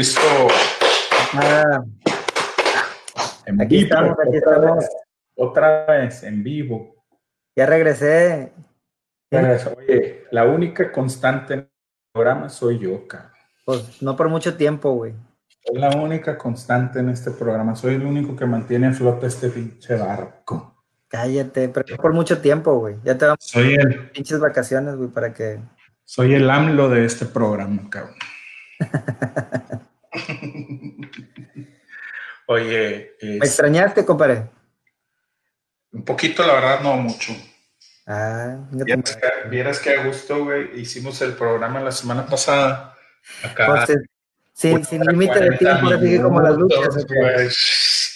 Listo. 0.00 0.22
Ah, 1.34 1.84
En 3.44 3.60
Aquí 3.60 3.76
vivo, 3.84 3.84
estamos, 3.84 4.16
aquí 4.18 4.38
otra 4.38 4.54
estamos. 4.54 4.76
vez, 4.78 4.90
otra 5.36 5.84
vez, 5.84 6.22
en 6.22 6.42
vivo. 6.42 7.04
ya 7.54 7.66
regresé. 7.66 8.50
Oye, 9.76 10.24
la 10.30 10.44
única 10.46 10.90
constante 10.90 11.52
en 11.52 11.60
el 11.60 11.70
programa 12.14 12.48
soy 12.48 12.78
yo, 12.78 13.06
cabrón. 13.06 13.30
Pues 13.66 14.00
no 14.00 14.16
por 14.16 14.30
mucho 14.30 14.56
tiempo, 14.56 14.92
güey. 14.92 15.12
Soy 15.66 15.78
la 15.78 15.90
única 15.90 16.38
constante 16.38 17.00
en 17.00 17.10
este 17.10 17.32
programa. 17.32 17.76
Soy 17.76 17.96
el 17.96 18.06
único 18.06 18.34
que 18.34 18.46
mantiene 18.46 18.86
a 18.86 18.92
flote 18.94 19.26
este 19.26 19.50
pinche 19.50 19.96
barco. 19.96 20.82
Cállate, 21.08 21.68
pero 21.68 21.84
no 21.90 21.96
por 21.98 22.14
mucho 22.14 22.40
tiempo, 22.40 22.78
güey. 22.78 22.96
Ya 23.04 23.18
te 23.18 23.26
vamos 23.26 23.40
Soy 23.42 23.74
el, 23.74 24.08
pinches 24.12 24.40
vacaciones, 24.40 24.96
güey, 24.96 25.10
para 25.10 25.34
que. 25.34 25.60
soy 26.06 26.32
el 26.32 26.48
AMLO 26.48 26.88
de 26.88 27.04
este 27.04 27.26
programa, 27.26 27.90
cabrón. 27.90 28.14
Oye, 32.50 33.12
¿Me 33.22 33.36
es- 33.36 33.42
extrañaste, 33.44 34.04
compadre? 34.04 34.50
un 35.92 36.04
poquito, 36.04 36.44
la 36.44 36.54
verdad, 36.54 36.80
no 36.82 36.96
mucho. 36.96 37.32
Ah, 38.06 38.56
ya 38.72 38.84
te- 38.84 38.84
Vieras 38.84 39.16
que, 39.16 39.48
vieras 39.48 39.78
que 39.78 39.90
a 39.96 40.04
gusto, 40.04 40.44
güey, 40.44 40.80
hicimos 40.80 41.20
el 41.22 41.34
programa 41.34 41.78
la 41.80 41.92
semana 41.92 42.26
pasada. 42.26 42.94
Acá. 43.44 43.66
pues, 43.86 43.98
sin, 44.52 44.74
Una 44.76 44.84
sin 44.84 45.00
límite 45.02 45.32
de 45.40 45.56
40 45.56 45.58
tiempo, 45.58 45.86
ahora 45.86 45.98
sí 46.00 46.10
que 46.10 46.20
como 46.22 46.40
las 46.40 46.56
luchas. 46.56 47.06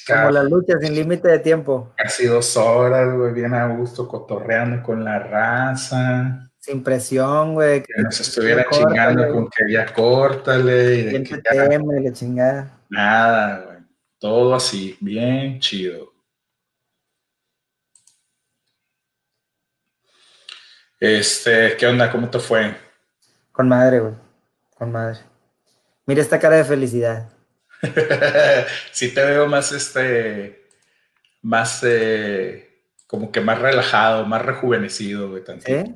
Como 0.07 0.30
las 0.30 0.45
luchas, 0.51 0.77
sin 0.82 0.95
límite 0.95 1.29
de 1.29 1.38
tiempo. 1.38 1.93
Casi 1.96 2.27
dos 2.27 2.57
horas, 2.57 3.15
güey, 3.15 3.32
bien 3.32 3.55
a 3.55 3.69
gusto, 3.69 4.09
cotorreando 4.09 4.82
con 4.82 5.04
la 5.04 5.19
raza. 5.21 6.51
Sin 6.59 6.82
presión, 6.82 7.54
güey. 7.54 7.82
Que 7.82 8.02
nos 8.02 8.19
estuviera 8.21 8.65
Córtale, 8.65 8.87
chingando 8.87 9.32
con 9.32 9.48
que 9.48 9.73
ya 9.73 9.87
córtale 9.93 10.95
y 10.96 11.02
de 11.04 11.23
que 11.23 11.41
ya 11.45 11.69
teme, 11.69 12.01
la 12.01 12.13
chingada. 12.13 12.79
nada, 12.88 13.60
güey. 13.65 13.73
Todo 14.18 14.54
así, 14.54 14.96
bien 15.01 15.60
chido. 15.60 16.12
Este, 21.01 21.76
¿qué 21.76 21.87
onda? 21.87 22.10
¿Cómo 22.10 22.30
te 22.30 22.38
fue? 22.38 22.74
Con 23.52 23.68
madre, 23.68 24.01
güey. 24.01 24.15
Con 24.74 24.90
madre. 24.90 25.18
Mira 26.07 26.23
esta 26.23 26.38
cara 26.38 26.57
de 26.57 26.65
felicidad. 26.65 27.30
sí 28.92 29.12
te 29.12 29.24
veo 29.24 29.46
más, 29.46 29.73
este, 29.73 30.66
más, 31.42 31.82
eh, 31.85 32.82
como 33.07 33.30
que 33.30 33.40
más 33.40 33.59
relajado, 33.59 34.24
más 34.24 34.42
rejuvenecido, 34.42 35.30
güey, 35.30 35.45
tantito, 35.45 35.73
¿Eh? 35.73 35.95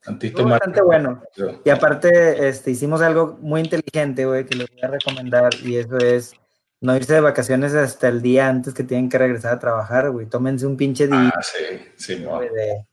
tantito 0.00 0.42
más. 0.44 0.60
bastante 0.60 0.82
bueno. 0.82 1.22
Y 1.64 1.70
aparte, 1.70 2.48
este, 2.48 2.70
hicimos 2.70 3.02
algo 3.02 3.36
muy 3.40 3.60
inteligente, 3.60 4.24
güey, 4.24 4.46
que 4.46 4.56
les 4.56 4.70
voy 4.70 4.80
a 4.82 4.88
recomendar, 4.88 5.54
y 5.62 5.76
eso 5.76 5.98
es 5.98 6.32
no 6.86 6.96
irse 6.96 7.12
de 7.14 7.20
vacaciones 7.20 7.74
hasta 7.74 8.08
el 8.08 8.22
día 8.22 8.48
antes 8.48 8.72
que 8.72 8.84
tienen 8.84 9.08
que 9.08 9.18
regresar 9.18 9.52
a 9.54 9.58
trabajar, 9.58 10.10
güey. 10.10 10.26
Tómense 10.26 10.66
un 10.66 10.76
pinche 10.76 11.06
día 11.06 11.32
Ah, 11.34 11.42
sí, 11.42 11.84
sí, 11.96 12.18
no. 12.20 12.36
güey, 12.36 12.48
de, 12.48 12.86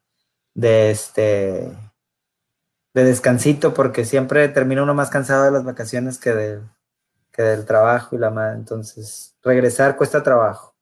de 0.55 0.91
este 0.91 1.71
de 2.93 3.03
descansito, 3.03 3.73
porque 3.73 4.05
siempre 4.05 4.47
termina 4.49 4.83
uno 4.83 4.93
más 4.93 5.09
cansado 5.09 5.45
de 5.45 5.51
las 5.51 5.63
vacaciones 5.63 6.17
que, 6.19 6.31
de, 6.31 6.59
que 7.31 7.41
del 7.41 7.65
trabajo 7.65 8.15
y 8.15 8.19
la 8.19 8.29
madre. 8.29 8.55
Entonces, 8.55 9.35
regresar 9.43 9.95
cuesta 9.95 10.21
trabajo. 10.21 10.75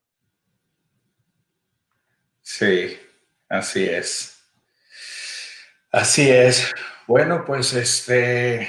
Sí, 2.42 2.98
así 3.48 3.86
es. 3.86 4.38
Así 5.92 6.30
es. 6.30 6.74
Bueno, 7.08 7.46
pues 7.46 7.74
este. 7.74 8.68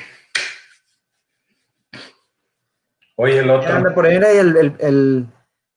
Oye, 3.22 3.38
el 3.38 3.50
otro, 3.50 3.72
anda 3.72 3.94
por 3.94 4.04
ahí, 4.06 4.16
el, 4.16 4.24
el- 4.56 4.74
el- 4.80 5.26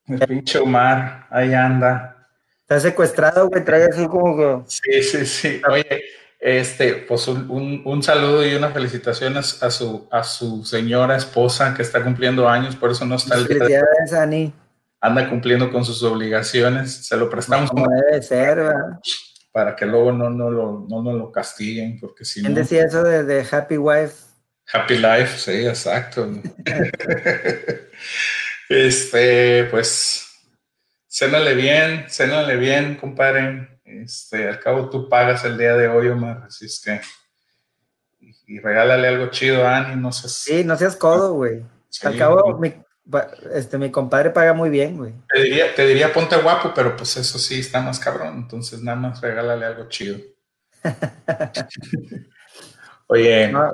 el 0.08 0.18
pinche 0.26 0.58
Omar, 0.58 1.26
ahí 1.30 1.54
anda. 1.54 2.16
está 2.62 2.80
secuestrado, 2.80 3.48
güey, 3.48 3.64
trae 3.64 3.84
así 3.84 4.06
como 4.08 4.36
que... 4.36 4.62
Sí, 4.66 5.02
sí, 5.02 5.26
sí. 5.26 5.62
Oye, 5.70 6.02
este, 6.40 6.94
pues 7.08 7.28
un, 7.28 7.48
un- 7.48 7.82
un 7.84 8.02
saludo 8.02 8.44
y 8.44 8.54
una 8.56 8.70
felicitación 8.70 9.36
a, 9.36 9.42
su- 9.42 10.08
a 10.10 10.24
su, 10.24 10.64
señora 10.64 11.16
esposa 11.16 11.72
que 11.74 11.82
está 11.82 12.02
cumpliendo 12.02 12.48
años, 12.48 12.74
por 12.74 12.90
eso 12.90 13.04
no 13.04 13.14
está 13.14 13.36
el 13.36 13.46
Felicidades, 13.46 14.12
Ani. 14.12 14.52
anda 15.00 15.28
cumpliendo 15.30 15.70
con 15.70 15.84
sus 15.84 16.02
obligaciones. 16.02 17.06
Se 17.06 17.16
lo 17.16 17.30
prestamos 17.30 17.70
Como 17.70 17.86
debe 17.88 18.22
ser, 18.22 18.56
¿verdad? 18.56 18.98
para 19.52 19.74
que 19.76 19.86
luego 19.86 20.10
no, 20.12 20.28
no, 20.30 20.50
lo, 20.50 20.84
no 20.88 21.00
nos 21.02 21.14
lo 21.14 21.30
castiguen, 21.32 21.98
porque 22.00 22.24
si 22.24 22.40
¿Quién 22.40 22.54
no. 22.54 22.58
decía 22.60 22.82
eso 22.84 23.02
de, 23.04 23.22
de 23.24 23.46
Happy 23.50 23.76
Wife? 23.78 24.25
Happy 24.72 24.98
Life, 24.98 25.38
sí, 25.38 25.66
exacto. 25.66 26.28
este, 28.68 29.64
pues, 29.70 30.26
cénale 31.08 31.54
bien, 31.54 32.06
cénale 32.08 32.56
bien, 32.56 32.96
compadre. 32.96 33.80
Este, 33.84 34.48
al 34.48 34.58
cabo 34.58 34.90
tú 34.90 35.08
pagas 35.08 35.44
el 35.44 35.56
día 35.56 35.74
de 35.74 35.88
hoy, 35.88 36.08
Omar, 36.08 36.44
así 36.46 36.66
es 36.66 36.80
que. 36.84 37.00
Y, 38.20 38.56
y 38.56 38.58
regálale 38.58 39.08
algo 39.08 39.30
chido 39.30 39.66
a 39.66 39.76
Ani, 39.76 40.00
no 40.00 40.12
si. 40.12 40.28
Sí, 40.28 40.64
no 40.64 40.76
seas 40.76 40.96
codo, 40.96 41.34
güey. 41.34 41.62
sí, 41.88 42.06
Al 42.06 42.18
cabo, 42.18 42.58
mi, 42.58 42.74
este, 43.54 43.78
mi 43.78 43.90
compadre 43.90 44.30
paga 44.30 44.52
muy 44.52 44.68
bien, 44.68 44.96
güey. 44.96 45.14
Te 45.32 45.42
diría, 45.42 45.74
te 45.74 45.86
diría 45.86 46.12
ponte 46.12 46.36
guapo, 46.36 46.72
pero 46.74 46.96
pues 46.96 47.16
eso 47.16 47.38
sí 47.38 47.60
está 47.60 47.80
más 47.80 48.00
cabrón. 48.00 48.36
Entonces 48.36 48.82
nada 48.82 48.96
más 48.96 49.20
regálale 49.20 49.64
algo 49.64 49.88
chido. 49.88 50.18
Oye, 53.06 53.48
No. 53.48 53.72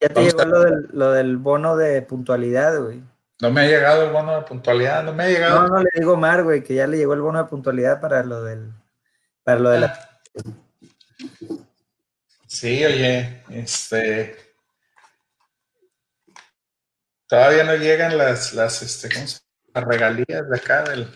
Ya 0.00 0.08
te 0.08 0.22
llegó 0.22 0.40
a- 0.40 0.44
lo 0.46 0.60
del, 0.60 0.88
lo 0.92 1.12
del 1.12 1.36
bono 1.36 1.76
de 1.76 2.00
puntualidad, 2.02 2.78
güey. 2.80 3.02
no 3.40 3.50
me 3.50 3.62
ha 3.62 3.66
llegado 3.66 4.04
el 4.04 4.10
bono 4.12 4.34
de 4.36 4.42
puntualidad, 4.42 5.02
no 5.04 5.12
me 5.12 5.24
ha 5.24 5.28
llegado. 5.28 5.62
No, 5.62 5.68
no 5.68 5.82
le 5.82 5.90
digo 5.94 6.16
Mar, 6.16 6.42
güey, 6.44 6.62
que 6.62 6.74
ya 6.74 6.86
le 6.86 6.96
llegó 6.96 7.14
el 7.14 7.20
bono 7.20 7.38
de 7.42 7.48
puntualidad 7.48 8.00
para 8.00 8.22
lo 8.24 8.42
del, 8.44 8.70
para 9.44 9.60
lo 9.60 9.70
de 9.70 9.80
la. 9.80 10.10
Sí, 12.46 12.84
oye, 12.84 13.42
este. 13.50 14.36
Todavía 17.26 17.62
no 17.64 17.76
llegan 17.76 18.18
las, 18.18 18.54
las, 18.54 18.82
este, 18.82 19.08
¿cómo 19.14 19.26
se? 19.26 19.38
Las 19.72 19.84
regalías 19.84 20.48
de 20.50 20.56
acá 20.56 20.82
del, 20.82 21.06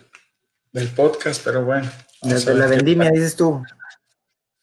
del 0.72 0.89
podcast, 0.89 1.43
pero 1.45 1.65
bueno. 1.65 1.91
Desde 2.22 2.55
la 2.55 2.66
vendimia, 2.66 3.11
dices 3.11 3.34
tú. 3.34 3.65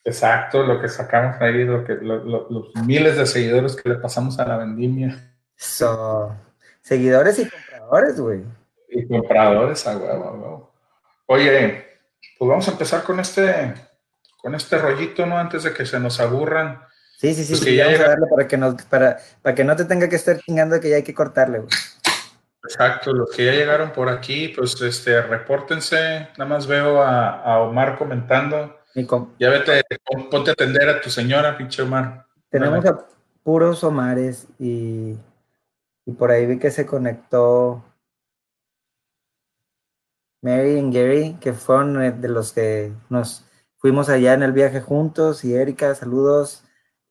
Exacto, 0.04 0.64
lo 0.64 0.82
que 0.82 0.88
sacamos 0.90 1.40
ahí, 1.42 1.64
lo 1.64 1.84
que, 1.86 1.94
lo- 1.96 2.24
lo- 2.24 2.48
los 2.50 2.76
miles 2.86 3.18
de 3.18 3.26
seguidores 3.26 3.76
que 3.76 3.88
le 3.90 3.96
pasamos 3.96 4.40
a 4.40 4.48
la 4.48 4.58
vendimia 4.58 5.32
So, 5.56 6.36
seguidores 6.82 7.38
y 7.38 7.48
compradores, 7.48 8.20
güey. 8.20 8.44
y 8.90 9.08
compradores, 9.08 9.86
a 9.86 9.96
huevo, 9.98 10.24
a 10.26 10.32
huevo. 10.32 10.72
Oye, 11.28 11.86
pues 12.40 12.50
vamos 12.50 12.68
a 12.68 12.72
empezar 12.72 13.04
con 13.04 13.20
este, 13.20 13.74
con 14.42 14.56
este 14.56 14.80
rollito, 14.80 15.26
¿no? 15.28 15.38
Antes 15.38 15.64
de 15.64 15.74
que 15.74 15.86
se 15.86 16.00
nos 16.00 16.20
aburran. 16.20 16.82
Sí, 17.18 17.36
sí, 17.36 17.44
sí, 17.44 17.52
Pues 17.54 17.64
sí, 17.64 17.80
a 17.80 17.86
darle 18.08 18.26
para 18.28 18.48
que, 18.48 18.58
no, 18.58 18.76
para, 18.90 19.20
para 19.44 19.54
que 19.54 19.64
no 19.64 19.76
te 19.76 19.86
tenga 19.86 20.10
que 20.10 20.16
estar 20.16 20.40
chingando 20.40 20.74
de 20.76 20.82
que 20.82 20.90
ya 20.90 20.96
hay 20.96 21.04
que 21.04 21.14
cortarle, 21.14 21.60
güey. 21.60 21.70
Exacto, 22.64 23.14
los 23.14 23.30
que 23.32 23.46
ya 23.46 23.52
llegaron 23.54 23.92
por 23.92 24.10
aquí, 24.10 24.48
pues 24.50 24.80
este, 24.82 25.22
repórtense. 25.22 26.30
Nada 26.38 26.46
más 26.50 26.66
veo 26.66 27.02
a, 27.04 27.42
a 27.42 27.60
Omar 27.60 27.98
comentando. 28.00 28.80
Ya 29.40 29.50
vete, 29.50 29.82
pon- 30.06 30.30
ponte 30.30 30.50
a 30.50 30.54
atender 30.54 30.88
a 30.90 31.02
tu 31.02 31.10
señora, 31.10 31.58
pinche 31.58 31.82
Omar. 31.82 32.26
Tenemos 32.50 32.86
a 32.86 33.08
puros 33.44 33.84
Omares 33.84 34.48
y, 34.60 35.18
y 36.06 36.12
por 36.18 36.32
ahí 36.32 36.46
vi 36.46 36.60
que 36.60 36.72
se 36.72 36.86
conectó 36.86 37.84
Mary 40.42 40.80
y 40.80 40.92
Gary, 40.92 41.38
que 41.40 41.54
fueron 41.54 42.02
eh, 42.04 42.12
de 42.12 42.28
los 42.28 42.52
que 42.52 42.92
nos 43.10 43.46
fuimos 43.78 44.10
allá 44.10 44.34
en 44.34 44.44
el 44.44 44.52
viaje 44.52 44.82
juntos. 44.82 45.44
Y 45.46 45.56
Erika, 45.56 45.94
saludos. 45.96 46.64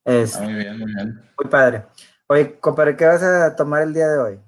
Es 0.05 0.37
Ah, 0.37 0.43
muy 0.43 0.55
bien, 0.55 0.79
muy 0.79 0.95
bien. 0.95 1.23
muy 1.39 1.51
padre. 1.51 1.85
Oye, 2.27 2.59
compadre, 2.59 2.97
¿qué 2.97 3.07
vas 3.07 3.23
a 3.23 3.55
tomar 3.57 3.83
el 3.83 3.95
día 3.95 4.09
de 4.09 4.19
hoy? 4.19 4.41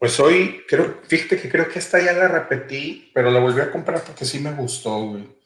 Pues 0.00 0.18
hoy, 0.20 0.62
creo, 0.66 1.00
fíjate 1.02 1.40
que 1.40 1.48
creo 1.50 1.68
que 1.68 1.78
esta 1.78 2.00
ya 2.00 2.12
la 2.12 2.26
repetí, 2.26 3.10
pero 3.14 3.30
la 3.30 3.40
volví 3.40 3.60
a 3.60 3.70
comprar 3.70 4.02
porque 4.02 4.24
sí 4.24 4.40
me 4.40 4.52
gustó, 4.54 4.96
güey. 5.08 5.38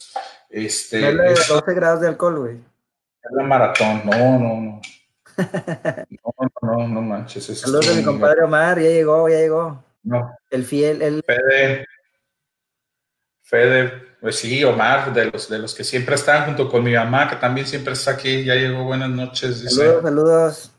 Este, 0.56 1.00
No 1.02 1.08
es 1.08 1.14
la 1.14 1.22
de 1.24 1.32
es 1.34 1.48
12 1.48 1.74
grados 1.74 2.00
de 2.00 2.08
alcohol, 2.08 2.38
güey. 2.38 2.54
es 2.56 3.30
la 3.32 3.42
maratón. 3.42 4.00
No, 4.06 4.38
no, 4.38 4.60
no. 4.60 4.80
No, 5.36 6.34
no, 6.38 6.48
no, 6.62 6.88
no 6.88 7.02
manches. 7.02 7.46
eso 7.50 7.66
Saludos 7.66 7.90
a 7.90 7.94
mi 7.94 8.02
compadre 8.02 8.42
Omar, 8.42 8.80
ya 8.80 8.88
llegó, 8.88 9.28
ya 9.28 9.36
llegó. 9.36 9.84
No, 10.02 10.34
El 10.50 10.64
fiel, 10.64 11.02
el 11.02 11.22
Fede, 11.26 11.86
Fede, 13.42 13.92
pues 14.18 14.36
sí, 14.36 14.64
Omar, 14.64 15.12
de 15.12 15.26
los, 15.26 15.46
de 15.50 15.58
los 15.58 15.74
que 15.74 15.84
siempre 15.84 16.14
están 16.14 16.46
junto 16.46 16.70
con 16.70 16.82
mi 16.82 16.94
mamá, 16.94 17.28
que 17.28 17.36
también 17.36 17.66
siempre 17.66 17.92
está 17.92 18.12
aquí, 18.12 18.42
ya 18.42 18.54
llegó, 18.54 18.84
buenas 18.84 19.10
noches, 19.10 19.60
dice. 19.62 19.74
saludos, 19.74 20.02
saludos, 20.02 20.72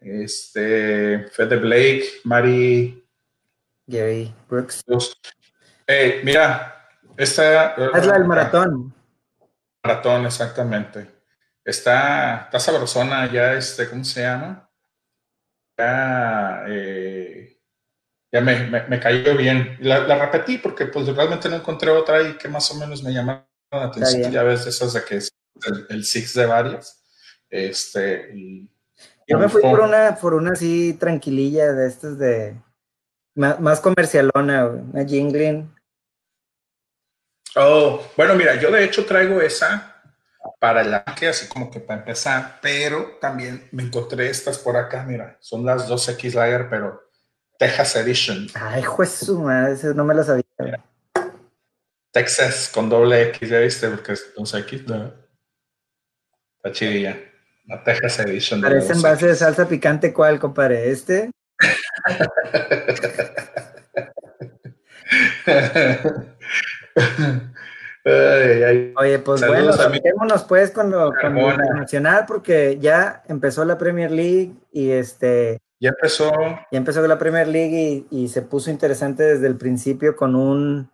Este, 0.00 1.28
Fede 1.30 1.56
Blake, 1.56 2.04
Mari. 2.24 3.04
Gary 3.86 4.32
Brooks. 4.48 4.80
Eh, 5.86 6.22
mira, 6.24 6.88
esta. 7.18 7.74
Es 7.74 8.06
la 8.06 8.14
del 8.14 8.24
maratón. 8.24 8.93
Maratón, 9.84 10.26
exactamente. 10.26 11.10
Está, 11.62 12.44
está 12.44 12.58
sabrosona 12.58 13.30
ya, 13.30 13.52
este, 13.52 13.88
¿cómo 13.88 14.04
se 14.04 14.22
llama? 14.22 14.64
ya, 15.76 16.64
eh, 16.68 17.58
ya 18.32 18.40
me, 18.40 18.68
me, 18.88 19.00
cayó 19.00 19.36
bien. 19.36 19.76
La, 19.80 20.00
la, 20.00 20.16
repetí 20.16 20.58
porque 20.58 20.86
pues 20.86 21.06
realmente 21.06 21.48
no 21.48 21.56
encontré 21.56 21.90
otra 21.90 22.22
y 22.22 22.36
que 22.36 22.48
más 22.48 22.70
o 22.70 22.74
menos 22.76 23.02
me 23.02 23.12
llamaron 23.12 23.44
la 23.70 23.84
atención. 23.84 24.30
Ya 24.32 24.42
ves 24.42 24.66
esas 24.66 24.92
de 24.92 25.04
que 25.04 25.16
es 25.16 25.30
el, 25.66 25.86
el 25.90 26.04
Six 26.04 26.34
de 26.34 26.46
varias. 26.46 27.02
Este, 27.48 28.30
y, 28.34 28.70
Yo 29.28 29.38
me 29.38 29.48
fui 29.48 29.62
por 29.62 29.80
una, 29.80 30.16
por 30.16 30.34
una 30.34 30.52
así 30.52 30.94
tranquililla 30.94 31.72
de 31.72 31.88
estas 31.88 32.18
de 32.18 32.56
más, 33.34 33.60
más 33.60 33.80
comercialona, 33.80 34.66
una 34.66 35.04
jingling. 35.04 35.73
Oh, 37.56 38.02
bueno, 38.16 38.34
mira, 38.34 38.56
yo 38.56 38.70
de 38.70 38.84
hecho 38.84 39.04
traigo 39.04 39.40
esa 39.40 40.02
para 40.58 40.82
el 40.82 41.14
que 41.14 41.28
así 41.28 41.46
como 41.46 41.70
que 41.70 41.80
para 41.80 42.00
empezar, 42.00 42.58
pero 42.60 43.18
también 43.20 43.68
me 43.70 43.82
encontré 43.82 44.28
estas 44.28 44.58
por 44.58 44.76
acá, 44.76 45.04
mira, 45.04 45.36
son 45.40 45.64
las 45.64 45.88
2X 45.88 46.34
Lager, 46.34 46.68
pero 46.68 47.10
Texas 47.58 47.96
Edition. 47.96 48.48
Ay, 48.54 48.82
juez 48.82 49.28
madre, 49.28 49.94
no 49.94 50.04
me 50.04 50.14
las 50.14 50.26
sabía. 50.26 50.44
Texas 52.10 52.70
con 52.72 52.88
doble 52.88 53.22
X, 53.30 53.48
ya 53.48 53.58
viste, 53.58 53.88
porque 53.88 54.12
es 54.12 54.34
2X, 54.34 54.86
¿no? 54.86 55.12
Está 56.56 56.72
chidilla. 56.72 57.18
La 57.66 57.82
Texas 57.82 58.18
Edition. 58.20 58.60
Parece 58.60 58.92
en 58.92 59.02
base 59.02 59.28
de 59.28 59.36
salsa 59.36 59.68
picante, 59.68 60.12
¿cuál, 60.12 60.38
compadre? 60.38 60.90
¿Este? 60.90 61.30
Oye, 68.06 69.18
pues 69.20 69.46
bueno, 69.46 69.72
metémonos 69.90 70.44
pues 70.44 70.70
con 70.70 70.90
lo, 70.90 71.08
internacional 71.08 72.24
porque 72.26 72.78
ya 72.78 73.22
empezó 73.28 73.64
la 73.64 73.78
Premier 73.78 74.10
League 74.10 74.52
y 74.70 74.90
este... 74.90 75.58
Ya 75.80 75.88
empezó. 75.90 76.30
Ya 76.70 76.78
empezó 76.78 77.06
la 77.06 77.18
Premier 77.18 77.48
League 77.48 78.06
y, 78.10 78.28
se 78.28 78.42
puso 78.42 78.70
interesante 78.70 79.22
desde 79.22 79.46
el 79.46 79.56
principio 79.56 80.16
con 80.16 80.34
un 80.34 80.90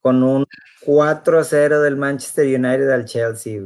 con 0.00 0.22
un 0.22 0.44
4-0 0.84 1.80
del 1.80 1.96
Manchester 1.96 2.44
United 2.44 2.90
al 2.90 3.06
Chelsea. 3.06 3.62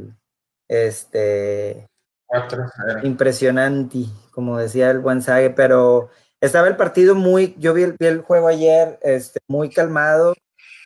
Este... 0.69 1.85
4-0. 2.29 3.03
Impresionante, 3.03 4.05
como 4.31 4.57
decía 4.57 4.89
el 4.89 4.99
buen 4.99 5.21
Sague, 5.21 5.49
pero 5.49 6.09
estaba 6.39 6.69
el 6.69 6.77
partido 6.77 7.13
muy, 7.13 7.55
yo 7.57 7.73
vi 7.73 7.83
el, 7.83 7.95
vi 7.99 8.05
el 8.05 8.21
juego 8.21 8.47
ayer, 8.47 8.99
este, 9.01 9.39
muy 9.47 9.69
calmado, 9.69 10.33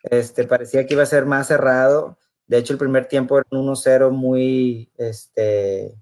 este, 0.04 0.46
parecía 0.46 0.86
que 0.86 0.94
iba 0.94 1.04
a 1.04 1.08
ser 1.08 1.26
más 1.26 1.48
cerrado. 1.48 2.18
De 2.48 2.58
hecho, 2.58 2.74
el 2.74 2.80
primer 2.80 3.08
tiempo 3.08 3.38
era 3.38 3.48
un 3.52 3.68
1-0 3.68 4.12
muy, 4.12 4.92
este, 4.98 5.96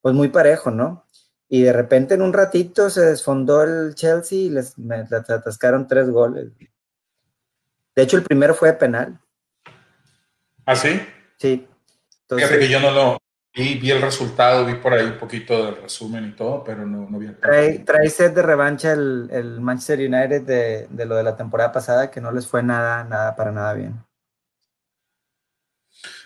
pues 0.00 0.14
muy 0.14 0.28
parejo, 0.28 0.70
¿no? 0.70 1.06
Y 1.48 1.62
de 1.62 1.72
repente 1.72 2.14
en 2.14 2.22
un 2.22 2.32
ratito 2.32 2.88
se 2.88 3.02
desfondó 3.02 3.62
el 3.62 3.94
Chelsea 3.94 4.38
y 4.38 4.50
les, 4.50 4.74
atascaron 5.28 5.86
tres 5.86 6.08
goles. 6.08 6.50
De 7.94 8.02
hecho, 8.02 8.16
el 8.16 8.22
primero 8.22 8.54
fue 8.54 8.72
penal. 8.72 9.20
¿Ah, 10.64 10.74
sí? 10.74 11.00
Sí. 11.36 11.68
Fíjate 12.28 12.58
que 12.58 12.68
yo 12.70 12.80
no 12.80 12.90
lo, 12.90 13.18
vi, 13.54 13.74
vi 13.74 13.90
el 13.90 14.00
resultado, 14.00 14.64
vi 14.64 14.74
por 14.74 14.92
ahí 14.92 15.04
un 15.04 15.18
poquito 15.18 15.66
del 15.66 15.82
resumen 15.82 16.28
y 16.28 16.32
todo, 16.32 16.64
pero 16.64 16.86
no, 16.86 17.08
no 17.08 17.18
vi 17.18 17.26
el 17.26 17.36
trae, 17.38 17.80
trae 17.80 18.08
set 18.08 18.34
de 18.34 18.42
revancha 18.42 18.92
el, 18.92 19.28
el 19.30 19.60
Manchester 19.60 19.98
United 19.98 20.42
de, 20.42 20.86
de, 20.88 21.06
lo 21.06 21.16
de 21.16 21.22
la 21.22 21.36
temporada 21.36 21.72
pasada, 21.72 22.10
que 22.10 22.20
no 22.20 22.32
les 22.32 22.46
fue 22.46 22.62
nada, 22.62 23.04
nada, 23.04 23.36
para 23.36 23.52
nada 23.52 23.74
bien. 23.74 24.02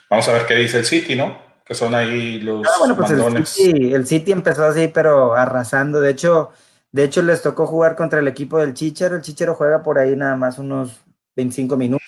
Vamos 0.09 0.29
a 0.29 0.33
ver 0.33 0.47
qué 0.47 0.55
dice 0.55 0.79
el 0.79 0.85
City, 0.85 1.17
¿no? 1.17 1.39
Que 1.65 1.75
son 1.75 1.95
ahí 1.95 2.41
los 2.41 2.65
ah, 2.67 2.79
bueno, 2.79 2.97
pues 2.97 3.11
el 3.11 3.47
City, 3.47 3.93
el 3.93 4.07
City 4.07 4.31
empezó 4.31 4.65
así, 4.65 4.87
pero 4.87 5.35
arrasando. 5.35 6.01
De 6.01 6.11
hecho, 6.11 6.53
de 6.93 7.05
hecho, 7.05 7.23
les 7.23 7.43
tocó 7.43 7.67
jugar 7.67 7.97
contra 7.97 8.21
el 8.21 8.29
equipo 8.29 8.59
del 8.59 8.73
Chichero. 8.73 9.17
El 9.17 9.23
Chichero 9.23 9.55
juega 9.55 9.83
por 9.83 9.99
ahí 9.99 10.15
nada 10.15 10.37
más 10.37 10.59
unos 10.59 11.01
25 11.35 11.77
minutos. 11.77 12.07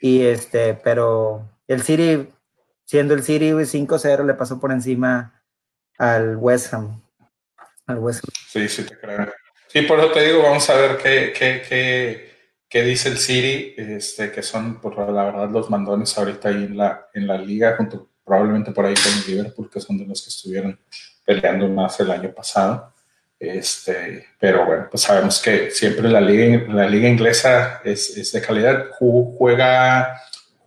Y 0.00 0.22
este, 0.22 0.74
pero 0.74 1.48
el 1.68 1.82
City 1.82 2.28
siendo 2.88 3.12
el 3.12 3.22
City 3.22 3.50
5-0, 3.50 4.24
le 4.24 4.32
pasó 4.32 4.58
por 4.58 4.72
encima 4.72 5.42
al 5.98 6.36
West 6.36 6.72
Ham. 6.72 7.02
Sí, 8.48 8.66
sí, 8.66 8.84
te 8.84 8.98
creo. 8.98 9.30
Sí, 9.66 9.82
por 9.82 10.00
eso 10.00 10.10
te 10.10 10.26
digo, 10.26 10.42
vamos 10.42 10.68
a 10.70 10.74
ver 10.74 10.96
qué, 10.96 11.34
qué, 11.38 11.62
qué, 11.68 12.32
qué 12.66 12.82
dice 12.82 13.10
el 13.10 13.18
City, 13.18 13.74
este, 13.76 14.32
que 14.32 14.42
son, 14.42 14.80
por 14.80 14.96
la 14.96 15.24
verdad, 15.24 15.50
los 15.50 15.68
mandones 15.68 16.16
ahorita 16.16 16.48
ahí 16.48 16.64
en 16.64 16.78
la, 16.78 17.08
en 17.12 17.26
la 17.26 17.36
liga, 17.36 17.76
junto 17.76 18.08
probablemente 18.24 18.72
por 18.72 18.86
ahí 18.86 18.94
con 18.94 19.12
el 19.12 19.34
Liverpool, 19.36 19.70
que 19.70 19.80
son 19.80 19.98
de 19.98 20.06
los 20.06 20.22
que 20.22 20.30
estuvieron 20.30 20.80
peleando 21.26 21.68
más 21.68 22.00
el 22.00 22.10
año 22.10 22.32
pasado. 22.32 22.94
Este, 23.38 24.28
pero 24.40 24.64
bueno, 24.64 24.88
pues 24.90 25.02
sabemos 25.02 25.42
que 25.42 25.70
siempre 25.70 26.08
la 26.08 26.22
liga, 26.22 26.72
la 26.72 26.88
liga 26.88 27.06
inglesa 27.06 27.82
es, 27.84 28.16
es 28.16 28.32
de 28.32 28.40
calidad. 28.40 28.86
Juega 28.98 30.18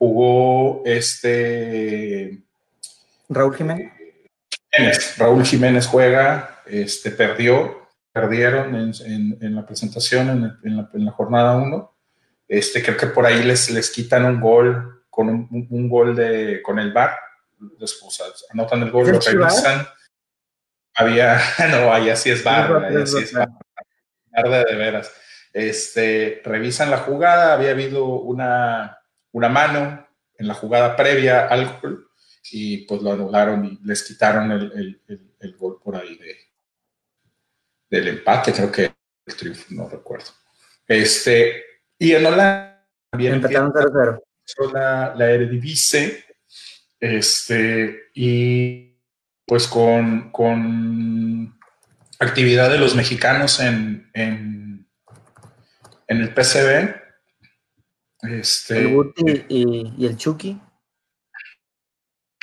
jugó 0.01 0.81
este... 0.83 2.42
Raúl 3.30 3.56
Jiménez. 3.56 3.92
Raúl 5.15 5.45
Jiménez 5.45 5.86
juega, 5.86 6.63
este, 6.65 7.12
perdió, 7.12 7.88
perdieron 8.12 8.74
en, 8.75 9.56
la 9.56 9.63
presentación, 9.63 10.57
en, 10.63 11.06
la, 11.06 11.12
jornada 11.12 11.56
1. 11.56 11.95
Este, 12.48 12.81
creo 12.81 12.98
que 12.98 13.06
por 13.06 13.27
ahí 13.27 13.44
les, 13.44 13.69
les 13.69 13.92
quitan 13.92 14.25
un 14.25 14.42
gol 14.42 15.03
con 15.07 15.30
un, 15.30 15.88
gol 15.88 16.15
de, 16.15 16.63
con 16.63 16.80
el 16.80 16.92
VAR. 16.92 17.15
Después, 17.80 18.24
anotan 18.50 18.81
el 18.81 18.89
gol, 18.89 19.07
lo 19.12 19.19
revisan. 19.19 19.86
Había, 20.95 21.39
no, 21.69 21.94
ahí 21.94 22.09
así 22.09 22.31
es 22.31 22.44
VAR, 22.44 22.86
ahí 22.86 22.95
así 22.95 23.19
es 23.19 23.33
VAR. 23.33 23.50
de 24.65 24.75
veras. 24.75 25.13
Este, 25.54 26.42
revisan 26.44 26.89
la 26.89 26.97
jugada, 26.97 27.54
había 27.54 27.69
habido 27.69 28.06
una, 28.06 29.00
una 29.31 29.50
mano 29.50 30.07
en 30.38 30.48
la 30.48 30.54
jugada 30.54 30.95
previa 30.95 31.48
al 31.48 31.80
gol 31.80 32.10
y 32.51 32.86
pues 32.86 33.01
lo 33.01 33.12
anularon 33.12 33.66
y 33.66 33.80
les 33.83 34.04
quitaron 34.04 34.51
el, 34.51 35.01
el, 35.39 35.56
gol 35.56 35.80
por 35.83 35.95
ahí 35.95 36.18
de, 36.18 36.38
del 37.89 38.07
empate, 38.07 38.51
creo 38.51 38.72
que 38.72 38.92
el 39.25 39.36
triunfo, 39.36 39.66
no 39.69 39.88
recuerdo. 39.88 40.31
Este, 40.88 41.63
y 41.98 42.13
en 42.13 42.25
Holanda 42.25 42.88
también 43.12 43.36
empataron 43.36 43.71
0-0. 43.71 44.21
La, 44.73 45.14
la 45.16 45.31
Eredivisie, 45.31 46.26
este, 47.00 48.09
y 48.14 48.97
pues 49.45 49.68
con, 49.68 50.31
con 50.31 51.57
actividad 52.19 52.69
de 52.69 52.80
los 52.80 52.95
mexicanos 52.95 53.59
en, 53.59 54.09
en, 54.14 54.88
en 56.07 56.21
el 56.21 56.33
PCB, 56.33 57.00
este, 58.21 58.80
el 58.80 58.94
Guti 58.94 59.45
y, 59.49 60.06
el 60.06 60.18
Chucky. 60.18 60.59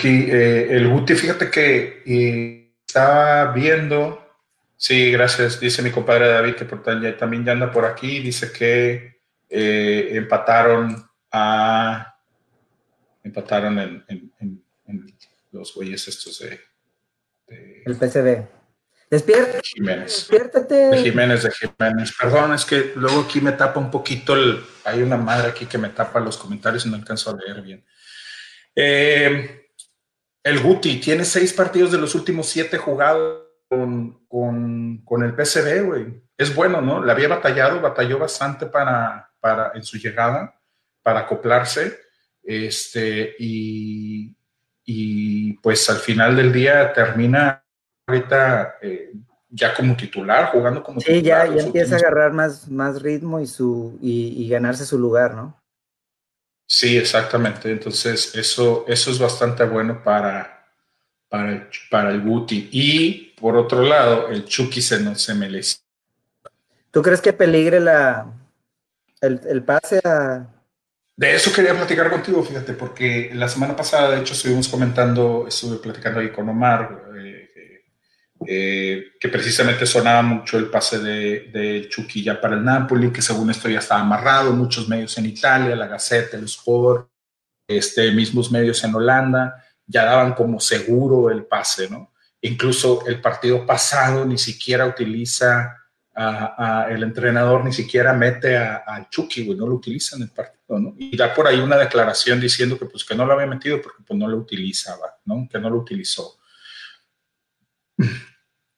Eh, 0.02 0.66
el 0.70 0.88
Guti, 0.88 1.14
fíjate 1.14 1.50
que 1.50 2.72
estaba 2.86 3.52
viendo, 3.52 4.26
sí, 4.76 5.10
gracias, 5.10 5.58
dice 5.60 5.82
mi 5.82 5.90
compadre 5.90 6.28
David, 6.28 6.54
que 6.54 6.64
por, 6.64 6.82
también 6.82 7.44
ya 7.44 7.52
anda 7.52 7.70
por 7.70 7.84
aquí, 7.84 8.20
dice 8.20 8.52
que 8.52 9.20
eh, 9.48 10.08
empataron 10.12 11.04
a 11.32 12.14
empataron 13.22 13.78
en, 13.78 14.64
los 15.50 15.74
güeyes 15.74 16.06
estos 16.08 16.38
de, 16.40 16.60
el 17.84 17.96
PCB. 17.96 18.57
Despierta. 19.10 19.60
Jiménez. 19.62 20.04
Despiértate. 20.04 20.74
De 20.74 21.02
Jiménez, 21.02 21.42
de 21.42 21.50
Jiménez. 21.50 22.12
Perdón, 22.20 22.52
es 22.52 22.64
que 22.64 22.92
luego 22.96 23.20
aquí 23.22 23.40
me 23.40 23.52
tapa 23.52 23.80
un 23.80 23.90
poquito 23.90 24.34
el. 24.34 24.62
Hay 24.84 25.02
una 25.02 25.16
madre 25.16 25.48
aquí 25.48 25.66
que 25.66 25.78
me 25.78 25.88
tapa 25.88 26.20
los 26.20 26.36
comentarios 26.36 26.84
y 26.84 26.90
no 26.90 26.96
alcanzo 26.96 27.30
a 27.30 27.36
leer 27.36 27.62
bien. 27.62 27.84
Eh, 28.74 29.70
el 30.42 30.60
Guti 30.60 31.00
tiene 31.00 31.24
seis 31.24 31.52
partidos 31.52 31.90
de 31.90 31.98
los 31.98 32.14
últimos 32.14 32.48
siete 32.48 32.76
jugados 32.76 33.44
con, 33.68 34.26
con, 34.28 35.22
el 35.22 35.34
PCB, 35.34 35.84
güey. 35.84 36.22
Es 36.36 36.54
bueno, 36.54 36.80
¿no? 36.80 37.04
Le 37.04 37.12
había 37.12 37.28
batallado, 37.28 37.80
batalló 37.80 38.18
bastante 38.18 38.66
para, 38.66 39.30
para, 39.40 39.72
en 39.74 39.82
su 39.82 39.98
llegada, 39.98 40.58
para 41.02 41.20
acoplarse. 41.20 41.98
Este, 42.42 43.36
y, 43.38 44.36
y 44.84 45.54
pues 45.54 45.88
al 45.90 45.98
final 45.98 46.36
del 46.36 46.52
día 46.52 46.92
termina 46.92 47.64
ahorita 48.08 48.78
eh, 48.80 49.12
ya 49.50 49.74
como 49.74 49.96
titular, 49.96 50.50
jugando 50.50 50.82
como 50.82 51.00
sí, 51.00 51.12
titular. 51.12 51.48
Sí, 51.48 51.54
ya, 51.56 51.62
empieza 51.62 51.94
a 51.94 51.98
agarrar 51.98 52.32
más, 52.32 52.68
más 52.68 53.00
ritmo 53.02 53.40
y, 53.40 53.46
su, 53.46 53.98
y, 54.00 54.48
ganarse 54.48 54.84
su 54.84 54.98
lugar, 54.98 55.34
¿no? 55.34 55.60
Sí, 56.66 56.96
exactamente. 56.96 57.70
Entonces, 57.70 58.34
eso, 58.34 58.84
eso 58.88 59.10
es 59.10 59.18
bastante 59.18 59.64
bueno 59.64 60.02
para, 60.02 60.66
para, 61.28 61.52
el, 61.52 61.68
para 61.90 62.10
el 62.10 62.20
Guti. 62.22 62.68
Y 62.72 63.34
por 63.40 63.56
otro 63.56 63.82
lado, 63.82 64.28
el 64.28 64.44
Chucky 64.44 64.82
se, 64.82 65.00
no, 65.00 65.14
se 65.14 65.34
me 65.34 65.48
les... 65.48 65.82
¿Tú 66.90 67.02
crees 67.02 67.20
que 67.20 67.32
peligre 67.32 67.80
la, 67.80 68.26
el, 69.20 69.40
el 69.48 69.62
pase 69.62 70.00
a, 70.04 70.46
de 71.18 71.34
eso 71.34 71.52
quería 71.52 71.74
platicar 71.74 72.08
contigo, 72.10 72.44
fíjate, 72.44 72.74
porque 72.74 73.32
la 73.34 73.48
semana 73.48 73.74
pasada, 73.74 74.10
de 74.10 74.20
hecho, 74.20 74.34
estuvimos 74.34 74.68
comentando, 74.68 75.46
estuve 75.48 75.78
platicando 75.78 76.20
ahí 76.20 76.30
con 76.30 76.48
Omar, 76.48 77.07
eh, 78.46 79.12
que 79.18 79.28
precisamente 79.28 79.84
sonaba 79.84 80.22
mucho 80.22 80.58
el 80.58 80.70
pase 80.70 80.98
de, 81.00 81.50
de 81.52 81.88
Chucky 81.88 82.22
ya 82.22 82.40
para 82.40 82.56
el 82.56 82.64
Napoli, 82.64 83.10
que 83.10 83.22
según 83.22 83.50
esto 83.50 83.68
ya 83.68 83.80
estaba 83.80 84.00
amarrado, 84.00 84.52
muchos 84.52 84.88
medios 84.88 85.16
en 85.18 85.26
Italia, 85.26 85.74
la 85.74 85.88
Gaceta, 85.88 86.36
el 86.36 86.44
Sport, 86.44 87.08
este, 87.66 88.10
mismos 88.12 88.50
medios 88.50 88.82
en 88.84 88.94
Holanda, 88.94 89.64
ya 89.86 90.04
daban 90.04 90.34
como 90.34 90.60
seguro 90.60 91.30
el 91.30 91.44
pase, 91.44 91.88
¿no? 91.90 92.12
Incluso 92.40 93.06
el 93.06 93.20
partido 93.20 93.66
pasado 93.66 94.24
ni 94.24 94.38
siquiera 94.38 94.86
utiliza 94.86 95.74
el 96.90 97.02
entrenador, 97.04 97.64
ni 97.64 97.72
siquiera 97.72 98.12
mete 98.12 98.56
a, 98.56 99.06
Chucky, 99.08 99.44
güey, 99.46 99.56
no 99.56 99.68
lo 99.68 99.76
utiliza 99.76 100.16
en 100.16 100.22
el 100.22 100.30
partido, 100.30 100.78
¿no? 100.78 100.94
Y 100.98 101.16
da 101.16 101.32
por 101.32 101.46
ahí 101.46 101.60
una 101.60 101.76
declaración 101.76 102.40
diciendo 102.40 102.76
que 102.76 102.86
pues 102.86 103.04
que 103.04 103.14
no 103.14 103.24
lo 103.24 103.34
había 103.34 103.46
metido 103.46 103.80
porque 103.80 104.02
pues 104.04 104.18
no 104.18 104.26
lo 104.26 104.36
utilizaba, 104.36 105.16
¿no? 105.24 105.48
Que 105.50 105.60
no 105.60 105.70
lo 105.70 105.78
utilizó. 105.78 106.37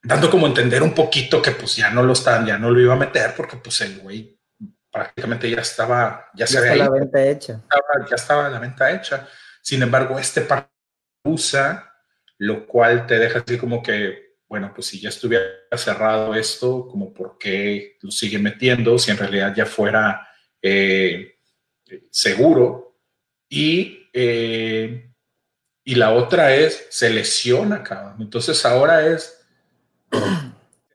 Dando 0.02 0.30
como 0.30 0.46
entender 0.46 0.82
un 0.82 0.94
poquito 0.94 1.42
que 1.42 1.50
pues 1.52 1.76
ya 1.76 1.90
no 1.90 2.02
lo 2.02 2.14
estaban, 2.14 2.46
ya 2.46 2.58
no 2.58 2.70
lo 2.70 2.80
iba 2.80 2.94
a 2.94 2.98
meter 2.98 3.34
porque 3.36 3.56
pues 3.56 3.80
el 3.82 3.98
güey 3.98 4.40
prácticamente 4.90 5.48
ya 5.50 5.60
estaba, 5.60 6.30
ya, 6.34 6.46
se 6.46 6.58
había 6.58 6.76
la 6.76 6.90
venta 6.90 7.22
hecha. 7.22 7.62
ya 8.08 8.16
estaba 8.16 8.48
la 8.48 8.58
venta 8.58 8.90
hecha. 8.90 9.28
Sin 9.62 9.82
embargo, 9.82 10.18
este 10.18 10.40
partido 10.40 10.70
usa, 11.24 11.92
lo 12.38 12.66
cual 12.66 13.06
te 13.06 13.18
deja 13.18 13.40
así 13.40 13.58
como 13.58 13.82
que, 13.82 14.36
bueno, 14.48 14.72
pues 14.74 14.88
si 14.88 15.00
ya 15.00 15.10
estuviera 15.10 15.44
cerrado 15.76 16.34
esto, 16.34 16.88
como 16.88 17.12
por 17.12 17.38
qué 17.38 17.98
lo 18.00 18.10
sigue 18.10 18.38
metiendo, 18.38 18.98
si 18.98 19.10
en 19.10 19.18
realidad 19.18 19.54
ya 19.54 19.66
fuera 19.66 20.26
eh, 20.60 21.36
seguro. 22.10 22.98
Y, 23.48 24.08
eh, 24.12 25.09
y 25.84 25.94
la 25.94 26.12
otra 26.12 26.54
es, 26.54 26.86
se 26.90 27.10
lesiona, 27.10 27.82
cabrón. 27.82 28.16
Entonces 28.20 28.64
ahora 28.64 29.06
es 29.06 29.40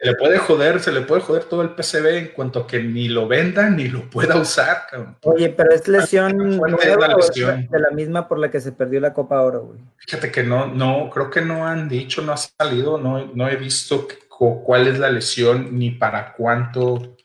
se 0.06 0.12
le 0.12 0.16
puede 0.18 0.38
joder, 0.38 0.80
se 0.82 0.92
le 0.92 1.02
puede 1.02 1.22
joder 1.22 1.46
todo 1.46 1.62
el 1.62 1.70
PCB 1.70 2.06
en 2.18 2.28
cuanto 2.28 2.60
a 2.60 2.68
que 2.68 2.84
ni 2.84 3.08
lo 3.08 3.28
vendan 3.28 3.78
ni 3.78 3.88
lo 3.88 4.10
pueda 4.10 4.36
usar. 4.36 4.86
Oye, 5.24 5.50
pero 5.50 5.72
es 5.72 5.88
lesión, 5.88 6.60
de 6.60 7.80
la 7.80 7.92
misma 7.92 8.28
por 8.28 8.38
la 8.38 8.52
que 8.52 8.60
se 8.60 8.74
perdió 8.74 9.00
la 9.00 9.14
Copa 9.14 9.42
Oro, 9.42 9.64
güey. 9.68 9.80
Fíjate 9.98 10.32
que 10.32 10.44
no, 10.44 10.68
no, 10.68 11.10
creo 11.10 11.30
que 11.30 11.42
no 11.42 11.66
han 11.66 11.88
dicho, 11.88 12.22
no 12.22 12.34
ha 12.34 12.38
salido, 12.38 12.98
no, 12.98 13.32
no 13.34 13.48
he 13.48 13.56
visto 13.56 14.08
cuál 14.28 14.88
es 14.88 15.00
la 15.00 15.10
lesión 15.10 15.78
ni 15.80 15.92
para 15.92 16.34
cuánto, 16.34 17.18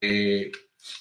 eh, 0.00 0.50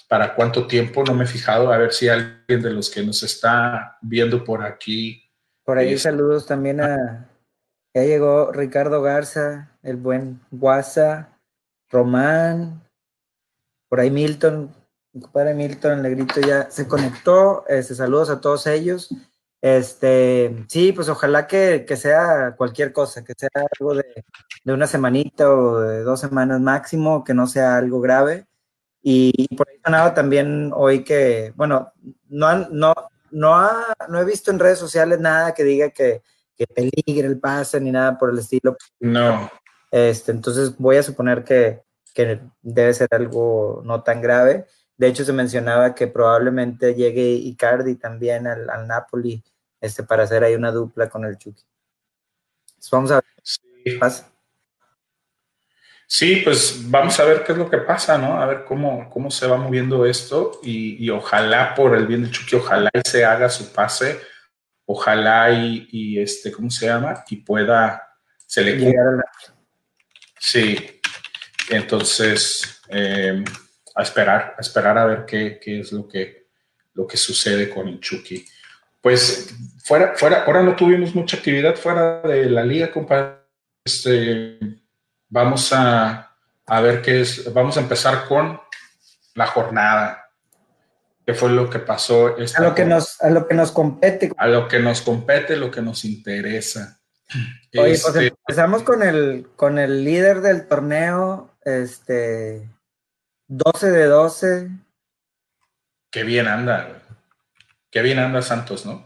para 0.07 0.35
cuánto 0.35 0.67
tiempo, 0.67 1.03
no 1.03 1.15
me 1.15 1.23
he 1.23 1.27
fijado, 1.27 1.73
a 1.73 1.77
ver 1.77 1.91
si 1.91 2.07
alguien 2.07 2.61
de 2.61 2.69
los 2.69 2.91
que 2.91 3.01
nos 3.01 3.23
está 3.23 3.97
viendo 4.01 4.43
por 4.43 4.63
aquí. 4.63 5.27
Por 5.63 5.77
ahí 5.77 5.97
saludos 5.97 6.45
también 6.45 6.81
a, 6.81 7.29
ya 7.93 8.03
llegó 8.03 8.51
Ricardo 8.51 9.01
Garza, 9.01 9.77
el 9.81 9.97
buen 9.97 10.41
Guasa, 10.51 11.39
Román, 11.89 12.83
por 13.87 13.99
ahí 13.99 14.09
Milton, 14.09 14.73
mi 15.13 15.21
compadre 15.21 15.53
Milton, 15.53 15.93
el 15.93 16.01
negrito 16.01 16.41
ya 16.41 16.71
se 16.71 16.87
conectó. 16.87 17.65
Este, 17.67 17.93
saludos 17.93 18.31
a 18.31 18.41
todos 18.41 18.65
ellos. 18.65 19.09
Este, 19.61 20.65
sí, 20.67 20.91
pues 20.91 21.07
ojalá 21.07 21.47
que, 21.47 21.85
sea 21.95 22.55
cualquier 22.57 22.91
cosa, 22.91 23.23
que 23.23 23.33
sea 23.37 23.49
algo 23.79 23.93
de, 23.93 24.25
una 24.65 24.87
semanita 24.87 25.49
o 25.49 25.79
de 25.79 26.01
dos 26.01 26.19
semanas 26.19 26.59
máximo, 26.59 27.23
que 27.23 27.35
no 27.35 27.45
sea 27.45 27.77
algo 27.77 28.01
grave. 28.01 28.47
Y, 29.03 29.55
por 29.55 29.69
ahí 29.69 29.77
sonaba 29.83 30.13
también 30.15 30.71
hoy 30.73 31.03
que, 31.03 31.53
bueno, 31.55 31.93
no, 32.27 32.67
no, 32.69 32.93
no, 33.33 33.69
no 34.09 34.19
he 34.19 34.25
visto 34.25 34.51
en 34.51 34.59
redes 34.59 34.79
sociales 34.79 35.19
nada 35.19 35.53
que 35.53 35.63
diga 35.63 35.89
que, 35.89 36.21
que 36.55 36.67
peligre 36.67 37.27
el 37.27 37.39
pase 37.39 37.79
ni 37.81 37.91
nada 37.91 38.17
por 38.17 38.29
el 38.29 38.39
estilo. 38.39 38.77
No. 38.99 39.51
Este, 39.91 40.31
entonces 40.31 40.75
voy 40.77 40.97
a 40.97 41.03
suponer 41.03 41.43
que, 41.43 41.83
que 42.13 42.39
debe 42.61 42.93
ser 42.93 43.07
algo 43.11 43.81
no 43.85 44.03
tan 44.03 44.21
grave. 44.21 44.65
De 44.97 45.07
hecho, 45.07 45.25
se 45.25 45.33
mencionaba 45.33 45.95
que 45.95 46.07
probablemente 46.07 46.93
llegue 46.95 47.31
Icardi 47.31 47.95
también 47.95 48.47
al, 48.47 48.69
al 48.69 48.87
Napoli 48.87 49.43
este, 49.81 50.03
para 50.03 50.23
hacer 50.23 50.43
ahí 50.43 50.55
una 50.55 50.71
dupla 50.71 51.09
con 51.09 51.25
el 51.25 51.37
Chucky. 51.37 51.63
vamos 52.91 53.11
a 53.11 53.15
ver 53.15 53.23
qué 53.83 53.97
pasa. 53.99 54.32
Sí, 56.07 56.41
pues 56.43 56.89
vamos 56.89 57.19
a 57.19 57.25
ver 57.25 57.43
qué 57.43 57.53
es 57.53 57.57
lo 57.57 57.69
que 57.69 57.77
pasa, 57.77 58.17
¿no? 58.17 58.39
A 58.39 58.45
ver 58.45 58.65
cómo, 58.65 59.09
cómo 59.09 59.31
se 59.31 59.47
va 59.47 59.57
moviendo 59.57 60.05
esto 60.05 60.59
y, 60.61 61.03
y 61.03 61.09
ojalá 61.09 61.73
por 61.73 61.95
el 61.95 62.05
bien 62.05 62.23
del 62.23 62.31
Chucky, 62.31 62.57
ojalá 62.57 62.91
se 63.03 63.25
haga 63.25 63.49
su 63.49 63.71
pase 63.71 64.19
ojalá 64.85 65.51
y, 65.51 66.19
este, 66.19 66.51
¿cómo 66.51 66.69
se 66.69 66.87
llama? 66.87 67.23
Y 67.29 67.37
pueda, 67.37 68.01
se 68.45 68.63
le 68.63 68.93
Sí, 70.39 71.01
entonces, 71.69 72.81
em, 72.89 73.43
a 73.95 74.03
esperar, 74.03 74.55
a 74.57 74.61
esperar 74.61 74.97
a 74.97 75.05
ver 75.05 75.25
qué, 75.25 75.59
es 75.65 75.91
lo 75.93 76.07
que, 76.07 76.47
lo 76.93 77.07
que 77.07 77.17
sucede 77.17 77.69
con 77.69 77.87
el 77.87 77.99
Chucky. 77.99 78.45
Pues 79.01 79.53
fuera, 79.83 80.13
fuera, 80.15 80.43
ahora 80.43 80.63
no 80.63 80.75
tuvimos 80.75 81.15
mucha 81.15 81.37
actividad 81.37 81.75
fuera 81.75 82.21
de 82.21 82.49
la 82.49 82.63
liga, 82.63 82.91
compadre. 82.91 83.37
Este, 83.85 84.59
vamos 85.33 85.73
a, 85.73 86.31
a 86.67 86.81
ver 86.81 87.01
qué 87.01 87.21
es, 87.21 87.51
vamos 87.51 87.75
a 87.75 87.81
empezar 87.81 88.25
con 88.27 88.61
la 89.33 89.47
jornada 89.47 90.29
qué 91.25 91.33
fue 91.33 91.49
lo 91.49 91.69
que 91.69 91.79
pasó. 91.79 92.35
a, 92.55 92.61
lo 92.61 92.75
que 92.75 92.85
nos, 92.85 93.19
a 93.21 93.29
lo 93.29 93.47
que 93.47 93.55
nos 93.55 93.71
compete. 93.71 94.31
A 94.37 94.47
lo 94.47 94.67
que 94.67 94.79
nos 94.79 95.01
compete, 95.01 95.55
lo 95.55 95.71
que 95.71 95.81
nos 95.81 96.05
interesa. 96.05 96.99
Oye, 97.73 97.97
pues 97.99 98.07
este, 98.07 98.27
empezamos 98.27 98.83
con 98.83 99.01
el, 99.01 99.49
con 99.55 99.79
el 99.79 100.03
líder 100.03 100.41
del 100.41 100.67
torneo, 100.67 101.55
este, 101.63 102.69
12 103.47 103.89
de 103.89 104.05
12. 104.05 104.69
Qué 106.11 106.23
bien 106.23 106.47
anda, 106.47 107.01
Qué 107.89 108.01
bien 108.01 108.19
anda 108.19 108.41
Santos, 108.41 108.85
¿no? 108.85 109.05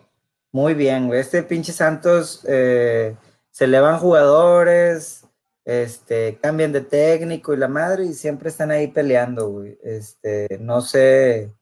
Muy 0.52 0.74
bien, 0.74 1.08
güey. 1.08 1.20
Este 1.20 1.44
pinche 1.44 1.72
Santos 1.72 2.44
eh, 2.48 3.16
se 3.52 3.68
le 3.68 3.80
van 3.80 4.00
jugadores, 4.00 5.27
este, 5.68 6.40
cambian 6.42 6.72
de 6.72 6.80
técnico 6.80 7.54
y 7.54 7.58
la 7.58 7.68
madre 7.68 8.06
y 8.06 8.14
siempre 8.14 8.48
están 8.48 8.72
ahí 8.72 8.88
peleando, 8.88 9.50
güey. 9.50 9.78
Este, 9.84 10.48
no 10.62 10.80
sé, 10.80 11.54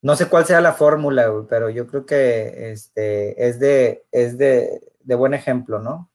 no 0.00 0.16
sé 0.16 0.30
cuál 0.30 0.46
sea 0.46 0.62
la 0.62 0.72
fórmula, 0.72 1.30
pero 1.46 1.68
yo 1.68 1.86
creo 1.86 2.06
que 2.06 2.72
este, 2.72 3.46
es, 3.46 3.60
de, 3.60 4.06
es 4.12 4.38
de, 4.38 4.80
buen 5.04 5.34
ejemplo, 5.34 5.78
¿no? 5.78 6.10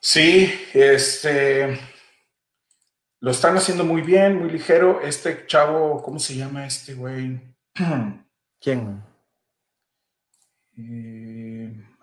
Sí, 0.00 0.50
este, 0.72 1.78
lo 3.20 3.30
están 3.30 3.58
haciendo 3.58 3.84
muy 3.84 4.00
bien, 4.00 4.38
muy 4.38 4.50
ligero. 4.50 5.02
Este 5.02 5.46
chavo, 5.46 6.02
¿cómo 6.02 6.18
se 6.18 6.34
llama 6.34 6.66
este 6.66 6.94
güey? 6.94 7.42
¿Quién? 8.58 9.04
Eh, 10.78 11.53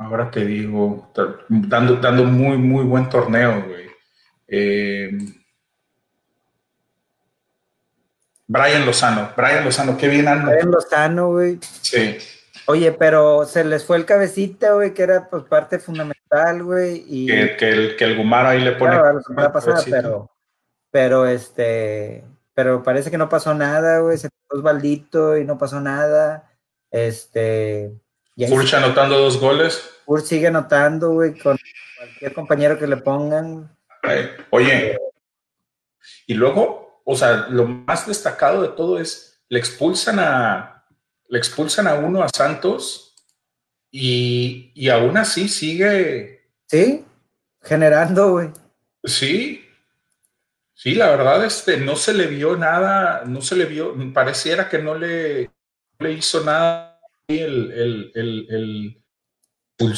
ahora 0.01 0.31
te 0.31 0.45
digo, 0.45 1.11
dando, 1.49 1.95
dando 1.95 2.23
muy, 2.23 2.57
muy 2.57 2.83
buen 2.85 3.09
torneo, 3.09 3.63
güey. 3.65 3.89
Eh, 4.47 5.11
Brian 8.47 8.85
Lozano, 8.85 9.31
Brian 9.37 9.63
Lozano, 9.63 9.97
qué 9.97 10.07
bien 10.07 10.27
anda. 10.27 10.51
Brian 10.51 10.71
Lozano, 10.71 11.29
güey. 11.29 11.59
Sí. 11.81 12.17
Oye, 12.65 12.91
pero 12.91 13.45
se 13.45 13.63
les 13.63 13.85
fue 13.85 13.97
el 13.97 14.05
cabecita, 14.05 14.73
güey, 14.73 14.93
que 14.93 15.03
era 15.03 15.29
pues 15.29 15.43
parte 15.43 15.79
fundamental, 15.79 16.63
güey. 16.63 17.03
Y... 17.07 17.27
Que, 17.27 17.69
el, 17.69 17.95
que 17.95 18.03
el 18.03 18.17
Gumaro 18.17 18.49
ahí 18.49 18.61
le 18.61 18.73
pone. 18.73 18.97
Claro, 18.97 19.53
pasada, 19.53 19.81
pero, 19.89 20.31
pero 20.89 21.27
este, 21.27 22.23
pero 22.53 22.83
parece 22.83 23.09
que 23.09 23.17
no 23.17 23.29
pasó 23.29 23.53
nada, 23.53 23.99
güey. 23.99 24.17
Se 24.17 24.29
fue 24.47 24.59
Osvaldito 24.59 25.37
y 25.37 25.45
no 25.45 25.57
pasó 25.57 25.79
nada. 25.79 26.51
Este. 26.91 27.93
Furch 28.47 28.73
anotando 28.73 29.17
dos 29.17 29.39
goles. 29.39 29.81
Furch 30.05 30.25
sigue 30.25 30.47
anotando, 30.47 31.11
güey, 31.11 31.37
con 31.37 31.57
cualquier 31.97 32.33
compañero 32.33 32.79
que 32.79 32.87
le 32.87 32.97
pongan. 32.97 33.75
Oye, 34.49 34.97
y 36.25 36.33
luego 36.33 36.81
o 37.03 37.15
sea, 37.15 37.47
lo 37.49 37.65
más 37.65 38.07
destacado 38.07 38.61
de 38.61 38.69
todo 38.69 38.99
es, 38.99 39.41
le 39.49 39.59
expulsan 39.59 40.19
a, 40.19 40.85
le 41.27 41.37
expulsan 41.37 41.87
a 41.87 41.95
uno 41.95 42.23
a 42.23 42.29
Santos 42.29 43.15
y, 43.89 44.71
y 44.75 44.89
aún 44.89 45.17
así 45.17 45.49
sigue. 45.49 46.49
Sí, 46.67 47.05
generando, 47.61 48.31
güey. 48.31 48.51
Sí, 49.03 49.67
sí, 50.73 50.95
la 50.95 51.09
verdad, 51.09 51.43
este, 51.43 51.77
no 51.77 51.95
se 51.95 52.13
le 52.13 52.27
vio 52.27 52.55
nada, 52.55 53.23
no 53.25 53.41
se 53.41 53.55
le 53.55 53.65
vio, 53.65 53.95
pareciera 54.13 54.69
que 54.69 54.77
no 54.77 54.95
le, 54.95 55.49
le 55.99 56.11
hizo 56.13 56.43
nada 56.43 56.90
el, 57.39 57.71
el, 57.71 58.11
el, 58.15 58.47
el 59.79 59.95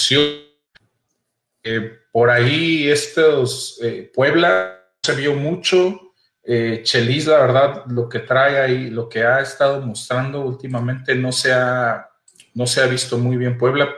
eh, 1.63 1.91
por 2.11 2.29
ahí 2.29 2.89
estos, 2.89 3.79
eh, 3.81 4.11
Puebla 4.13 4.79
se 5.01 5.15
vio 5.15 5.33
mucho, 5.33 6.13
eh, 6.43 6.81
Chelis, 6.83 7.27
la 7.27 7.39
verdad, 7.39 7.85
lo 7.87 8.09
que 8.09 8.19
trae 8.19 8.59
ahí, 8.59 8.89
lo 8.89 9.07
que 9.07 9.23
ha 9.23 9.39
estado 9.39 9.81
mostrando 9.81 10.41
últimamente 10.41 11.15
no 11.15 11.31
se 11.31 11.53
ha, 11.53 12.09
no 12.53 12.67
se 12.67 12.81
ha 12.81 12.85
visto 12.87 13.17
muy 13.17 13.37
bien 13.37 13.57
Puebla. 13.57 13.89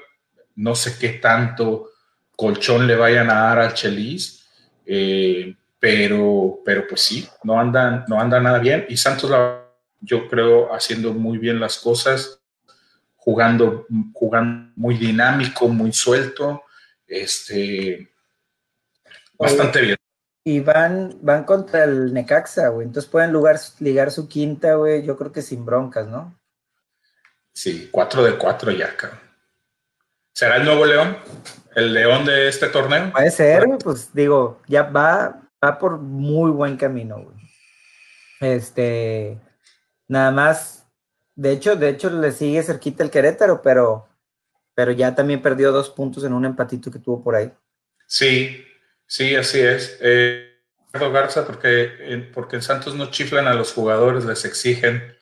No 0.55 0.75
sé 0.75 0.97
qué 0.97 1.09
tanto 1.09 1.89
colchón 2.35 2.87
le 2.87 2.95
vayan 2.95 3.29
a 3.29 3.41
dar 3.41 3.59
al 3.59 3.73
Chelis, 3.73 4.47
eh, 4.85 5.55
pero, 5.79 6.59
pero 6.63 6.85
pues 6.87 7.01
sí, 7.01 7.27
no 7.43 7.59
andan, 7.59 8.05
no 8.07 8.19
anda 8.19 8.39
nada 8.39 8.59
bien. 8.59 8.85
Y 8.89 8.95
Santos, 8.95 9.31
yo 9.99 10.27
creo, 10.27 10.73
haciendo 10.73 11.13
muy 11.13 11.37
bien 11.37 11.59
las 11.59 11.77
cosas, 11.77 12.41
jugando, 13.25 13.87
jugando 14.13 14.71
muy 14.75 14.97
dinámico, 14.97 15.67
muy 15.67 15.91
suelto, 15.91 16.63
este, 17.07 18.07
bastante 19.33 19.81
bien. 19.81 19.97
Y 20.43 20.59
van, 20.59 21.17
van 21.23 21.43
contra 21.43 21.85
el 21.85 22.13
Necaxa, 22.13 22.67
güey. 22.67 22.85
Entonces 22.85 23.09
pueden 23.09 23.31
lugar, 23.31 23.59
ligar 23.79 24.11
su 24.11 24.27
quinta, 24.27 24.75
güey. 24.75 25.03
Yo 25.03 25.17
creo 25.17 25.31
que 25.31 25.41
sin 25.41 25.65
broncas, 25.65 26.07
¿no? 26.07 26.39
Sí, 27.51 27.89
4 27.91 28.23
de 28.23 28.37
4 28.37 28.71
ya, 28.73 28.95
cabrón. 28.95 29.19
¿Será 30.31 30.57
el 30.57 30.65
nuevo 30.65 30.85
León? 30.85 31.17
¿El 31.75 31.93
León 31.93 32.25
de 32.25 32.47
este 32.47 32.67
torneo? 32.67 33.11
Puede 33.11 33.31
ser, 33.31 33.65
pues 33.83 34.13
digo, 34.13 34.61
ya 34.67 34.83
va, 34.83 35.41
va 35.63 35.79
por 35.79 35.97
muy 35.97 36.51
buen 36.51 36.77
camino, 36.77 37.23
güey. 37.23 37.37
Este, 38.39 39.39
nada 40.07 40.29
más, 40.29 40.84
de 41.35 41.51
hecho, 41.51 41.75
de 41.75 41.89
hecho 41.89 42.09
le 42.09 42.31
sigue 42.31 42.63
cerquita 42.63 43.03
el 43.03 43.11
Querétaro, 43.11 43.61
pero, 43.61 44.07
pero 44.73 44.91
ya 44.91 45.13
también 45.13 45.41
perdió 45.41 45.71
dos 45.71 45.89
puntos 45.89 46.23
en 46.23 46.33
un 46.33 46.45
empatito 46.45 46.89
que 46.89 46.99
tuvo 46.99 47.23
por 47.23 47.35
ahí. 47.35 47.51
Sí, 48.07 48.65
Sí, 49.07 49.35
así 49.35 49.59
es. 49.59 49.97
Eh, 50.01 50.51
Garza, 50.93 51.45
porque, 51.45 52.29
porque 52.33 52.55
en 52.55 52.61
Santos 52.61 52.95
no 52.95 53.11
chiflan 53.11 53.47
a 53.47 53.53
los 53.53 53.73
jugadores, 53.73 54.25
les 54.25 54.45
exigen. 54.45 55.15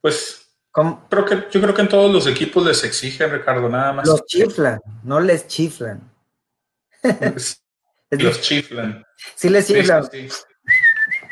Pues 0.00 0.48
creo 0.72 1.24
que, 1.24 1.46
yo 1.50 1.60
creo 1.60 1.74
que 1.74 1.82
en 1.82 1.88
todos 1.88 2.12
los 2.12 2.26
equipos 2.26 2.64
les 2.64 2.84
exigen, 2.84 3.32
Ricardo, 3.32 3.68
nada 3.68 3.92
más. 3.92 4.06
Los 4.06 4.24
chiflan, 4.26 4.80
no 5.02 5.18
les 5.20 5.46
chiflan. 5.48 6.00
los 8.10 8.40
chiflan. 8.40 9.04
Sí 9.34 9.48
les 9.48 9.66
chiflan. 9.66 10.08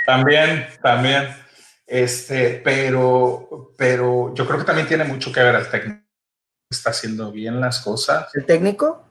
También, 0.04 0.66
también. 0.82 1.28
Este, 1.86 2.60
pero, 2.64 3.72
pero 3.76 4.34
yo 4.34 4.46
creo 4.46 4.58
que 4.58 4.64
también 4.64 4.88
tiene 4.88 5.04
mucho 5.04 5.32
que 5.32 5.42
ver 5.42 5.54
el 5.54 5.70
técnico. 5.70 6.02
Está 6.68 6.90
haciendo 6.90 7.30
bien 7.30 7.60
las 7.60 7.80
cosas. 7.80 8.28
¿El 8.34 8.44
técnico? 8.44 9.06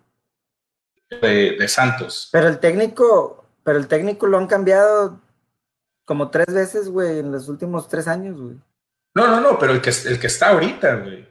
de, 1.09 1.67
Santos. 1.67 2.29
Pero 2.31 2.47
el 2.47 2.59
técnico, 2.59 3.45
pero 3.63 3.77
el 3.77 3.87
técnico 3.87 4.27
lo 4.27 4.37
han 4.37 4.47
cambiado 4.47 5.21
como 6.03 6.29
tres 6.29 6.47
veces, 6.53 6.89
güey, 6.89 7.19
en 7.19 7.31
los 7.31 7.47
últimos 7.47 7.87
tres 7.87 8.07
años, 8.07 8.39
güey. 8.39 8.55
No, 9.13 9.27
no, 9.27 9.39
no, 9.39 9.57
pero 9.57 9.73
el 9.73 9.81
que, 9.81 9.91
el 10.05 10.19
que 10.19 10.27
está 10.27 10.49
ahorita, 10.49 10.95
güey. 10.97 11.27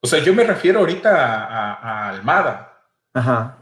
O 0.00 0.06
sea, 0.06 0.20
yo 0.20 0.34
me 0.34 0.44
refiero 0.44 0.80
ahorita 0.80 1.10
a, 1.10 2.08
Almada. 2.10 2.82
Ajá. 3.14 3.58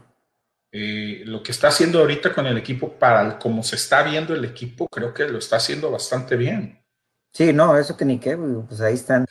Eh, 0.73 1.21
lo 1.25 1.43
que 1.43 1.51
está 1.51 1.67
haciendo 1.67 1.99
ahorita 1.99 2.33
con 2.33 2.47
el 2.47 2.57
equipo, 2.57 2.93
para 2.93 3.37
como 3.37 3.63
se 3.63 3.75
está 3.75 4.03
viendo 4.03 4.33
el 4.33 4.43
equipo, 4.43 4.87
creo 4.87 5.13
que 5.13 5.27
lo 5.27 5.37
está 5.37 5.57
haciendo 5.57 5.91
bastante 5.91 6.35
bien. 6.35 6.83
Sí, 7.31 7.53
no, 7.53 7.77
eso 7.77 7.95
que 7.95 8.05
ni 8.05 8.19
qué, 8.19 8.35
pues 8.35 8.81
ahí 8.81 8.95
están 8.95 9.25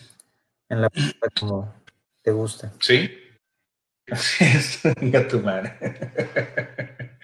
en 0.69 0.81
la 0.81 0.89
como 1.39 1.75
te 2.23 2.31
gusta. 2.31 2.73
Sí, 2.81 3.11
Así 4.11 4.45
es, 4.45 4.81
tu 5.29 5.41
madre. 5.41 5.75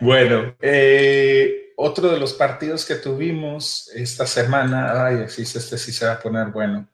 bueno, 0.00 0.54
eh, 0.60 1.72
otro 1.76 2.10
de 2.10 2.18
los 2.18 2.34
partidos 2.34 2.84
que 2.84 2.96
tuvimos 2.96 3.90
esta 3.94 4.26
semana, 4.26 5.06
ay, 5.06 5.22
así 5.24 5.42
este 5.42 5.78
sí 5.78 5.92
se 5.92 6.06
va 6.06 6.12
a 6.12 6.20
poner 6.20 6.48
bueno. 6.48 6.86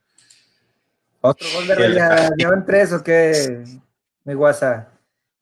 ¿Otro 1.21 1.47
gol 1.55 1.67
de 1.67 1.75
rayadas? 1.75 2.33
¿Llevan 2.37 2.65
tres 2.65 2.93
o 2.93 3.03
qué? 3.03 3.65
Mi 4.25 4.35
guasa. 4.35 4.89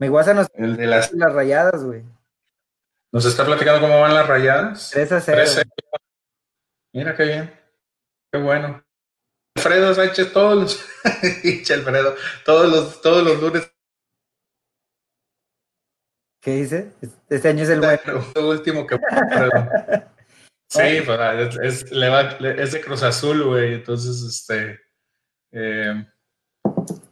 Mi 0.01 0.09
guasa 0.09 0.33
nos... 0.33 0.49
El 0.55 0.77
de 0.77 0.87
las... 0.87 1.13
las 1.13 1.33
rayadas, 1.33 1.85
güey. 1.85 2.03
¿Nos 3.13 3.27
está 3.27 3.45
platicando 3.45 3.83
cómo 3.83 4.01
van 4.01 4.15
las 4.15 4.27
rayadas? 4.27 4.91
3 4.93 5.13
a 5.13 5.21
0. 5.21 5.63
Mira 6.95 7.15
qué 7.15 7.25
bien. 7.25 7.61
Qué 8.33 8.39
bueno. 8.41 8.83
Alfredo 9.57 9.95
Sánchez 9.95 10.33
todos 10.33 10.57
los, 10.57 10.87
Alfredo, 11.71 12.15
todos 12.47 12.71
los, 12.71 13.03
todos 13.03 13.25
los 13.25 13.43
lunes. 13.43 13.71
¿Qué 16.41 16.53
dice? 16.53 16.93
Este 17.29 17.49
año 17.49 17.65
es 17.65 17.69
el 17.69 17.81
bueno. 17.81 18.25
El 18.35 18.45
último 18.45 18.87
que 18.87 18.97
Sí, 20.71 21.03
pues, 21.05 21.57
es, 21.63 21.83
es, 21.91 22.73
de 22.73 22.81
Cruz 22.81 23.03
Azul, 23.03 23.43
güey. 23.45 23.75
Entonces, 23.75 24.23
este. 24.23 24.81
Eh, 25.53 26.07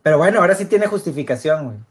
Pero 0.02 0.16
bueno, 0.16 0.40
ahora 0.40 0.54
sí 0.54 0.64
tiene 0.64 0.86
justificación, 0.86 1.64
güey. 1.66 1.87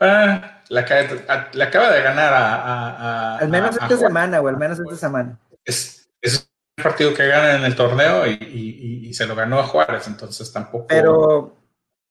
Ah, 0.00 0.62
la, 0.70 0.80
acaba 0.80 1.90
de 1.92 2.02
ganar 2.02 2.32
a. 2.32 3.36
al 3.36 3.48
menos 3.48 3.76
esta 3.76 3.96
semana, 3.98 4.38
güey, 4.38 4.54
al 4.54 4.58
menos 4.58 4.80
esta 4.80 4.96
semana. 4.96 5.38
Es, 5.64 6.08
es 6.22 6.50
partido 6.82 7.12
que 7.12 7.26
gana 7.26 7.56
en 7.56 7.64
el 7.64 7.76
torneo 7.76 8.26
y, 8.26 9.12
se 9.12 9.26
lo 9.26 9.34
ganó 9.34 9.58
a 9.58 9.64
Juárez, 9.64 10.06
entonces 10.06 10.50
tampoco. 10.52 10.86
Pero, 10.86 11.56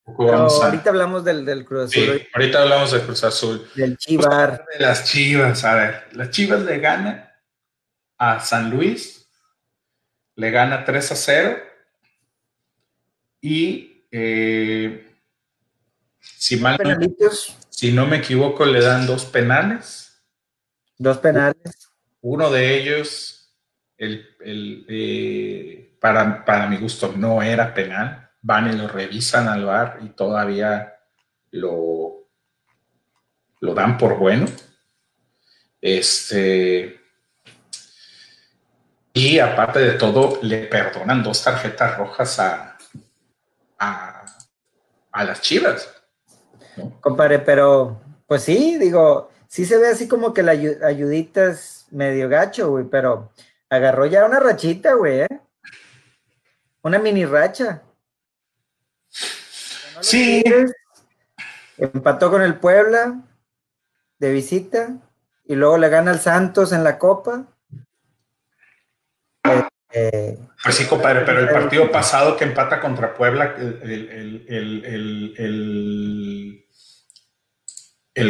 ahorita 0.05 0.89
hablamos 0.89 1.23
del, 1.23 1.65
Cruz 1.65 1.85
Azul. 1.85 2.19
Sí, 2.19 2.27
ahorita 2.33 2.61
hablamos 2.61 2.91
del 2.91 3.01
Cruz 3.01 3.23
Azul. 3.23 3.67
Del 3.73 3.97
Chivar. 3.97 4.65
De 4.71 4.85
las 4.85 5.05
Chivas, 5.05 5.63
a 5.63 5.75
ver, 5.75 6.07
las 6.11 6.29
Chivas 6.29 6.61
le 6.61 6.79
gana 6.79 7.41
a 8.17 8.39
San 8.39 8.69
Luis, 8.69 9.27
le 10.35 10.51
gana 10.51 10.83
3 10.85 11.11
a 11.11 11.15
0 11.15 11.57
y 13.41 14.05
eh, 14.11 15.15
si 16.19 16.57
mal 16.57 16.77
si 17.79 17.93
no 17.93 18.05
me 18.05 18.17
equivoco 18.17 18.65
le 18.65 18.81
dan 18.81 19.07
dos 19.07 19.23
penales. 19.23 20.21
Dos 20.97 21.19
penales. 21.19 21.89
Uno 22.19 22.51
de 22.51 22.77
ellos 22.77 23.55
el, 23.97 24.35
eh, 24.89 25.95
para, 25.97 26.43
para, 26.43 26.67
mi 26.67 26.75
gusto 26.75 27.13
no 27.15 27.41
era 27.41 27.73
penal. 27.73 28.31
Van 28.41 28.69
y 28.69 28.75
lo 28.75 28.89
revisan 28.89 29.47
al 29.47 29.63
bar 29.63 29.99
y 30.01 30.09
todavía 30.09 30.93
lo, 31.51 32.27
lo 33.61 33.73
dan 33.73 33.97
por 33.97 34.17
bueno. 34.17 34.47
Este, 35.79 36.99
y 39.13 39.39
aparte 39.39 39.79
de 39.79 39.93
todo, 39.93 40.39
le 40.41 40.65
perdonan 40.65 41.23
dos 41.23 41.41
tarjetas 41.41 41.97
rojas 41.97 42.39
a, 42.41 42.77
a, 43.77 44.25
las 45.23 45.41
chivas. 45.41 45.98
Compadre, 47.01 47.39
pero 47.39 47.99
pues 48.27 48.43
sí, 48.43 48.77
digo, 48.77 49.29
sí 49.47 49.65
se 49.65 49.77
ve 49.77 49.87
así 49.87 50.07
como 50.07 50.33
que 50.33 50.43
la 50.43 50.51
ayudita 50.51 51.45
es 51.45 51.87
medio 51.91 52.29
gacho, 52.29 52.69
güey, 52.69 52.85
pero 52.85 53.29
Agarró 53.69 54.07
ya 54.07 54.25
una 54.25 54.39
rachita, 54.39 54.93
güey, 54.93 55.21
¿eh? 55.21 55.41
Una 56.81 56.97
mini 56.97 57.23
racha. 57.25 57.83
Sí. 60.01 60.43
empató 61.77 62.31
con 62.31 62.41
el 62.41 62.55
Puebla 62.55 63.21
de 64.17 64.31
visita 64.31 64.97
y 65.45 65.55
luego 65.55 65.77
le 65.77 65.89
gana 65.89 66.11
al 66.11 66.19
Santos 66.19 66.71
en 66.71 66.83
la 66.83 66.97
Copa. 66.97 67.45
Eh, 69.43 69.63
eh, 69.91 70.39
pues 70.63 70.75
sí, 70.75 70.87
compadre, 70.87 71.21
pero 71.21 71.39
el 71.39 71.49
partido 71.49 71.91
pasado 71.91 72.35
que 72.37 72.45
empata 72.45 72.79
contra 72.79 73.13
Puebla, 73.13 73.55
el, 73.55 74.45
el 74.47 75.35
el 75.37 76.65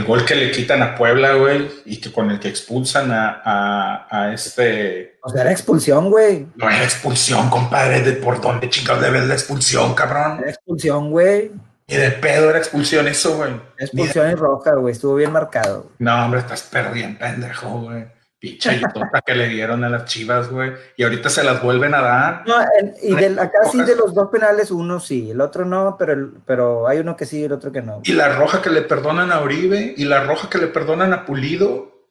gol 0.04 0.26
que 0.26 0.36
le 0.36 0.52
quitan 0.52 0.82
a 0.82 0.96
Puebla, 0.96 1.34
güey, 1.34 1.70
y 1.86 1.98
que 1.98 2.12
con 2.12 2.30
el 2.30 2.40
que 2.40 2.48
expulsan 2.48 3.10
a, 3.12 4.32
este. 4.34 5.18
O 5.22 5.30
sea, 5.30 5.42
era 5.42 5.52
expulsión, 5.52 6.10
güey. 6.10 6.48
No 6.56 6.70
era 6.70 6.84
expulsión, 6.84 7.50
compadre. 7.50 8.02
¿De 8.02 8.14
por 8.14 8.40
dónde 8.42 8.70
chingados 8.70 9.02
debe 9.02 9.26
la 9.26 9.34
expulsión, 9.34 9.94
cabrón? 9.94 10.40
Era 10.40 10.52
expulsión, 10.52 11.12
güey. 11.12 11.52
Y 11.88 11.96
de 11.96 12.12
pedo 12.12 12.50
era 12.50 12.60
expulsión 12.60 13.08
eso, 13.08 13.38
güey. 13.38 13.52
Expulsión 13.78 14.30
y 14.30 14.36
roja, 14.36 14.76
güey. 14.76 14.92
Estuvo 14.94 15.16
bien 15.16 15.32
marcado. 15.32 15.92
No, 15.98 16.26
hombre, 16.26 16.42
estás 16.42 16.62
perdiendo, 16.64 17.20
pendejo, 17.20 17.82
güey 17.82 18.19
pinche 18.40 18.82
tota 18.94 19.22
que 19.22 19.36
le 19.36 19.50
dieron 19.50 19.84
a 19.84 19.90
las 19.90 20.06
chivas, 20.06 20.50
güey. 20.50 20.72
Y 20.96 21.04
ahorita 21.04 21.30
se 21.30 21.44
las 21.44 21.62
vuelven 21.62 21.94
a 21.94 22.02
dar. 22.02 22.48
No, 22.48 22.56
y 23.04 23.14
acá 23.38 23.66
sí 23.70 23.82
de 23.84 23.96
los 23.96 24.14
dos 24.14 24.30
penales, 24.30 24.72
uno 24.72 25.00
sí, 25.00 25.32
el 25.32 25.42
otro 25.42 25.66
no, 25.66 25.96
pero, 26.00 26.32
pero 26.46 26.88
hay 26.88 27.00
uno 27.00 27.16
que 27.16 27.26
sí 27.26 27.42
y 27.42 27.44
el 27.44 27.52
otro 27.52 27.72
que 27.72 27.82
no. 27.82 28.02
Y 28.06 28.14
la 28.14 28.36
roja 28.36 28.62
que 28.62 28.70
le 28.70 28.82
perdonan 28.82 29.32
a 29.32 29.42
Uribe 29.42 29.94
y 29.98 30.06
la 30.06 30.24
roja 30.24 30.50
que 30.50 30.58
le 30.58 30.68
perdonan 30.68 31.14
a 31.14 31.26
Pulido. 31.26 32.08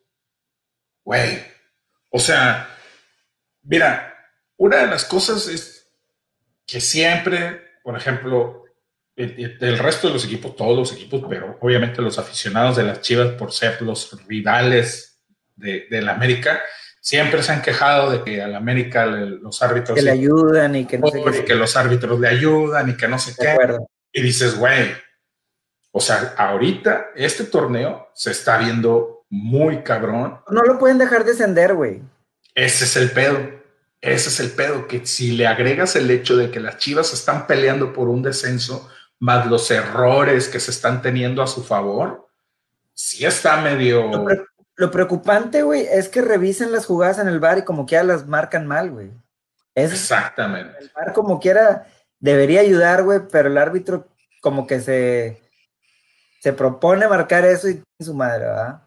Güey. 1.05 1.43
O 2.11 2.19
sea, 2.19 2.69
mira, 3.63 4.15
una 4.59 4.79
de 4.79 4.87
las 4.87 5.07
cosas 5.07 5.49
es 5.49 5.91
que 6.67 6.81
siempre, 6.81 7.79
por 7.83 7.97
ejemplo, 7.97 8.65
el, 9.17 9.79
resto 9.79 10.09
de 10.09 10.15
los 10.15 10.25
equipos, 10.25 10.55
todos 10.55 10.77
los 10.77 10.93
equipos, 10.93 11.23
pero 11.29 11.59
obviamente 11.61 12.03
los 12.03 12.19
aficionados 12.19 12.77
de 12.77 12.85
las 12.85 13.01
Chivas 13.01 13.31
por 13.33 13.53
ser 13.53 13.81
los 13.83 14.17
rivales 14.27 15.08
de, 15.59 16.03
la 16.03 16.13
América, 16.13 16.61
siempre 17.01 17.43
se 17.43 17.53
han 17.53 17.63
quejado 17.63 18.11
de 18.11 18.23
que 18.23 18.43
al 18.43 18.55
América 18.55 19.07
los 19.07 19.61
árbitros... 19.63 19.97
Que 19.97 20.03
le 20.03 20.13
ayudan 20.13 20.77
y 20.77 20.87
que 20.87 20.99
no 20.99 21.09
sé 21.09 21.23
qué. 21.23 21.45
que 21.45 21.55
los 21.55 21.77
árbitros 21.77 22.19
le 22.21 22.29
ayudan 22.29 22.91
y 22.91 22.97
que 22.97 23.09
no 23.09 23.19
sé 23.19 23.35
qué. 23.39 23.57
Y 24.13 24.23
dices, 24.23 24.57
güey, 24.57 24.93
O 25.91 26.01
sea, 26.01 26.35
ahorita 26.37 27.09
este 27.15 27.45
torneo 27.45 28.09
se 28.15 28.31
está 28.31 28.59
viendo 28.59 29.27
muy 29.31 29.83
cabrón. 29.83 30.41
No 30.49 30.63
lo 30.63 30.79
pueden 30.79 30.99
dejar 30.99 31.25
descender, 31.25 31.75
güey. 31.75 32.01
Ese 32.55 32.85
es 32.85 32.97
el 32.97 33.11
pedo. 33.11 33.59
Ese 34.01 34.29
es 34.29 34.39
el 34.39 34.51
pedo, 34.53 34.87
que 34.87 35.05
si 35.07 35.33
le 35.33 35.47
agregas 35.49 35.97
el 35.97 36.09
hecho 36.11 36.37
de 36.37 36.53
que 36.53 36.61
las 36.61 36.79
Chivas 36.79 37.13
están 37.13 37.49
peleando 37.49 37.93
por 37.93 38.09
un 38.09 38.23
descenso, 38.23 38.89
más 39.19 39.47
los 39.47 39.69
errores 39.73 40.49
que 40.49 40.61
se 40.61 40.71
están 40.71 41.03
teniendo 41.03 41.43
a 41.43 41.49
su 41.49 41.65
favor, 41.65 42.29
sí 42.95 43.25
está 43.25 43.61
medio... 43.61 44.27
Lo, 44.79 44.91
preocupante, 44.91 45.63
güey, 45.63 45.87
es 45.91 46.09
que 46.09 46.23
revisen 46.23 46.73
las 46.73 46.87
jugadas 46.87 47.19
en 47.19 47.29
el 47.29 47.41
bar 47.41 47.59
y 47.59 47.63
como 47.63 47.85
quiera 47.85 48.05
las 48.05 48.27
marcan 48.27 48.67
mal, 48.67 48.91
güey. 48.91 49.11
Exactamente. 49.75 50.77
El 50.81 50.91
bar 50.95 51.13
como 51.13 51.39
quiera 51.39 51.87
debería 52.19 52.61
ayudar, 52.61 53.03
güey, 53.03 53.21
pero 53.31 53.49
el 53.49 53.59
árbitro 53.59 54.09
como 54.41 54.67
que 54.67 54.81
se, 54.81 55.41
se 56.41 56.53
propone 56.53 57.07
marcar 57.09 57.45
eso 57.45 57.69
y 57.69 57.83
su 58.01 58.15
madre, 58.15 58.47
¿verdad? 58.47 58.83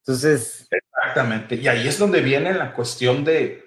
Entonces... 0.00 0.68
Exactamente. 0.70 1.54
Y 1.54 1.68
ahí 1.68 1.86
es 1.88 1.98
donde 1.98 2.20
viene 2.20 2.52
la 2.52 2.72
cuestión 2.72 3.24
de 3.24 3.66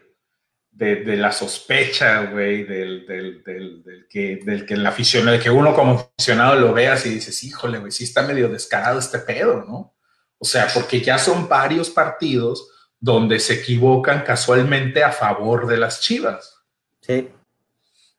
de, 0.80 1.18
la 1.18 1.32
sospecha, 1.32 2.26
güey, 2.28 2.64
del, 2.64 3.06
del, 3.06 3.44
del, 3.44 4.08
que, 4.10 4.40
del 4.44 4.66
que 4.66 4.76
el 4.76 4.86
aficionado, 4.86 5.38
de 5.38 5.44
que 5.44 5.50
uno 5.50 5.76
como 5.76 6.10
aficionado 6.18 6.56
lo 6.56 6.74
veas 6.74 7.06
y 7.06 7.10
dices, 7.10 7.44
híjole, 7.44 7.80
güey, 7.80 7.92
sí 7.92 8.06
está 8.06 8.22
medio 8.22 8.48
descarado 8.48 8.98
este 8.98 9.20
pedo, 9.20 9.66
¿no? 9.68 9.94
O 10.40 10.46
sea, 10.46 10.68
porque 10.74 11.02
ya 11.02 11.18
son 11.18 11.48
varios 11.48 11.90
partidos 11.90 12.72
donde 13.00 13.40
se 13.40 13.56
equivocan 13.56 14.24
casualmente 14.24 15.04
a 15.04 15.12
favor 15.12 15.68
de 15.68 15.78
las 15.78 16.02
chivas. 16.02 16.62
Sí. 17.02 17.30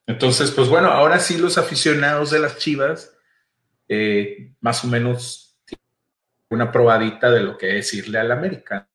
Entonces, 0.06 0.50
pues 0.50 0.68
bueno, 0.68 0.88
ahora 0.88 1.18
sí 1.18 1.38
los 1.38 1.58
aficionados 1.58 2.30
de 2.30 2.38
las 2.38 2.58
chivas, 2.58 3.12
eh, 3.88 4.52
más 4.60 4.84
o 4.84 4.88
menos, 4.88 5.58
una 6.50 6.70
probadita 6.72 7.30
de 7.30 7.40
lo 7.40 7.56
que 7.56 7.78
es 7.78 7.94
irle 7.94 8.18
al 8.18 8.32
América 8.32 8.90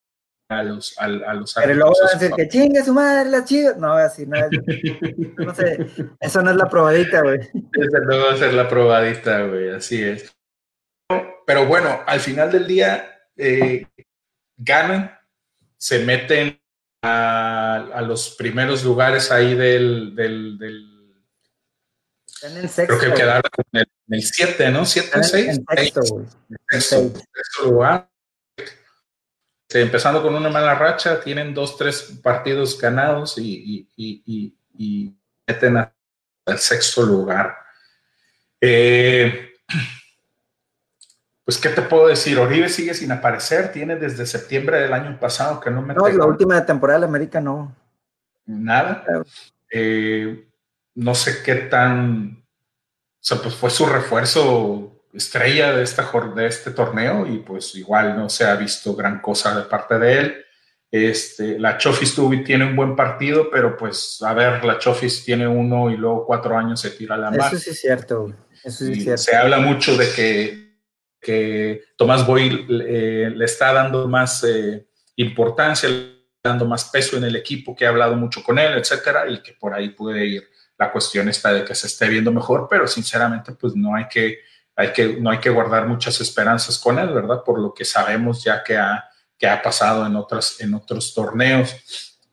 a 0.47 0.61
los 0.61 0.95
a, 0.99 1.05
a 1.05 1.33
los 1.33 1.53
Pero 1.53 1.73
luego 1.73 1.93
va 2.03 2.09
a 2.09 2.19
decir 2.19 2.35
que 2.35 2.47
chingue 2.47 2.83
su 2.83 2.93
madre 2.93 3.29
la 3.29 3.43
chiva. 3.43 3.73
No 3.77 3.89
va 3.89 4.01
a 4.01 4.03
decir 4.03 4.27
nada. 4.27 4.49
No 5.37 5.55
sé, 5.55 5.87
eso 6.19 6.41
no 6.41 6.51
es 6.51 6.57
la 6.57 6.69
probadita, 6.69 7.21
güey. 7.21 7.39
Esa 7.39 7.99
no 7.99 8.25
va 8.25 8.33
a 8.33 8.37
ser 8.37 8.53
la 8.53 8.67
probadita, 8.67 9.43
güey, 9.43 9.69
así 9.69 10.03
es. 10.03 10.35
Pero 11.47 11.65
bueno, 11.65 12.01
al 12.05 12.19
final 12.19 12.51
del 12.51 12.67
día 12.67 13.14
eh, 13.37 13.87
ganan, 14.57 15.17
se 15.77 15.99
meten 15.99 16.61
a, 17.01 17.87
a, 17.93 18.01
los 18.01 18.35
primeros 18.35 18.83
lugares 18.83 19.31
ahí 19.31 19.55
del, 19.55 20.15
del, 20.15 20.57
del 20.57 20.95
en 22.43 22.57
el 22.57 22.69
sexto, 22.69 22.97
creo 22.97 23.11
que 23.13 23.21
quedaron 23.21 23.51
en 23.73 23.85
el 24.09 24.23
7, 24.23 24.69
¿no? 24.71 24.85
7 24.85 25.19
o 25.19 25.23
6. 25.23 25.47
En 25.47 25.65
sexto, 25.77 26.01
güey. 26.01 26.25
Sexto, 26.69 27.09
sexto 27.09 27.63
lugar 27.63 28.09
este, 29.75 29.81
empezando 29.81 30.23
con 30.23 30.33
una 30.33 30.49
mala 30.49 30.75
racha, 30.75 31.19
tienen 31.19 31.53
dos, 31.53 31.77
tres 31.77 32.19
partidos 32.23 32.79
ganados 32.79 33.37
y, 33.37 33.89
meten 35.47 35.77
al 35.77 36.59
sexto 36.59 37.03
lugar. 37.03 37.57
Eh, 38.61 39.04
¿qué 41.65 41.73
te 41.73 41.81
puedo 41.81 42.07
decir? 42.07 42.37
Oribe 42.37 42.69
sigue 42.69 42.93
sin 42.93 43.11
aparecer, 43.11 43.71
tiene 43.71 43.95
desde 43.95 44.27
septiembre 44.27 44.81
del 44.81 44.93
año 44.93 45.19
pasado 45.19 45.59
que 45.59 45.71
no 45.71 45.81
me... 45.81 45.95
No, 45.95 46.07
la 46.07 46.25
última 46.25 46.63
temporada 46.63 46.99
de 46.99 47.05
América 47.05 47.41
no. 47.41 47.75
Nada. 48.45 49.03
Eh, 49.71 50.47
no 50.93 51.15
sé 51.15 51.41
qué 51.43 51.55
tan... 51.55 52.43
O 53.19 53.27
sea, 53.27 53.39
pues 53.39 53.55
fue 53.55 53.71
su 53.71 53.87
refuerzo 53.87 55.01
estrella 55.11 55.71
de, 55.75 55.81
esta, 55.81 56.07
de 56.35 56.45
este 56.45 56.69
torneo 56.69 57.25
y 57.25 57.39
pues 57.39 57.73
igual 57.73 58.15
no 58.15 58.29
se 58.29 58.45
ha 58.45 58.55
visto 58.55 58.95
gran 58.95 59.19
cosa 59.19 59.57
de 59.57 59.63
parte 59.63 59.97
de 59.97 60.19
él. 60.19 60.45
Este, 60.91 61.57
la 61.57 61.79
Chofis 61.79 62.15
tiene 62.45 62.65
un 62.65 62.75
buen 62.75 62.95
partido, 62.95 63.49
pero 63.49 63.75
pues 63.75 64.21
a 64.21 64.35
ver, 64.35 64.63
la 64.63 64.77
Chofis 64.77 65.25
tiene 65.25 65.47
uno 65.47 65.89
y 65.89 65.97
luego 65.97 66.27
cuatro 66.27 66.55
años 66.55 66.79
se 66.79 66.91
tira 66.91 67.17
la 67.17 67.31
mano. 67.31 67.43
Eso 67.43 67.57
sí 67.57 67.71
es 67.71 67.81
cierto. 67.81 68.31
Eso 68.63 68.85
sí 68.85 68.91
es 68.91 69.03
cierto. 69.03 69.23
Se 69.23 69.35
habla 69.35 69.57
mucho 69.57 69.97
de 69.97 70.11
que, 70.11 70.64
que 71.25 71.85
Tomás 71.97 72.25
Boy 72.25 72.67
eh, 72.69 73.31
le 73.35 73.45
está 73.45 73.73
dando 73.73 74.07
más 74.07 74.43
eh, 74.43 74.85
importancia, 75.15 75.89
dando 76.43 76.65
más 76.65 76.85
peso 76.85 77.17
en 77.17 77.23
el 77.23 77.35
equipo, 77.35 77.75
que 77.75 77.87
ha 77.87 77.89
hablado 77.89 78.15
mucho 78.15 78.43
con 78.43 78.59
él, 78.59 78.77
etcétera, 78.77 79.27
y 79.27 79.41
que 79.41 79.53
por 79.53 79.73
ahí 79.73 79.89
puede 79.89 80.23
ir. 80.23 80.47
La 80.77 80.91
cuestión 80.91 81.27
está 81.27 81.51
de 81.51 81.65
que 81.65 81.73
se 81.73 81.87
esté 81.87 82.07
viendo 82.09 82.31
mejor, 82.31 82.67
pero 82.69 82.85
sinceramente, 82.85 83.53
pues 83.53 83.75
no 83.75 83.95
hay 83.95 84.07
que 84.07 84.39
hay 84.75 84.91
que, 84.91 85.17
no 85.19 85.29
hay 85.31 85.39
que 85.39 85.49
guardar 85.49 85.87
muchas 85.87 86.19
esperanzas 86.21 86.77
con 86.77 86.99
él, 86.99 87.07
¿verdad? 87.13 87.41
Por 87.43 87.59
lo 87.59 87.73
que 87.73 87.85
sabemos 87.85 88.43
ya 88.43 88.61
que 88.61 88.77
ha, 88.77 89.05
que 89.39 89.47
ha 89.47 89.61
pasado 89.61 90.05
en, 90.05 90.15
otras, 90.17 90.59
en 90.59 90.73
otros 90.73 91.13
torneos. 91.13 91.73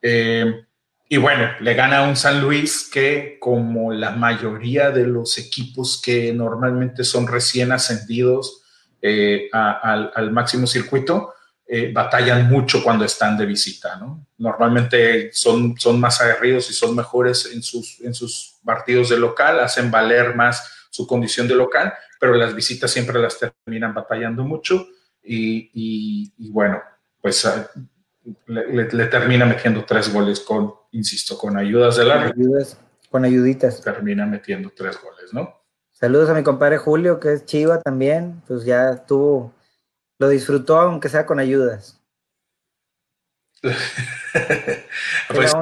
Eh, 0.02 0.64
y 1.08 1.16
bueno, 1.18 1.52
le 1.60 1.74
gana 1.74 2.02
un 2.02 2.16
San 2.16 2.40
Luis 2.40 2.90
que 2.92 3.38
como 3.38 3.92
la 3.92 4.10
mayoría 4.10 4.90
de 4.90 5.06
los 5.06 5.38
equipos 5.38 6.02
que 6.02 6.32
normalmente 6.32 7.04
son 7.04 7.28
recién 7.28 7.70
ascendidos 7.70 8.61
eh, 9.02 9.48
al, 9.52 10.12
al, 10.14 10.30
máximo 10.30 10.66
circuito, 10.66 11.34
eh, 11.66 11.90
batallan 11.92 12.48
mucho 12.48 12.84
cuando 12.84 13.04
están 13.04 13.36
de 13.36 13.46
visita, 13.46 13.96
¿no? 13.96 14.26
Normalmente 14.38 15.32
son, 15.32 15.74
son 15.78 15.98
más 15.98 16.20
aguerridos 16.20 16.70
y 16.70 16.72
son 16.74 16.94
mejores 16.94 17.50
en 17.52 17.62
sus, 17.62 18.00
en 18.00 18.14
sus 18.14 18.60
partidos 18.64 19.08
de 19.08 19.18
local, 19.18 19.58
hacen 19.58 19.90
valer 19.90 20.36
más 20.36 20.86
su 20.90 21.06
condición 21.06 21.48
de 21.48 21.54
local, 21.54 21.92
pero 22.20 22.34
las 22.34 22.54
visitas 22.54 22.90
siempre 22.90 23.18
las 23.18 23.38
terminan 23.38 23.94
batallando 23.94 24.44
mucho 24.44 24.86
y, 25.24 26.50
bueno, 26.50 26.82
pues 27.20 27.44
ah, 27.46 27.70
le, 28.46 29.06
termina 29.06 29.46
metiendo 29.46 29.84
tres 29.84 30.12
goles 30.12 30.40
con, 30.40 30.74
insisto, 30.92 31.38
con 31.38 31.56
ayudas 31.56 31.96
de 31.96 32.04
la... 32.04 32.34
con 33.08 33.24
ayuditas. 33.24 33.80
Termina 33.80 34.26
metiendo 34.26 34.70
tres 34.76 35.00
goles, 35.00 35.32
¿no? 35.32 35.61
Saludos 36.02 36.28
a 36.30 36.34
mi 36.34 36.42
compadre 36.42 36.78
Julio, 36.78 37.20
que 37.20 37.32
es 37.32 37.46
Chiva 37.46 37.80
también, 37.80 38.42
pues 38.48 38.64
ya 38.64 39.06
tuvo, 39.06 39.54
lo 40.18 40.28
disfrutó 40.28 40.80
aunque 40.80 41.08
sea 41.08 41.26
con 41.26 41.38
ayudas. 41.38 42.02
pues, 45.28 45.54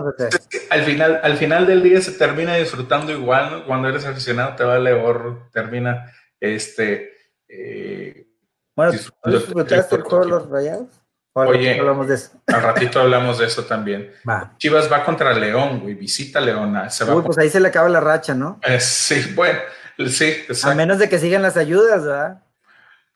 al, 0.71 0.83
final, 0.85 1.21
al 1.23 1.37
final 1.37 1.67
del 1.67 1.83
día 1.83 2.01
se 2.01 2.13
termina 2.13 2.55
disfrutando 2.55 3.13
igual, 3.13 3.51
¿no? 3.51 3.67
Cuando 3.67 3.91
eres 3.91 4.07
aficionado 4.07 4.57
te 4.57 4.65
vale 4.65 4.95
gorro, 4.95 5.51
termina 5.53 6.11
este. 6.41 7.19
Eh, 7.47 8.27
bueno, 8.75 8.93
¿disfrutaste 8.93 9.97
el 9.97 10.03
juego 10.03 10.25
de 10.25 10.31
los 10.31 10.49
rayados? 10.49 10.89
Oye, 11.35 11.79
hablamos 11.79 12.09
de 12.09 12.15
eso? 12.15 12.31
al 12.47 12.63
ratito 12.63 12.99
hablamos 12.99 13.39
de 13.41 13.45
eso 13.45 13.67
también. 13.67 14.11
Chivas 14.57 14.91
va 14.91 15.05
contra 15.05 15.35
León, 15.35 15.81
güey, 15.81 15.97
visita 15.97 16.41
León. 16.41 16.75
Ah, 16.77 16.89
Uy, 17.15 17.23
pues 17.25 17.37
ahí 17.37 17.51
se 17.51 17.61
le 17.61 17.69
acaba 17.69 17.91
la 17.91 18.01
racha, 18.01 18.35
¿no? 18.35 18.59
Eh, 18.63 18.81
sí, 18.81 19.35
bueno, 19.35 19.59
sí. 20.09 20.25
Exacto. 20.25 20.71
A 20.71 20.75
menos 20.75 20.99
de 20.99 21.09
que 21.09 21.19
sigan 21.19 21.43
las 21.43 21.57
ayudas, 21.57 22.05
¿verdad? 22.05 22.43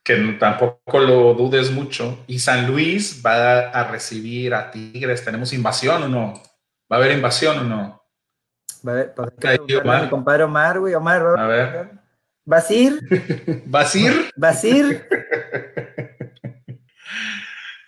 Que 0.02 0.16
tampoco 0.38 0.98
lo 0.98 1.34
dudes 1.34 1.70
mucho. 1.70 2.24
Y 2.26 2.38
San 2.38 2.66
Luis 2.66 3.22
va 3.24 3.70
a 3.70 3.90
recibir 3.90 4.54
a 4.54 4.70
Tigres. 4.70 5.24
¿Tenemos 5.24 5.52
invasión 5.52 6.02
o 6.02 6.08
no? 6.08 6.34
¿Va 6.92 6.96
a 6.96 7.00
haber 7.00 7.12
invasión 7.12 7.58
o 7.58 7.64
no? 7.64 8.02
Va 8.86 8.92
a 8.92 8.94
haber, 8.94 9.14
pues, 9.14 9.30
mi 10.02 10.08
compadre 10.10 10.44
Omar, 10.44 10.78
güey. 10.78 10.94
Omar, 10.94 11.24
a 11.38 11.46
ver. 11.46 12.04
¿Basir? 12.44 13.00
¿Basir? 13.64 14.30
¿Basir? 14.36 15.08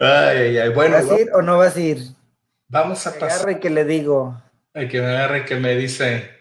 ay, 0.01 0.39
ay, 0.39 0.59
ay. 0.59 0.69
Bueno, 0.71 0.97
¿Vas 0.97 1.11
a 1.11 1.21
ir 1.21 1.31
o 1.35 1.43
no 1.43 1.59
vas 1.59 1.77
a 1.77 1.81
ir? 1.81 1.99
Vamos 2.69 3.07
a 3.07 3.13
pasar. 3.13 3.41
Agarre 3.41 3.61
que 3.61 3.69
le 3.69 3.85
digo. 3.85 4.41
Ay, 4.73 4.89
que 4.89 5.01
me 5.01 5.09
agarre 5.09 5.45
que 5.45 5.57
me 5.57 5.77
dice. 5.77 6.36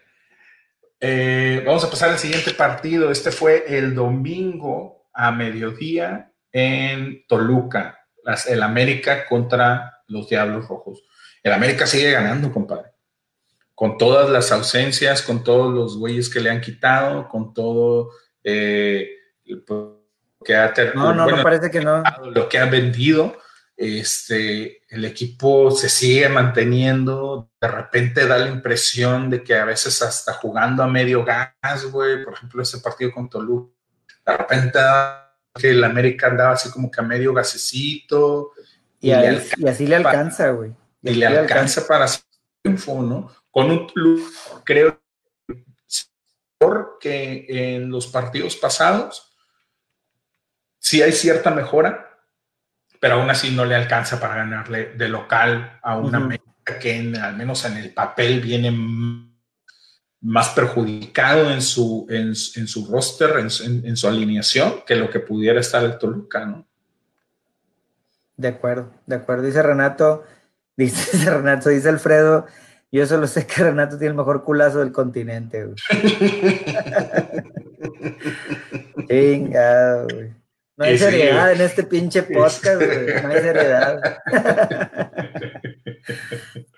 Eh, 0.99 1.63
vamos 1.65 1.83
a 1.83 1.89
pasar 1.89 2.09
al 2.09 2.19
siguiente 2.19 2.51
partido. 2.51 3.11
Este 3.11 3.31
fue 3.31 3.65
el 3.67 3.95
domingo 3.95 5.07
a 5.13 5.31
mediodía 5.31 6.31
en 6.51 7.25
Toluca. 7.27 7.99
Las, 8.23 8.47
el 8.47 8.63
América 8.63 9.25
contra 9.27 10.01
los 10.07 10.29
Diablos 10.29 10.67
Rojos. 10.67 11.03
El 11.43 11.53
América 11.53 11.85
sigue 11.85 12.11
ganando, 12.11 12.51
compadre 12.51 12.95
con 13.75 13.97
todas 13.97 14.29
las 14.29 14.53
ausencias, 14.53 15.21
con 15.21 15.43
todos 15.43 15.73
los 15.73 15.97
güeyes 15.97 16.29
que 16.29 16.39
le 16.39 16.49
han 16.49 16.61
quitado, 16.61 17.27
con 17.27 17.53
todo 17.53 18.11
eh, 18.41 19.09
que 20.43 20.55
ha 20.55 20.73
No, 20.95 21.13
no, 21.13 21.29
no 21.29 21.43
parece 21.43 21.69
que 21.69 21.81
no. 21.81 22.01
Lo 22.33 22.47
que 22.47 22.57
ha 22.57 22.65
vendido, 22.65 23.37
este, 23.77 24.81
el 24.87 25.05
equipo 25.05 25.71
se 25.71 25.89
sigue 25.89 26.29
manteniendo. 26.29 27.49
De 27.59 27.67
repente 27.67 28.25
da 28.25 28.37
la 28.37 28.49
impresión 28.49 29.29
de 29.29 29.43
que 29.43 29.55
a 29.55 29.65
veces 29.65 30.01
hasta 30.01 30.33
jugando 30.33 30.83
a 30.83 30.87
medio 30.87 31.23
gas, 31.23 31.85
güey. 31.91 32.23
Por 32.23 32.33
ejemplo, 32.33 32.61
ese 32.61 32.79
partido 32.79 33.11
con 33.11 33.29
Toluca, 33.29 33.73
de 34.25 34.37
repente 34.37 34.79
que 35.53 35.69
el 35.69 35.83
América 35.83 36.27
andaba 36.27 36.53
así 36.53 36.69
como 36.69 36.91
que 36.91 37.01
a 37.01 37.03
medio 37.03 37.33
gasecito. 37.33 38.51
Y, 38.99 39.11
así 39.11 39.87
le 39.87 39.95
alcanza, 39.95 40.49
güey. 40.51 40.71
Y, 41.01 41.13
le 41.13 41.27
alcanza, 41.27 41.85
para 41.85 42.05
hacer 42.05 42.23
triunfo, 42.61 43.01
¿no? 43.01 43.31
con 43.55 43.71
un 43.71 43.87
club, 43.87 44.21
creo, 44.65 45.01
que 46.99 47.45
en 47.47 47.89
los 47.89 48.05
partidos 48.07 48.57
pasados, 48.57 49.33
sí 50.77 51.01
hay 51.01 51.13
cierta 51.13 51.51
mejora, 51.51 52.04
pero 53.05 53.19
aún 53.19 53.29
así 53.29 53.51
no 53.51 53.65
le 53.65 53.75
alcanza 53.75 54.19
para 54.19 54.37
ganarle 54.37 54.93
de 54.97 55.07
local 55.07 55.77
a 55.83 55.95
una 55.95 56.17
América 56.17 56.79
que 56.79 57.13
al 57.21 57.37
menos 57.37 57.63
en 57.65 57.77
el 57.77 57.93
papel 57.93 58.41
viene 58.41 58.75
más 60.21 60.49
perjudicado 60.49 61.51
en 61.51 61.61
su, 61.61 62.07
en, 62.09 62.35
su 62.35 62.87
roster, 62.87 63.37
en, 63.37 63.95
su 63.95 64.07
alineación, 64.07 64.81
que 64.87 64.95
lo 64.95 65.11
que 65.11 65.19
pudiera 65.19 65.59
estar 65.59 65.83
el 65.83 65.99
Toluca, 65.99 66.47
¿no? 66.47 66.65
De 68.37 68.47
acuerdo, 68.47 68.91
de 69.05 69.17
acuerdo. 69.17 69.43
Dice 69.43 69.61
Renato, 69.61 70.23
dice 70.75 71.29
Renato, 71.29 71.69
dice 71.69 71.89
Alfredo, 71.89 72.47
yo 72.91 73.05
solo 73.05 73.27
sé 73.27 73.45
que 73.45 73.65
Renato 73.65 73.99
tiene 73.99 74.13
el 74.13 74.17
mejor 74.17 74.43
culazo 74.43 74.79
del 74.79 74.91
continente, 74.91 75.63
güey. 75.63 75.75
Chingado, 79.07 80.07
güey. 80.11 80.44
No 80.77 80.85
hay 80.85 80.97
seriedad 80.97 81.53
en 81.53 81.61
este 81.61 81.83
pinche 81.83 82.23
podcast, 82.23 82.81
güey. 82.81 83.21
No 83.23 83.29
hay 83.29 83.41
seriedad. 83.41 84.19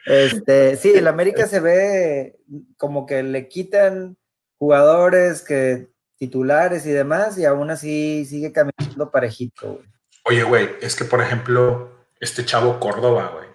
este, 0.05 0.75
sí, 0.77 0.93
el 0.93 1.07
América 1.07 1.47
se 1.47 1.60
ve 1.60 2.38
como 2.77 3.07
que 3.07 3.23
le 3.23 3.47
quitan 3.47 4.17
jugadores 4.57 5.41
que 5.41 5.89
titulares 6.17 6.86
y 6.86 6.91
demás, 6.91 7.38
y 7.38 7.45
aún 7.45 7.69
así 7.71 8.25
sigue 8.25 8.51
caminando 8.51 9.12
parejito, 9.12 9.73
güey. 9.73 9.88
Oye, 10.25 10.43
güey, 10.43 10.69
es 10.81 10.95
que 10.95 11.05
por 11.05 11.21
ejemplo, 11.21 12.05
este 12.19 12.43
chavo 12.43 12.79
Córdoba, 12.79 13.31
güey, 13.33 13.47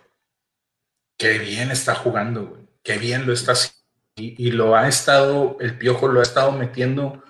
qué 1.18 1.38
bien 1.38 1.70
está 1.70 1.94
jugando, 1.94 2.46
güey, 2.46 2.68
qué 2.82 2.98
bien 2.98 3.26
lo 3.26 3.32
está 3.32 3.52
haciendo. 3.52 3.80
Y, 4.14 4.48
y, 4.48 4.50
lo 4.50 4.76
ha 4.76 4.88
estado, 4.88 5.56
el 5.60 5.78
piojo 5.78 6.06
lo 6.06 6.20
ha 6.20 6.22
estado 6.22 6.52
metiendo 6.52 7.22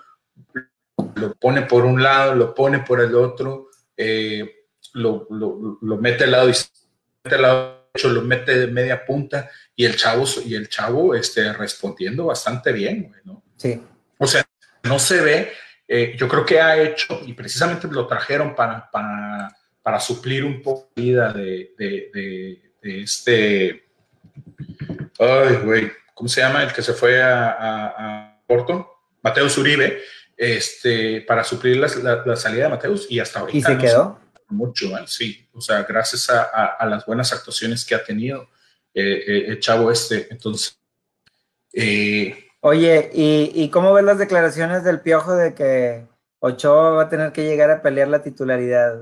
lo 1.15 1.35
pone 1.35 1.63
por 1.63 1.85
un 1.85 2.03
lado, 2.03 2.35
lo 2.35 2.55
pone 2.55 2.81
por 2.81 3.01
el 3.01 3.15
otro, 3.15 3.69
eh, 3.97 4.67
lo, 4.95 5.27
mete 6.01 6.25
al 6.25 6.33
lado 6.33 6.49
mete 6.49 7.37
al 7.37 7.43
lado 7.43 7.83
lo 8.05 8.23
mete 8.23 8.59
de 8.59 8.67
media 8.69 9.05
punta 9.05 9.51
y 9.77 9.85
el 9.85 9.97
chavo, 9.97 10.25
y 10.45 10.55
el 10.55 10.69
chavo 10.69 11.15
este, 11.15 11.53
respondiendo 11.53 12.27
bastante 12.27 12.73
bien, 12.73 13.13
¿no? 13.25 13.43
Sí. 13.57 13.81
O 14.19 14.27
sea, 14.27 14.45
no 14.85 14.99
se 14.99 15.21
ve, 15.21 15.53
eh, 15.87 16.15
yo 16.17 16.29
creo 16.29 16.45
que 16.45 16.61
ha 16.61 16.81
hecho, 16.81 17.21
y 17.27 17.35
precisamente 17.35 17.87
lo 17.89 18.07
trajeron 18.07 18.55
para, 18.55 18.91
para, 18.91 20.01
suplir 20.01 20.45
un 20.45 20.63
poco 20.63 20.91
la 20.97 21.03
vida 21.03 21.33
de, 21.33 22.63
este, 22.83 23.85
ay, 25.19 25.57
güey, 25.63 25.93
¿cómo 26.15 26.29
se 26.29 26.41
llama? 26.41 26.63
El 26.63 26.73
que 26.73 26.83
se 26.83 26.95
fue 26.95 27.23
a, 27.23 27.51
a, 27.51 27.87
a 27.97 28.43
Porto, 28.47 28.91
Mateo 29.23 29.49
Zuribe, 29.49 30.01
este, 30.43 31.21
para 31.21 31.45
suplir 31.45 31.77
la, 31.77 31.89
salida 32.37 32.65
de 32.65 32.69
Mateus 32.69 33.07
y 33.09 33.21
hasta 33.21 33.39
ahorita. 33.39 33.59
¿Y 33.59 33.75
se 33.75 33.79
quedó? 33.79 34.19
Mucho, 34.49 34.91
sí. 35.07 35.49
O 35.53 35.61
sea, 35.61 35.85
gracias 35.85 36.29
a, 36.31 36.85
las 36.85 37.07
buenas 37.07 37.33
actuaciones 37.33 37.85
que 37.85 37.95
ha 37.95 38.03
tenido 38.03 38.49
eh, 38.93 39.23
eh, 39.25 39.45
el 39.47 39.61
chavo 39.61 39.93
este. 39.93 40.27
Entonces. 40.33 40.77
Eh, 41.73 42.49
Oye, 42.59 43.11
¿y, 43.15 43.69
cómo 43.71 43.93
ves 43.93 44.05
las 44.05 44.19
declaraciones 44.19 44.83
del 44.83 45.01
Piojo 45.01 45.35
de 45.37 45.55
que 45.55 46.07
Ochoa 46.41 46.91
va 46.91 47.03
a 47.05 47.09
tener 47.09 47.31
que 47.31 47.45
llegar 47.45 47.71
a 47.71 47.81
pelear 47.81 48.09
la 48.09 48.23
titularidad, 48.23 49.01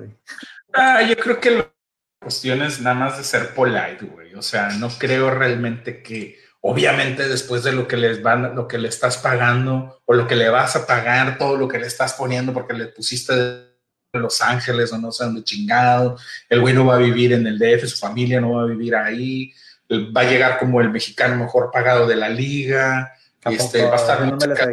Ah, 0.74 1.02
yo 1.02 1.16
creo 1.16 1.40
que 1.40 1.50
la 1.50 1.72
cuestión 2.20 2.60
es 2.62 2.80
nada 2.80 2.94
más 2.94 3.16
de 3.16 3.24
ser 3.24 3.54
polite, 3.54 4.04
güey. 4.04 4.34
O 4.34 4.42
sea, 4.42 4.68
no 4.78 4.90
creo 4.90 5.30
realmente 5.30 6.02
que 6.02 6.38
obviamente 6.62 7.28
después 7.28 7.62
de 7.62 7.72
lo 7.72 7.88
que 7.88 7.96
les 7.96 8.22
van, 8.22 8.54
lo 8.54 8.68
que 8.68 8.78
le 8.78 8.88
estás 8.88 9.18
pagando 9.18 10.02
o 10.04 10.14
lo 10.14 10.26
que 10.26 10.36
le 10.36 10.48
vas 10.48 10.76
a 10.76 10.86
pagar, 10.86 11.38
todo 11.38 11.56
lo 11.56 11.68
que 11.68 11.78
le 11.78 11.86
estás 11.86 12.14
poniendo 12.14 12.52
porque 12.52 12.74
le 12.74 12.86
pusiste 12.86 13.34
de 13.34 13.70
Los 14.12 14.42
Ángeles 14.42 14.92
o 14.92 14.98
no 14.98 15.12
sé 15.12 15.24
dónde 15.24 15.44
chingado, 15.44 16.18
el 16.48 16.60
güey 16.60 16.74
no 16.74 16.84
va 16.86 16.96
a 16.96 16.98
vivir 16.98 17.32
en 17.32 17.46
el 17.46 17.58
DF, 17.58 17.86
su 17.86 17.96
familia 17.96 18.40
no 18.40 18.54
va 18.54 18.62
a 18.62 18.66
vivir 18.66 18.94
ahí, 18.94 19.52
va 19.90 20.22
a 20.22 20.30
llegar 20.30 20.58
como 20.58 20.80
el 20.80 20.90
mexicano 20.90 21.36
mejor 21.36 21.70
pagado 21.72 22.06
de 22.06 22.16
la 22.16 22.28
liga, 22.28 23.12
este, 23.44 23.84
va 23.84 23.94
a 23.94 23.96
estar 23.96 24.22
muy 24.22 24.38
cerca, 24.38 24.68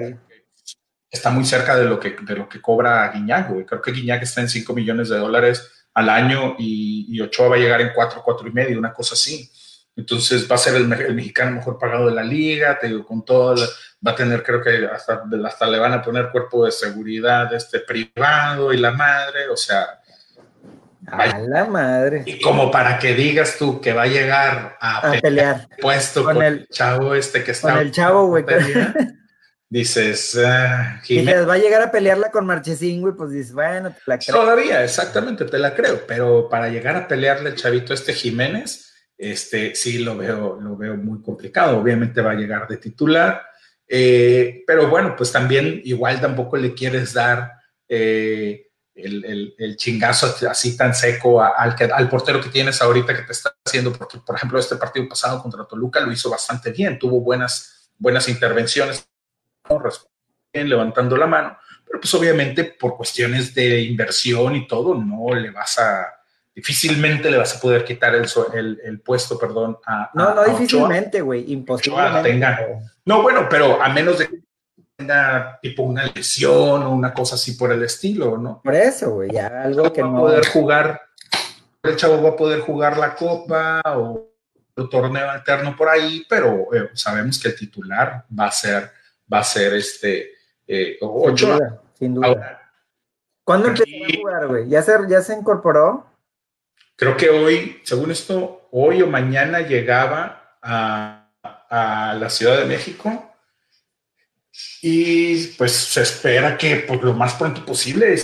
está 1.10 1.30
muy 1.30 1.46
cerca 1.46 1.78
de 1.78 1.86
lo 1.86 2.00
que, 2.00 2.16
de 2.22 2.36
lo 2.36 2.50
que 2.50 2.62
cobra 2.62 3.10
Guiñac, 3.12 3.50
güey. 3.50 3.66
Creo 3.66 3.82
que 3.82 3.92
Guiñac 3.92 4.24
está 4.24 4.42
en 4.42 4.50
5 4.50 4.74
millones 4.74 5.10
de 5.10 5.18
dólares 5.18 5.72
al 5.94 6.10
año 6.10 6.56
y, 6.60 7.08
y 7.10 7.22
Ochoa 7.22 7.50
va 7.50 7.56
a 7.56 7.60
llegar 7.60 7.80
en 7.82 7.92
4, 7.96 8.22
4 8.24 8.48
y 8.48 8.52
medio, 8.52 8.78
una 8.78 8.94
cosa 8.94 9.14
así. 9.14 9.50
Entonces 9.98 10.50
va 10.50 10.56
a 10.56 10.60
ser 10.60 10.76
el, 10.76 10.88
mexicano 10.88 11.56
mejor 11.56 11.80
pagado 11.80 12.06
de 12.06 12.14
la 12.14 12.24
liga, 12.24 12.78
te 12.80 12.88
digo, 12.88 13.04
con 13.04 13.26
todo, 13.26 13.56
va 14.06 14.12
a 14.12 14.16
tener, 14.16 14.44
creo 14.44 14.62
que 14.62 14.86
hasta, 14.86 15.24
hasta 15.44 15.68
le 15.68 15.80
van 15.80 15.94
a 15.94 16.04
poner 16.04 16.30
cuerpo 16.30 16.66
de 16.66 16.72
seguridad 16.72 17.52
este 17.56 17.80
privado 17.80 18.72
y 18.72 18.78
la 18.78 18.92
madre, 18.92 19.50
o 19.50 19.58
sea. 19.58 20.00
A 21.08 21.40
la 21.40 21.66
madre. 21.66 22.22
Y 22.28 22.40
como 22.40 22.70
para 22.70 23.00
que 23.00 23.16
digas 23.16 23.56
tú 23.58 23.82
que 23.82 23.94
va 23.94 24.04
a 24.04 24.08
llegar 24.08 24.78
a, 24.80 25.14
pelear, 25.20 25.68
puesto 25.82 26.24
con, 26.24 26.44
el 26.44 26.68
chavo 26.68 27.16
este 27.16 27.44
que 27.44 27.52
está. 27.52 27.72
Con 27.72 27.82
el 27.82 27.92
chavo, 27.92 28.28
güey. 28.28 28.46
Dices, 29.70 30.36
uh, 30.36 31.48
va 31.48 31.54
a 31.54 31.58
llegar 31.58 31.82
a 31.82 31.92
pelearla 31.92 32.32
con 32.32 32.46
Marchesín, 32.46 33.02
güey, 33.02 33.14
pues 33.14 33.32
dices, 33.32 33.52
bueno, 33.52 33.90
te 33.90 34.00
la 34.06 34.18
creo. 34.18 34.38
Todavía, 34.38 34.82
exactamente, 34.82 35.44
te 35.44 35.58
la 35.58 35.76
creo, 35.76 36.08
pero 36.08 36.48
para 36.48 36.70
llegar 36.70 36.96
a 36.96 37.06
pelearle 37.06 37.50
el 37.50 37.56
chavito 37.58 37.94
este 37.94 38.14
Jiménez, 38.14 38.87
este, 39.18 39.74
sí 39.76 40.00
lo 40.00 40.16
veo, 40.16 40.60
lo 40.62 40.78
veo 40.78 40.96
muy 40.96 41.22
complicado. 41.22 41.80
Obviamente 41.80 42.22
va 42.22 42.32
a 42.32 42.36
llegar 42.36 42.68
de 42.68 42.78
titular, 42.78 43.44
eh, 43.88 44.64
pero 44.68 44.88
bueno, 44.88 45.16
pues 45.16 45.32
también 45.32 45.82
igual 45.84 46.22
tampoco 46.22 46.58
le 46.58 46.74
quieres 46.74 47.14
dar 47.14 47.54
eh, 47.88 48.68
el, 48.94 49.76
chingazo 49.78 50.36
así 50.50 50.76
tan 50.76 50.94
seco 50.94 51.42
al, 51.42 51.76
al 51.94 52.10
portero 52.10 52.42
que 52.42 52.50
tienes 52.50 52.82
ahorita 52.82 53.16
que 53.16 53.24
te 53.24 53.32
está 53.32 53.56
haciendo, 53.66 53.94
porque 53.94 54.20
por 54.26 54.36
ejemplo 54.36 54.60
este 54.60 54.76
partido 54.76 55.08
pasado 55.08 55.42
contra 55.42 55.66
Toluca 55.66 56.00
lo 56.00 56.12
hizo 56.12 56.30
bastante 56.30 56.72
bien, 56.72 56.98
tuvo 56.98 57.22
buenas, 57.22 57.92
buenas 57.98 58.28
intervenciones, 58.28 59.08
levantando 60.54 61.16
la 61.16 61.28
mano, 61.28 61.58
pero 61.86 62.00
pues 62.02 62.14
obviamente 62.16 62.64
por 62.64 62.98
cuestiones 62.98 63.54
de 63.54 63.82
inversión 63.82 64.56
y 64.56 64.68
todo, 64.68 64.96
no 64.96 65.34
le 65.36 65.52
vas 65.52 65.78
a 65.78 66.17
difícilmente 66.58 67.30
le 67.30 67.38
vas 67.38 67.56
a 67.56 67.60
poder 67.60 67.86
quitar 67.86 68.16
el, 68.16 68.82
el, 68.84 69.00
puesto, 69.02 69.38
perdón, 69.38 69.78
a. 69.86 70.10
No, 70.16 70.34
no, 70.34 70.44
difícilmente, 70.44 71.22
güey, 71.22 71.54
imposible. 71.54 72.02
No, 73.06 73.22
bueno, 73.22 73.48
pero 73.48 73.80
a 73.80 73.90
menos 73.90 74.18
de 74.18 74.28
que 74.28 74.40
tenga 74.96 75.60
tipo 75.62 75.84
una 75.84 76.06
lesión 76.08 76.82
o 76.82 76.92
una 76.92 77.14
cosa 77.14 77.36
así 77.36 77.52
por 77.52 77.72
el 77.72 77.84
estilo, 77.84 78.40
¿no? 78.40 78.60
Por 78.64 78.74
eso, 78.74 79.12
güey, 79.12 79.32
ya 79.32 79.62
algo 79.66 79.94
que 79.94 80.02
va 80.02 80.10
no. 80.10 80.18
A 80.18 80.22
poder 80.22 80.48
jugar, 80.48 81.02
el 81.84 81.96
chavo 81.96 82.24
va 82.24 82.30
a 82.30 82.36
poder 82.36 82.62
jugar 82.62 82.98
la 82.98 83.14
copa 83.14 83.80
o 83.96 84.32
el 84.76 84.90
torneo 84.90 85.30
alterno 85.30 85.76
por 85.76 85.90
ahí, 85.90 86.26
pero 86.28 86.74
eh, 86.74 86.90
sabemos 86.94 87.40
que 87.40 87.50
el 87.50 87.56
titular 87.56 88.26
va 88.38 88.48
a 88.48 88.52
ser, 88.52 88.92
va 89.32 89.40
a 89.40 89.44
ser 89.44 89.76
este. 89.76 90.32
Eh, 90.66 90.98
ocho. 91.02 91.46
Sin 91.46 91.56
duda. 91.56 91.82
Sin 92.00 92.14
duda. 92.16 92.72
¿Cuándo 93.44 93.68
empezó 93.68 93.84
a 93.86 94.18
jugar, 94.18 94.48
güey? 94.48 94.68
¿Ya 94.70 94.82
se, 94.82 94.98
¿Ya 95.08 95.22
se 95.22 95.34
incorporó? 95.36 96.07
Creo 96.98 97.16
que 97.16 97.30
hoy, 97.30 97.80
según 97.84 98.10
esto, 98.10 98.68
hoy 98.72 99.04
o 99.04 99.08
mañana 99.08 99.62
llegaba 99.62 100.58
a, 100.62 101.24
la 101.70 102.30
Ciudad 102.30 102.58
de 102.58 102.66
México 102.66 103.30
y 104.82 105.48
pues 105.58 105.74
se 105.74 106.02
espera 106.02 106.58
que 106.58 106.78
por 106.78 107.04
lo 107.04 107.14
más 107.14 107.36
pronto 107.36 107.64
posible, 107.66 108.16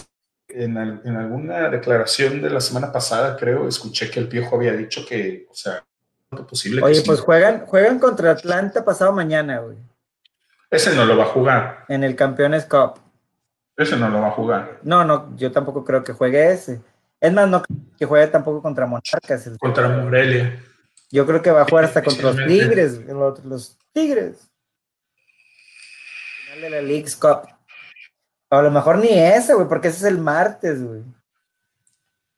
en, 0.47 0.77
alguna 0.77 1.69
declaración 1.69 2.41
de 2.41 2.49
la 2.49 2.61
semana 2.61 2.91
pasada, 2.91 3.35
creo, 3.37 3.67
escuché 3.67 4.09
que 4.09 4.19
el 4.19 4.27
viejo 4.27 4.55
había 4.55 4.73
dicho 4.73 5.05
que, 5.05 5.45
o 5.51 5.53
sea, 5.53 5.83
pronto 6.29 6.47
posible. 6.47 6.81
Oye, 6.81 7.03
pues 7.05 7.19
juegan, 7.19 7.65
juegan 7.65 7.99
contra 7.99 8.31
Atlanta 8.31 8.83
pasado 8.83 9.11
mañana, 9.11 9.59
güey. 9.59 9.77
Ese 10.71 10.95
no 10.95 11.05
lo 11.05 11.15
va 11.15 11.25
a 11.25 11.27
jugar. 11.27 11.85
En 11.89 12.03
el 12.03 12.15
Campeones 12.15 12.65
Cup. 12.65 12.99
Ese 13.77 13.97
no 13.97 14.09
lo 14.09 14.21
va 14.21 14.29
a 14.29 14.31
jugar. 14.31 14.79
No, 14.81 15.03
no, 15.03 15.35
yo 15.35 15.51
tampoco 15.51 15.83
creo 15.83 16.03
que 16.03 16.13
juegue 16.13 16.51
ese. 16.51 16.81
Es 17.23 17.31
más, 17.31 17.47
no 17.47 17.63
que 17.97 18.05
juegue 18.05 18.27
tampoco 18.27 18.61
contra 18.61 18.85
Monarcas. 18.85 19.49
Contra 19.57 19.87
Morelia. 19.87 20.61
Yo 21.09 21.25
creo 21.25 21.41
que 21.41 21.51
va 21.51 21.61
a 21.61 21.65
jugar 21.65 21.85
hasta 21.85 22.03
contra 22.03 22.33
los 22.33 22.45
Tigres. 22.45 22.99
Los, 23.45 23.77
Tigres. 23.93 24.51
Final 26.43 26.61
de 26.61 26.69
la 26.69 26.81
League's 26.81 27.15
Cup. 27.15 27.47
a 28.49 28.61
lo 28.61 28.69
mejor 28.71 28.97
ni 28.97 29.07
ese, 29.07 29.53
güey, 29.53 29.69
porque 29.69 29.87
ese 29.87 29.99
es 29.99 30.03
el 30.03 30.17
martes, 30.17 30.83
güey. 30.83 31.01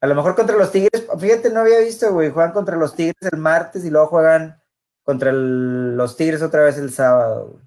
A 0.02 0.06
lo 0.06 0.14
mejor 0.14 0.36
contra 0.36 0.56
los 0.56 0.72
Tigres, 0.72 1.08
fíjate, 1.20 1.50
no 1.50 1.62
había 1.62 1.80
visto, 1.80 2.14
güey, 2.14 2.30
juegan 2.30 2.52
contra 2.52 2.76
los 2.76 2.96
Tigres 2.96 3.32
el 3.32 3.40
martes 3.40 3.86
y 3.86 3.90
luego 3.90 4.06
juegan 4.06 4.62
contra 5.02 5.32
los 5.32 6.16
Tigres 6.16 6.44
otra 6.44 6.62
vez 6.62 6.78
el 6.78 6.94
sábado. 6.94 7.48
Güey. 7.54 7.64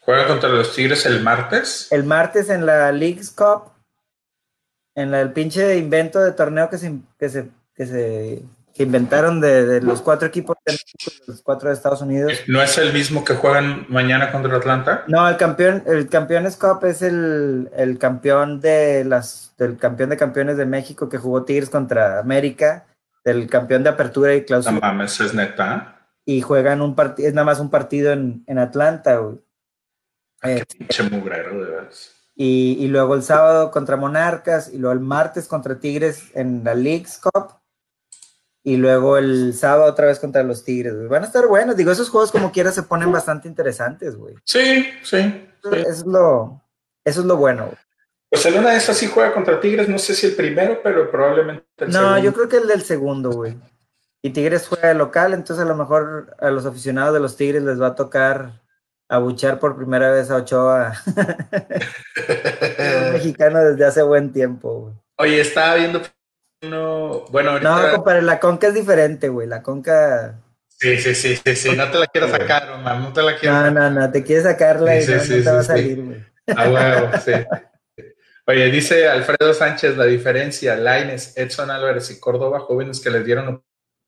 ¿Juega 0.00 0.26
contra 0.26 0.48
los 0.48 0.74
Tigres 0.74 1.06
el 1.06 1.22
martes? 1.22 1.86
El 1.92 2.02
martes 2.02 2.50
en 2.50 2.66
la 2.66 2.90
League's 2.90 3.30
Cup 3.30 3.73
en 4.94 5.14
el 5.14 5.32
pinche 5.32 5.76
invento 5.76 6.20
de 6.20 6.32
torneo 6.32 6.68
que 6.70 6.78
se, 6.78 6.98
que 7.18 7.28
se, 7.28 7.50
que 7.74 7.86
se 7.86 8.42
que 8.74 8.82
inventaron 8.82 9.40
de, 9.40 9.80
los 9.80 10.02
cuatro 10.02 10.26
equipos 10.26 10.56
de 10.66 10.76
los 11.28 11.42
cuatro 11.42 11.68
de 11.68 11.76
Estados 11.76 12.02
Unidos. 12.02 12.32
¿No 12.48 12.60
es 12.60 12.76
el 12.76 12.92
mismo 12.92 13.24
que 13.24 13.34
juegan 13.34 13.86
mañana 13.88 14.32
contra 14.32 14.56
Atlanta? 14.56 15.04
No, 15.06 15.28
el 15.28 15.36
campeón, 15.36 15.84
el 15.86 16.08
Campeones 16.08 16.56
Cup 16.56 16.84
es 16.84 17.00
el, 17.00 17.96
campeón 18.00 18.60
de 18.60 19.04
las, 19.04 19.54
del 19.56 19.76
campeón 19.76 20.10
de 20.10 20.16
campeones 20.16 20.56
de 20.56 20.66
México 20.66 21.08
que 21.08 21.18
jugó 21.18 21.44
Tigres 21.44 21.70
contra 21.70 22.18
América, 22.18 22.86
del 23.24 23.48
campeón 23.48 23.84
de 23.84 23.90
apertura 23.90 24.34
y 24.34 24.44
clausura. 24.44 24.74
No 24.74 24.80
mames, 24.80 25.20
es 25.20 25.34
neta. 25.34 26.08
Y 26.24 26.40
juegan 26.40 26.82
un 26.82 26.96
partido, 26.96 27.28
es 27.28 27.34
nada 27.34 27.44
más 27.44 27.60
un 27.60 27.70
partido 27.70 28.12
en, 28.12 28.58
Atlanta, 28.58 29.18
güey. 29.18 29.38
Qué 30.42 30.56
eh, 30.56 30.64
pinche 30.66 31.02
mugrero, 31.04 31.64
de 31.64 31.70
verdad. 31.70 31.90
Y, 32.36 32.76
y, 32.80 32.88
luego 32.88 33.14
el 33.14 33.22
sábado 33.22 33.70
contra 33.70 33.96
Monarcas 33.96 34.68
y 34.72 34.78
luego 34.78 34.92
el 34.92 35.00
martes 35.00 35.46
contra 35.46 35.78
Tigres 35.78 36.30
en 36.34 36.64
la 36.64 36.74
League's 36.74 37.18
Cup 37.18 37.60
y 38.66 38.78
luego 38.78 39.18
el 39.18 39.52
sábado 39.52 39.84
otra 39.84 40.06
vez 40.06 40.18
contra 40.18 40.42
los 40.42 40.64
Tigres, 40.64 40.94
Van 41.06 41.22
a 41.22 41.26
estar 41.26 41.46
buenos. 41.46 41.76
Digo, 41.76 41.92
esos 41.92 42.08
juegos 42.08 42.32
como 42.32 42.50
quiera 42.50 42.72
se 42.72 42.82
ponen 42.82 43.12
bastante 43.12 43.46
interesantes, 43.46 44.16
güey. 44.16 44.36
Sí, 44.42 44.86
sí, 45.02 45.46
Eso, 45.62 45.74
es 45.74 46.06
lo, 46.06 46.62
eso 47.04 47.20
es 47.20 47.26
lo 47.26 47.36
bueno, 47.36 47.70
Pues 48.30 48.46
en 48.46 48.58
una 48.58 48.70
de 48.70 48.78
esas 48.78 48.96
sí 48.96 49.06
juega 49.06 49.34
contra 49.34 49.60
Tigres, 49.60 49.86
no 49.86 49.98
sé 49.98 50.14
si 50.14 50.28
el 50.28 50.34
primero, 50.34 50.80
pero 50.82 51.10
probablemente 51.10 51.66
el 51.76 51.90
no, 51.90 52.18
yo 52.18 52.32
creo 52.32 52.48
que 52.48 52.56
el 52.56 52.66
del 52.66 52.82
segundo, 52.82 53.30
güey. 53.32 53.54
Y 54.22 54.30
Tigres 54.30 54.66
juega 54.66 54.94
local, 54.94 55.34
entonces 55.34 55.62
a 55.62 55.68
lo 55.68 55.76
mejor 55.76 56.34
a 56.40 56.48
los 56.48 56.64
aficionados 56.64 57.12
de 57.12 57.20
los 57.20 57.36
Tigres 57.36 57.62
les 57.62 57.78
va 57.78 57.88
a 57.88 57.94
tocar 57.94 58.62
abuchar 59.08 59.58
por 59.58 59.76
primera 59.76 60.10
vez 60.10 60.30
a 60.30 60.36
Ochoa. 60.36 60.94
un 63.06 63.12
mexicano 63.12 63.62
desde 63.62 63.84
hace 63.84 64.02
buen 64.02 64.32
tiempo, 64.32 64.80
güey. 64.80 64.94
Oye, 65.16 65.40
estaba 65.40 65.76
viendo 65.76 66.02
no, 66.64 67.24
bueno, 67.30 67.50
ahorita... 67.50 67.88
No, 67.88 67.94
compadre, 67.96 68.22
la 68.22 68.40
conca 68.40 68.68
es 68.68 68.74
diferente, 68.74 69.28
güey. 69.28 69.46
La 69.46 69.62
conca. 69.62 70.40
Sí, 70.68 70.96
sí, 70.98 71.14
sí, 71.14 71.36
sí, 71.36 71.56
sí. 71.56 71.76
No 71.76 71.90
te 71.90 71.98
la 71.98 72.06
quiero 72.06 72.28
sacar, 72.28 72.70
Omar. 72.70 72.98
No 72.98 73.12
te 73.12 73.22
la 73.22 73.36
quiero 73.36 73.54
No, 73.54 73.70
no, 73.70 73.90
no. 73.90 74.10
Te 74.10 74.22
quieres 74.22 74.44
sacarla 74.44 75.00
y 75.00 75.06
no, 75.06 75.22
te 75.22 75.42
va 75.42 75.60
a 75.60 75.62
salir, 75.62 76.02
güey. 76.02 76.24
A 76.56 76.70
huevo, 76.70 77.10
sí. 77.24 77.32
Oye, 78.46 78.70
dice 78.70 79.08
Alfredo 79.08 79.54
Sánchez 79.54 79.96
la 79.96 80.04
diferencia. 80.04 80.76
Laines, 80.76 81.36
Edson 81.36 81.70
Álvarez 81.70 82.10
y 82.10 82.20
Córdoba, 82.20 82.60
jóvenes 82.60 83.00
que 83.00 83.10
les 83.10 83.24
dieron 83.24 83.64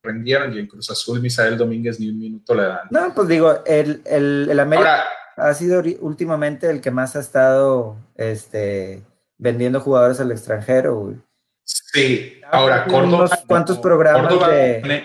rendieron 0.07 0.53
y 0.55 0.59
en 0.59 0.67
Cruz 0.67 0.91
Azul 0.91 1.21
Misael 1.21 1.59
Domínguez 1.59 2.01
ni 2.01 2.09
un 2.09 2.19
minuto 2.19 2.55
le 2.55 2.63
dan. 2.63 2.89
No, 2.91 3.13
pues 3.15 3.29
digo, 3.29 3.63
el, 3.67 4.03
el, 4.05 4.49
el 4.51 4.61
América 4.61 5.05
ha 5.37 5.55
sido 5.55 5.83
últimamente 6.01 6.71
el 6.71 6.81
que 6.81 6.91
más 6.91 7.17
ha 7.17 7.21
estado 7.21 7.97
este, 8.17 9.03
vendiendo 9.39 9.81
jugadores 9.81 10.21
al 10.21 10.33
extranjero, 10.33 10.97
güey. 10.97 11.17
Sí, 11.65 12.41
ahora 12.51 12.85
Córdoba. 12.87 13.29
cuántos 13.47 13.79
programas 13.79 14.33
de, 14.49 15.05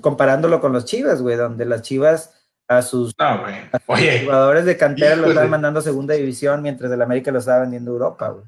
comparándolo 0.00 0.60
con 0.60 0.72
los 0.72 0.84
Chivas, 0.84 1.22
güey, 1.22 1.36
donde 1.36 1.64
las 1.64 1.82
Chivas 1.82 2.32
a 2.68 2.82
sus, 2.82 3.14
jugadores 3.14 4.64
de 4.64 4.76
cantera 4.76 5.14
lo 5.14 5.28
estaban 5.28 5.50
mandando 5.50 5.78
a 5.78 5.82
segunda 5.84 6.14
división 6.14 6.62
mientras 6.62 6.90
el 6.90 7.00
América 7.00 7.30
lo 7.30 7.38
estaba 7.38 7.60
vendiendo 7.60 7.92
a 7.92 7.94
Europa, 7.94 8.28
güey. 8.30 8.44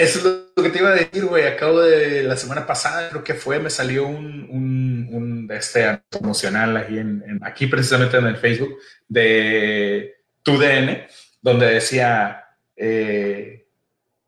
Eso 0.00 0.18
es 0.18 0.24
lo 0.56 0.62
que 0.62 0.70
te 0.70 0.78
iba 0.78 0.90
a 0.90 0.94
decir, 0.94 1.26
güey. 1.26 1.46
Acabo 1.46 1.80
de 1.82 2.22
la 2.22 2.34
semana 2.34 2.66
pasada, 2.66 3.10
creo 3.10 3.22
que 3.22 3.34
fue, 3.34 3.58
me 3.58 3.68
salió 3.68 4.06
un, 4.06 4.48
un, 4.48 5.08
un 5.12 5.50
este 5.52 6.00
promocional 6.08 6.74
aquí, 6.78 6.98
en, 6.98 7.38
aquí 7.42 7.66
precisamente 7.66 8.16
en 8.16 8.26
el 8.26 8.38
Facebook 8.38 8.78
de 9.06 10.22
TUDN, 10.42 11.02
donde 11.42 11.66
decía 11.66 12.44
eh, 12.76 13.66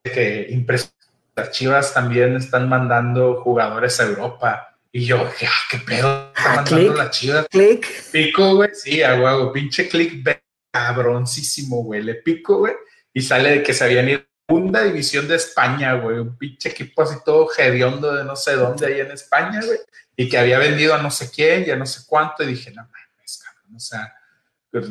que 0.05 0.47
impresionante 0.51 1.03
las 1.37 1.51
Chivas 1.53 1.95
también 1.95 2.37
están 2.37 2.69
mandando 2.69 3.41
jugadores 3.41 3.99
a 4.01 4.05
Europa. 4.05 4.77
Y 4.93 5.07
yo, 5.07 5.27
ah, 5.27 5.51
¿qué 5.71 5.79
pedo? 5.79 6.33
Están 6.37 6.53
ah, 6.53 6.57
mandando 6.57 6.95
la 6.95 7.11
Chivas. 7.11 7.47
Click. 7.51 7.87
Pico, 8.13 8.57
güey. 8.57 8.71
Sí, 8.75 9.03
a 9.03 9.15
huevo. 9.15 9.51
Pinche 9.51 9.89
click 9.89 10.23
cabroncísimo, 10.71 11.83
güey. 11.83 12.03
Le 12.03 12.17
pico, 12.17 12.59
güey. 12.59 12.75
Y 13.15 13.23
sale 13.23 13.51
de 13.51 13.63
que 13.63 13.73
se 13.73 13.85
habían 13.85 14.11
ido 14.11 14.32
segunda 14.53 14.85
división 14.85 15.27
de 15.27 15.37
España, 15.37 15.95
güey. 15.95 16.19
Un 16.19 16.37
pinche 16.37 16.69
equipo 16.69 17.03
así 17.03 17.17
todo 17.25 17.49
hediondo 17.57 18.13
de 18.15 18.25
no 18.25 18.37
sé 18.37 18.53
dónde 18.55 18.87
ahí 18.87 19.01
en 19.01 19.11
España, 19.11 19.61
güey. 19.65 19.79
Y 20.15 20.29
que 20.29 20.37
había 20.37 20.59
vendido 20.59 20.95
a 20.95 21.03
no 21.03 21.11
sé 21.11 21.31
quién 21.31 21.65
y 21.67 21.71
a 21.71 21.77
no 21.77 21.87
sé 21.87 22.03
cuánto. 22.07 22.43
Y 22.43 22.49
dije, 22.49 22.71
no 22.71 22.83
mames, 22.83 23.43
cabrón. 23.43 23.75
O 23.75 23.81
sea, 23.81 24.15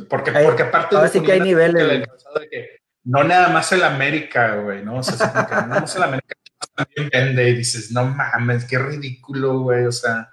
porque, 0.09 0.31
porque 0.31 0.63
aparte 0.63 0.95
ahora 0.95 1.09
sí 1.09 1.21
que 1.21 1.33
hay 1.33 1.41
niveles. 1.41 1.87
De 1.87 2.49
que, 2.49 2.81
no 3.03 3.23
nada 3.23 3.49
más 3.49 3.71
el 3.71 3.83
América, 3.83 4.55
güey, 4.55 4.83
¿no? 4.83 4.97
O 4.97 5.03
sea, 5.03 5.31
porque 5.31 5.53
nada 5.53 5.81
más 5.81 5.95
el 5.95 6.03
América 6.03 6.35
también 6.75 7.09
vende 7.11 7.49
y 7.49 7.55
dices, 7.57 7.91
no 7.91 8.05
mames, 8.05 8.65
qué 8.65 8.79
ridículo, 8.79 9.59
güey, 9.59 9.85
o 9.85 9.91
sea, 9.91 10.29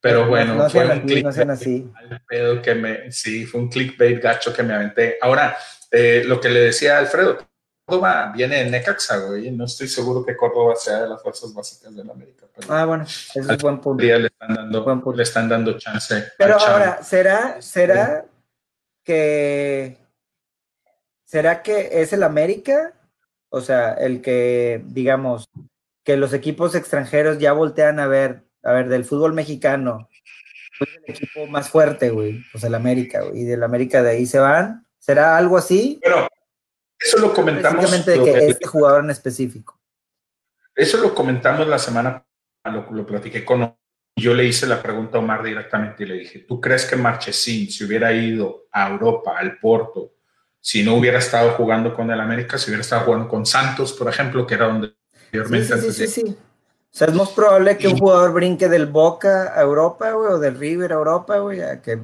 pero 0.00 0.26
bueno, 0.26 0.54
no 0.54 0.68
fue 0.68 0.86
un 0.86 1.00
clickbait 1.00 1.46
no 1.46 1.52
así. 1.52 1.90
pedo 2.28 2.60
que 2.60 2.74
me, 2.74 3.12
sí, 3.12 3.46
fue 3.46 3.60
un 3.60 3.68
clickbait 3.68 4.20
gacho 4.20 4.52
que 4.52 4.62
me 4.62 4.74
aventé. 4.74 5.16
Ahora, 5.20 5.56
eh, 5.90 6.22
lo 6.26 6.40
que 6.40 6.48
le 6.48 6.60
decía 6.60 6.96
a 6.96 7.00
Alfredo, 7.00 7.38
Córdoba 7.84 8.32
viene 8.34 8.64
de 8.64 8.70
Necaxa, 8.70 9.18
güey, 9.18 9.50
no 9.50 9.64
estoy 9.64 9.88
seguro 9.88 10.24
que 10.24 10.36
Córdoba 10.36 10.74
sea 10.76 11.02
de 11.02 11.08
las 11.08 11.22
fuerzas 11.22 11.52
básicas 11.52 11.94
del 11.94 12.10
América. 12.10 12.46
ah, 12.68 12.84
bueno, 12.84 13.04
ese 13.04 13.40
es 13.40 13.62
buen 13.62 13.80
punto. 13.80 14.02
Le 14.02 14.26
están 14.26 14.54
dando, 14.54 15.12
le 15.12 15.22
están 15.22 15.48
dando 15.48 15.78
chance. 15.78 16.32
Pero 16.38 16.58
ahora, 16.58 17.02
¿será, 17.02 17.60
será 17.60 18.24
que 19.02 19.98
¿será 21.32 21.62
que 21.62 21.88
es 22.02 22.12
el 22.12 22.24
América? 22.24 22.92
O 23.48 23.62
sea, 23.62 23.94
el 23.94 24.20
que, 24.20 24.82
digamos, 24.88 25.48
que 26.04 26.18
los 26.18 26.34
equipos 26.34 26.74
extranjeros 26.74 27.38
ya 27.38 27.54
voltean 27.54 28.00
a 28.00 28.06
ver, 28.06 28.44
a 28.62 28.72
ver, 28.72 28.90
del 28.90 29.06
fútbol 29.06 29.32
mexicano, 29.32 30.10
pues 30.78 30.90
el 30.94 31.14
equipo 31.14 31.46
más 31.46 31.70
fuerte, 31.70 32.10
güey, 32.10 32.42
pues 32.52 32.64
el 32.64 32.74
América, 32.74 33.22
güey, 33.22 33.40
y 33.40 33.44
del 33.44 33.62
América 33.62 34.02
de 34.02 34.10
ahí 34.10 34.26
se 34.26 34.40
van. 34.40 34.86
¿Será 34.98 35.38
algo 35.38 35.56
así? 35.56 35.98
Bueno, 36.02 36.28
eso 37.04 37.18
lo 37.18 37.32
comentamos. 37.32 37.90
de 38.04 38.22
que, 38.22 38.46
este 38.46 38.66
jugador 38.66 39.04
en 39.04 39.10
específico. 39.10 39.78
Eso 40.74 40.98
lo 40.98 41.14
comentamos 41.14 41.66
la 41.66 41.78
semana, 41.78 42.24
lo, 42.64 42.90
lo 42.90 43.06
platiqué 43.06 43.44
con 43.44 43.74
yo 44.16 44.34
le 44.34 44.44
hice 44.44 44.66
la 44.66 44.82
pregunta 44.82 45.16
a 45.16 45.20
Omar 45.20 45.42
directamente 45.42 46.04
y 46.04 46.06
le 46.06 46.14
dije, 46.14 46.40
¿tú 46.40 46.60
crees 46.60 46.84
que 46.84 46.96
Marchesín, 46.96 47.70
si 47.70 47.84
hubiera 47.84 48.12
ido 48.12 48.66
a 48.70 48.90
Europa, 48.90 49.38
al 49.38 49.58
Porto, 49.58 50.12
si 50.60 50.84
no 50.84 50.96
hubiera 50.96 51.18
estado 51.18 51.52
jugando 51.52 51.94
con 51.94 52.10
el 52.10 52.20
América, 52.20 52.58
si 52.58 52.70
hubiera 52.70 52.82
estado 52.82 53.04
jugando 53.04 53.28
con 53.28 53.46
Santos, 53.46 53.92
por 53.94 54.08
ejemplo, 54.08 54.46
que 54.46 54.54
era 54.54 54.66
donde 54.66 54.94
anteriormente. 55.14 55.80
Sí, 55.80 55.92
sí, 55.92 56.06
sí, 56.06 56.36
O 56.92 56.98
sea, 56.98 57.08
es 57.08 57.14
más 57.14 57.30
probable 57.30 57.78
que 57.78 57.88
un 57.88 57.96
jugador 57.96 58.34
brinque 58.34 58.68
del 58.68 58.84
Boca 58.84 59.54
a 59.56 59.62
Europa, 59.62 60.10
güey, 60.10 60.32
o 60.32 60.38
del 60.38 60.58
River 60.58 60.92
a 60.92 60.96
Europa, 60.96 61.38
güey, 61.38 61.62
a 61.62 61.80
que 61.80 62.00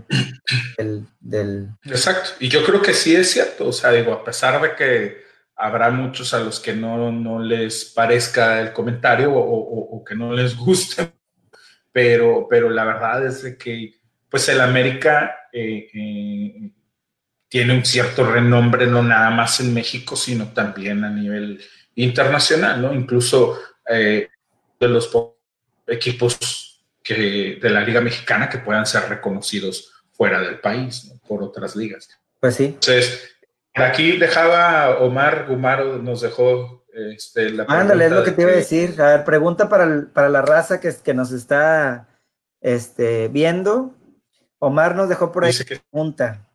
el, 0.78 1.06
del... 1.20 1.68
Exacto, 1.84 2.30
y 2.40 2.48
yo 2.48 2.64
creo 2.64 2.80
que 2.80 2.94
sí 2.94 3.14
es 3.14 3.30
cierto, 3.30 3.68
o 3.68 3.72
sea, 3.72 3.92
digo, 3.92 4.14
a 4.14 4.24
pesar 4.24 4.62
de 4.62 4.74
que 4.74 5.18
habrá 5.56 5.90
muchos 5.90 6.32
a 6.32 6.38
los 6.38 6.58
que 6.58 6.72
no, 6.72 7.12
no 7.12 7.38
les 7.38 7.84
parezca 7.84 8.62
el 8.62 8.72
comentario 8.72 9.30
o, 9.34 10.02
que 10.02 10.14
no 10.14 10.32
les 10.32 10.56
guste, 10.56 11.12
pero, 11.92 12.46
pero 12.48 12.70
la 12.70 12.84
verdad 12.84 13.26
es 13.26 13.42
de 13.42 13.58
que, 13.58 14.00
pues 14.30 14.48
el 14.48 14.60
América... 14.60 15.36
Eh, 15.52 15.90
eh, 15.92 16.72
tiene 17.50 17.74
un 17.74 17.84
cierto 17.84 18.30
renombre 18.30 18.86
no 18.86 19.02
nada 19.02 19.30
más 19.30 19.60
en 19.60 19.72
México, 19.72 20.16
sino 20.16 20.48
también 20.48 21.02
a 21.02 21.08
nivel 21.08 21.58
internacional, 21.94 22.82
¿no? 22.82 22.92
Incluso 22.92 23.58
eh, 23.88 24.28
de 24.80 24.88
los 24.88 25.10
equipos 25.86 26.82
que, 27.02 27.58
de 27.60 27.70
la 27.70 27.80
Liga 27.80 28.00
Mexicana 28.00 28.48
que 28.48 28.58
puedan 28.58 28.86
ser 28.86 29.08
reconocidos 29.08 29.92
fuera 30.12 30.40
del 30.40 30.60
país, 30.60 31.06
¿no? 31.06 31.20
por 31.26 31.42
otras 31.42 31.76
ligas. 31.76 32.08
Pues 32.40 32.56
sí. 32.56 32.64
Entonces, 32.66 33.36
aquí 33.74 34.16
dejaba 34.16 34.98
Omar 35.00 35.46
Gumaro, 35.48 35.98
nos 35.98 36.20
dejó 36.20 36.84
este, 36.92 37.50
la 37.50 37.64
Ándale, 37.68 38.06
es 38.06 38.12
lo 38.12 38.24
que 38.24 38.32
te 38.32 38.42
iba 38.42 38.50
a 38.50 38.56
decir. 38.56 39.00
A 39.00 39.16
ver, 39.16 39.24
pregunta 39.24 39.68
para, 39.68 40.06
para 40.12 40.28
la 40.28 40.42
raza 40.42 40.80
que, 40.80 40.92
que 41.02 41.14
nos 41.14 41.32
está 41.32 42.08
este, 42.60 43.28
viendo. 43.28 43.94
Omar 44.58 44.96
nos 44.96 45.08
dejó 45.08 45.30
por 45.30 45.44
ahí 45.44 45.52
que, 45.54 45.80
pregunta. 45.80 46.48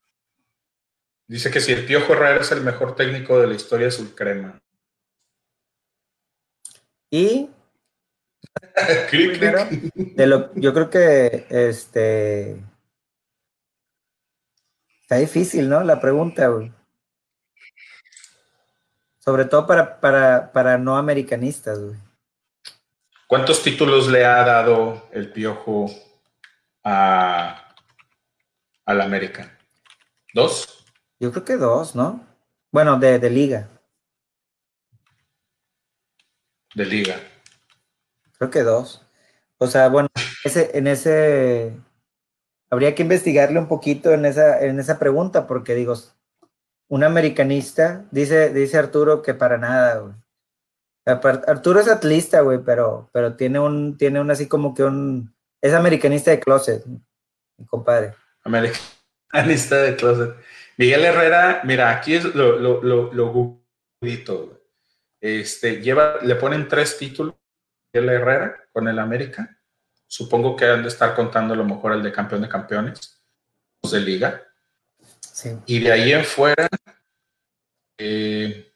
Dice 1.28 1.49
que 1.49 1.61
si 1.61 1.71
el 1.71 1.86
Piojo 1.86 2.13
Herrera 2.13 2.41
es 2.41 2.51
el 2.51 2.61
mejor 2.61 2.95
técnico 2.95 3.39
de 3.39 3.47
la 3.47 3.53
historia 3.53 3.88
de 3.88 4.15
crema. 4.15 4.61
Y 7.09 7.49
de 9.95 10.28
lo, 10.28 10.53
yo 10.55 10.74
creo 10.74 10.89
que 10.89 11.45
este 11.49 12.63
está 15.01 15.17
difícil, 15.17 15.69
¿no? 15.69 15.84
La 15.84 15.99
pregunta, 15.99 16.47
güey. 16.47 16.71
Sobre 19.19 19.45
todo 19.45 19.67
para, 19.67 19.99
para, 19.99 20.51
para 20.51 20.78
no 20.78 20.97
americanistas, 20.97 21.80
güey. 21.80 21.97
¿Cuántos 23.28 23.63
títulos 23.63 24.09
le 24.09 24.26
ha 24.26 24.43
dado 24.43 25.09
el 25.11 25.32
Piojo 25.32 25.89
a, 26.84 27.74
al 28.86 29.01
América? 29.01 29.57
¿Dos? 30.34 30.86
Yo 31.19 31.32
creo 31.32 31.43
que 31.43 31.57
dos, 31.57 31.95
¿no? 31.95 32.24
Bueno, 32.71 32.99
de, 32.99 33.17
liga. 33.30 33.69
De 36.76 36.86
liga. 36.86 37.15
Creo 38.38 38.49
que 38.49 38.63
dos. 38.63 39.05
O 39.57 39.67
sea, 39.67 39.89
bueno, 39.89 40.09
ese, 40.43 40.77
en 40.77 40.88
ese, 40.88 41.73
habría 42.69 42.95
que 42.95 43.03
investigarle 43.03 43.59
un 43.59 43.67
poquito 43.67 44.11
en 44.11 44.25
esa, 44.25 44.61
en 44.61 44.79
esa 44.79 44.99
pregunta, 44.99 45.47
porque 45.47 45.75
digo, 45.75 45.95
un 46.89 47.03
americanista, 47.03 48.05
dice, 48.11 48.53
dice 48.53 48.77
Arturo 48.77 49.21
que 49.21 49.34
para 49.34 49.57
nada, 49.57 49.99
güey. 49.99 50.13
Arturo 51.05 51.79
es 51.79 51.88
atlista, 51.88 52.41
güey, 52.41 52.59
pero, 52.59 53.09
pero 53.11 53.36
tiene 53.36 53.59
un, 53.59 53.97
tiene 53.97 54.21
un 54.21 54.31
así 54.31 54.47
como 54.47 54.73
que 54.73 54.84
un, 54.84 55.34
es 55.61 55.73
americanista 55.73 56.31
de 56.31 56.39
closet, 56.39 56.86
mi 56.86 57.65
compadre. 57.65 58.13
Americanista 58.43 59.77
de 59.77 59.95
closet. 59.95 60.36
Miguel 60.77 61.05
Herrera, 61.05 61.61
mira, 61.65 61.91
aquí 61.91 62.15
es 62.15 62.25
lo, 62.36 62.57
lo, 62.57 62.81
lo, 62.81 63.13
lo 63.13 63.61
Este, 65.21 65.81
lleva, 65.81 66.17
le 66.21 66.36
ponen 66.36 66.67
tres 66.67 66.97
títulos 66.97 67.36
Miguel 67.93 68.09
Herrera 68.09 68.55
con 68.71 68.87
el 68.87 68.97
América. 68.97 69.55
Supongo 70.07 70.55
que 70.55 70.65
han 70.65 70.81
de 70.81 70.87
estar 70.87 71.15
contando 71.15 71.53
a 71.53 71.57
lo 71.57 71.63
mejor 71.63 71.93
el 71.93 72.03
de 72.03 72.11
campeón 72.11 72.41
de 72.41 72.49
campeones, 72.49 73.21
de 73.83 73.99
liga. 73.99 74.41
Sí. 75.19 75.51
Y 75.65 75.79
de 75.79 75.91
ahí 75.91 76.11
en 76.11 76.25
fuera, 76.25 76.67
eh, 77.97 78.71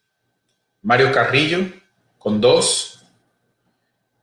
Mario 0.81 1.11
Carrillo 1.11 1.59
con 2.17 2.41
dos, 2.41 3.05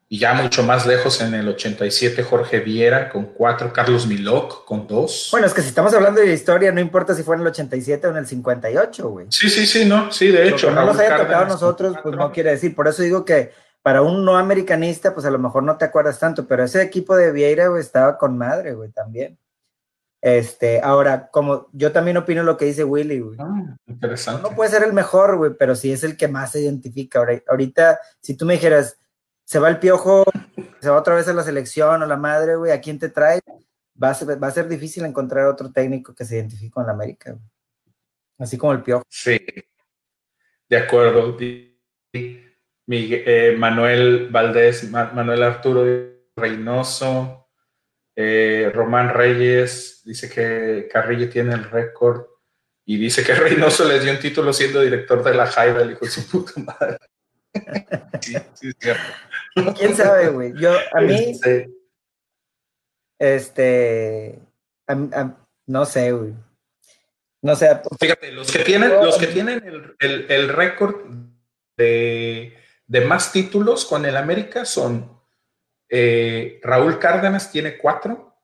y 0.09 0.19
ya 0.19 0.35
mucho 0.35 0.63
más 0.63 0.87
lejos 0.87 1.21
en 1.23 1.35
el 1.35 1.49
87 1.49 2.23
Jorge 2.23 2.61
Viera 2.61 3.09
con 3.09 3.27
cuatro, 3.27 3.73
Carlos 3.73 4.07
Miloc 4.07 4.65
con 4.65 4.87
dos. 4.87 5.29
Bueno, 5.33 5.47
es 5.47 5.55
que 5.55 5.63
si 5.63 5.69
estamos 5.69 5.95
hablando 5.95 6.21
de 6.21 6.33
historia, 6.33 6.71
no 6.71 6.81
importa 6.81 7.15
si 7.15 7.23
fue 7.23 7.35
en 7.35 7.41
el 7.41 7.49
87 7.49 8.07
o 8.07 8.11
en 8.11 8.19
el 8.19 8.27
58, 8.27 9.09
güey. 9.09 9.27
Sí, 9.31 9.49
sí, 9.49 9.67
sí, 9.67 9.85
no, 9.87 10.13
sí, 10.13 10.29
de 10.29 10.49
hecho. 10.49 10.71
no 10.71 10.85
nos 10.85 10.99
haya 10.99 11.17
tocado 11.17 11.45
a 11.45 11.49
nosotros, 11.49 11.97
pues 12.03 12.17
no 12.17 12.31
quiere 12.31 12.51
decir. 12.51 12.75
Por 12.77 12.87
eso 12.87 13.03
digo 13.03 13.25
que 13.25 13.64
para 13.85 14.01
un 14.01 14.25
no 14.25 14.39
americanista, 14.39 15.13
pues 15.13 15.27
a 15.27 15.31
lo 15.31 15.39
mejor 15.39 15.63
no 15.63 15.77
te 15.77 15.85
acuerdas 15.85 16.19
tanto, 16.19 16.47
pero 16.47 16.65
ese 16.65 16.81
equipo 16.81 17.15
de 17.17 17.31
Vieira, 17.33 17.69
güey, 17.69 17.83
estaba 17.83 18.17
con 18.17 18.39
madre, 18.39 18.73
güey, 18.73 18.91
también. 18.91 19.39
Este, 20.23 20.81
ahora, 20.81 21.29
como 21.31 21.69
yo 21.71 21.93
también 21.93 22.17
opino 22.17 22.43
lo 22.43 22.57
que 22.57 22.65
dice 22.65 22.83
Willy, 22.83 23.21
güey. 23.21 23.37
Ah, 23.39 23.77
interesante. 23.87 24.41
No 24.41 24.57
puede 24.57 24.71
ser 24.71 24.85
el 24.85 24.95
mejor, 24.95 25.37
güey, 25.37 25.53
pero 25.59 25.77
sí 25.77 25.93
es 25.93 26.03
el 26.03 26.17
que 26.17 26.29
más 26.29 26.53
se 26.53 26.63
identifica. 26.63 27.23
Ahorita, 27.47 28.01
si 28.23 28.35
tú 28.35 28.47
me 28.47 28.55
dijeras, 28.55 28.99
se 29.45 29.59
va 29.59 29.69
el 29.69 29.79
piojo, 29.79 30.25
se 30.81 30.89
va 30.89 30.99
otra 30.99 31.17
vez 31.17 31.29
a 31.29 31.35
la 31.35 31.43
selección 31.43 32.03
o 32.03 32.07
la 32.07 32.17
madre, 32.17 32.57
güey, 32.57 32.73
¿a 32.73 32.81
quién 32.81 32.99
te 32.99 33.11
trae? 33.11 33.43
Va 34.03 34.09
a, 34.09 34.15
ser, 34.15 34.43
va 34.43 34.47
a 34.47 34.51
ser 34.51 34.67
difícil 34.67 35.05
encontrar 35.05 35.45
otro 35.45 35.71
técnico 35.71 36.15
que 36.15 36.25
se 36.25 36.37
identifique 36.37 36.71
con 36.73 36.87
la 36.87 36.93
América, 36.93 37.33
güey. 37.33 37.45
Así 38.39 38.57
como 38.57 38.73
el 38.73 38.83
piojo. 38.83 39.05
Sí, 39.11 39.39
de 40.71 40.77
acuerdo. 40.79 41.37
Eh, 42.87 43.55
Manuel 43.57 44.29
Valdés, 44.31 44.91
Manuel 44.91 45.43
Arturo 45.43 45.85
Reynoso, 46.37 47.49
eh, 48.17 48.71
Román 48.75 49.11
Reyes, 49.11 50.03
dice 50.05 50.29
que 50.29 50.89
Carrillo 50.93 51.29
tiene 51.31 51.55
el 51.55 51.65
récord 51.65 52.27
y 52.85 52.99
dice 52.99 53.25
que 53.25 53.35
Reynoso 53.35 53.89
les 53.89 54.03
dio 54.03 54.13
un 54.13 54.19
título 54.19 54.53
siendo 54.53 54.81
director 54.81 55.23
de 55.25 55.35
la 55.35 55.47
Jaiba, 55.47 55.83
el 55.83 55.93
hijo 55.93 56.05
de 56.05 56.11
su 56.11 56.29
puta 56.29 56.53
madre. 56.61 56.99
sí, 58.21 58.35
sí, 58.55 58.69
es 58.69 58.77
cierto. 58.79 59.03
¿Quién 59.79 59.95
sabe, 59.95 60.29
güey? 60.29 60.53
Yo, 60.57 60.77
a 60.93 61.01
mí, 61.01 61.39
este, 63.19 64.39
no 65.67 65.87
sé, 65.87 66.13
güey. 66.13 66.35
No 67.43 67.55
sé. 67.55 67.81
Fíjate, 68.01 68.33
los 68.33 68.51
que 68.51 68.61
tienen, 68.61 68.91
los 68.91 69.19
que 69.19 69.27
tienen 69.29 69.97
el, 69.99 70.49
récord 70.49 70.97
de, 71.77 72.57
más 73.01 73.33
títulos 73.33 73.85
con 73.85 74.05
el 74.05 74.17
América 74.17 74.65
son 74.65 75.15
eh, 75.89 76.61
Raúl 76.63 76.99
Cárdenas 76.99 77.51
tiene 77.51 77.77
cuatro. 77.79 78.35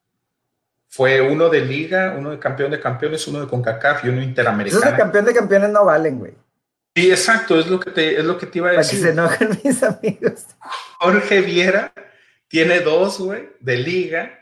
Fue 0.89 1.21
uno 1.21 1.49
de 1.49 1.61
Liga, 1.61 2.15
uno 2.17 2.31
de 2.31 2.39
campeón 2.39 2.71
de 2.71 2.81
campeones, 2.81 3.27
uno 3.29 3.41
de 3.41 3.47
CONCACAF 3.47 4.05
y 4.05 4.09
uno 4.09 4.23
interamericano. 4.23 4.81
Esos 4.81 4.93
de 4.93 4.99
campeón 4.99 5.25
de 5.25 5.35
campeones 5.35 5.71
no 5.71 5.85
valen, 5.85 6.19
güey. 6.19 6.35
Sí, 6.95 7.11
exacto, 7.11 7.59
es 7.59 7.69
lo 7.69 7.79
que 7.79 7.93
te, 7.93 8.19
es 8.19 8.25
lo 8.25 8.37
que 8.37 8.47
te 8.47 8.59
iba 8.59 8.71
a 8.71 8.73
decir. 8.73 9.01
Para 9.01 9.29
que 9.29 9.39
se 9.39 9.45
enojen 9.45 9.61
mis 9.65 9.83
amigos. 9.83 10.47
Jorge 10.99 11.41
Viera 11.43 11.93
tiene 12.49 12.81
dos, 12.81 13.21
güey, 13.21 13.51
de 13.61 13.77
liga 13.77 14.39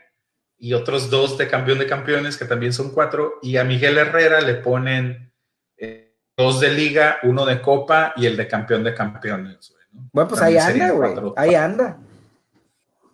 y 0.57 0.73
otros 0.73 1.09
dos 1.09 1.37
de 1.37 1.47
campeón 1.47 1.79
de 1.79 1.87
campeones, 1.87 2.35
que 2.35 2.45
también 2.45 2.73
son 2.73 2.91
cuatro, 2.91 3.39
y 3.41 3.57
a 3.57 3.63
Miguel 3.63 3.97
Herrera 3.97 4.41
le 4.41 4.55
ponen 4.55 5.31
eh, 5.77 6.17
dos 6.35 6.59
de 6.59 6.69
liga, 6.69 7.19
uno 7.23 7.45
de 7.45 7.61
copa 7.61 8.13
y 8.15 8.25
el 8.25 8.35
de 8.35 8.47
campeón 8.47 8.83
de 8.83 8.93
campeones. 8.93 9.73
Bueno, 9.91 10.27
pues 10.29 10.41
ahí 10.41 10.57
anda, 10.57 10.91
güey, 10.91 11.15
ahí 11.35 11.55
anda. 11.55 11.97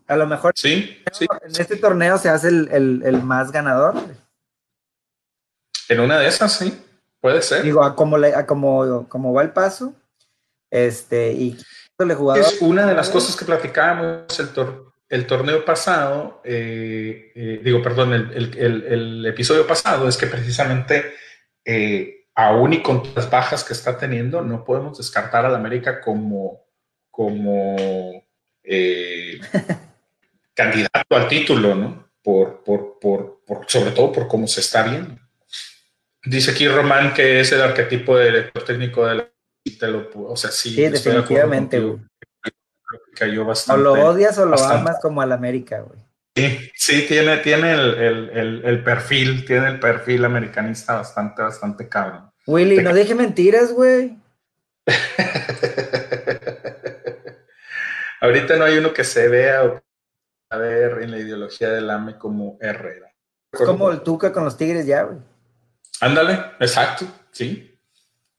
A 0.08 0.16
lo 0.16 0.28
mejor 0.28 0.54
sí, 0.56 1.04
sí, 1.12 1.26
en 1.42 1.62
este 1.62 1.78
torneo 1.78 2.18
se 2.18 2.30
hace 2.30 2.50
el, 2.50 3.02
el 3.04 3.24
más 3.24 3.52
ganador. 3.52 3.96
En 5.90 6.00
una 6.00 6.20
de 6.20 6.28
esas, 6.28 6.54
sí. 6.54 6.82
Puede 7.26 7.42
ser. 7.42 7.64
Digo, 7.64 7.84
a 7.84 7.96
como, 7.96 8.18
como, 8.46 9.10
como 9.10 9.34
va 9.34 9.42
el 9.42 9.50
paso, 9.50 9.96
este, 10.70 11.32
y 11.32 11.58
Es 12.36 12.62
una 12.62 12.86
de 12.86 12.94
las 12.94 13.10
cosas 13.10 13.36
que 13.36 13.46
platicábamos 13.46 14.40
el, 14.40 14.50
el 15.10 15.26
torneo 15.26 15.66
pasado, 15.66 16.42
eh, 16.44 17.32
eh, 17.34 17.62
digo, 17.64 17.82
perdón, 17.82 18.14
el, 18.14 19.26
episodio 19.26 19.66
pasado, 19.66 20.08
es 20.08 20.18
que 20.18 20.28
precisamente, 20.28 21.14
eh, 21.64 22.28
aún 22.36 22.74
y 22.74 22.84
con 22.84 23.02
las 23.16 23.28
bajas 23.28 23.64
que 23.64 23.74
está 23.74 23.98
teniendo, 23.98 24.42
no 24.42 24.64
podemos 24.64 24.98
descartar 24.98 25.46
al 25.46 25.56
América 25.56 26.02
como, 26.02 26.65
como 27.16 28.22
candidato 30.54 31.16
al 31.16 31.28
título, 31.30 31.74
¿no? 31.74 32.10
Por, 32.22 32.62
por, 32.64 33.00
por, 33.00 33.42
por, 33.46 33.66
sobre 33.68 33.92
todo 33.92 34.12
por 34.12 34.28
cómo 34.28 34.48
se 34.48 34.60
está 34.60 34.84
viendo. 34.84 35.18
Dice 36.26 36.52
aquí 36.52 36.68
Román 36.68 37.14
que 37.14 37.40
es 37.40 37.52
el 37.54 37.62
arquetipo 37.62 38.18
de 38.18 38.26
director 38.26 38.64
técnico 38.66 39.06
de 39.06 39.16
la... 39.16 39.30
o 40.16 40.36
sea, 40.36 40.52
sí. 40.52 40.72
Sí, 40.72 40.82
definitivamente, 40.90 41.80
güey. 41.80 42.00
Cayó 43.16 43.46
bastante. 43.46 43.80
O 43.80 43.84
lo 43.84 43.94
odias 43.94 44.38
o 44.38 44.46
lo 44.46 44.60
amas 44.60 44.98
como 45.02 45.22
al 45.22 45.32
América, 45.32 45.80
güey. 45.80 46.00
Sí, 46.36 46.70
sí, 46.76 47.06
tiene, 47.08 47.38
tiene 47.38 47.72
el, 47.72 48.84
perfil, 48.84 49.46
tiene 49.46 49.70
el 49.70 49.80
perfil 49.80 50.26
americanista 50.26 50.96
bastante, 50.96 51.42
bastante 51.42 51.88
cabrón. 51.88 52.30
Willy, 52.46 52.84
no 52.84 52.94
deje 52.94 53.16
mentiras, 53.16 53.72
güey. 53.72 54.18
Ahorita 58.26 58.56
no 58.56 58.66
hay 58.66 58.78
uno 58.80 58.92
que 58.92 59.04
se 59.04 59.28
vea 59.28 59.82
a 60.50 60.58
ver 60.58 61.04
en 61.04 61.12
la 61.12 61.20
ideología 61.20 61.70
del 61.70 61.90
AME 61.90 62.18
como 62.18 62.58
Herrera. 62.60 63.14
Es 63.52 63.62
como 63.62 63.92
el 63.92 64.02
Tuca 64.02 64.34
con 64.34 64.44
los 64.44 64.58
Tigres 64.58 64.86
ya, 64.86 65.04
güey. 65.04 65.20
Ándale, 66.02 66.34
exacto, 66.60 67.06
sí. 67.32 67.80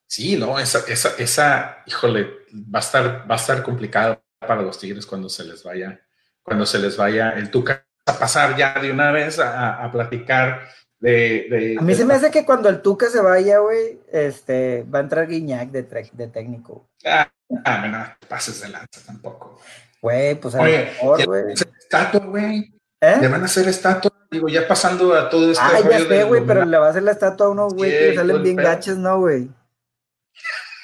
Sí, 0.07 0.37
no, 0.37 0.59
esa, 0.59 0.81
esa, 0.89 1.15
esa, 1.19 1.83
híjole, 1.87 2.31
va 2.53 2.79
a 2.79 2.83
estar, 2.83 3.31
va 3.31 3.35
a 3.35 3.39
estar 3.39 3.63
complicado 3.63 4.23
para 4.39 4.63
los 4.63 4.79
Tigres 4.79 5.07
cuando 5.07 5.29
se 5.29 5.45
les 5.45 5.63
vaya, 5.63 6.01
cuando 6.43 6.67
se 6.67 6.79
les 6.79 6.97
vaya 6.97 7.31
el 7.31 7.51
Tuca 7.51 7.87
a 8.07 8.19
pasar 8.19 8.57
ya 8.57 8.75
de 8.81 8.91
una 8.91 9.11
vez 9.11 9.39
a, 9.39 9.89
platicar 9.93 10.69
de, 10.99 11.77
A 11.79 11.83
mí 11.83 11.95
se 11.95 12.05
me 12.05 12.15
hace 12.15 12.31
que 12.31 12.45
cuando 12.45 12.69
el 12.69 12.83
Tuca 12.83 13.09
se 13.09 13.21
vaya, 13.21 13.59
güey, 13.59 14.01
este, 14.13 14.85
va 14.85 14.99
a 14.99 15.03
entrar 15.03 15.29
Guiñac 15.29 15.71
de, 15.71 15.83
de 16.13 16.29
técnico. 16.29 16.89
Ah, 17.05 17.31
ah, 17.65 17.87
no, 17.87 18.29
pases 18.29 18.61
de 18.61 18.69
lanza 18.69 19.01
tampoco. 19.05 19.61
Güey, 20.01 20.37
pues 20.37 20.55
a 20.55 20.61
Oye, 20.61 20.93
güey. 21.25 21.53
Estatua, 21.53 22.21
güey. 22.21 22.73
¿Eh? 23.01 23.19
Le 23.21 23.29
van 23.29 23.43
a 23.43 23.45
hacer 23.45 23.69
estatua 23.69 24.11
Digo, 24.31 24.49
ya 24.49 24.67
pasando 24.67 25.15
a 25.15 25.29
todo 25.29 25.53
esto. 25.53 25.63
Ah, 25.65 25.79
ya 25.89 26.01
sé, 26.01 26.25
güey, 26.25 26.45
pero 26.45 26.65
le 26.65 26.79
va 26.79 26.89
a 26.89 26.91
hacer 26.91 27.03
la 27.03 27.13
estatua 27.13 27.47
a 27.47 27.51
unos 27.51 27.75
güey 27.75 27.91
que 27.91 28.15
salen 28.15 28.43
bien 28.43 28.57
gachos, 28.57 28.99
¿no, 28.99 29.21
güey? 29.21 29.49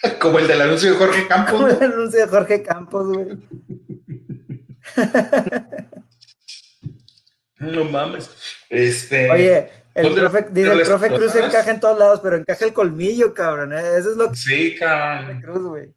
Como 0.21 0.39
el 0.39 0.47
del 0.47 0.61
anuncio 0.61 0.93
de 0.93 0.97
Jorge 0.97 1.27
Campos. 1.29 1.53
Como 1.53 1.69
el 1.69 1.83
anuncio 1.83 2.21
de 2.21 2.27
Jorge 2.27 2.63
Campos, 2.63 3.09
güey. 3.09 3.39
no 7.59 7.85
mames. 7.85 8.31
Este. 8.69 9.31
Oye, 9.31 9.71
el 9.95 10.15
profe, 10.15 10.47
dice, 10.51 10.73
el 10.73 10.83
profe 10.83 11.09
Cruz 11.09 11.35
encaja 11.35 11.71
en 11.71 11.81
todos 11.81 11.99
lados, 11.99 12.21
pero 12.23 12.37
encaja 12.37 12.65
el 12.65 12.73
colmillo, 12.73 13.35
cabrón. 13.35 13.73
¿eh? 13.73 13.97
Eso 13.99 14.13
es 14.13 14.17
lo 14.17 14.31
que. 14.31 14.37
Sí, 14.37 14.77
cabrón. 14.77 15.43
Cruz, 15.43 15.63
güey. 15.63 15.93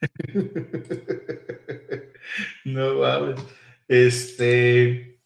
no 2.64 2.94
mames. 2.94 3.40
Este. 3.88 5.20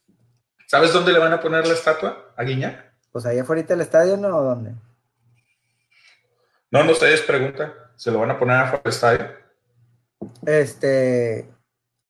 ¿Sabes 0.67 0.93
dónde 0.93 1.13
le 1.13 1.19
van 1.19 1.33
a 1.33 1.41
poner 1.41 1.67
la 1.67 1.75
estatua 1.75 2.33
a 2.37 2.43
Guiñac? 2.43 2.93
Pues 3.13 3.27
ahí 3.27 3.39
afuera 3.39 3.63
del 3.63 3.81
estadio, 3.81 4.17
¿no? 4.17 4.37
¿O 4.37 4.43
dónde? 4.43 4.75
No, 6.71 6.83
no 6.83 6.95
sé, 6.95 7.15
es 7.15 7.23
pregunta. 7.23 7.93
¿Se 7.97 8.11
lo 8.11 8.19
van 8.19 8.33
a 8.33 8.39
poner 8.39 8.57
afuera 8.57 8.83
del 8.83 8.93
estadio? 8.93 9.29
Este. 10.47 11.49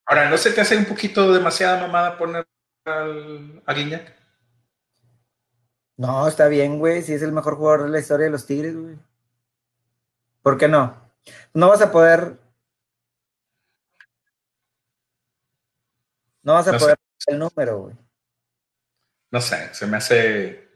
Ahora, 0.06 0.30
¿no 0.30 0.38
se 0.38 0.52
te 0.52 0.60
hace 0.60 0.76
un 0.76 0.84
poquito 0.84 1.32
demasiada 1.32 1.80
mamada 1.80 2.16
poner 2.16 2.46
a 2.86 3.74
Guiñac? 3.74 4.14
No, 5.96 6.26
está 6.26 6.48
bien, 6.48 6.78
güey. 6.78 7.02
Si 7.02 7.12
es 7.12 7.22
el 7.22 7.32
mejor 7.32 7.56
jugador 7.56 7.84
de 7.84 7.90
la 7.90 8.00
historia 8.00 8.26
de 8.26 8.32
los 8.32 8.46
Tigres, 8.46 8.76
güey. 8.76 8.98
¿Por 10.42 10.58
qué 10.58 10.68
no? 10.68 10.96
No 11.52 11.68
vas 11.68 11.82
a 11.82 11.92
poder. 11.92 12.38
No 16.44 16.54
vas 16.54 16.68
a 16.68 16.78
poder 16.78 16.96
el 17.26 17.38
número, 17.38 17.78
güey. 17.78 17.96
no 19.30 19.40
sé, 19.40 19.74
se 19.74 19.86
me 19.86 19.96
hace, 19.96 20.68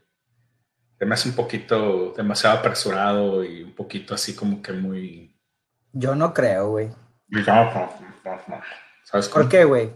se 0.97 1.05
me 1.05 1.13
hace 1.13 1.29
un 1.29 1.35
poquito 1.35 2.13
demasiado 2.17 2.57
apresurado 2.57 3.43
y 3.43 3.63
un 3.63 3.73
poquito 3.73 4.15
así 4.15 4.35
como 4.35 4.61
que 4.61 4.73
muy... 4.73 5.39
Yo 5.91 6.15
no 6.15 6.33
creo, 6.33 6.69
güey. 6.69 6.89
¿Sabes 9.03 9.29
¿Por 9.29 9.47
qué, 9.47 9.63
güey? 9.63 9.91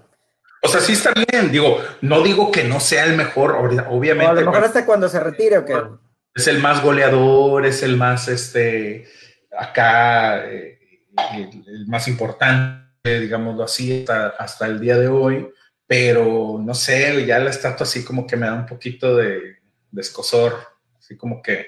O 0.61 0.67
sea, 0.69 0.79
sí 0.79 0.93
está 0.93 1.11
bien, 1.13 1.51
digo, 1.51 1.77
no 2.01 2.21
digo 2.21 2.51
que 2.51 2.63
no 2.63 2.79
sea 2.79 3.03
el 3.03 3.17
mejor, 3.17 3.51
obviamente. 3.89 4.31
a 4.31 4.33
lo 4.33 4.45
mejor 4.45 4.63
hasta 4.63 4.85
cuando 4.85 5.09
se 5.09 5.19
retire, 5.19 5.57
¿o 5.57 5.65
qué? 5.65 5.75
Es 6.33 6.47
el 6.47 6.59
más 6.59 6.81
goleador, 6.81 7.65
es 7.65 7.83
el 7.83 7.97
más, 7.97 8.29
este, 8.29 9.07
acá, 9.57 10.45
eh, 10.45 10.79
el, 11.33 11.85
más 11.87 12.07
importante, 12.07 13.19
digámoslo 13.19 13.65
así, 13.65 14.05
hasta, 14.39 14.65
el 14.65 14.79
día 14.79 14.97
de 14.97 15.09
hoy, 15.09 15.51
pero 15.93 16.59
no 16.59 16.73
sé, 16.73 17.23
ya 17.23 17.37
la 17.37 17.51
estatua 17.51 17.83
así 17.83 18.03
como 18.03 18.25
que 18.25 18.35
me 18.35 18.47
da 18.47 18.55
un 18.55 18.65
poquito 18.65 19.15
de, 19.15 19.57
de 19.91 20.01
escosor, 20.01 20.57
así 20.97 21.15
como 21.15 21.39
que, 21.39 21.67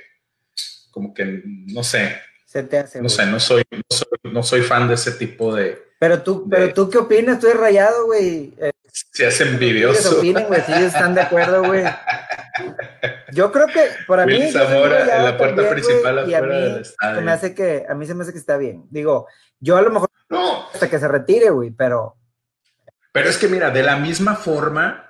como 0.90 1.14
que, 1.14 1.44
no 1.46 1.84
sé. 1.84 2.20
Se 2.44 2.64
te 2.64 2.80
hace. 2.80 3.04
No 3.04 3.08
sé, 3.08 3.28
no 3.28 3.40
soy, 3.40 3.62
no 4.24 4.42
soy, 4.42 4.64
fan 4.64 4.88
de 4.88 4.96
ese 4.96 5.12
tipo 5.12 5.54
de... 5.54 5.80
Pero 6.00 6.24
tú, 6.24 6.50
pero 6.50 6.74
tú 6.74 6.90
qué 6.90 6.98
opinas, 6.98 7.40
tú 7.40 7.46
eres 7.46 7.60
rayado, 7.60 8.08
güey. 8.08 8.52
Eh, 8.58 8.72
se 8.88 9.28
hace 9.28 9.44
envidioso. 9.44 10.18
opinen, 10.18 10.48
güey, 10.48 10.62
si 10.62 10.74
están 10.74 11.14
de 11.14 11.22
acuerdo, 11.22 11.64
güey. 11.64 11.84
Yo 13.32 13.52
creo 13.52 13.68
que 13.68 13.90
para 14.08 14.26
mí. 14.26 14.52
Zamora 14.52 15.18
en 15.18 15.24
la 15.24 15.38
puerta 15.38 15.70
principal 15.70 16.18
afuera 16.18 16.48
del 16.48 16.82
estadio. 16.82 17.22
Me 17.22 17.32
hace 17.32 17.54
que, 17.54 17.86
a 17.88 17.94
mí 17.94 18.08
se 18.08 18.16
me 18.16 18.24
hace 18.24 18.32
que 18.32 18.40
está 18.40 18.58
bien. 18.58 18.86
Digo, 18.90 19.28
yo 19.60 19.78
a 19.78 19.84
lo 19.84 19.92
mejor. 19.92 20.10
No. 20.30 20.68
Hasta 20.74 20.90
que 20.90 20.98
se 20.98 21.08
retire, 21.08 21.52
güey, 21.52 21.70
pero. 21.70 22.16
Pero 23.16 23.30
es 23.30 23.38
que 23.38 23.48
mira, 23.48 23.72
de 23.72 23.82
la 23.82 23.96
misma 23.96 24.36
forma, 24.36 25.10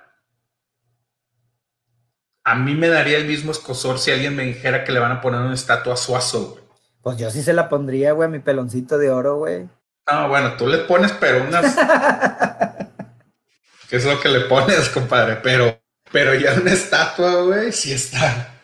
a 2.44 2.54
mí 2.54 2.76
me 2.76 2.86
daría 2.86 3.18
el 3.18 3.24
mismo 3.24 3.50
escosor 3.50 3.98
si 3.98 4.12
alguien 4.12 4.36
me 4.36 4.44
dijera 4.44 4.84
que 4.84 4.92
le 4.92 5.00
van 5.00 5.10
a 5.10 5.20
poner 5.20 5.40
una 5.40 5.54
estatua 5.54 5.94
a 5.94 5.96
Suazo, 5.96 6.52
güey. 6.52 6.64
Pues 7.02 7.16
yo 7.16 7.28
sí 7.32 7.42
se 7.42 7.52
la 7.52 7.68
pondría, 7.68 8.12
güey, 8.12 8.28
a 8.28 8.30
mi 8.30 8.38
peloncito 8.38 8.96
de 8.96 9.10
oro, 9.10 9.38
güey. 9.38 9.68
Ah, 10.06 10.28
bueno, 10.28 10.56
tú 10.56 10.68
le 10.68 10.78
pones, 10.78 11.10
pero 11.14 11.42
unas. 11.42 11.74
¿Qué 13.90 13.96
es 13.96 14.04
lo 14.04 14.20
que 14.20 14.28
le 14.28 14.42
pones, 14.42 14.88
compadre? 14.90 15.40
Pero, 15.42 15.76
pero 16.12 16.32
ya 16.32 16.54
una 16.54 16.74
estatua, 16.74 17.42
güey, 17.42 17.72
sí 17.72 17.92
está. 17.92 18.60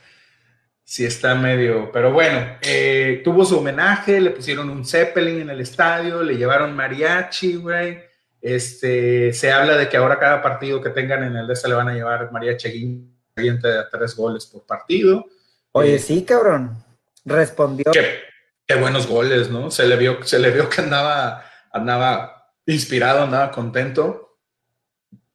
Sí 0.84 1.05
está 1.05 1.34
medio. 1.34 1.90
Pero 1.90 2.12
bueno, 2.12 2.59
eh, 2.62 3.22
tuvo 3.24 3.45
su 3.45 3.59
homenaje, 3.59 4.20
le 4.20 4.30
pusieron 4.30 4.70
un 4.70 4.86
Zeppelin 4.86 5.40
en 5.40 5.51
el 5.51 5.61
estadio, 5.61 6.22
le 6.22 6.36
llevaron 6.36 6.76
mariachi, 6.76 7.57
güey. 7.57 8.11
Este, 8.43 9.32
se 9.32 9.53
habla 9.53 9.76
de 9.76 9.88
que 9.88 9.97
ahora 9.97 10.18
cada 10.18 10.43
partido 10.43 10.82
que 10.82 10.90
tengan 10.90 11.22
en 11.22 11.36
el 11.36 11.47
de 11.47 11.55
le 11.66 11.74
van 11.74 11.88
a 11.88 11.95
llevar 11.95 12.30
mariachi 12.30 13.09
de 13.34 13.84
tres 13.90 14.14
goles 14.14 14.45
por 14.47 14.66
partido. 14.66 15.24
Oye, 15.70 15.95
eh, 15.95 15.99
sí, 15.99 16.24
cabrón. 16.24 16.84
Respondió. 17.24 17.90
Qué, 17.93 18.18
qué, 18.66 18.74
buenos 18.74 19.07
goles, 19.07 19.49
¿no? 19.49 19.70
Se 19.70 19.86
le 19.86 19.97
vio, 19.97 20.22
se 20.24 20.38
le 20.38 20.51
vio 20.51 20.68
que 20.68 20.82
andaba, 20.82 21.45
andaba 21.72 22.51
inspirado, 22.66 23.22
andaba 23.22 23.51
contento 23.53 24.22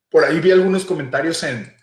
por 0.10 0.24
ahí 0.24 0.40
vi 0.40 0.52
algunos 0.52 0.86
comentarios 0.86 1.44
en, 1.44 1.76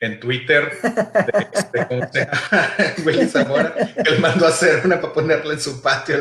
en 0.00 0.18
Twitter 0.18 0.72
de, 0.82 1.46
este, 1.52 1.86
¿cómo 1.86 2.08
se 2.10 2.28
Willy 3.04 3.26
Zamora, 3.26 3.74
que 3.74 4.10
él 4.10 4.20
mandó 4.20 4.46
a 4.46 4.48
hacer 4.48 4.84
una 4.84 5.00
para 5.00 5.12
ponerla 5.12 5.52
en 5.52 5.60
su 5.60 5.82
patio. 5.82 6.16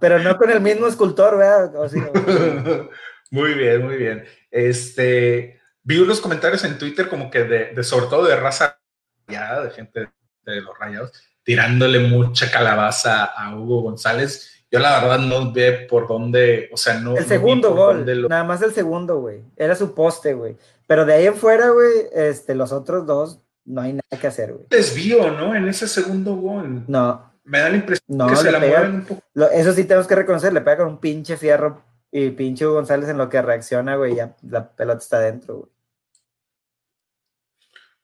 Pero 0.00 0.18
no 0.18 0.36
con 0.38 0.50
el 0.50 0.60
mismo 0.60 0.86
escultor, 0.86 1.36
¿verdad? 1.36 1.70
muy 3.30 3.52
bien, 3.52 3.84
muy 3.84 3.96
bien. 3.96 4.24
Este, 4.50 5.60
vi 5.82 5.98
unos 5.98 6.20
comentarios 6.20 6.64
en 6.64 6.78
Twitter 6.78 7.08
como 7.08 7.30
que 7.30 7.44
de, 7.44 7.74
de 7.74 7.84
sobre 7.84 8.06
todo 8.06 8.26
de 8.26 8.36
raza 8.36 8.80
rayada, 9.26 9.64
de 9.64 9.70
gente 9.70 10.08
de 10.44 10.62
los 10.62 10.78
rayados, 10.78 11.12
tirándole 11.42 11.98
mucha 11.98 12.50
calabaza 12.50 13.24
a 13.24 13.54
Hugo 13.54 13.82
González 13.82 14.58
yo 14.70 14.80
la 14.80 15.00
verdad 15.00 15.18
no 15.18 15.50
ve 15.50 15.86
por 15.88 16.06
dónde, 16.06 16.68
o 16.72 16.76
sea, 16.76 17.00
no. 17.00 17.16
El 17.16 17.24
segundo 17.24 17.74
gol, 17.74 18.04
nada 18.28 18.44
más 18.44 18.60
el 18.60 18.74
segundo, 18.74 19.18
güey. 19.18 19.42
Era 19.56 19.74
su 19.74 19.94
poste, 19.94 20.34
güey. 20.34 20.56
Pero 20.88 21.04
de 21.04 21.12
ahí 21.12 21.26
en 21.26 21.36
fuera, 21.36 21.68
güey, 21.68 22.08
este, 22.12 22.56
los 22.56 22.72
otros 22.72 23.06
dos, 23.06 23.40
no 23.66 23.82
hay 23.82 23.92
nada 23.92 24.20
que 24.20 24.26
hacer, 24.26 24.54
güey. 24.54 24.66
Desvío, 24.70 25.30
¿no? 25.30 25.54
En 25.54 25.68
ese 25.68 25.86
segundo 25.86 26.34
gol. 26.34 26.84
No. 26.88 27.30
Me 27.44 27.60
da 27.60 27.68
la 27.68 27.76
impresión 27.76 28.28
que 28.28 28.36
se 28.36 28.50
la 28.50 28.58
mueven 28.58 28.94
un 28.94 29.04
poco. 29.04 29.22
eso 29.52 29.72
sí 29.72 29.84
tenemos 29.84 30.06
que 30.08 30.16
reconocer, 30.16 30.52
le 30.52 30.62
pega 30.62 30.78
con 30.78 30.88
un 30.88 30.98
pinche 30.98 31.36
fierro 31.36 31.84
y 32.10 32.30
pinche 32.30 32.64
González 32.64 33.08
en 33.10 33.18
lo 33.18 33.28
que 33.28 33.40
reacciona, 33.40 33.96
güey, 33.96 34.16
ya 34.16 34.34
la 34.42 34.68
pelota 34.70 34.98
está 34.98 35.20
dentro, 35.20 35.56
güey. 35.56 35.70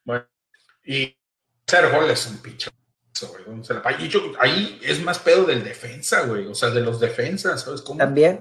Bueno, 0.05 0.26
y 0.85 1.16
hacer 1.66 1.91
gol 1.91 2.11
es 2.11 2.26
un 2.26 2.37
pinche 2.39 2.70
ahí 4.41 4.80
es 4.82 5.03
más 5.03 5.18
pedo 5.18 5.45
del 5.45 5.64
defensa, 5.64 6.26
güey. 6.26 6.47
O 6.47 6.55
sea, 6.55 6.70
de 6.70 6.80
los 6.80 7.01
defensas, 7.01 7.62
¿sabes 7.62 7.80
cómo? 7.80 7.99
También. 7.99 8.41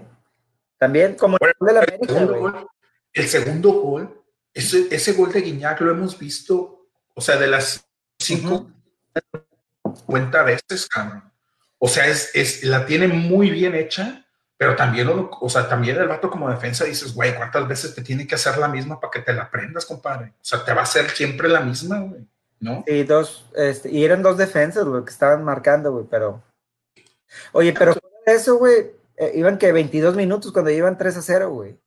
También, 0.77 1.15
como 1.15 1.37
el 1.39 1.53
gol 1.57 1.67
de 1.67 1.73
la 1.73 1.79
América, 1.79 1.99
el 2.01 2.09
segundo, 2.09 2.39
gol, 2.39 2.67
el 3.13 3.27
segundo 3.27 3.71
gol, 3.71 4.22
ese, 4.53 4.87
ese, 4.91 5.13
gol 5.13 5.31
de 5.31 5.41
Guiñac 5.41 5.81
lo 5.81 5.91
hemos 5.91 6.17
visto, 6.17 6.87
o 7.13 7.21
sea, 7.21 7.37
de 7.37 7.47
las 7.47 7.85
cinco, 8.19 8.69
cuenta 10.05 10.43
veces, 10.43 10.87
cabrón. 10.87 11.23
O 11.79 11.87
sea, 11.87 12.07
es, 12.07 12.31
es, 12.33 12.63
la 12.63 12.85
tiene 12.85 13.07
muy 13.07 13.49
bien 13.49 13.75
hecha, 13.75 14.25
pero 14.57 14.75
también, 14.75 15.09
o 15.11 15.49
sea, 15.49 15.67
también 15.67 15.97
el 15.97 16.07
vato 16.07 16.29
como 16.29 16.49
defensa 16.49 16.85
dices, 16.85 17.13
güey, 17.13 17.35
¿cuántas 17.35 17.67
veces 17.67 17.93
te 17.93 18.01
tiene 18.01 18.25
que 18.25 18.35
hacer 18.35 18.57
la 18.57 18.67
misma 18.67 18.99
para 18.99 19.11
que 19.11 19.19
te 19.19 19.33
la 19.33 19.43
aprendas, 19.43 19.85
compadre? 19.85 20.27
O 20.27 20.45
sea, 20.45 20.63
te 20.63 20.73
va 20.73 20.81
a 20.81 20.83
hacer 20.83 21.09
siempre 21.09 21.49
la 21.49 21.59
misma, 21.59 21.99
güey. 21.99 22.25
¿no? 22.63 22.83
Y 22.87 23.03
dos, 23.03 23.45
este, 23.55 23.91
y 23.91 24.05
eran 24.05 24.23
dos 24.23 24.37
defensas, 24.37 24.87
lo 24.87 25.03
que 25.03 25.11
estaban 25.11 25.43
marcando, 25.43 25.91
güey, 25.91 26.05
pero. 26.09 26.41
Oye, 27.51 27.73
pero 27.77 27.93
eso, 28.25 28.55
güey, 28.55 28.91
eh, 29.17 29.31
iban 29.35 29.57
que 29.57 29.71
22 29.71 30.15
minutos 30.15 30.51
cuando 30.53 30.71
iban 30.71 30.97
3 30.97 31.17
a 31.17 31.21
0, 31.21 31.49
güey. 31.51 31.77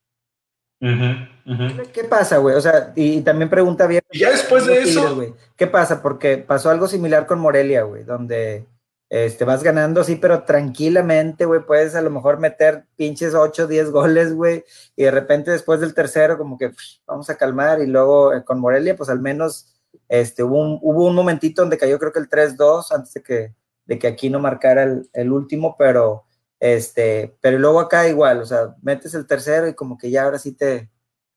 ¿Qué 0.79 2.05
pasa, 2.09 2.39
güey? 2.39 2.55
O 2.57 2.61
sea, 2.61 2.93
y, 2.95 3.21
también 3.23 3.49
pregunta 3.49 3.87
bien. 3.87 4.03
Y 4.13 4.21
ya 4.21 4.31
después 4.31 4.67
de 4.67 4.83
eso. 4.83 5.35
¿Qué 5.57 5.67
pasa? 5.67 6.03
Porque 6.03 6.39
pasó 6.39 6.71
algo 6.71 6.89
similar 6.89 7.27
con 7.27 7.41
Morelia, 7.41 7.83
güey, 7.83 8.05
donde 8.05 8.67
este, 9.09 9.45
vas 9.45 9.63
ganando, 9.63 10.03
sí, 10.03 10.17
pero 10.17 10.43
tranquilamente, 10.43 11.45
güey, 11.45 11.65
puedes 11.65 11.95
a 11.95 12.03
lo 12.03 12.11
mejor 12.11 12.39
meter 12.41 12.87
pinches 12.97 13.35
8, 13.35 13.69
10 13.69 13.91
goles, 13.91 14.35
güey, 14.35 14.65
y 14.97 15.05
de 15.05 15.11
repente 15.13 15.53
después 15.53 15.81
del 15.81 15.95
tercero, 15.95 16.37
como 16.37 16.59
que 16.59 16.73
vamos 17.07 17.31
a 17.31 17.37
calmar, 17.37 17.81
y 17.81 17.87
luego 17.87 18.35
eh, 18.35 18.45
con 18.45 18.59
Morelia, 18.59 18.97
pues 18.97 19.09
al 19.09 19.21
menos 19.21 19.77
este, 20.09 20.43
hubo, 20.43 20.61
un, 20.61 20.79
hubo 20.83 21.07
un 21.07 21.15
momentito 21.15 21.63
donde 21.63 21.79
cayó 21.79 21.99
creo 21.99 22.13
que 22.13 22.19
el 22.19 22.29
3-2 22.29 22.93
antes 22.93 23.15
de 23.15 23.23
que, 23.23 23.55
de 23.87 23.99
que 23.99 24.09
aquí 24.09 24.29
no 24.29 24.41
marcara 24.41 24.83
el, 24.83 25.09
el, 25.13 25.33
último, 25.33 25.77
pero, 25.79 26.26
este, 26.61 27.37
pero 27.41 27.59
luego 27.59 27.81
acá 27.81 28.09
igual, 28.09 28.41
o 28.41 28.47
sea, 28.47 28.75
metes 28.83 29.15
el 29.15 29.27
tercero 29.27 29.69
y 29.69 29.75
como 29.75 29.99
que 29.99 30.11
ya 30.11 30.25
ahora 30.25 30.39
sí 30.39 30.53
te, 30.57 30.91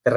te, 0.03 0.11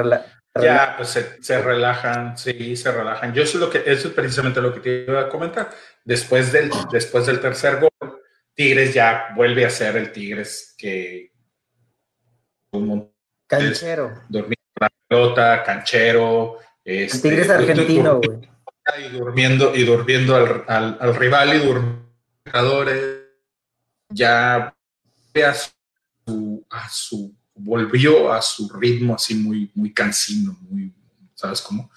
Ya, 0.61 0.95
pues 0.97 1.09
se, 1.09 1.43
se, 1.43 1.61
relajan, 1.61 2.37
sí, 2.37 2.75
se 2.75 2.91
relajan. 2.91 3.33
Yo 3.33 3.43
eso 3.43 3.57
es, 3.57 3.61
lo 3.61 3.69
que, 3.69 3.83
eso 3.85 4.07
es 4.07 4.13
precisamente 4.13 4.61
lo 4.61 4.73
que 4.73 4.79
te 4.79 5.05
iba 5.11 5.21
a 5.21 5.29
comentar. 5.29 5.69
Después 6.03 6.51
del, 6.51 6.71
después 6.91 7.25
del 7.25 7.39
tercer 7.39 7.79
gol, 7.79 8.21
Tigres 8.53 8.93
ya 8.93 9.29
vuelve 9.35 9.65
a 9.65 9.69
ser 9.69 9.95
el 9.97 10.11
Tigres 10.11 10.75
que... 10.77 11.31
Canchero. 13.47 14.23
Dormir 14.29 14.57
la 14.79 14.89
pelota, 15.07 15.63
canchero, 15.63 16.57
este, 16.83 17.29
Tigres 17.29 17.49
argentino, 17.49 18.19
güey. 18.19 18.49
Y 18.99 19.09
durmiendo, 19.17 19.73
y 19.75 19.85
durmiendo 19.85 20.35
al, 20.35 20.97
al, 20.99 21.15
rival 21.15 21.53
y 21.55 21.59
durmiendo 21.59 22.03
ya 24.09 24.75
a 25.41 25.53
su, 25.53 26.65
a 26.69 26.89
su, 26.89 27.35
volvió 27.55 28.31
a 28.31 28.41
su 28.41 28.69
ritmo 28.69 29.15
así 29.15 29.35
muy, 29.35 29.71
muy 29.73 29.93
cansino, 29.93 30.57
muy, 30.61 30.93
¿sabes 31.33 31.61
cómo? 31.61 31.89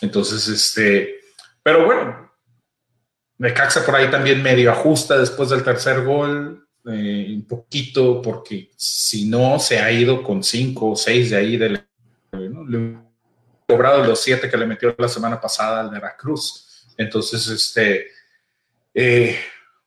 Entonces, 0.00 0.46
este, 0.48 1.20
pero 1.62 1.84
bueno, 1.84 2.30
Necaxa 3.38 3.84
por 3.84 3.96
ahí 3.96 4.10
también 4.10 4.42
medio 4.42 4.70
ajusta 4.70 5.18
después 5.18 5.48
del 5.50 5.64
tercer 5.64 6.04
gol, 6.04 6.68
eh, 6.86 7.26
un 7.34 7.46
poquito, 7.46 8.20
porque 8.22 8.70
si 8.76 9.26
no 9.28 9.58
se 9.58 9.78
ha 9.78 9.90
ido 9.90 10.22
con 10.22 10.42
cinco 10.42 10.90
o 10.90 10.96
seis 10.96 11.30
de 11.30 11.36
ahí 11.36 11.56
del 11.56 11.86
¿no? 12.32 13.04
cobrado 13.66 14.04
los 14.04 14.20
siete 14.20 14.50
que 14.50 14.56
le 14.56 14.66
metió 14.66 14.94
la 14.98 15.08
semana 15.08 15.40
pasada 15.40 15.80
al 15.80 15.90
Veracruz. 15.90 16.86
Entonces, 16.96 17.46
este. 17.48 18.08
Eh, 18.92 19.38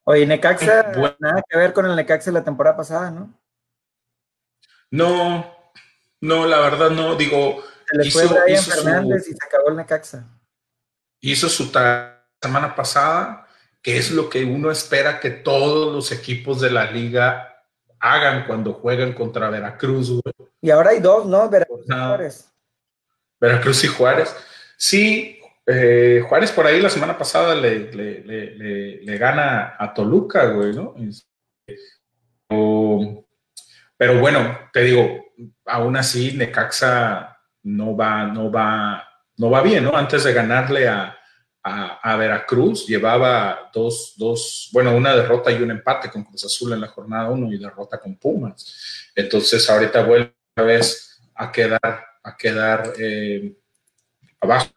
Oye, 0.10 0.26
Necaxa, 0.26 0.93
nada 1.20 1.43
que 1.49 1.58
ver 1.58 1.74
con 1.74 1.86
el 1.86 1.93
Necaxa 1.93 2.32
la 2.32 2.41
temporada 2.41 2.78
pasada, 2.78 3.12
¿no? 3.12 3.38
No, 4.89 5.53
no, 6.22 6.47
la 6.47 6.62
verdad 6.62 6.91
no. 6.91 7.16
Digo. 7.16 7.62
Se 7.86 7.97
le 7.97 8.12
fue 8.12 8.26
Brian 8.26 8.64
Fernández 8.64 9.28
y 9.28 9.34
se 9.34 9.45
acabó 9.45 9.68
el 9.68 9.76
Necaxa. 9.76 10.26
Hizo 11.20 11.49
su 11.49 11.70
semana 12.41 12.74
pasada, 12.74 13.49
que 13.82 13.97
es 13.97 14.12
lo 14.12 14.30
que 14.30 14.45
uno 14.45 14.72
espera 14.72 15.20
que 15.20 15.30
todos 15.30 15.93
los 15.93 16.14
equipos 16.14 16.62
de 16.62 16.72
la 16.72 16.89
liga 16.89 17.66
hagan 17.99 18.47
cuando 18.47 18.72
juegan 18.76 19.12
contra 19.12 19.49
Veracruz. 19.49 20.22
Y 20.62 20.70
ahora 20.70 20.91
hay 20.91 21.01
dos, 21.01 21.26
¿no? 21.26 21.49
Veracruz 21.49 22.45
Veracruz 23.41 23.84
y 23.84 23.88
Juárez. 23.88 24.34
Sí, 24.78 25.36
eh, 25.68 26.24
Juárez 26.28 26.51
por 26.51 26.65
ahí 26.65 26.82
la 26.82 26.89
semana 26.89 27.18
pasada 27.18 27.53
le, 27.53 27.91
le, 27.91 29.18
gana 29.18 29.76
a 29.78 29.93
Toluca, 29.93 30.45
güey, 30.45 30.74
¿no? 30.74 30.95
pero 33.97 34.20
bueno, 34.20 34.57
te 34.72 34.84
digo, 34.84 35.26
aún 35.65 35.97
así 35.97 36.32
Necaxa 36.34 37.38
no 37.63 37.97
va, 37.97 38.26
no 38.26 38.51
va, 38.51 39.03
no 39.38 39.49
va 39.49 39.61
bien, 39.61 39.84
¿no? 39.84 39.95
Antes 39.97 40.24
de 40.24 40.34
ganarle 40.34 40.88
a, 40.88 41.18
a, 41.63 42.15
Veracruz, 42.15 42.88
llevaba 42.88 43.70
dos, 43.74 44.13
dos, 44.18 44.70
bueno, 44.72 44.95
una 44.95 45.15
derrota 45.15 45.51
y 45.51 45.61
un 45.61 45.72
empate 45.72 46.09
con 46.09 46.24
Cruz 46.24 46.45
Azul 46.45 46.74
en 46.74 46.82
la 46.82 46.88
jornada 46.88 47.30
1 47.30 47.51
y 47.53 47.57
derrota 47.57 47.99
con 47.99 48.15
Pumas. 48.15 49.11
Entonces 49.15 49.70
ahorita 49.70 50.03
vuelve 50.03 50.34
vez 50.55 51.20
a 51.36 51.51
quedar, 51.51 52.05
a 52.24 52.38
quedar 52.38 52.93
eh, 52.97 53.55
abajo. 54.39 54.76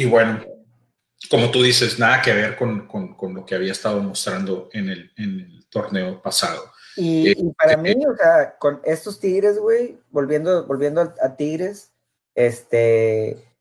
Y 0.00 0.06
bueno, 0.06 0.42
como 1.30 1.50
tú 1.50 1.62
dices, 1.62 1.98
nada 1.98 2.22
que 2.22 2.32
ver 2.32 2.56
con, 2.56 2.88
lo 3.34 3.44
que 3.44 3.54
había 3.54 3.72
estado 3.72 4.00
mostrando 4.00 4.70
en 4.72 4.88
el, 4.88 5.66
torneo 5.68 6.22
pasado. 6.22 6.72
Y, 6.96 7.28
eh, 7.28 7.36
para 7.56 7.76
mí, 7.76 7.94
o 8.04 8.16
sea, 8.16 8.56
con 8.58 8.80
estos 8.84 9.20
Tigres, 9.20 9.58
güey, 9.58 10.00
volviendo, 10.10 10.66
volviendo 10.66 11.02
a, 11.02 11.36
Tigres, 11.36 11.92
este, 12.34 13.54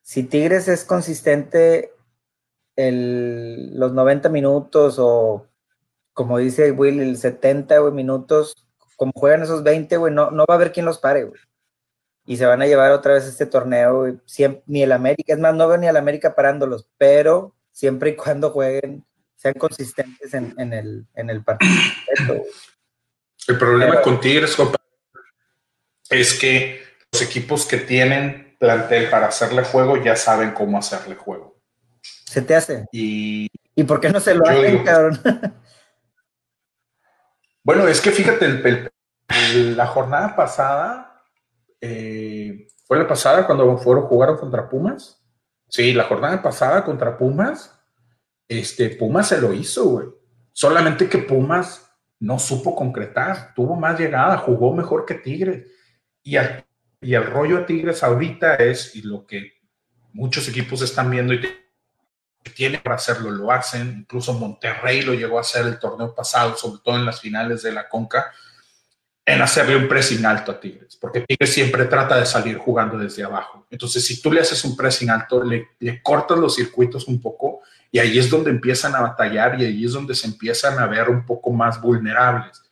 si 0.00 0.22
Tigres 0.22 0.66
es 0.66 0.84
consistente 0.84 1.92
el, 2.74 3.78
los 3.78 3.92
90 3.92 4.30
minutos 4.30 4.96
o, 4.98 5.46
como 6.14 6.38
dice 6.38 6.72
Will, 6.72 7.00
el 7.00 7.18
70 7.18 7.80
minutos, 7.90 8.66
como 8.96 9.12
juegan 9.14 9.42
esos 9.42 9.62
20, 9.62 9.94
güey, 9.98 10.12
no, 10.12 10.30
no 10.30 10.46
va 10.48 10.54
a 10.54 10.56
haber 10.56 10.72
quien 10.72 10.86
los 10.86 10.98
pare, 10.98 11.24
güey 11.24 11.40
y 12.24 12.36
se 12.36 12.46
van 12.46 12.62
a 12.62 12.66
llevar 12.66 12.92
otra 12.92 13.14
vez 13.14 13.26
este 13.26 13.46
torneo. 13.46 14.20
Siempre, 14.24 14.62
ni 14.66 14.82
el 14.82 14.92
América, 14.92 15.32
es 15.32 15.38
más, 15.38 15.54
no 15.54 15.68
veo 15.68 15.78
ni 15.78 15.88
el 15.88 15.96
América 15.96 16.34
parándolos, 16.34 16.88
pero 16.98 17.54
siempre 17.72 18.10
y 18.10 18.16
cuando 18.16 18.50
jueguen, 18.50 19.04
sean 19.36 19.54
consistentes 19.54 20.34
en, 20.34 20.72
el, 20.72 21.06
en 21.14 21.30
el 21.30 21.42
partido. 21.42 21.72
el 23.48 23.58
problema 23.58 24.00
con 24.00 24.20
Tigres, 24.20 24.56
es 26.10 26.38
que 26.38 26.80
los 27.10 27.22
equipos 27.22 27.66
que 27.66 27.78
tienen 27.78 28.56
plantel 28.58 29.10
para 29.10 29.26
hacerle 29.26 29.64
juego 29.64 29.96
ya 29.96 30.14
saben 30.14 30.52
cómo 30.52 30.78
hacerle 30.78 31.16
juego. 31.16 31.56
¿Se 32.02 32.42
te 32.42 32.54
hace? 32.54 32.86
Y, 32.92 33.48
¿Y 33.74 33.84
por 33.84 34.00
qué 34.00 34.10
no 34.10 34.20
se 34.20 34.34
lo 34.34 34.46
hacen, 34.46 34.84
cabrón? 34.84 35.20
bueno, 37.64 37.88
es 37.88 38.00
que 38.00 38.10
fíjate, 38.10 38.90
la 39.54 39.86
jornada 39.86 40.36
pasada 40.36 41.11
eh, 41.82 42.68
fue 42.86 42.96
la 42.96 43.08
pasada 43.08 43.44
cuando 43.44 43.76
fueron, 43.76 44.04
jugaron 44.04 44.38
contra 44.38 44.68
Pumas. 44.68 45.20
Sí, 45.68 45.92
la 45.92 46.04
jornada 46.04 46.40
pasada 46.40 46.84
contra 46.84 47.18
Pumas, 47.18 47.78
este, 48.48 48.90
Pumas 48.90 49.28
se 49.28 49.40
lo 49.40 49.52
hizo. 49.52 50.20
Solamente 50.52 51.08
que 51.08 51.18
Pumas 51.18 51.90
no 52.20 52.38
supo 52.38 52.76
concretar, 52.76 53.52
tuvo 53.54 53.74
más 53.74 53.98
llegada, 53.98 54.38
jugó 54.38 54.72
mejor 54.72 55.04
que 55.04 55.14
Tigres. 55.14 55.66
Y, 56.22 56.36
y 57.00 57.14
el 57.14 57.26
rollo 57.26 57.58
de 57.58 57.64
Tigres 57.64 58.04
ahorita 58.04 58.54
es, 58.56 58.94
y 58.94 59.02
lo 59.02 59.26
que 59.26 59.54
muchos 60.12 60.48
equipos 60.48 60.82
están 60.82 61.10
viendo 61.10 61.34
y 61.34 61.40
tienen 62.54 62.80
para 62.80 62.96
hacerlo, 62.96 63.30
lo 63.30 63.50
hacen. 63.50 64.00
Incluso 64.00 64.34
Monterrey 64.34 65.02
lo 65.02 65.14
llegó 65.14 65.38
a 65.38 65.40
hacer 65.40 65.66
el 65.66 65.80
torneo 65.80 66.14
pasado, 66.14 66.56
sobre 66.56 66.80
todo 66.84 66.96
en 66.96 67.06
las 67.06 67.20
finales 67.20 67.62
de 67.62 67.72
la 67.72 67.88
Conca 67.88 68.32
en 69.24 69.40
hacerle 69.40 69.76
un 69.76 69.86
pressing 69.86 70.24
alto 70.26 70.50
a 70.50 70.60
Tigres, 70.60 70.96
porque 70.96 71.20
Tigres 71.20 71.52
siempre 71.52 71.84
trata 71.84 72.18
de 72.18 72.26
salir 72.26 72.58
jugando 72.58 72.98
desde 72.98 73.22
abajo. 73.22 73.66
Entonces, 73.70 74.04
si 74.04 74.20
tú 74.20 74.32
le 74.32 74.40
haces 74.40 74.64
un 74.64 74.76
pressing 74.76 75.10
alto, 75.10 75.44
le, 75.44 75.68
cortas 76.02 76.38
los 76.38 76.56
circuitos 76.56 77.06
un 77.06 77.20
poco 77.20 77.60
y 77.90 78.00
ahí 78.00 78.18
es 78.18 78.28
donde 78.28 78.50
empiezan 78.50 78.96
a 78.96 79.00
batallar 79.00 79.60
y 79.60 79.64
ahí 79.64 79.84
es 79.84 79.92
donde 79.92 80.14
se 80.14 80.26
empiezan 80.26 80.78
a 80.78 80.86
ver 80.86 81.08
un 81.08 81.24
poco 81.24 81.52
más 81.52 81.80
vulnerables. 81.80 82.62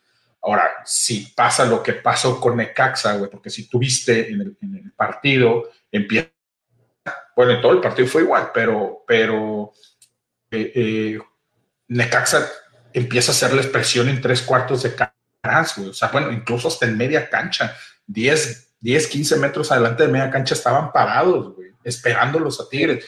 Ahora, 0.43 0.69
si 0.85 1.33
pasa 1.37 1.67
lo 1.67 1.83
que 1.83 1.93
pasó 1.93 2.41
con 2.41 2.57
Necaxa, 2.57 3.17
güey, 3.17 3.31
porque 3.31 3.51
si 3.51 3.69
tuviste 3.69 4.31
en 4.31 4.41
el, 4.41 4.57
en 4.61 4.77
el 4.77 4.91
partido, 4.93 5.71
empieza, 5.93 6.31
bueno, 7.37 7.53
en 7.53 7.61
todo 7.61 7.73
el 7.73 7.81
partido 7.81 8.09
fue 8.09 8.23
igual, 8.23 8.51
pero, 8.53 9.05
pero 9.07 9.73
eh, 10.51 10.73
eh, 10.75 11.19
Necaxa 11.89 12.49
empieza 12.93 13.31
a 13.31 13.35
hacerles 13.35 13.69
presión 13.69 14.09
en 14.09 14.21
tres 14.21 14.43
cuartos 14.43 14.83
de 14.83 14.97
cancha 14.97 15.20
o 15.43 15.93
sea, 15.93 16.09
bueno, 16.09 16.31
incluso 16.31 16.69
hasta 16.69 16.87
en 16.87 16.97
media 16.97 17.29
cancha, 17.29 17.75
10, 18.07 18.75
10, 18.81 19.07
15 19.07 19.37
metros 19.37 19.73
adelante 19.73 20.05
de 20.05 20.13
media 20.13 20.31
cancha 20.31 20.55
estaban 20.55 20.93
parados, 20.93 21.55
güey, 21.55 21.71
esperándolos 21.83 22.61
a 22.61 22.69
Tigres. 22.69 23.07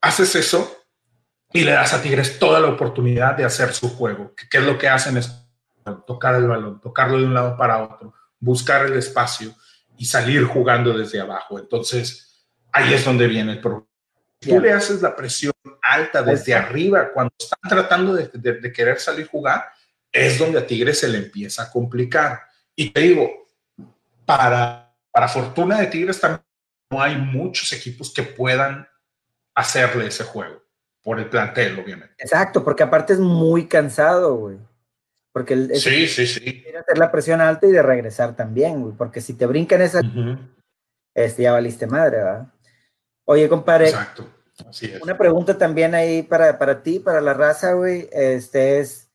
Haces 0.00 0.34
eso 0.34 0.84
y 1.52 1.64
le 1.64 1.72
das 1.72 1.92
a 1.92 2.02
Tigres 2.02 2.38
toda 2.38 2.60
la 2.60 2.68
oportunidad 2.68 3.36
de 3.36 3.44
hacer 3.44 3.74
su 3.74 3.90
juego. 3.90 4.34
¿Qué, 4.34 4.58
es 4.58 4.64
lo 4.64 4.78
que 4.78 4.88
hacen? 4.88 5.16
Es 5.18 5.30
tocar 6.06 6.36
el 6.36 6.46
balón, 6.46 6.80
tocarlo 6.80 7.18
de 7.18 7.24
un 7.24 7.34
lado 7.34 7.56
para 7.56 7.82
otro, 7.82 8.14
buscar 8.38 8.86
el 8.86 8.94
espacio 8.94 9.54
y 9.96 10.06
salir 10.06 10.44
jugando 10.44 10.96
desde 10.96 11.20
abajo. 11.20 11.58
Entonces, 11.58 12.46
ahí 12.72 12.94
es 12.94 13.04
donde 13.04 13.26
viene 13.26 13.52
el 13.52 13.60
problema. 13.60 13.86
Tú 14.40 14.58
le 14.58 14.72
haces 14.72 15.00
la 15.02 15.14
presión 15.14 15.52
alta 15.82 16.22
desde 16.22 16.54
arriba 16.54 17.10
cuando 17.12 17.32
están 17.38 17.60
tratando 17.68 18.14
de, 18.14 18.28
de 18.28 18.72
querer 18.72 18.98
salir 18.98 19.26
a 19.26 19.30
jugar, 19.30 19.72
es 20.12 20.38
donde 20.38 20.58
a 20.58 20.66
Tigres 20.66 20.98
se 20.98 21.08
le 21.08 21.18
empieza 21.18 21.64
a 21.64 21.70
complicar. 21.70 22.40
Y 22.76 22.90
te 22.90 23.00
digo, 23.00 23.48
para, 24.26 24.94
para 25.10 25.28
fortuna 25.28 25.80
de 25.80 25.86
Tigres 25.86 26.20
también 26.20 26.42
no 26.90 27.02
hay 27.02 27.16
muchos 27.16 27.72
equipos 27.72 28.12
que 28.12 28.22
puedan 28.22 28.86
hacerle 29.54 30.06
ese 30.06 30.24
juego, 30.24 30.62
por 31.02 31.18
el 31.18 31.28
plantel, 31.28 31.78
obviamente. 31.78 32.14
Exacto, 32.18 32.62
porque 32.62 32.82
aparte 32.82 33.14
es 33.14 33.18
muy 33.18 33.66
cansado, 33.66 34.36
güey. 34.36 34.58
Porque 35.32 35.54
el, 35.54 35.74
sí, 35.76 36.06
sí, 36.06 36.26
sí. 36.26 36.62
Quiere 36.62 36.78
hacer 36.78 36.98
la 36.98 37.10
presión 37.10 37.40
alta 37.40 37.66
y 37.66 37.70
de 37.70 37.82
regresar 37.82 38.36
también, 38.36 38.82
güey. 38.82 38.94
Porque 38.94 39.22
si 39.22 39.32
te 39.32 39.46
brincan 39.46 39.80
esa, 39.80 40.02
este, 41.14 41.42
ya 41.44 41.52
valiste 41.52 41.86
madre, 41.86 42.18
¿verdad? 42.18 42.52
Oye, 43.24 43.48
compadre. 43.48 43.88
Exacto. 43.88 44.28
Así 44.68 44.86
es. 44.92 45.00
Una 45.00 45.16
pregunta 45.16 45.56
también 45.56 45.94
ahí 45.94 46.22
para, 46.22 46.58
para 46.58 46.82
ti, 46.82 46.98
para 46.98 47.22
la 47.22 47.32
raza, 47.32 47.72
güey. 47.72 48.10
Este 48.12 48.80
es, 48.80 49.10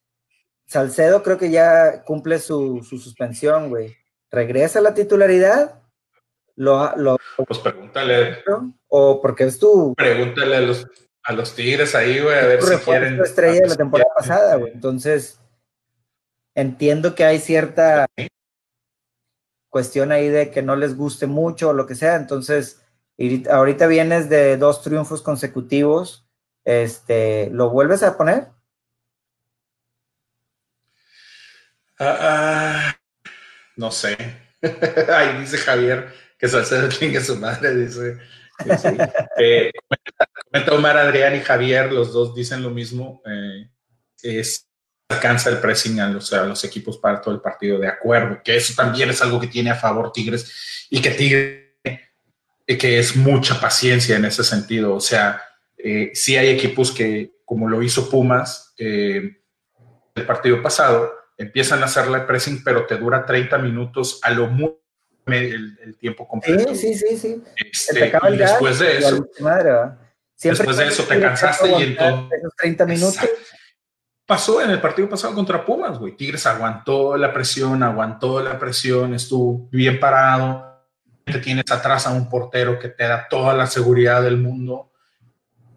Salcedo 0.67 1.23
creo 1.23 1.37
que 1.37 1.49
ya 1.49 2.03
cumple 2.03 2.39
su, 2.39 2.83
suspensión, 2.83 3.69
güey. 3.69 3.95
¿Regresa 4.29 4.79
a 4.79 4.81
la 4.81 4.93
titularidad? 4.93 5.81
Lo, 6.55 6.93
lo, 6.97 7.17
pues 7.47 7.59
pregúntale. 7.59 8.43
¿O 8.89 9.21
porque 9.21 9.45
es 9.45 9.57
tu... 9.57 9.95
Pregúntale 9.95 10.57
a 10.57 10.61
los, 10.61 10.85
a 11.23 11.31
los 11.31 11.55
Tigres 11.55 11.95
ahí, 11.95 12.19
güey, 12.19 12.37
a 12.37 12.45
ver 12.45 12.61
si 12.61 12.75
quieren... 12.77 13.21
estrella 13.21 13.61
de 13.61 13.67
la 13.69 13.75
temporada 13.75 14.09
pasada, 14.13 14.55
güey. 14.57 14.73
Entonces, 14.73 15.39
entiendo 16.53 17.15
que 17.15 17.23
hay 17.23 17.39
cierta 17.39 18.05
cuestión 19.69 20.11
ahí 20.11 20.27
de 20.27 20.51
que 20.51 20.61
no 20.63 20.75
les 20.75 20.97
guste 20.97 21.27
mucho 21.27 21.69
o 21.69 21.73
lo 21.73 21.87
que 21.87 21.95
sea. 21.95 22.15
Entonces, 22.15 22.83
ahorita 23.49 23.87
vienes 23.87 24.27
de 24.27 24.57
dos 24.57 24.81
triunfos 24.81 25.21
consecutivos. 25.21 26.27
Este, 26.65 27.49
¿Lo 27.51 27.69
vuelves 27.69 28.03
a 28.03 28.17
poner? 28.17 28.56
Ah, 31.99 32.17
ah, 32.21 32.99
no 33.75 33.91
sé. 33.91 34.17
Ahí 35.09 35.39
dice 35.39 35.57
Javier 35.57 36.13
que 36.37 36.47
Salcedo 36.47 36.87
tiene 36.89 37.19
su 37.21 37.35
madre, 37.37 37.75
dice. 37.75 38.17
Eh, 39.39 39.71
comenta, 40.49 40.73
Omar, 40.73 40.97
Adrián 40.97 41.35
y 41.35 41.41
Javier, 41.41 41.93
los 41.93 42.11
dos 42.11 42.33
dicen 42.33 42.63
lo 42.63 42.71
mismo. 42.71 43.21
Eh, 43.23 43.69
es, 44.23 44.67
alcanza 45.09 45.51
el 45.51 45.59
pressing 45.59 45.99
a 45.99 46.09
los, 46.09 46.33
a 46.33 46.43
los, 46.43 46.63
equipos 46.63 46.97
para 46.97 47.21
todo 47.21 47.35
el 47.35 47.39
partido, 47.39 47.77
de 47.77 47.87
acuerdo, 47.87 48.41
que 48.43 48.55
eso 48.55 48.73
también 48.75 49.11
es 49.11 49.21
algo 49.21 49.39
que 49.39 49.45
tiene 49.45 49.69
a 49.69 49.75
favor 49.75 50.11
Tigres 50.11 50.87
y 50.89 50.99
que 51.03 51.11
Tigres, 51.11 51.67
que 52.65 52.97
es 52.97 53.15
mucha 53.15 53.61
paciencia 53.61 54.15
en 54.15 54.25
ese 54.25 54.43
sentido. 54.43 54.95
O 54.95 55.01
sea, 55.01 55.39
eh, 55.77 56.09
sí 56.15 56.35
hay 56.35 56.49
equipos 56.49 56.91
que, 56.91 57.33
como 57.45 57.69
lo 57.69 57.83
hizo 57.83 58.09
Pumas 58.09 58.73
el 58.77 60.25
partido 60.25 60.63
pasado, 60.63 61.16
empiezan 61.37 61.81
a 61.81 61.85
hacerle 61.85 62.21
pressing, 62.21 62.63
pero 62.63 62.85
te 62.85 62.97
dura 62.97 63.25
30 63.25 63.57
minutos 63.59 64.19
a 64.23 64.31
lo 64.31 64.47
muy 64.47 64.73
el, 65.27 65.97
tiempo 65.99 66.27
completo. 66.27 66.73
Sí, 66.73 66.93
sí, 66.93 67.17
sí, 67.17 67.43
este, 67.55 68.11
y 68.31 68.37
después 68.37 68.79
de 68.79 68.97
eso, 68.97 69.27
después 70.41 70.77
de 70.77 70.87
eso 70.87 71.03
te 71.03 71.19
cansaste 71.19 71.69
y 71.69 71.83
entonces... 71.83 72.39
Esos 72.39 72.55
30 72.55 72.85
minutos. 72.85 73.19
Pasó 74.25 74.61
en 74.61 74.71
el 74.71 74.81
partido 74.81 75.07
pasado 75.07 75.33
contra 75.33 75.63
Pumas, 75.65 75.97
güey. 75.97 76.17
Tigres 76.17 76.45
aguantó 76.45 77.15
la 77.15 77.31
presión, 77.31 77.81
aguantó 77.81 78.41
la 78.43 78.59
presión, 78.59 79.13
estuvo 79.13 79.69
bien 79.71 79.99
parado. 79.99 80.85
Te 81.23 81.39
tienes 81.39 81.69
atrás 81.71 82.07
a 82.07 82.11
un 82.11 82.29
portero 82.29 82.77
que 82.77 82.89
te 82.89 83.05
da 83.05 83.27
toda 83.29 83.53
la 83.53 83.67
seguridad 83.67 84.21
del 84.21 84.37
mundo. 84.37 84.91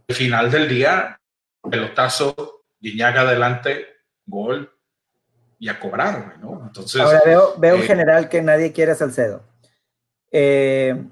Al 0.08 0.14
final 0.16 0.50
del 0.50 0.68
día, 0.68 1.20
pelotazo, 1.70 2.64
Guiñaga 2.80 3.20
adelante, 3.20 3.86
gol, 4.26 4.72
y 5.60 5.68
a 5.68 5.78
cobrar, 5.78 6.38
¿no? 6.40 6.62
Entonces. 6.66 7.00
Ahora 7.00 7.20
veo, 7.24 7.54
veo 7.58 7.76
en 7.76 7.82
eh, 7.82 7.86
general 7.86 8.28
que 8.30 8.40
nadie 8.42 8.72
quiere 8.72 8.92
a 8.92 8.96
Salcedo. 8.96 9.44
Eh, 10.32 11.04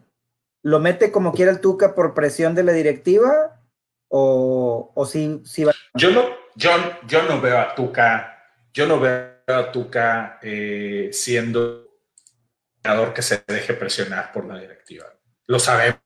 ¿lo 0.63 0.81
mete 0.81 1.13
como 1.13 1.33
quiera 1.33 1.53
el 1.53 1.61
Tuca 1.61 1.95
por 1.95 2.15
presión 2.15 2.55
de 2.55 2.65
la 2.65 2.73
directiva? 2.73 3.61
¿O, 4.09 4.91
o 4.95 5.07
sí, 5.07 5.43
va? 5.65 5.73
Yo 5.95 6.11
no, 6.11 6.25
yo, 6.57 6.71
yo 7.07 7.23
no 7.25 7.43
veo 7.43 7.59
a 7.59 7.75
Tuca, 7.75 8.43
yo 8.73 8.87
no 8.87 8.99
veo 8.99 9.35
a 9.47 9.71
Tuca 9.71 10.39
eh, 10.43 11.11
siendo 11.13 11.87
entrenador 12.77 13.13
que 13.13 13.23
se 13.23 13.45
deje 13.47 13.75
presionar 13.75 14.33
por 14.33 14.47
la 14.47 14.59
directiva. 14.59 15.05
Lo 15.47 15.59
sabemos. 15.59 16.01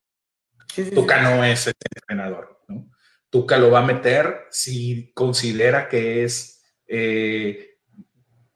Tuca 0.94 1.22
no 1.22 1.44
es 1.44 1.68
el 1.68 1.74
entrenador. 1.94 2.60
¿no? 2.66 2.90
Tuca 3.30 3.56
lo 3.56 3.70
va 3.70 3.80
a 3.80 3.86
meter 3.86 4.46
si 4.50 5.12
considera 5.12 5.88
que 5.88 6.24
es 6.24 6.60
eh, 6.88 7.71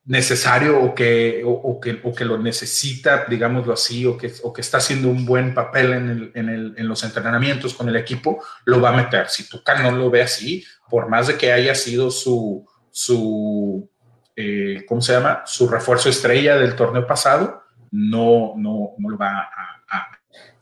necesario 0.06 0.80
o 0.80 0.94
que, 0.94 1.42
o, 1.44 1.80
que, 1.80 2.00
o 2.02 2.14
que 2.14 2.24
lo 2.24 2.38
necesita, 2.38 3.24
digámoslo 3.28 3.72
así, 3.72 4.06
o 4.06 4.16
que, 4.16 4.32
o 4.42 4.52
que 4.52 4.60
está 4.60 4.78
haciendo 4.78 5.08
un 5.08 5.26
buen 5.26 5.52
papel 5.52 5.92
en, 5.92 6.08
el, 6.08 6.32
en, 6.34 6.48
el, 6.48 6.74
en, 6.78 6.88
los 6.88 7.02
entrenamientos 7.02 7.74
con 7.74 7.88
el 7.88 7.96
equipo, 7.96 8.42
lo 8.64 8.80
va 8.80 8.90
a 8.90 8.96
meter. 8.96 9.28
Si 9.28 9.48
Tuca 9.48 9.82
no 9.82 9.90
lo 9.90 10.08
ve 10.08 10.22
así, 10.22 10.64
por 10.88 11.08
más 11.08 11.26
de 11.26 11.36
que 11.36 11.52
haya 11.52 11.74
sido 11.74 12.12
su, 12.12 12.64
su 12.90 13.90
eh, 14.36 14.84
¿cómo 14.86 15.00
se 15.00 15.14
llama? 15.14 15.42
Su 15.46 15.66
refuerzo 15.66 16.10
estrella 16.10 16.56
del 16.56 16.76
torneo 16.76 17.06
pasado, 17.06 17.64
no, 17.90 18.52
no, 18.56 18.94
no 18.98 19.08
lo 19.08 19.16
va 19.16 19.40
a... 19.40 20.08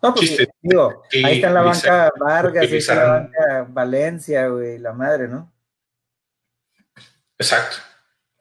no, 0.01 0.15
pues, 0.15 0.39
digo, 0.63 1.03
ahí 1.13 1.35
está 1.37 1.49
en 1.49 1.55
la 1.55 1.63
banca 1.63 2.13
Vargas, 2.19 2.63
ahí 2.63 2.77
está 2.77 2.95
la 2.95 3.05
banca 3.05 3.67
Valencia, 3.69 4.47
güey, 4.47 4.79
la 4.79 4.93
madre, 4.93 5.29
¿no? 5.29 5.53
Exacto, 7.37 7.79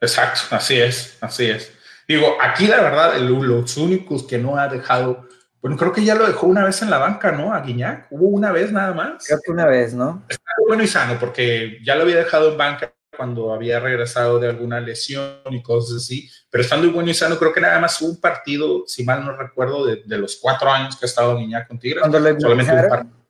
exacto, 0.00 0.54
así 0.54 0.80
es, 0.80 1.18
así 1.20 1.46
es. 1.46 1.72
Digo, 2.06 2.36
aquí 2.40 2.66
la 2.66 2.80
verdad, 2.80 3.18
los 3.18 3.76
únicos 3.76 4.24
que 4.24 4.38
no 4.38 4.58
ha 4.58 4.68
dejado, 4.68 5.26
bueno, 5.60 5.76
creo 5.76 5.92
que 5.92 6.04
ya 6.04 6.14
lo 6.14 6.26
dejó 6.26 6.46
una 6.46 6.64
vez 6.64 6.82
en 6.82 6.90
la 6.90 6.98
banca, 6.98 7.32
¿no? 7.32 7.54
A 7.54 7.60
Guiñac, 7.60 8.08
hubo 8.10 8.28
una 8.28 8.52
vez 8.52 8.70
nada 8.70 8.92
más. 8.92 9.26
Creo 9.26 9.40
que 9.42 9.50
una 9.50 9.66
vez, 9.66 9.94
¿no? 9.94 10.24
Está 10.28 10.50
bueno 10.66 10.82
y 10.82 10.86
sano, 10.86 11.18
porque 11.18 11.78
ya 11.82 11.96
lo 11.96 12.02
había 12.02 12.16
dejado 12.16 12.52
en 12.52 12.58
banca 12.58 12.94
cuando 13.16 13.52
había 13.52 13.80
regresado 13.80 14.38
de 14.38 14.48
alguna 14.48 14.80
lesión 14.80 15.38
y 15.50 15.62
cosas 15.62 16.02
así, 16.02 16.28
pero 16.50 16.62
estando 16.62 16.90
bueno 16.92 17.10
y 17.10 17.14
sano, 17.14 17.38
creo 17.38 17.52
que 17.52 17.60
nada 17.60 17.78
más 17.80 18.00
hubo 18.02 18.10
un 18.10 18.20
partido, 18.20 18.84
si 18.86 19.04
mal 19.04 19.24
no 19.24 19.36
recuerdo, 19.36 19.86
de, 19.86 20.18
los 20.18 20.36
cuatro 20.36 20.70
años 20.70 20.96
que 20.96 21.06
ha 21.06 21.08
estado 21.08 21.36
Guiñac 21.36 21.68
con 21.68 21.78
Tigres. 21.78 22.02
solamente 22.02 22.72
un 22.72 22.88
partido. 22.88 23.24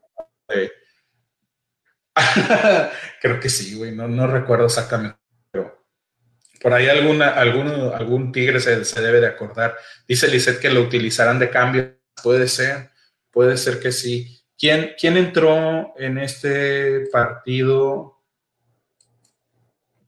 creo 3.21 3.41
que 3.41 3.49
sí, 3.49 3.77
güey, 3.77 3.93
no, 3.93 4.09
no 4.09 4.27
recuerdo 4.27 4.67
exactamente, 4.67 5.19
por 6.65 6.73
ahí 6.73 6.89
alguna, 6.89 7.29
alguno, 7.29 7.95
algún 7.95 8.33
Tigre 8.33 8.59
se, 8.59 8.87
se 8.87 9.03
debe 9.03 9.21
de 9.21 9.27
acordar. 9.27 9.77
Dice 10.09 10.29
Lisette 10.29 10.59
que 10.59 10.71
lo 10.71 10.81
utilizarán 10.81 11.39
de 11.39 11.51
cambio, 11.51 12.01
puede 12.23 12.49
ser, 12.49 12.91
puede 13.31 13.59
ser 13.59 13.79
que 13.79 13.93
sí. 13.93 14.43
¿Quién, 14.59 14.95
¿Quién 14.99 15.19
entró 15.19 15.93
en 15.99 16.17
este 16.17 17.07
partido? 17.12 18.23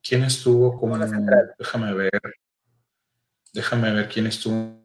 ¿Quién 0.03 0.25
estuvo 0.25 0.81
como 0.81 0.97
Déjame 0.97 1.93
ver. 1.93 2.23
Déjame 3.53 3.93
ver 3.93 4.09
quién 4.09 4.27
estuvo. 4.27 4.83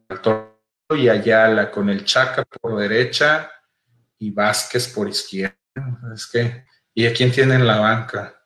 Y 0.90 1.08
Ayala 1.08 1.70
con 1.70 1.88
el 1.88 2.04
Chaca 2.04 2.44
por 2.44 2.78
derecha 2.78 3.50
y 4.18 4.30
Vázquez 4.30 4.92
por 4.92 5.08
izquierda. 5.08 5.56
Es 6.14 6.26
que, 6.26 6.66
¿y 6.92 7.06
a 7.06 7.14
quién 7.14 7.32
tiene 7.32 7.54
en 7.54 7.66
la 7.66 7.78
banca? 7.78 8.44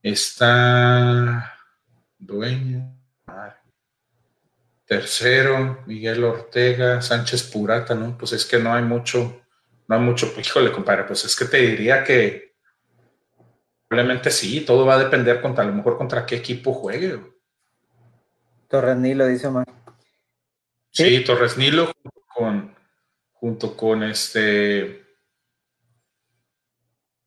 Está 0.00 1.56
Dueño. 2.20 2.96
Tercero, 4.84 5.82
Miguel 5.86 6.22
Ortega, 6.22 7.02
Sánchez 7.02 7.42
Purata, 7.44 7.94
¿no? 7.94 8.16
Pues 8.16 8.32
es 8.32 8.44
que 8.44 8.58
no 8.58 8.72
hay 8.72 8.82
mucho, 8.82 9.42
no 9.88 9.96
hay 9.96 10.02
mucho, 10.02 10.32
híjole, 10.38 10.70
compadre, 10.70 11.04
pues 11.04 11.24
es 11.24 11.34
que 11.34 11.46
te 11.46 11.58
diría 11.58 12.04
que 12.04 12.50
Probablemente 13.90 14.30
sí, 14.30 14.60
todo 14.60 14.86
va 14.86 14.94
a 14.94 14.98
depender 15.02 15.40
contra, 15.40 15.64
a 15.64 15.66
lo 15.66 15.74
mejor 15.74 15.98
contra 15.98 16.24
qué 16.24 16.36
equipo 16.36 16.72
juegue. 16.72 17.20
Torres 18.68 18.96
Nilo, 18.96 19.26
dice 19.26 19.48
Omar. 19.48 19.66
Sí, 20.90 21.24
Torres 21.24 21.56
Nilo 21.56 21.90
con, 22.32 22.72
junto 23.32 23.76
con 23.76 24.04
este 24.04 25.09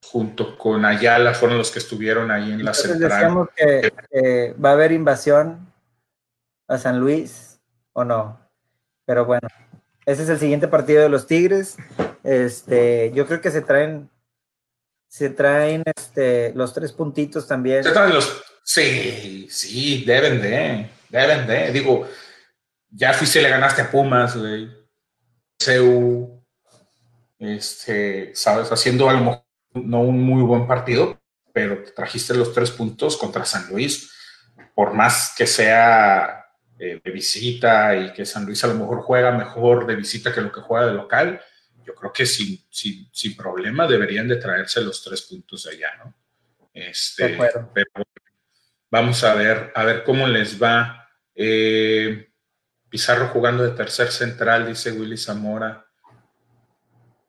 junto 0.03 0.57
con 0.57 0.85
Ayala 0.85 1.33
fueron 1.33 1.57
los 1.57 1.71
que 1.71 1.79
estuvieron 1.79 2.29
ahí 2.29 2.51
en 2.51 2.63
la 2.63 2.73
central. 2.73 3.09
Decíamos 3.09 3.49
que, 3.55 4.53
va 4.63 4.69
a 4.69 4.73
haber 4.73 4.91
invasión 4.91 5.73
a 6.67 6.77
San 6.77 6.99
Luis 6.99 7.59
o 7.93 8.03
no. 8.03 8.39
Pero 9.05 9.25
bueno, 9.25 9.47
ese 10.05 10.23
es 10.23 10.29
el 10.29 10.39
siguiente 10.39 10.67
partido 10.67 11.01
de 11.01 11.09
los 11.09 11.27
Tigres. 11.27 11.77
Este, 12.23 13.11
yo 13.13 13.25
creo 13.25 13.41
que 13.41 13.51
se 13.51 13.61
traen 13.61 14.09
se 15.13 15.29
traen 15.29 15.83
este, 15.95 16.53
los 16.55 16.73
tres 16.73 16.91
puntitos 16.91 17.47
también. 17.47 17.83
Se 17.83 17.91
traen 17.91 18.15
los. 18.15 18.43
Sí, 18.63 19.47
sí, 19.47 20.03
deben 20.05 20.41
de. 20.41 20.89
Deben 21.09 21.45
de. 21.45 21.71
Digo, 21.71 22.07
ya 22.89 23.13
fuiste 23.13 23.41
le 23.41 23.49
ganaste 23.49 23.83
a 23.83 23.91
Pumas, 23.91 24.35
güey. 24.35 24.69
CU. 25.63 26.43
Este, 27.37 28.31
sabes, 28.33 28.71
haciendo 28.71 29.07
a 29.07 29.13
lo 29.13 29.19
mejor 29.19 29.42
no 29.73 30.01
un 30.01 30.21
muy 30.21 30.41
buen 30.43 30.67
partido, 30.67 31.19
pero 31.53 31.83
trajiste 31.95 32.33
los 32.33 32.53
tres 32.53 32.71
puntos 32.71 33.17
contra 33.17 33.45
San 33.45 33.69
Luis. 33.69 34.11
Por 34.73 34.93
más 34.93 35.33
que 35.37 35.45
sea 35.45 36.45
eh, 36.79 36.99
de 37.03 37.11
visita 37.11 37.95
y 37.95 38.13
que 38.13 38.25
San 38.25 38.45
Luis 38.45 38.63
a 38.63 38.67
lo 38.67 38.75
mejor 38.75 39.01
juega 39.01 39.31
mejor 39.31 39.85
de 39.85 39.95
visita 39.95 40.33
que 40.33 40.41
lo 40.41 40.51
que 40.51 40.61
juega 40.61 40.87
de 40.87 40.93
local, 40.93 41.41
yo 41.85 41.93
creo 41.93 42.11
que 42.11 42.25
sin, 42.25 42.59
sin, 42.69 43.35
problema 43.35 43.87
deberían 43.87 44.27
de 44.27 44.37
traerse 44.37 44.81
los 44.81 45.03
tres 45.03 45.21
puntos 45.23 45.63
de 45.63 45.71
allá, 45.71 45.89
¿no? 46.03 46.13
Este, 46.73 47.37
pero 47.73 47.91
vamos 48.89 49.23
a 49.23 49.35
ver, 49.35 49.71
a 49.75 49.83
ver 49.83 50.03
cómo 50.03 50.27
les 50.27 50.61
va. 50.61 51.07
Eh, 51.35 52.29
Pizarro 52.89 53.27
jugando 53.29 53.63
de 53.63 53.71
tercer 53.71 54.11
central, 54.11 54.67
dice 54.67 54.91
Willy 54.91 55.17
Zamora. 55.17 55.87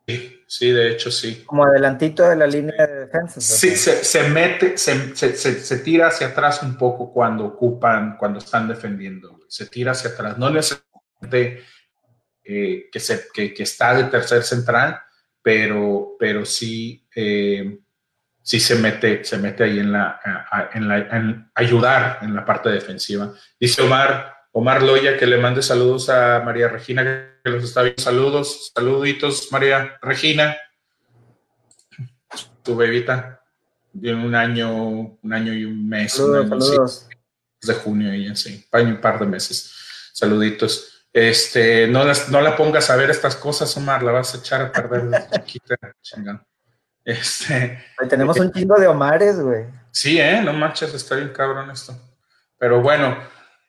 Sí, 0.06 0.44
sí, 0.46 0.70
de 0.70 0.90
hecho 0.92 1.10
sí. 1.10 1.42
Como 1.46 1.64
adelantito 1.64 2.28
de 2.28 2.36
la 2.36 2.46
línea 2.46 2.86
de 2.86 3.06
defensa. 3.06 3.40
Sí, 3.40 3.74
se, 3.76 4.28
mete, 4.28 4.76
se, 4.76 5.14
se, 5.14 5.78
tira 5.78 6.08
hacia 6.08 6.28
atrás 6.28 6.62
un 6.62 6.76
poco 6.76 7.12
cuando 7.12 7.44
ocupan, 7.46 8.16
cuando 8.18 8.38
están 8.38 8.68
defendiendo. 8.68 9.40
Se 9.48 9.66
tira 9.66 9.92
hacia 9.92 10.10
atrás. 10.10 10.36
No 10.36 10.50
necesariamente 10.50 11.64
eh, 12.44 12.88
que, 12.92 13.00
se, 13.00 13.26
que, 13.32 13.54
está 13.58 13.94
de 13.94 14.04
tercer 14.04 14.42
central, 14.42 15.00
pero, 15.40 16.16
pero 16.18 16.44
sí, 16.44 17.06
eh, 17.16 17.78
sí 18.42 18.60
se 18.60 18.74
mete, 18.74 19.24
se 19.24 19.38
mete 19.38 19.64
ahí 19.64 19.78
en 19.78 19.90
la, 19.90 20.20
en 20.74 20.86
la 20.86 20.98
en 20.98 21.50
ayudar 21.54 22.18
en 22.20 22.34
la 22.34 22.44
parte 22.44 22.68
defensiva. 22.68 23.32
Dice 23.58 23.80
Omar, 23.80 24.33
Omar 24.56 24.82
Loya 24.82 25.16
que 25.16 25.26
le 25.26 25.36
mande 25.36 25.62
saludos 25.62 26.08
a 26.08 26.40
María 26.44 26.68
Regina, 26.68 27.02
que 27.42 27.50
los 27.50 27.64
está 27.64 27.82
viendo. 27.82 28.00
Saludos, 28.00 28.70
saluditos, 28.72 29.48
María 29.50 29.98
Regina, 30.00 30.56
tu 32.62 32.76
bebita, 32.76 33.42
de 33.92 34.14
un 34.14 34.32
año, 34.32 34.72
un 35.20 35.32
año 35.32 35.52
y 35.52 35.64
un 35.64 35.88
mes. 35.88 36.12
Saludos, 36.12 37.08
de 37.62 37.74
junio 37.74 38.12
ella, 38.12 38.36
sí, 38.36 38.64
un 38.72 39.00
par 39.00 39.18
de 39.18 39.26
meses. 39.26 39.74
Saluditos. 40.12 41.04
Este, 41.12 41.88
no, 41.88 42.04
no 42.04 42.40
la 42.40 42.56
pongas 42.56 42.90
a 42.90 42.96
ver 42.96 43.10
estas 43.10 43.34
cosas, 43.34 43.76
Omar, 43.76 44.04
la 44.04 44.12
vas 44.12 44.36
a 44.36 44.38
echar 44.38 44.62
a 44.62 44.72
perder 44.72 45.26
chiquita, 45.44 45.76
Este, 47.04 47.84
tenemos 48.08 48.38
un 48.38 48.52
chingo 48.52 48.78
de 48.78 48.86
Omares, 48.86 49.40
güey. 49.40 49.64
Sí, 49.90 50.20
¿eh? 50.20 50.40
No 50.44 50.52
manches, 50.52 50.94
está 50.94 51.16
bien 51.16 51.30
cabrón 51.30 51.72
esto. 51.72 51.96
Pero 52.56 52.80
bueno, 52.80 53.16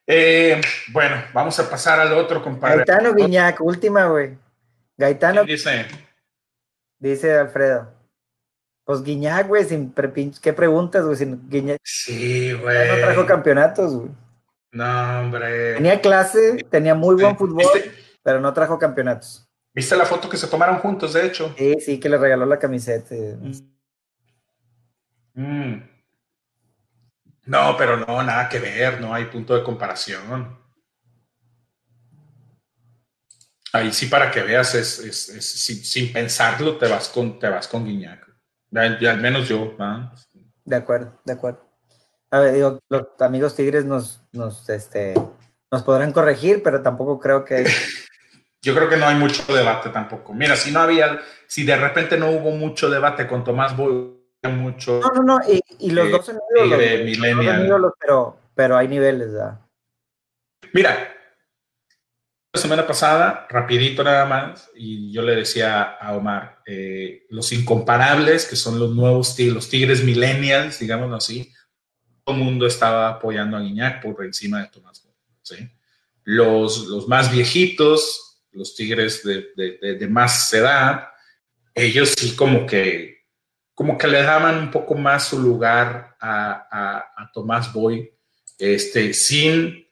eh, 0.08 0.62
bueno, 0.92 1.24
vamos 1.34 1.60
a 1.60 1.70
pasar 1.70 2.00
al 2.00 2.14
otro, 2.14 2.42
compadre. 2.42 2.78
Gaetano 2.78 3.14
Guiñac, 3.14 3.62
última, 3.62 4.08
güey. 4.08 4.38
Gaetano. 4.98 5.46
¿Qué 5.46 5.54
dice? 5.54 5.86
Dice 7.00 7.38
Alfredo. 7.38 7.94
Pues 8.84 9.02
Guiñac, 9.02 9.48
güey, 9.48 9.66
sin 9.66 9.94
¿qué 10.42 10.54
preguntas, 10.54 11.04
güey? 11.04 11.18
Sin 11.18 11.50
Guiñac. 11.50 11.80
Sí, 11.84 12.54
güey. 12.54 12.88
No 12.88 12.96
trajo 12.96 13.26
campeonatos, 13.26 13.96
güey. 13.96 14.12
No, 14.72 15.20
hombre. 15.22 15.76
Tenía 15.76 16.00
clase, 16.02 16.58
tenía 16.70 16.94
muy 16.94 17.16
buen 17.16 17.38
fútbol, 17.38 17.64
pero 18.22 18.40
no 18.40 18.54
trajo 18.54 18.78
campeonatos. 18.78 19.48
¿Viste 19.74 19.96
la 19.96 20.06
foto 20.06 20.30
que 20.30 20.38
se 20.38 20.48
tomaron 20.48 20.78
juntos, 20.78 21.14
de 21.14 21.26
hecho? 21.26 21.54
Sí, 21.58 21.76
sí, 21.80 22.00
que 22.00 22.10
le 22.10 22.18
regaló 22.18 22.46
la 22.46 22.60
camiseta. 22.60 23.16
Mm. 25.34 25.95
No, 27.46 27.76
pero 27.78 27.98
no, 27.98 28.24
nada 28.24 28.50
que 28.50 28.60
ver, 28.60 29.00
no 29.00 29.14
hay 29.14 29.26
punto 29.26 29.56
de 29.56 29.64
comparación. 29.64 30.58
Ahí 33.72 33.92
sí, 33.92 34.08
para 34.08 34.32
que 34.32 34.42
veas, 34.42 34.74
es, 34.74 35.36
sin, 35.84 36.14
pensarlo, 36.14 36.78
te 36.78 36.88
vas 36.88 37.10
con, 37.10 37.38
te 37.40 37.50
vas 37.50 37.68
con 37.68 37.86
Guiñac. 37.86 38.26
al 38.74 39.20
menos 39.20 39.48
yo. 39.48 39.76
De 40.64 40.76
acuerdo, 40.76 41.20
de 41.26 41.34
acuerdo. 41.34 41.70
A 42.32 42.40
ver, 42.40 42.54
digo, 42.54 42.80
los 42.90 43.08
amigos 43.20 43.56
tigres 43.56 43.86
nos, 43.86 44.24
nos, 44.32 44.68
este, 44.70 45.14
nos 45.72 45.84
podrán 45.84 46.12
corregir, 46.12 46.64
pero 46.64 46.82
tampoco 46.82 47.20
creo 47.20 47.46
que... 47.46 47.66
yo 48.62 48.74
creo 48.74 48.90
que 48.90 48.98
no 48.98 49.08
hay 49.08 49.16
mucho 49.16 49.44
debate 49.54 49.90
tampoco. 49.90 50.34
Mira, 50.34 50.56
si 50.56 50.72
no 50.72 50.80
había, 50.80 51.20
si 51.48 51.64
de 51.64 51.76
repente 51.76 52.18
no 52.18 52.32
hubo 52.32 52.52
mucho 52.52 52.90
debate 52.90 53.28
con 53.28 53.44
Tomás 53.44 53.76
Boy, 53.78 54.15
mucho. 54.50 55.00
No, 55.02 55.10
no, 55.10 55.24
no, 55.24 55.42
y, 55.80 55.92
los 55.92 56.12
dos 56.12 56.26
son 56.26 56.40
ídolos, 56.56 57.94
pero, 58.00 58.38
pero 58.54 58.78
hay 58.78 58.88
niveles, 58.88 59.34
¿verdad? 59.34 59.60
Mira, 60.74 61.14
la 62.54 62.62
semana 62.62 62.88
pasada, 62.88 63.48
rapidito 63.50 64.04
nada 64.04 64.26
más, 64.26 64.70
y 64.76 65.12
yo 65.12 65.22
le 65.22 65.36
decía 65.36 65.82
a 65.82 66.16
Omar, 66.16 66.62
eh, 66.66 67.26
los 67.30 67.52
incomparables, 67.52 68.46
que 68.46 68.56
son 68.56 68.80
los 68.80 68.96
nuevos 68.96 69.36
tigres, 69.36 69.56
los 69.56 69.70
tigres 69.70 70.04
millennials, 70.04 70.80
digámoslo 70.80 71.18
así, 71.18 71.54
todo 72.24 72.36
el 72.36 72.44
mundo 72.44 72.66
estaba 72.66 73.10
apoyando 73.10 73.58
a 73.58 73.62
Guiñac 73.62 74.02
por 74.02 74.24
encima 74.26 74.62
de 74.62 74.68
Tomás 74.70 75.06
¿sí? 75.42 75.70
Los, 76.24 76.88
los 76.88 77.08
más 77.08 77.32
viejitos, 77.32 78.26
los 78.56 78.76
Tigres 78.76 79.22
de, 79.24 80.08
más 80.10 80.52
edad, 80.54 81.10
ellos 81.74 82.14
sí 82.18 82.36
como 82.36 82.66
que, 82.66 83.15
como 83.76 83.98
que 83.98 84.08
le 84.08 84.24
daban 84.24 84.58
un 84.58 84.72
poco 84.72 84.96
más 84.96 85.28
su 85.28 85.40
lugar 85.40 86.16
a, 86.20 87.30
Tomás 87.34 87.74
Boy, 87.74 88.10
este, 88.58 89.14
sin, 89.14 89.86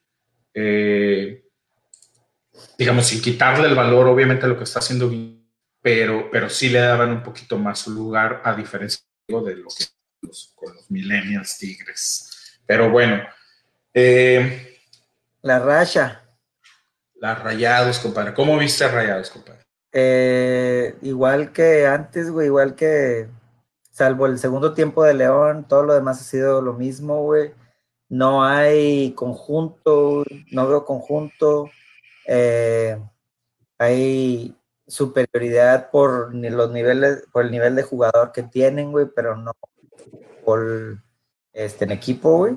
eh, 0.54 1.44
digamos, 2.78 3.06
sin 3.06 3.22
quitarle 3.22 3.68
el 3.68 3.76
valor, 3.76 4.08
obviamente, 4.08 4.46
a 4.46 4.48
lo 4.48 4.58
que 4.58 4.64
está 4.64 4.80
haciendo, 4.80 5.12
pero, 5.82 6.30
pero 6.32 6.50
sí 6.50 6.70
le 6.70 6.80
daban 6.80 7.12
un 7.12 7.22
poquito 7.22 7.58
más 7.58 7.80
su 7.80 7.92
lugar, 7.92 8.42
a 8.46 8.56
diferencia 8.56 9.04
de 9.28 9.56
lo 9.58 9.68
que 9.68 9.86
los, 10.22 10.54
con 10.56 10.74
los 10.74 10.90
millennials 10.90 11.58
tigres. 11.58 12.62
Pero 12.66 12.90
bueno. 12.90 13.22
Eh, 13.94 14.80
la 15.42 15.60
racha. 15.60 16.22
Las 17.16 17.44
Rayados, 17.44 18.00
compadre. 18.00 18.34
¿Cómo 18.34 18.58
viste 18.58 18.86
a 18.86 18.88
Rayados, 18.88 19.30
compadre? 19.30 19.64
Eh, 19.92 20.96
igual 21.02 21.52
que 21.52 21.86
antes, 21.86 22.32
güey, 22.32 22.48
igual 22.48 22.76
que, 22.76 23.28
salvo 23.94 24.26
el 24.26 24.40
segundo 24.40 24.74
tiempo 24.74 25.04
de 25.04 25.14
León, 25.14 25.68
todo 25.70 25.84
lo 25.84 25.94
demás 25.94 26.20
ha 26.20 26.24
sido 26.24 26.62
lo 26.62 26.74
mismo, 26.74 27.24
güey. 27.24 27.54
No 28.10 28.44
hay 28.44 29.14
conjunto, 29.14 30.26
no 30.52 30.68
veo 30.68 30.84
conjunto. 30.84 31.70
Eh, 32.28 33.00
hay 33.78 34.56
superioridad 34.88 35.92
por 35.92 36.34
los 36.34 36.72
niveles, 36.72 37.24
por 37.32 37.46
el 37.46 37.52
nivel 37.52 37.76
de 37.76 37.84
jugador 37.84 38.32
que 38.32 38.44
tienen, 38.44 38.92
güey, 38.92 39.08
pero 39.16 39.38
no 39.38 39.54
por 40.44 40.98
este 41.54 41.86
en 41.86 41.92
equipo, 41.92 42.38
güey. 42.38 42.56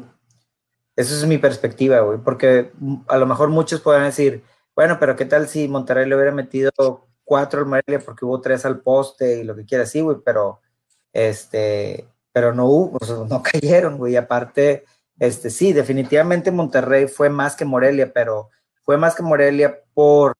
Esa 0.96 1.14
es 1.14 1.26
mi 1.26 1.38
perspectiva, 1.38 2.00
güey, 2.00 2.18
porque 2.18 2.72
a 3.08 3.18
lo 3.18 3.26
mejor 3.26 3.50
muchos 3.50 3.82
pueden 3.82 4.04
decir, 4.04 4.42
bueno, 4.74 4.96
pero 4.98 5.16
¿qué 5.16 5.26
tal 5.26 5.48
si 5.48 5.68
Monterrey 5.68 6.08
le 6.08 6.16
hubiera 6.16 6.32
metido 6.32 6.72
cuatro 7.24 7.60
al 7.60 7.66
Morelia 7.66 8.00
porque 8.04 8.24
hubo 8.24 8.40
tres 8.40 8.64
al 8.64 8.80
poste 8.80 9.40
y 9.40 9.44
lo 9.44 9.54
que 9.54 9.66
quiera 9.66 9.84
sí, 9.84 10.00
güey, 10.00 10.18
pero 10.24 10.60
este, 11.16 12.06
pero 12.30 12.52
no 12.52 12.66
hubo, 12.66 12.98
no 13.30 13.42
cayeron, 13.42 13.96
güey. 13.96 14.16
Aparte, 14.16 14.84
este, 15.18 15.48
sí, 15.48 15.72
definitivamente 15.72 16.50
Monterrey 16.50 17.08
fue 17.08 17.30
más 17.30 17.56
que 17.56 17.64
Morelia, 17.64 18.12
pero 18.12 18.50
fue 18.82 18.98
más 18.98 19.14
que 19.14 19.22
Morelia 19.22 19.82
por, 19.94 20.34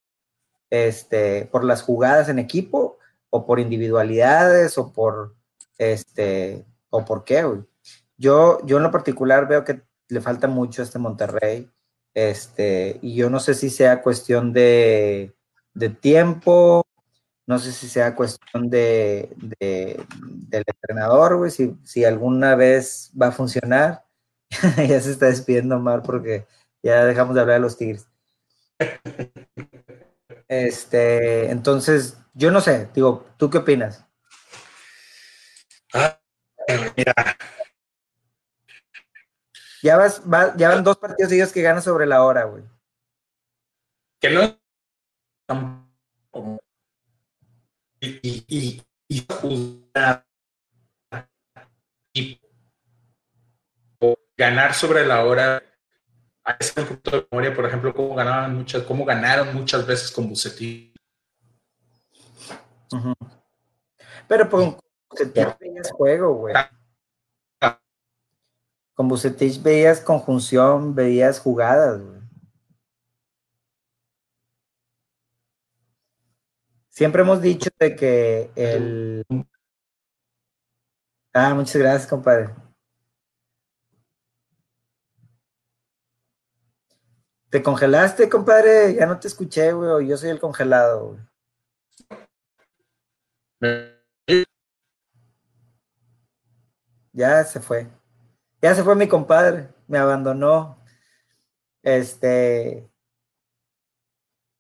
este, 0.68 1.46
por 1.46 1.64
las 1.64 1.82
jugadas 1.82 2.28
en 2.28 2.38
equipo 2.38 2.98
o 3.30 3.46
por 3.46 3.58
individualidades 3.58 4.76
o 4.76 4.92
por, 4.92 5.34
este, 5.78 6.66
o 6.90 7.06
por 7.06 7.24
qué, 7.24 7.42
güey. 7.42 7.60
Yo, 8.18 8.58
yo 8.66 8.76
en 8.76 8.82
lo 8.82 8.90
particular 8.90 9.48
veo 9.48 9.64
que 9.64 9.80
le 10.08 10.20
falta 10.20 10.46
mucho 10.46 10.82
a 10.82 10.84
este 10.84 10.98
Monterrey. 10.98 11.70
Este, 12.12 12.98
y 13.00 13.14
yo 13.14 13.30
no 13.30 13.40
sé 13.40 13.54
si 13.54 13.70
sea 13.70 14.02
cuestión 14.02 14.52
de, 14.52 15.34
tiempo, 16.00 16.86
no 17.46 17.58
sé 17.58 17.72
si 17.72 17.88
sea 17.88 18.14
cuestión 18.14 18.68
de, 18.68 19.34
del 19.38 20.64
entrenador, 20.66 21.36
güey, 21.36 21.50
si, 21.50 21.76
si, 21.84 22.04
alguna 22.04 22.56
vez 22.56 23.12
va 23.20 23.28
a 23.28 23.32
funcionar. 23.32 24.04
ya 24.88 25.00
se 25.00 25.10
está 25.12 25.26
despidiendo 25.26 25.78
Mar 25.78 26.02
porque 26.02 26.46
ya 26.82 27.04
dejamos 27.04 27.34
de 27.34 27.40
hablar 27.40 27.56
de 27.56 27.60
los 27.60 27.76
Tigres. 27.76 28.08
Este, 30.48 31.50
entonces, 31.50 32.18
yo 32.34 32.50
no 32.50 32.60
sé, 32.60 32.88
digo, 32.94 33.26
¿tú 33.36 33.50
qué 33.50 33.58
opinas? 33.58 34.04
Ah, 35.92 36.20
mira, 36.96 37.14
ya, 39.82 39.96
vas, 39.96 40.20
ya 40.56 40.68
van 40.70 40.82
dos 40.82 40.96
partidos 40.96 41.30
seguidos 41.30 41.52
que 41.52 41.62
ganan 41.62 41.82
sobre 41.82 42.06
la 42.06 42.24
hora, 42.24 42.44
güey. 42.44 42.64
Que 44.20 44.30
no. 44.30 44.58
Y, 48.00 48.08
y, 48.22 48.44
y, 48.48 49.26
y, 52.14 52.40
ganar 54.36 54.74
sobre 54.74 55.06
la 55.06 55.24
hora. 55.24 55.62
Hay 56.44 56.56
un 56.76 56.86
punto 56.86 57.10
de 57.10 57.26
memoria, 57.30 57.54
por 57.54 57.64
ejemplo, 57.66 57.94
cómo 57.94 58.14
ganaban 58.14 58.54
muchas, 58.54 58.82
cómo 58.84 59.04
ganaron 59.04 59.54
muchas 59.54 59.86
veces 59.86 60.12
con 60.12 60.28
Bucetí. 60.28 60.94
Pero 64.28 64.48
con 64.48 64.78
Bucetí 65.10 65.40
tenías 65.58 65.90
juego, 65.90 66.34
güey. 66.34 66.54
Con 68.94 69.08
Bucetich 69.08 69.62
veías 69.62 70.00
conjunción, 70.00 70.94
veías 70.94 71.40
jugadas. 71.40 72.00
Siempre 76.96 77.20
hemos 77.20 77.42
dicho 77.42 77.68
de 77.78 77.94
que 77.94 78.50
el... 78.56 79.22
Ah, 81.34 81.52
muchas 81.52 81.76
gracias, 81.76 82.06
compadre. 82.06 82.54
¿Te 87.50 87.62
congelaste, 87.62 88.30
compadre? 88.30 88.94
Ya 88.94 89.04
no 89.04 89.20
te 89.20 89.28
escuché, 89.28 89.72
güey. 89.72 90.08
Yo 90.08 90.16
soy 90.16 90.30
el 90.30 90.40
congelado, 90.40 91.18
Ya 97.12 97.44
se 97.44 97.60
fue. 97.60 97.90
Ya 98.62 98.74
se 98.74 98.82
fue 98.82 98.96
mi 98.96 99.06
compadre, 99.06 99.68
me 99.86 99.98
abandonó. 99.98 100.82
Este, 101.82 102.90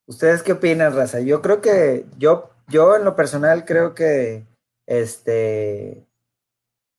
¿ustedes 0.06 0.42
qué 0.42 0.52
opinan, 0.52 0.94
raza? 0.94 1.20
Yo 1.20 1.42
creo 1.42 1.60
que, 1.60 2.06
yo, 2.18 2.50
yo 2.68 2.96
en 2.96 3.04
lo 3.04 3.16
personal 3.16 3.64
creo 3.64 3.94
que, 3.94 4.46
este, 4.86 6.06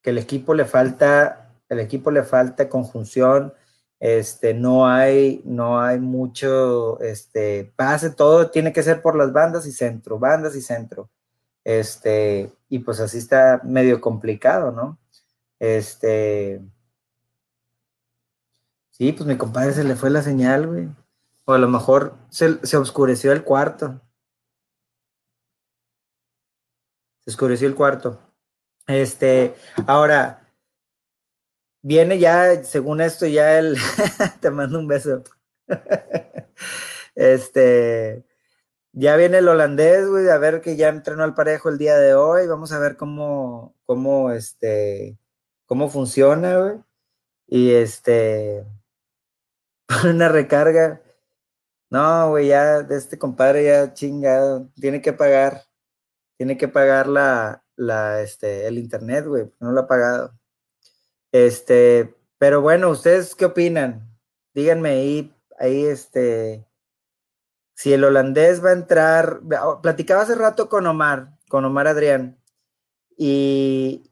que 0.01 0.09
el 0.11 0.17
equipo 0.17 0.53
le 0.53 0.65
falta, 0.65 1.51
el 1.69 1.79
equipo 1.79 2.11
le 2.11 2.23
falta 2.23 2.69
conjunción, 2.69 3.53
este, 3.99 4.53
no 4.53 4.87
hay, 4.87 5.41
no 5.45 5.81
hay 5.81 5.99
mucho, 5.99 6.99
este, 7.01 7.73
pase, 7.75 8.11
todo 8.11 8.51
tiene 8.51 8.73
que 8.73 8.83
ser 8.83 9.01
por 9.01 9.15
las 9.15 9.33
bandas 9.33 9.65
y 9.65 9.71
centro, 9.71 10.19
bandas 10.19 10.55
y 10.55 10.61
centro. 10.61 11.09
Este, 11.63 12.51
y 12.69 12.79
pues 12.79 12.99
así 12.99 13.17
está 13.17 13.61
medio 13.63 13.99
complicado, 14.01 14.71
¿no? 14.71 14.99
Este, 15.59 16.61
Sí, 18.97 19.11
pues 19.11 19.27
mi 19.27 19.37
compadre 19.37 19.73
se 19.73 19.83
le 19.83 19.95
fue 19.95 20.09
la 20.09 20.23
señal, 20.23 20.65
güey. 20.65 20.89
O 21.49 21.53
a 21.53 21.57
lo 21.57 21.69
mejor 21.69 22.17
se, 22.29 22.77
oscureció 22.77 23.31
el 23.31 23.45
cuarto. 23.45 24.01
Se 27.23 27.31
oscureció 27.31 27.69
el 27.69 27.75
cuarto. 27.75 28.19
Este, 28.85 29.55
ahora, 29.87 30.53
viene 31.81 32.19
ya, 32.19 32.65
según 32.65 32.99
esto, 32.99 33.25
ya 33.27 33.57
el. 33.59 33.77
te 34.41 34.51
mando 34.51 34.77
un 34.77 34.89
beso. 34.89 35.23
este. 37.15 38.25
Ya 38.91 39.15
viene 39.15 39.37
el 39.37 39.47
holandés, 39.47 40.05
güey, 40.05 40.27
a 40.29 40.37
ver 40.37 40.59
que 40.59 40.75
ya 40.75 40.89
entrenó 40.89 41.23
al 41.23 41.33
parejo 41.33 41.69
el 41.69 41.77
día 41.77 41.97
de 41.97 42.13
hoy. 42.13 42.45
Vamos 42.47 42.73
a 42.73 42.79
ver 42.79 42.97
cómo, 42.97 43.73
cómo, 43.85 44.31
este, 44.31 45.17
cómo 45.65 45.89
funciona, 45.89 46.57
güey. 46.57 46.75
Y 47.47 47.71
este, 47.71 48.65
una 50.03 50.27
recarga. 50.27 51.01
No, 51.89 52.29
güey, 52.29 52.47
ya 52.49 52.83
de 52.83 52.97
este 52.97 53.17
compadre 53.17 53.65
ya 53.65 53.93
chingado, 53.93 54.69
tiene 54.75 55.01
que 55.01 55.13
pagar, 55.13 55.63
tiene 56.37 56.57
que 56.57 56.67
pagar 56.67 57.07
la, 57.07 57.63
la, 57.77 58.21
este, 58.21 58.67
el 58.67 58.77
internet, 58.77 59.25
güey, 59.25 59.51
no 59.59 59.71
lo 59.71 59.81
ha 59.81 59.87
pagado. 59.87 60.33
Este, 61.31 62.15
pero 62.37 62.61
bueno, 62.61 62.89
¿ustedes 62.89 63.35
qué 63.35 63.45
opinan? 63.45 64.09
Díganme 64.53 64.89
ahí, 64.89 65.35
ahí, 65.59 65.85
este, 65.85 66.67
si 67.75 67.93
el 67.93 68.03
holandés 68.03 68.63
va 68.63 68.71
a 68.71 68.73
entrar, 68.73 69.41
platicaba 69.81 70.23
hace 70.23 70.35
rato 70.35 70.67
con 70.67 70.87
Omar, 70.87 71.37
con 71.47 71.63
Omar 71.63 71.87
Adrián, 71.87 72.37
y, 73.17 74.11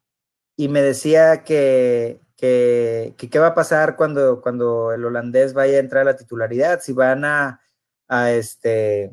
y 0.56 0.70
me 0.70 0.82
decía 0.82 1.44
que, 1.44 2.22
que, 2.38 3.16
qué 3.18 3.40
va 3.40 3.48
a 3.48 3.56
pasar 3.56 3.96
cuando, 3.96 4.42
cuando 4.42 4.94
el 4.94 5.04
holandés 5.06 5.54
vaya 5.54 5.78
a 5.78 5.80
entrar 5.80 6.04
a 6.04 6.12
la 6.12 6.16
titularidad, 6.16 6.80
si 6.82 6.94
van 6.94 7.26
a, 7.26 7.62
a 8.08 8.32
este 8.32 9.12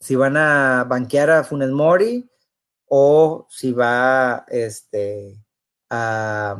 si 0.00 0.16
van 0.16 0.36
a 0.36 0.84
banquear 0.84 1.30
a 1.30 1.44
Funes 1.44 1.70
Mori 1.70 2.30
o 2.86 3.46
si 3.50 3.72
va 3.72 4.44
este, 4.48 5.38
a... 5.90 6.56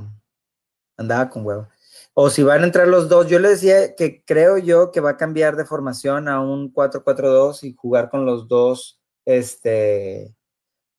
Andaba 0.97 1.31
con 1.31 1.47
huevo. 1.47 1.69
O 2.15 2.29
si 2.31 2.43
van 2.43 2.63
a 2.63 2.67
entrar 2.67 2.89
los 2.89 3.09
dos. 3.09 3.29
Yo 3.29 3.39
le 3.39 3.51
decía 3.51 3.95
que 3.95 4.25
creo 4.25 4.59
yo 4.59 4.91
que 4.91 5.01
va 5.01 5.11
a 5.11 5.17
cambiar 5.17 5.57
de 5.57 5.65
formación 5.65 6.29
a 6.29 6.41
un 6.41 6.73
4-4-2 6.73 7.63
y 7.63 7.75
jugar 7.75 8.11
con 8.11 8.27
los 8.27 8.49
dos, 8.49 9.01
este, 9.25 10.35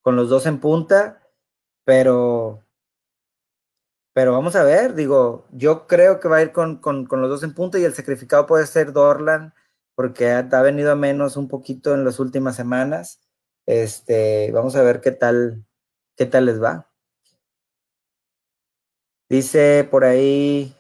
con 0.02 0.16
los 0.16 0.30
dos 0.30 0.46
en 0.46 0.60
punta, 0.60 1.22
pero 1.84 2.64
pero 4.14 4.34
vamos 4.34 4.56
a 4.56 4.64
ver, 4.64 4.96
digo, 4.96 5.46
yo 5.52 5.88
creo 5.88 6.20
que 6.20 6.28
va 6.28 6.38
a 6.38 6.42
ir 6.42 6.52
con, 6.52 6.82
los 6.84 7.30
dos 7.30 7.44
en 7.44 7.54
punta 7.54 7.80
y 7.80 7.86
el 7.86 7.94
sacrificado 7.94 8.46
puede 8.46 8.68
ser 8.68 8.92
Dorlan, 8.92 9.54
porque 10.00 10.32
ha, 10.32 10.62
venido 10.62 10.94
a 10.94 10.96
menos 10.96 11.36
un 11.36 11.50
poquito 11.50 11.94
en 11.94 12.06
las 12.06 12.22
últimas 12.22 12.56
semanas. 12.56 13.20
Este, 13.66 14.50
vamos 14.54 14.78
a 14.78 14.82
ver 14.82 15.02
qué 15.02 15.12
tal, 15.12 15.66
qué 16.16 16.26
tal 16.26 16.46
les 16.46 16.64
va. 16.64 16.90
Dice 19.28 19.86
por 19.92 20.06
ahí 20.06 20.74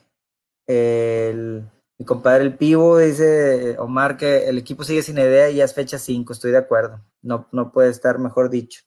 el, 0.68 1.70
mi 1.98 2.06
compadre 2.06 2.46
el 2.46 2.56
Pivo, 2.56 2.98
dice 2.98 3.78
Omar 3.78 4.16
que 4.16 4.48
el 4.48 4.58
equipo 4.58 4.86
sigue 4.86 5.04
sin 5.04 5.18
idea 5.18 5.50
y 5.50 5.58
ya 5.58 5.66
es 5.66 5.74
fecha 5.74 6.00
5, 6.00 6.32
estoy 6.32 6.52
de 6.52 6.60
acuerdo. 6.60 7.02
No, 7.22 7.50
no 7.52 7.74
puede 7.74 7.90
estar 7.90 8.20
mejor 8.20 8.50
dicho. 8.50 8.84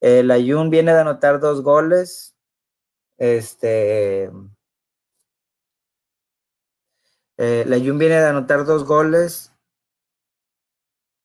El 0.00 0.32
Ayun 0.32 0.70
viene 0.70 0.92
de 0.92 0.98
anotar 1.02 1.38
dos 1.38 1.62
goles, 1.62 2.34
este. 3.16 4.28
Eh, 7.36 7.64
la 7.68 7.78
Jun 7.78 7.98
viene 7.98 8.16
de 8.16 8.26
anotar 8.26 8.64
dos 8.64 8.84
goles. 8.84 9.51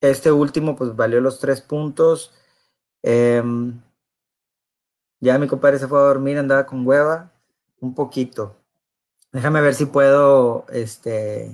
Este 0.02 0.32
último, 0.32 0.76
pues 0.76 0.96
valió 0.96 1.22
los 1.22 1.40
tres 1.40 1.62
puntos. 1.62 2.34
Em, 3.04 3.82
ya 5.20 5.38
mi 5.40 5.48
compadre 5.48 5.80
se 5.80 5.88
fue 5.88 6.00
a 6.00 6.04
dormir, 6.04 6.38
andaba 6.38 6.66
con 6.66 6.86
hueva. 6.86 7.32
Un 7.80 7.94
poquito. 7.96 8.56
Déjame 9.32 9.62
ver 9.62 9.76
si 9.76 9.86
puedo 9.86 10.66
este, 10.70 11.52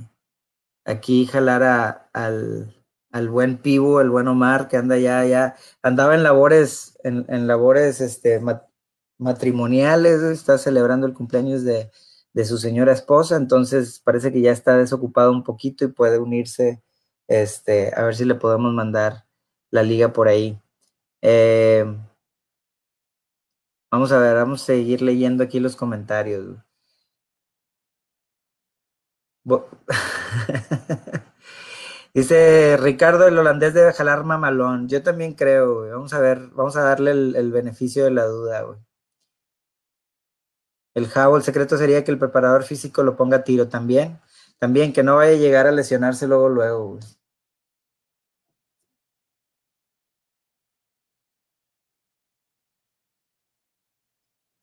aquí 0.85 1.25
jalar 1.25 2.07
al, 2.13 2.73
al 3.13 3.29
buen 3.29 3.57
Pivo, 3.57 4.01
el 4.01 4.09
buen 4.09 4.27
Omar, 4.27 4.67
que 4.67 4.75
anda 4.75 4.97
ya, 4.97 5.23
ya, 5.25 5.55
andaba 5.83 6.15
en 6.15 6.23
labores, 6.23 6.97
en, 7.03 7.47
labores 7.47 8.01
este, 8.01 8.41
matrimoniales, 9.19 10.21
está 10.23 10.57
celebrando 10.57 11.07
el 11.07 11.13
cumpleaños 11.13 11.63
de, 11.63 11.91
su 12.43 12.57
señora 12.57 12.91
esposa, 12.91 13.35
entonces 13.37 14.01
parece 14.03 14.33
que 14.33 14.41
ya 14.41 14.51
está 14.51 14.75
desocupado 14.77 15.31
un 15.31 15.43
poquito 15.43 15.85
y 15.85 15.89
puede 15.89 16.17
unirse, 16.17 16.81
este, 17.41 17.91
a 17.95 18.03
ver 18.03 18.15
si 18.15 18.25
le 18.25 18.35
podemos 18.35 18.73
mandar 18.73 19.25
la 19.71 19.83
liga 19.83 20.13
por 20.13 20.27
ahí. 20.27 20.59
Eh, 21.21 21.85
vamos 23.91 24.11
a 24.11 24.19
ver, 24.19 24.35
vamos 24.35 24.61
a 24.63 24.65
seguir 24.65 25.01
leyendo 25.01 25.43
aquí 25.43 25.59
los 25.59 25.75
comentarios. 25.75 26.57
Dice 32.13 32.77
Ricardo, 32.77 33.27
el 33.27 33.37
holandés 33.37 33.73
debe 33.73 33.91
jalar 33.93 34.23
mamalón. 34.23 34.87
Yo 34.87 35.01
también 35.03 35.33
creo, 35.33 35.89
Vamos 35.89 36.13
a 36.13 36.19
ver, 36.19 36.49
vamos 36.53 36.75
a 36.77 36.83
darle 36.83 37.11
el, 37.11 37.35
el 37.35 37.51
beneficio 37.51 38.03
de 38.05 38.11
la 38.11 38.25
duda, 38.25 38.61
güey. 38.61 38.79
El 40.95 41.07
jabo, 41.07 41.37
el 41.37 41.43
secreto 41.43 41.77
sería 41.77 42.03
que 42.03 42.11
el 42.11 42.19
preparador 42.19 42.63
físico 42.63 43.03
lo 43.03 43.15
ponga 43.15 43.37
a 43.37 43.43
tiro 43.43 43.67
también. 43.67 44.19
También 44.59 44.93
que 44.93 45.03
no 45.03 45.17
vaya 45.17 45.33
a 45.33 45.35
llegar 45.39 45.67
a 45.67 45.71
lesionarse 45.71 46.27
luego, 46.27 46.49
luego. 46.49 46.99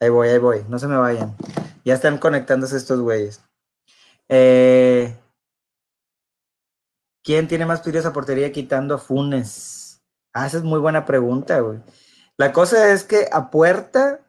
Ahí 0.00 0.08
voy, 0.08 0.28
ahí 0.28 0.38
voy. 0.38 0.64
No 0.68 0.78
se 0.78 0.88
me 0.88 0.96
vayan. 0.96 1.36
Ya 1.84 1.94
están 1.94 2.18
conectándose 2.18 2.76
estos 2.76 3.00
güeyes. 3.00 3.42
Eh, 4.28 5.16
¿Quién 7.22 7.48
tiene 7.48 7.66
más 7.66 7.82
tiros 7.82 8.06
a 8.06 8.12
portería 8.12 8.52
quitando 8.52 8.94
a 8.94 8.98
Funes? 8.98 10.02
Ah, 10.32 10.46
esa 10.46 10.58
es 10.58 10.64
muy 10.64 10.80
buena 10.80 11.04
pregunta, 11.04 11.60
güey. 11.60 11.80
La 12.36 12.52
cosa 12.52 12.92
es 12.92 13.04
que 13.04 13.28
a 13.30 13.50
puerta 13.50 14.20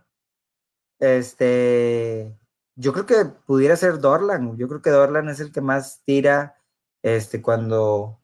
este, 1.01 2.37
yo 2.75 2.93
creo 2.93 3.05
que 3.05 3.25
pudiera 3.25 3.75
ser 3.75 3.99
Dorlan. 3.99 4.55
Yo 4.57 4.67
creo 4.67 4.81
que 4.81 4.91
Dorlan 4.91 5.29
es 5.29 5.39
el 5.39 5.51
que 5.51 5.61
más 5.61 6.03
tira 6.05 6.55
este, 7.01 7.41
cuando, 7.41 8.21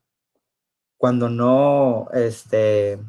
cuando 0.98 1.28
no, 1.28 2.08
este, 2.14 3.00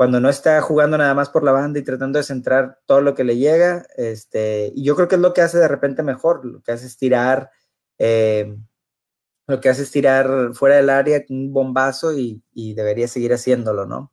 cuando 0.00 0.18
no 0.18 0.30
está 0.30 0.62
jugando 0.62 0.96
nada 0.96 1.12
más 1.12 1.28
por 1.28 1.44
la 1.44 1.52
banda 1.52 1.78
y 1.78 1.82
tratando 1.82 2.18
de 2.18 2.22
centrar 2.22 2.78
todo 2.86 3.02
lo 3.02 3.14
que 3.14 3.22
le 3.22 3.36
llega. 3.36 3.84
Este, 3.98 4.72
y 4.74 4.82
yo 4.82 4.96
creo 4.96 5.08
que 5.08 5.16
es 5.16 5.20
lo 5.20 5.34
que 5.34 5.42
hace 5.42 5.58
de 5.58 5.68
repente 5.68 6.02
mejor. 6.02 6.42
Lo 6.42 6.62
que 6.62 6.72
hace 6.72 6.86
es 6.86 6.96
tirar, 6.96 7.50
eh, 7.98 8.56
lo 9.46 9.60
que 9.60 9.68
hace 9.68 9.82
es 9.82 9.90
tirar 9.90 10.54
fuera 10.54 10.76
del 10.76 10.88
área 10.88 11.22
un 11.28 11.52
bombazo 11.52 12.14
y, 12.14 12.42
debería 12.54 13.08
seguir 13.08 13.34
haciéndolo, 13.34 13.84
¿no? 13.84 14.10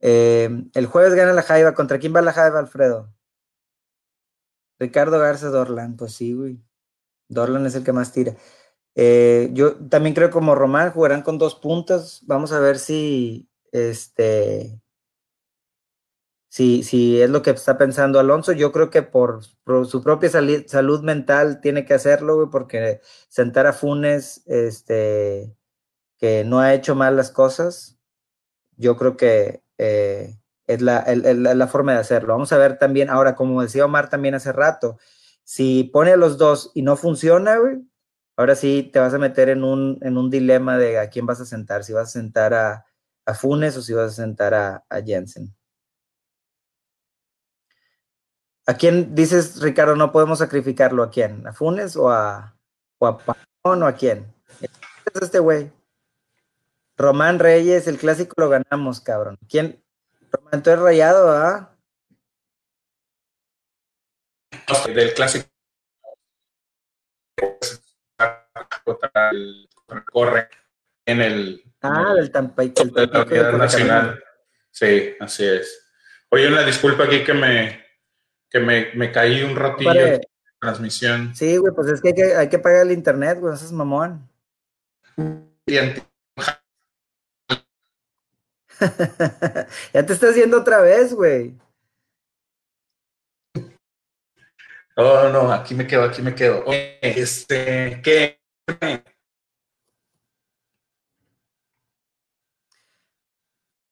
Eh, 0.00 0.50
el 0.74 0.84
jueves 0.84 1.14
gana 1.14 1.32
la 1.32 1.40
Jaiba. 1.40 1.72
¿Contra 1.72 1.98
quién 1.98 2.14
va 2.14 2.20
la 2.20 2.34
Jaiba, 2.34 2.58
Alfredo? 2.58 3.10
Ricardo 4.78 5.18
Garza 5.18 5.48
Dorlan, 5.48 5.96
pues 5.96 6.12
sí, 6.12 6.34
güey. 6.34 6.60
Dorlan 7.28 7.64
es 7.64 7.74
el 7.74 7.84
que 7.84 7.92
más 7.94 8.12
tira. 8.12 8.36
Eh, 8.94 9.48
yo 9.54 9.76
también 9.88 10.14
creo 10.14 10.28
como 10.28 10.54
Román 10.54 10.90
jugarán 10.92 11.22
con 11.22 11.38
dos 11.38 11.54
puntas. 11.54 12.20
Vamos 12.26 12.52
a 12.52 12.60
ver 12.60 12.78
si 12.78 13.48
este 13.74 14.80
si, 16.54 16.84
si 16.84 17.20
es 17.20 17.28
lo 17.30 17.42
que 17.42 17.50
está 17.50 17.76
pensando 17.78 18.20
Alonso. 18.20 18.52
Yo 18.52 18.70
creo 18.70 18.88
que 18.88 19.02
por, 19.02 19.42
su 19.86 20.02
propia 20.04 20.30
salud 20.30 21.02
mental 21.02 21.60
tiene 21.60 21.84
que 21.84 21.94
hacerlo, 21.94 22.48
porque 22.48 23.00
sentar 23.28 23.66
a 23.66 23.72
Funes, 23.72 24.44
este, 24.46 25.52
que 26.16 26.44
no 26.44 26.60
ha 26.60 26.72
hecho 26.74 26.94
mal 26.94 27.16
las 27.16 27.32
cosas, 27.32 27.98
yo 28.76 28.96
creo 28.96 29.16
que 29.16 29.64
eh, 29.78 30.38
es 30.68 30.80
la, 30.80 31.68
forma 31.68 31.94
de 31.94 31.98
hacerlo. 31.98 32.34
Vamos 32.34 32.52
a 32.52 32.58
ver 32.58 32.78
también, 32.78 33.10
ahora, 33.10 33.34
como 33.34 33.60
decía 33.60 33.86
Omar 33.86 34.08
también 34.08 34.36
hace 34.36 34.52
rato, 34.52 34.98
si 35.42 35.82
pone 35.92 36.12
a 36.12 36.16
los 36.16 36.38
dos 36.38 36.70
y 36.74 36.82
no 36.82 36.96
funciona, 36.96 37.58
ahora 38.36 38.54
sí 38.54 38.90
te 38.92 39.00
vas 39.00 39.12
a 39.12 39.18
meter 39.18 39.48
en 39.48 39.64
un, 39.64 39.98
en 40.02 40.16
un 40.16 40.30
dilema 40.30 40.78
de 40.78 41.00
a 41.00 41.10
quién 41.10 41.26
vas 41.26 41.40
a 41.40 41.46
sentar, 41.46 41.82
si 41.82 41.92
vas 41.92 42.10
a 42.10 42.12
sentar 42.12 42.54
a, 42.54 42.86
Funes 43.32 43.76
o 43.78 43.82
si 43.82 43.94
vas 43.94 44.12
a 44.12 44.14
sentar 44.14 44.52
a, 44.52 44.84
Jensen. 45.02 45.56
¿A 48.66 48.74
quién 48.74 49.14
dices, 49.14 49.62
Ricardo, 49.62 49.96
no 49.96 50.12
podemos 50.12 50.40
sacrificarlo? 50.40 51.02
¿A 51.02 51.10
quién? 51.10 51.46
¿A 51.46 51.52
Funes 51.52 51.96
o 51.96 52.10
a, 52.10 52.58
o 52.98 53.06
a 53.06 53.18
o 53.62 53.72
a 53.72 53.92
quién? 53.94 54.34
Es 54.60 55.22
este 55.22 55.38
güey. 55.38 55.72
Román 56.96 57.38
Reyes, 57.38 57.86
el 57.88 57.98
clásico 57.98 58.34
lo 58.36 58.48
ganamos, 58.48 59.00
cabrón. 59.00 59.38
¿Quién, 59.48 59.82
Entonces 60.52 60.78
rayado, 60.78 61.30
¿ah? 61.30 61.76
Del 64.86 65.12
clásico. 65.14 65.48
Corre 70.12 70.48
en 71.06 71.20
el. 71.20 71.64
Ah, 71.84 72.14
del 72.14 72.30
Tampa. 72.30 72.64
nacional. 73.58 74.22
Sí, 74.70 75.14
así 75.20 75.46
es. 75.46 75.86
Oye, 76.30 76.48
una 76.48 76.64
disculpa 76.64 77.04
aquí 77.04 77.22
que 77.22 77.34
me, 77.34 77.84
que 78.50 78.58
me, 78.58 78.92
me 78.94 79.12
caí 79.12 79.42
un 79.42 79.54
ratillo 79.54 79.92
de 79.92 80.26
transmisión. 80.58 81.34
Sí, 81.34 81.58
güey, 81.58 81.74
pues 81.74 81.88
es 81.88 82.00
que 82.00 82.08
hay 82.08 82.14
que, 82.14 82.34
hay 82.34 82.48
que 82.48 82.58
pagar 82.58 82.86
el 82.86 82.92
internet, 82.92 83.38
güey, 83.38 83.54
eso 83.54 83.66
es 83.66 83.72
mamón. 83.72 84.28
Ya 89.92 90.04
te 90.04 90.12
estás 90.12 90.34
yendo 90.34 90.58
otra 90.58 90.80
vez, 90.80 91.14
güey. 91.14 91.54
No, 94.96 95.28
no, 95.30 95.52
aquí 95.52 95.74
me 95.74 95.86
quedo, 95.86 96.04
aquí 96.04 96.22
me 96.22 96.34
quedo. 96.34 96.64
este, 97.00 98.00
¿qué? 98.02 98.40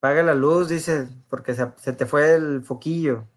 Paga 0.03 0.25
la 0.25 0.35
luz, 0.35 0.69
dice, 0.69 1.07
porque 1.31 1.55
se, 1.55 1.93
te 1.93 2.07
fue 2.07 2.35
el 2.35 2.65
foquillo. 2.65 3.29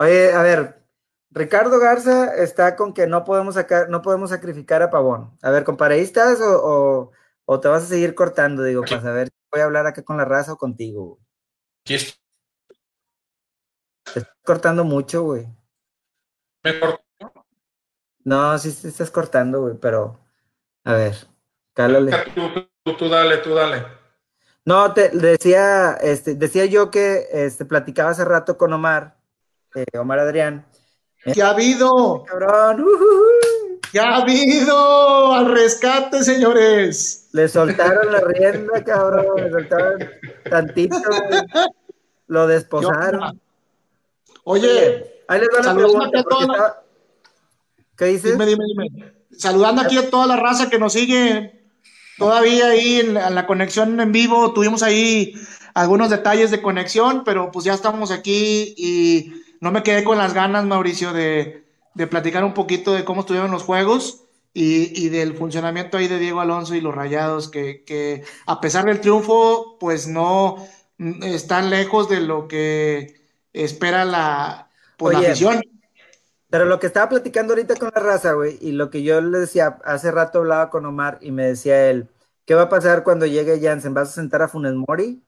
Oye, 0.00 0.32
a 0.32 0.42
ver, 0.42 0.84
Ricardo 1.30 1.78
Garza 1.78 2.34
está 2.34 2.74
con 2.74 2.92
que 2.92 3.06
no 3.06 3.22
podemos 3.22 3.54
sacar, 3.54 3.88
no 3.88 4.02
podemos 4.02 4.30
sacrificar 4.30 4.82
a 4.82 4.90
Pavón. 4.90 5.38
A 5.40 5.52
ver, 5.52 5.62
¿compadre, 5.62 6.00
estás 6.00 6.40
o, 6.40 7.12
o, 7.44 7.60
te 7.60 7.68
vas 7.68 7.84
a 7.84 7.86
seguir 7.86 8.16
cortando? 8.16 8.64
Digo, 8.64 8.82
para 8.82 9.02
saber 9.02 9.28
voy 9.52 9.60
a 9.60 9.66
hablar 9.66 9.86
acá 9.86 10.02
con 10.02 10.16
la 10.16 10.24
raza 10.24 10.54
o 10.54 10.58
contigo. 10.58 11.20
¿Qué 11.84 11.98
Te 14.02 14.18
estás 14.18 14.34
cortando 14.42 14.82
mucho, 14.82 15.22
güey. 15.22 15.46
¿Me 16.64 16.80
corto? 16.80 17.04
No, 18.24 18.58
sí 18.58 18.72
te 18.82 18.88
estás 18.88 19.12
cortando, 19.12 19.60
güey, 19.60 19.76
pero 19.80 20.18
a 20.82 20.94
ver, 20.94 21.14
cálale. 21.72 22.10
Tú, 22.34 22.50
tú, 22.82 22.96
tú, 22.96 23.08
dale, 23.08 23.36
tú 23.36 23.54
dale. 23.54 23.97
No, 24.68 24.92
te 24.92 25.08
decía, 25.08 25.94
este, 25.94 26.34
decía 26.34 26.66
yo 26.66 26.90
que 26.90 27.26
este, 27.32 27.64
platicaba 27.64 28.10
hace 28.10 28.22
rato 28.22 28.58
con 28.58 28.70
Omar, 28.70 29.16
eh, 29.74 29.86
Omar 29.96 30.18
Adrián. 30.18 30.66
¿Qué 31.32 31.42
ha 31.42 31.50
habido? 31.52 32.22
Cabrón, 32.24 32.84
¿Qué 33.90 33.98
ha 33.98 34.16
habido? 34.16 35.32
Al 35.32 35.50
rescate, 35.52 36.22
señores. 36.22 37.30
Le 37.32 37.48
soltaron 37.48 38.12
la 38.12 38.20
rienda, 38.20 38.84
cabrón, 38.84 39.36
le 39.36 39.50
soltaron 39.50 40.10
tantito, 40.50 40.98
lo 42.26 42.46
desposaron. 42.46 43.40
Oye, 44.44 45.24
ahí 45.28 45.40
les 45.40 45.48
va 45.48 45.62
la 45.62 45.74
pregunta. 45.74 46.82
¿Qué 47.96 48.04
dices? 48.04 48.32
Dime, 48.32 48.44
dime, 48.44 48.64
dime. 48.66 49.14
Saludando 49.34 49.80
aquí 49.80 49.96
a 49.96 50.10
toda 50.10 50.26
la 50.26 50.36
raza 50.36 50.68
que 50.68 50.78
nos 50.78 50.92
sigue 50.92 51.57
todavía 52.18 52.68
ahí 52.68 53.00
en 53.00 53.14
la, 53.14 53.46
conexión 53.46 53.98
en 54.00 54.12
vivo. 54.12 54.52
Tuvimos 54.52 54.82
ahí 54.82 55.34
algunos 55.74 56.10
detalles 56.10 56.50
de 56.50 56.60
conexión, 56.60 57.22
pero 57.24 57.50
pues 57.50 57.64
ya 57.64 57.74
estamos 57.74 58.10
aquí 58.10 58.74
y 58.76 59.32
no 59.60 59.70
me 59.70 59.82
quedé 59.82 60.04
con 60.04 60.18
las 60.18 60.34
ganas, 60.34 60.64
Mauricio, 60.64 61.12
de, 61.12 61.64
platicar 62.10 62.44
un 62.44 62.54
poquito 62.54 62.92
de 62.92 63.04
cómo 63.04 63.20
estuvieron 63.20 63.50
los 63.50 63.62
juegos 63.62 64.24
y, 64.52 65.08
del 65.08 65.34
funcionamiento 65.34 65.96
ahí 65.96 66.08
de 66.08 66.18
Diego 66.18 66.40
Alonso 66.40 66.74
y 66.74 66.80
los 66.80 66.94
Rayados, 66.94 67.48
que, 67.48 68.24
a 68.46 68.60
pesar 68.60 68.84
del 68.84 69.00
triunfo, 69.00 69.76
pues 69.78 70.08
no 70.08 70.56
están 71.22 71.70
lejos 71.70 72.08
de 72.08 72.20
lo 72.20 72.48
que 72.48 73.20
espera 73.52 74.04
la, 74.04 74.68
pues, 74.96 75.16
afición. 75.16 75.62
Pero 76.50 76.64
lo 76.64 76.78
que 76.80 76.86
estaba 76.86 77.08
platicando 77.08 77.52
ahorita 77.52 77.76
con 77.76 77.90
la 77.94 78.00
raza, 78.00 78.32
güey, 78.32 78.58
y 78.60 78.72
lo 78.72 78.90
que 78.90 79.02
yo 79.02 79.20
le 79.20 79.38
decía, 79.38 79.78
hace 79.84 80.10
rato 80.10 80.38
hablaba 80.38 80.70
con 80.70 80.86
Omar 80.86 81.18
y 81.20 81.30
me 81.30 81.46
decía 81.46 81.90
él, 81.90 82.08
¿qué 82.46 82.54
va 82.54 82.62
a 82.62 82.68
pasar 82.68 83.04
cuando 83.04 83.26
llegue 83.26 83.60
Jansen? 83.60 83.92
¿Vas 83.92 84.10
a 84.10 84.12
sentar 84.12 84.40
a 84.40 84.48
Funes 84.48 84.74
Mori? 84.74 85.22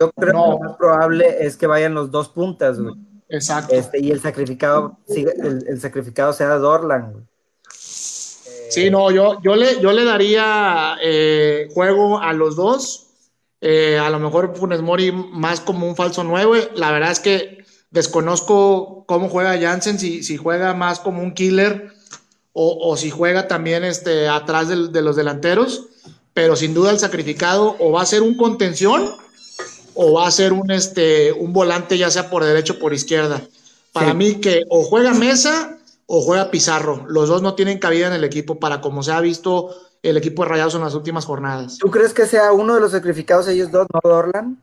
Yo 0.00 0.10
creo 0.12 0.32
que 0.32 0.38
lo 0.38 0.58
más 0.58 0.76
probable 0.76 1.46
es 1.46 1.56
que 1.56 1.66
vayan 1.66 1.94
los 1.94 2.10
dos 2.10 2.28
puntas, 2.28 2.80
güey. 2.80 2.94
Exacto. 3.28 3.74
Este, 3.74 4.00
y 4.00 4.10
el 4.10 4.20
sacrificado, 4.20 4.98
el, 5.08 5.80
sacrificado 5.80 6.32
sea 6.32 6.56
Dorlan, 6.56 7.12
güey. 7.12 7.24
Sí, 7.70 8.90
no, 8.90 9.10
yo, 9.10 9.40
yo, 9.42 9.56
le, 9.56 9.80
yo 9.80 9.92
le 9.92 10.04
daría 10.04 10.96
eh, 11.02 11.68
juego 11.72 12.20
a 12.20 12.32
los 12.32 12.56
dos. 12.56 13.06
Eh, 13.60 13.98
a 13.98 14.08
lo 14.10 14.18
mejor 14.18 14.56
Funes 14.56 14.82
Mori 14.82 15.10
más 15.10 15.60
como 15.60 15.86
un 15.88 15.96
falso 15.96 16.22
nuevo. 16.22 16.54
La 16.74 16.92
verdad 16.92 17.10
es 17.10 17.20
que 17.20 17.57
Desconozco 17.90 19.04
cómo 19.06 19.28
juega 19.28 19.58
Jansen, 19.58 19.98
si, 19.98 20.22
si 20.22 20.36
juega 20.36 20.74
más 20.74 21.00
como 21.00 21.22
un 21.22 21.32
killer 21.32 21.92
o, 22.60 22.96
si 22.96 23.10
juega 23.10 23.46
también 23.46 23.84
este, 23.84 24.28
atrás 24.28 24.68
de, 24.68 25.02
los 25.02 25.14
delanteros, 25.14 25.86
pero 26.34 26.56
sin 26.56 26.74
duda 26.74 26.90
el 26.90 26.98
sacrificado 26.98 27.76
o 27.78 27.92
va 27.92 28.02
a 28.02 28.06
ser 28.06 28.22
un 28.22 28.36
contención 28.36 29.10
o 29.94 30.14
va 30.14 30.26
a 30.26 30.30
ser 30.32 30.52
un, 30.52 30.70
este, 30.72 31.32
un 31.32 31.52
volante 31.52 31.96
ya 31.96 32.10
sea 32.10 32.30
por 32.30 32.42
derecho 32.44 32.74
o 32.74 32.78
por 32.80 32.92
izquierda. 32.92 33.42
Para 33.92 34.12
mí 34.12 34.40
que 34.40 34.64
o 34.68 34.82
juega 34.82 35.14
Mesa 35.14 35.78
o 36.06 36.20
juega 36.20 36.50
Pizarro. 36.50 37.04
Los 37.08 37.28
dos 37.28 37.42
no 37.42 37.54
tienen 37.54 37.78
cabida 37.78 38.08
en 38.08 38.12
el 38.12 38.24
equipo 38.24 38.58
para 38.58 38.80
como 38.80 39.02
se 39.02 39.12
ha 39.12 39.20
visto 39.20 39.74
el 40.02 40.16
equipo 40.16 40.42
de 40.42 40.48
Rayados 40.48 40.74
en 40.74 40.80
las 40.80 40.94
últimas 40.94 41.24
jornadas. 41.24 41.78
¿Tú 41.78 41.90
crees 41.90 42.12
que 42.12 42.26
sea 42.26 42.52
uno 42.52 42.74
de 42.74 42.80
los 42.80 42.92
sacrificados 42.92 43.46
ellos 43.48 43.70
dos, 43.70 43.86
no 43.92 44.00
Dorlan? 44.02 44.58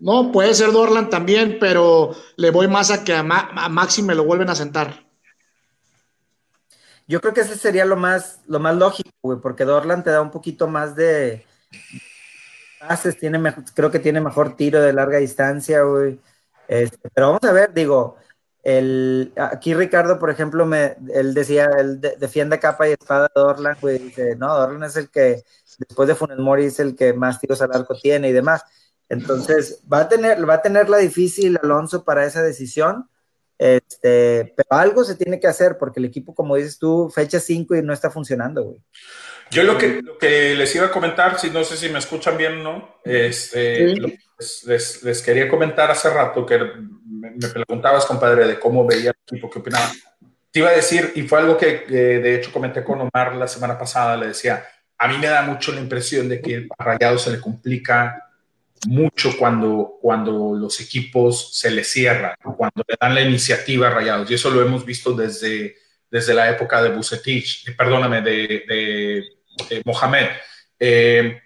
No, 0.00 0.30
puede 0.30 0.54
ser 0.54 0.72
Dorlan 0.72 1.10
también, 1.10 1.58
pero 1.58 2.14
le 2.36 2.50
voy 2.50 2.68
más 2.68 2.90
a 2.90 3.04
que 3.04 3.14
a, 3.14 3.22
Maxi 3.22 4.02
me 4.02 4.14
lo 4.14 4.24
vuelven 4.24 4.48
a 4.48 4.54
sentar. 4.54 5.04
Yo 7.06 7.20
creo 7.20 7.34
que 7.34 7.40
ese 7.40 7.56
sería 7.56 7.84
lo 7.84 7.96
más, 7.96 8.40
lo 8.46 8.60
más 8.60 8.76
lógico, 8.76 9.10
güey, 9.22 9.40
porque 9.40 9.64
Dorlan 9.64 10.04
te 10.04 10.10
da 10.10 10.20
un 10.20 10.30
poquito 10.30 10.68
más 10.68 10.94
de 10.94 11.46
pases, 12.78 13.18
tiene 13.18 13.42
creo 13.74 13.90
que 13.90 13.98
tiene 13.98 14.20
mejor 14.20 14.56
tiro 14.56 14.80
de 14.80 14.92
larga 14.92 15.18
distancia, 15.18 15.82
güey. 15.82 16.20
Este, 16.68 17.08
pero 17.14 17.28
vamos 17.28 17.44
a 17.44 17.52
ver, 17.52 17.72
digo, 17.72 18.16
el, 18.62 19.32
aquí 19.36 19.74
Ricardo, 19.74 20.18
por 20.18 20.30
ejemplo, 20.30 20.66
me, 20.66 20.96
él 21.12 21.32
decía, 21.34 21.70
él 21.78 22.00
defiende 22.00 22.60
capa 22.60 22.88
y 22.88 22.92
espada 22.92 23.26
a 23.34 23.40
Dorlan, 23.40 23.76
güey, 23.80 23.98
dice, 23.98 24.36
no, 24.36 24.54
Dorlan 24.54 24.84
es 24.84 24.96
el 24.96 25.10
que, 25.10 25.42
después 25.78 26.08
de 26.08 26.14
Funes 26.14 26.38
es 26.66 26.78
el 26.80 26.94
que 26.94 27.14
más 27.14 27.40
tiros 27.40 27.62
al 27.62 27.72
arco 27.72 27.94
tiene 28.00 28.28
y 28.28 28.32
demás. 28.32 28.64
Entonces, 29.08 29.82
va 29.90 30.00
a 30.00 30.08
tener, 30.08 30.48
va 30.48 30.54
a 30.54 30.62
tener 30.62 30.88
la 30.88 30.98
difícil 30.98 31.58
Alonso 31.62 32.04
para 32.04 32.26
esa 32.26 32.42
decisión. 32.42 33.08
Este, 33.58 34.54
pero 34.56 34.68
algo 34.70 35.02
se 35.02 35.16
tiene 35.16 35.40
que 35.40 35.48
hacer 35.48 35.78
porque 35.78 35.98
el 35.98 36.06
equipo, 36.06 36.34
como 36.34 36.56
dices 36.56 36.78
tú, 36.78 37.10
fecha 37.12 37.40
5 37.40 37.74
y 37.76 37.82
no 37.82 37.92
está 37.92 38.10
funcionando, 38.10 38.62
güey. 38.62 38.80
Yo 39.50 39.64
lo 39.64 39.78
que, 39.78 40.02
que 40.20 40.54
les 40.54 40.74
iba 40.74 40.86
a 40.86 40.90
comentar, 40.90 41.38
si 41.40 41.50
no 41.50 41.64
sé 41.64 41.76
si 41.76 41.88
me 41.88 41.98
escuchan 41.98 42.36
bien 42.36 42.60
o 42.60 42.62
no, 42.62 43.00
este, 43.02 43.94
les, 44.66 45.02
les, 45.02 45.22
quería 45.22 45.48
comentar 45.48 45.90
hace 45.90 46.10
rato 46.10 46.44
que 46.44 46.58
me, 46.58 47.48
preguntabas, 47.48 48.04
compadre, 48.04 48.46
de 48.46 48.60
cómo 48.60 48.86
veía 48.86 49.10
el 49.10 49.16
equipo, 49.26 49.48
qué 49.48 49.58
opinaba. 49.58 49.90
Te 50.50 50.60
iba 50.60 50.68
a 50.68 50.72
decir, 50.72 51.12
y 51.14 51.22
fue 51.22 51.38
algo 51.38 51.56
que 51.56 51.86
de 51.86 52.34
hecho 52.34 52.52
comenté 52.52 52.84
con 52.84 53.00
Omar 53.00 53.34
la 53.36 53.48
semana 53.48 53.78
pasada, 53.78 54.18
le 54.18 54.28
decía, 54.28 54.66
a 54.98 55.08
mí 55.08 55.16
me 55.18 55.28
da 55.28 55.42
mucho 55.42 55.72
la 55.72 55.80
impresión 55.80 56.28
de 56.28 56.40
que 56.42 56.68
a 56.76 56.84
Rayado 56.84 57.18
se 57.18 57.30
le 57.30 57.40
complica 57.40 58.27
mucho 58.86 59.36
cuando, 59.36 59.98
cuando 60.00 60.54
los 60.54 60.80
equipos 60.80 61.56
se 61.56 61.70
les 61.70 61.90
cierran, 61.90 62.34
cuando 62.56 62.84
le 62.86 62.96
dan 63.00 63.14
la 63.14 63.22
iniciativa 63.22 63.88
a 63.88 63.90
Rayados. 63.90 64.30
Y 64.30 64.34
eso 64.34 64.50
lo 64.50 64.62
hemos 64.62 64.84
visto 64.84 65.12
desde, 65.12 65.76
desde 66.10 66.34
la 66.34 66.50
época 66.50 66.82
de 66.82 66.90
Bucetich, 66.90 67.68
eh, 67.68 67.72
perdóname, 67.72 68.22
de, 68.22 69.24
Mohamed. 69.84 70.28
Eh, 70.78 71.40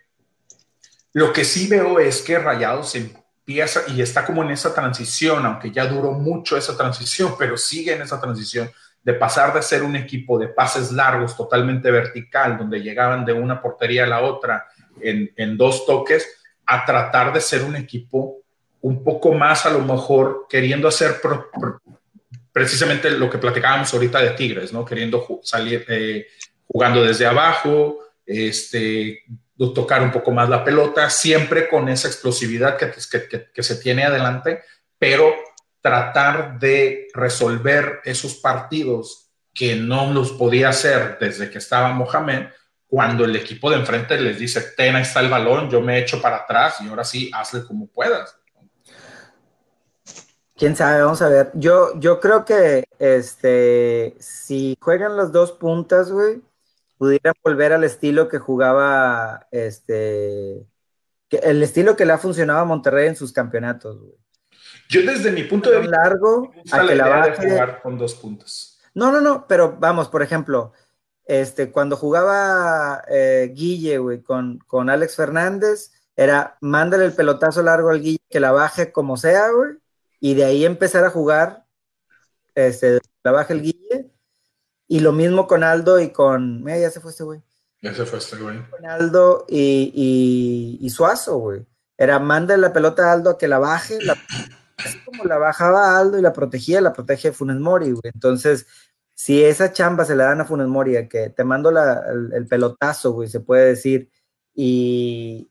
lo 1.15 1.33
que 1.33 1.45
sí 1.45 1.69
veo 1.69 1.99
es 1.99 2.23
que 2.23 2.39
Rayados 2.39 2.95
empieza 2.95 3.83
y 3.89 4.03
está 4.03 4.25
como 4.25 4.43
en 4.43 4.51
esa 4.51 4.75
transición, 4.75 5.45
aunque 5.47 5.71
ya 5.71 5.87
duró 5.87 6.13
mucho 6.13 6.57
esa 6.57 6.77
transición, 6.77 7.35
pero 7.39 7.57
sigue 7.57 7.95
en 7.95 8.03
esa 8.03 8.21
transición 8.21 8.71
de 9.03 9.15
pasar 9.15 9.53
de 9.53 9.63
ser 9.63 9.83
un 9.83 9.97
equipo 9.97 10.39
de 10.39 10.49
pases 10.49 10.93
largos, 10.93 11.37
totalmente 11.37 11.91
vertical, 11.91 12.57
donde 12.57 12.81
llegaban 12.81 13.25
de 13.25 13.33
una 13.33 13.61
portería 13.61 14.05
a 14.05 14.07
la 14.07 14.21
otra 14.21 14.67
en, 15.01 15.33
en 15.37 15.57
dos 15.57 15.87
toques, 15.87 16.29
a 16.67 16.85
tratar 16.85 17.33
de 17.33 17.41
ser 17.41 17.63
un 17.63 17.77
equipo 17.77 18.39
un 18.81 19.03
poco 19.05 19.33
más 19.33 19.65
a 19.67 19.71
lo 19.71 19.81
mejor 19.81 20.47
queriendo 20.49 20.89
hacer 20.89 21.21
precisamente 22.53 23.11
lo 23.11 23.31
que 23.31 23.39
platicábamos 23.39 23.93
ahorita 23.93 24.21
de 24.21 24.31
Tigres, 24.31 24.73
¿no? 24.73 24.85
Queriendo 24.85 25.41
salir 25.43 25.85
eh, 25.89 26.27
jugando 26.67 27.05
desde 27.05 27.27
abajo, 27.27 27.99
este, 28.27 29.25
tocar 29.75 30.03
un 30.03 30.11
poco 30.11 30.33
más 30.33 30.49
la 30.49 30.65
pelota, 30.65 31.09
siempre 31.09 31.69
con 31.69 31.89
esa 31.89 32.09
explosividad 32.09 32.77
que, 32.77 32.91
que, 32.91 33.51
que 33.53 33.63
se 33.63 33.77
tiene 33.77 34.05
adelante, 34.05 34.63
pero 34.99 35.35
tratar 35.81 36.59
de 36.59 37.09
resolver 37.15 38.01
esos 38.05 38.35
partidos 38.35 39.31
que 39.55 39.77
no 39.77 40.13
los 40.13 40.33
podía 40.33 40.71
hacer 40.71 41.19
desde 41.21 41.51
que 41.51 41.59
estaba 41.59 41.93
Mohamed, 41.93 42.47
cuando 42.93 43.25
el 43.25 43.35
equipo 43.35 43.71
de 43.71 43.79
enfrente 43.79 44.21
les 44.21 44.39
dice, 44.39 44.61
ten, 44.77 44.95
ahí 44.95 45.01
está 45.01 45.21
el 45.21 45.31
balón, 45.31 45.71
yo 45.71 45.81
me 45.81 45.99
echo 45.99 46.21
para 46.21 46.37
atrás 46.37 46.77
y 46.83 46.89
ahora 46.91 47.05
sí, 47.05 47.31
hazle 47.33 47.65
como 47.65 47.87
puedas. 47.87 48.37
Quién 50.55 50.77
sabe, 50.77 51.01
vamos 51.01 51.23
a 51.23 51.31
ver. 51.31 51.51
Yo, 51.55 51.99
yo 51.99 52.21
creo 52.21 52.45
que 52.45 52.85
este, 52.99 54.15
si 54.21 54.77
juegan 54.79 55.17
las 55.17 55.33
dos 55.33 55.53
puntas, 55.53 56.11
güey, 56.11 56.43
pudiera 56.99 57.33
volver 57.43 57.73
al 57.73 57.85
estilo 57.85 58.29
que 58.29 58.37
jugaba, 58.37 59.47
este, 59.51 60.67
el 61.31 61.63
estilo 61.63 61.97
que 61.97 62.05
le 62.05 62.13
ha 62.13 62.19
funcionado 62.19 62.61
a 62.61 62.67
Monterrey 62.67 63.09
en 63.09 63.17
sus 63.17 63.33
campeonatos, 63.33 64.03
güey. 64.03 64.19
Yo 64.91 65.01
desde 65.01 65.33
mi 65.33 65.45
punto 65.45 65.71
de 65.71 65.81
vista 65.81 65.97
largo 65.97 66.53
a 66.71 66.87
que 66.87 66.95
la, 66.95 67.09
la 67.09 67.35
jugar 67.35 67.81
con 67.81 67.97
dos 67.97 68.13
puntas. 68.17 68.83
No, 68.95 69.11
no, 69.11 69.23
no, 69.23 69.47
pero 69.47 69.79
vamos, 69.79 70.09
por 70.09 70.23
ejemplo, 70.23 70.75
este, 71.25 71.71
cuando 71.71 71.97
jugaba 71.97 73.05
eh, 73.09 73.53
Guille, 73.55 73.99
güey, 73.99 74.23
con, 74.23 74.59
con 74.67 74.91
Alex 74.91 75.17
Fernández, 75.17 75.93
era 76.17 76.57
mándale 76.61 77.05
el 77.05 77.13
pelotazo 77.13 77.63
largo 77.63 77.91
al 77.91 78.01
Guille 78.01 78.21
que 78.29 78.41
la 78.41 78.53
baje 78.53 78.93
como 78.93 79.17
sea, 79.17 79.51
güey, 79.51 79.79
y 80.21 80.35
de 80.35 80.45
ahí 80.45 80.65
empezar 80.65 81.05
a 81.05 81.11
jugar, 81.11 81.65
este, 82.55 83.01
la 83.23 83.33
baje 83.33 83.55
el 83.55 83.63
Guille, 83.63 84.11
y 84.89 85.01
lo 85.01 85.13
mismo 85.13 85.47
con 85.47 85.65
Aldo 85.65 86.01
y 86.01 86.11
con, 86.11 86.63
mira, 86.63 86.79
ya 86.79 86.91
se 86.91 87.01
fue 87.01 87.13
este 87.13 87.25
güey. 87.25 87.41
Ya 87.81 87.95
se 87.95 88.05
fue 88.05 88.19
este 88.19 88.37
güey. 88.37 88.59
Con 88.71 88.87
Aldo 88.87 89.47
y, 89.49 90.79
y, 90.81 90.91
Suazo, 90.91 91.39
güey. 91.39 91.67
Era 91.97 92.19
mándale 92.19 92.61
la 92.61 92.73
pelota 92.73 93.09
a 93.09 93.13
Aldo 93.13 93.31
a 93.31 93.39
que 93.39 93.49
la 93.49 93.59
baje, 93.59 93.99
así 94.77 94.99
como 95.05 95.25
la 95.25 95.39
bajaba 95.39 95.99
Aldo 95.99 96.19
y 96.19 96.23
la 96.23 96.33
protegía, 96.33 96.81
la 96.81 96.93
protege 96.93 97.33
Funes 97.33 97.57
Mori, 97.57 97.91
güey. 97.91 98.13
Entonces, 98.15 98.67
si 99.23 99.45
esa 99.45 99.73
chamba 99.73 100.05
se 100.05 100.17
la 100.17 100.25
dan 100.25 100.41
a 100.41 100.45
Funes 100.45 100.67
Mori, 100.67 101.09
que 101.09 101.31
te 101.31 101.45
mando 101.45 101.71
el, 101.71 102.45
pelotazo, 102.49 103.13
güey, 103.13 103.29
se 103.29 103.39
puede 103.39 103.67
decir, 103.67 104.11
y, 104.53 105.49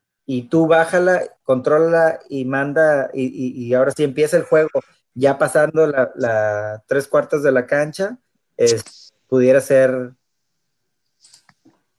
tú 0.49 0.67
bájala, 0.67 1.21
controla 1.43 2.19
y 2.27 2.43
manda, 2.43 3.09
y, 3.13 3.73
ahora 3.73 3.93
sí 3.95 4.03
empieza 4.03 4.35
el 4.35 4.43
juego, 4.43 4.81
ya 5.13 5.37
pasando 5.37 5.87
la, 5.87 6.83
tres 6.85 7.07
cuartos 7.07 7.43
de 7.43 7.53
la 7.53 7.65
cancha, 7.65 8.17
es, 8.57 9.13
pudiera 9.27 9.61
ser 9.61 10.11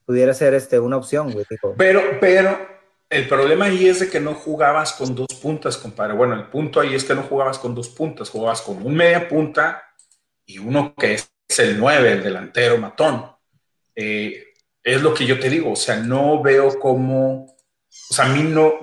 pudiera 0.05 0.35
ser 0.35 0.53
este, 0.53 0.79
una 0.79 0.99
opción, 0.99 1.33
güey. 1.33 1.47
Pero, 1.79 2.03
pero 2.21 2.59
el 3.09 3.27
problema 3.27 3.65
ahí 3.65 3.89
es 3.89 4.01
de 4.01 4.11
que 4.11 4.21
no 4.21 4.35
jugabas 4.35 4.93
con 4.93 5.15
dos 5.15 5.29
puntas, 5.41 5.79
compadre. 5.79 6.13
Bueno, 6.13 6.35
el 6.35 6.51
punto 6.51 6.81
ahí 6.81 6.95
es 6.95 7.03
que 7.03 7.15
no 7.15 7.23
jugabas 7.23 7.59
con 7.59 7.75
dos 7.75 7.89
puntas, 7.89 8.29
jugabas 8.29 8.61
con 8.61 8.85
un 8.85 8.95
media 8.95 9.27
punta 9.27 9.85
y 10.45 10.59
uno 10.59 10.95
que 10.95 11.15
es 11.15 11.32
el 11.59 11.79
9, 11.79 12.13
el 12.13 12.23
delantero 12.23 12.79
matón. 12.79 13.27
Eh, 13.95 14.53
es 14.83 15.03
lo 15.03 15.15
que 15.15 15.27
yo 15.27 15.39
te 15.39 15.49
digo, 15.49 15.73
o 15.73 15.77
sea, 15.77 15.97
no 15.97 16.43
veo 16.43 16.79
cómo, 16.79 17.45
o 17.45 18.15
sea, 18.15 18.27
a 18.27 18.29
mí 18.29 18.43
no, 18.43 18.75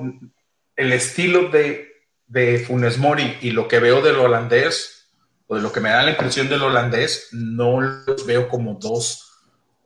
el 0.76 0.94
estilo 0.94 1.50
de, 1.50 1.90
de 2.28 2.60
Funes 2.60 2.98
Mori 2.98 3.38
y 3.42 3.52
lo 3.52 3.68
que 3.68 3.80
veo 3.80 4.02
del 4.02 4.16
holandés, 4.16 5.10
o 5.48 5.56
de 5.56 5.62
lo 5.62 5.72
que 5.72 5.82
me 5.82 5.90
da 5.90 6.04
la 6.04 6.12
impresión 6.12 6.48
del 6.48 6.64
holandés, 6.64 7.30
no 7.32 7.82
los 7.82 8.26
veo 8.26 8.48
como 8.48 8.76
dos, 8.76 9.42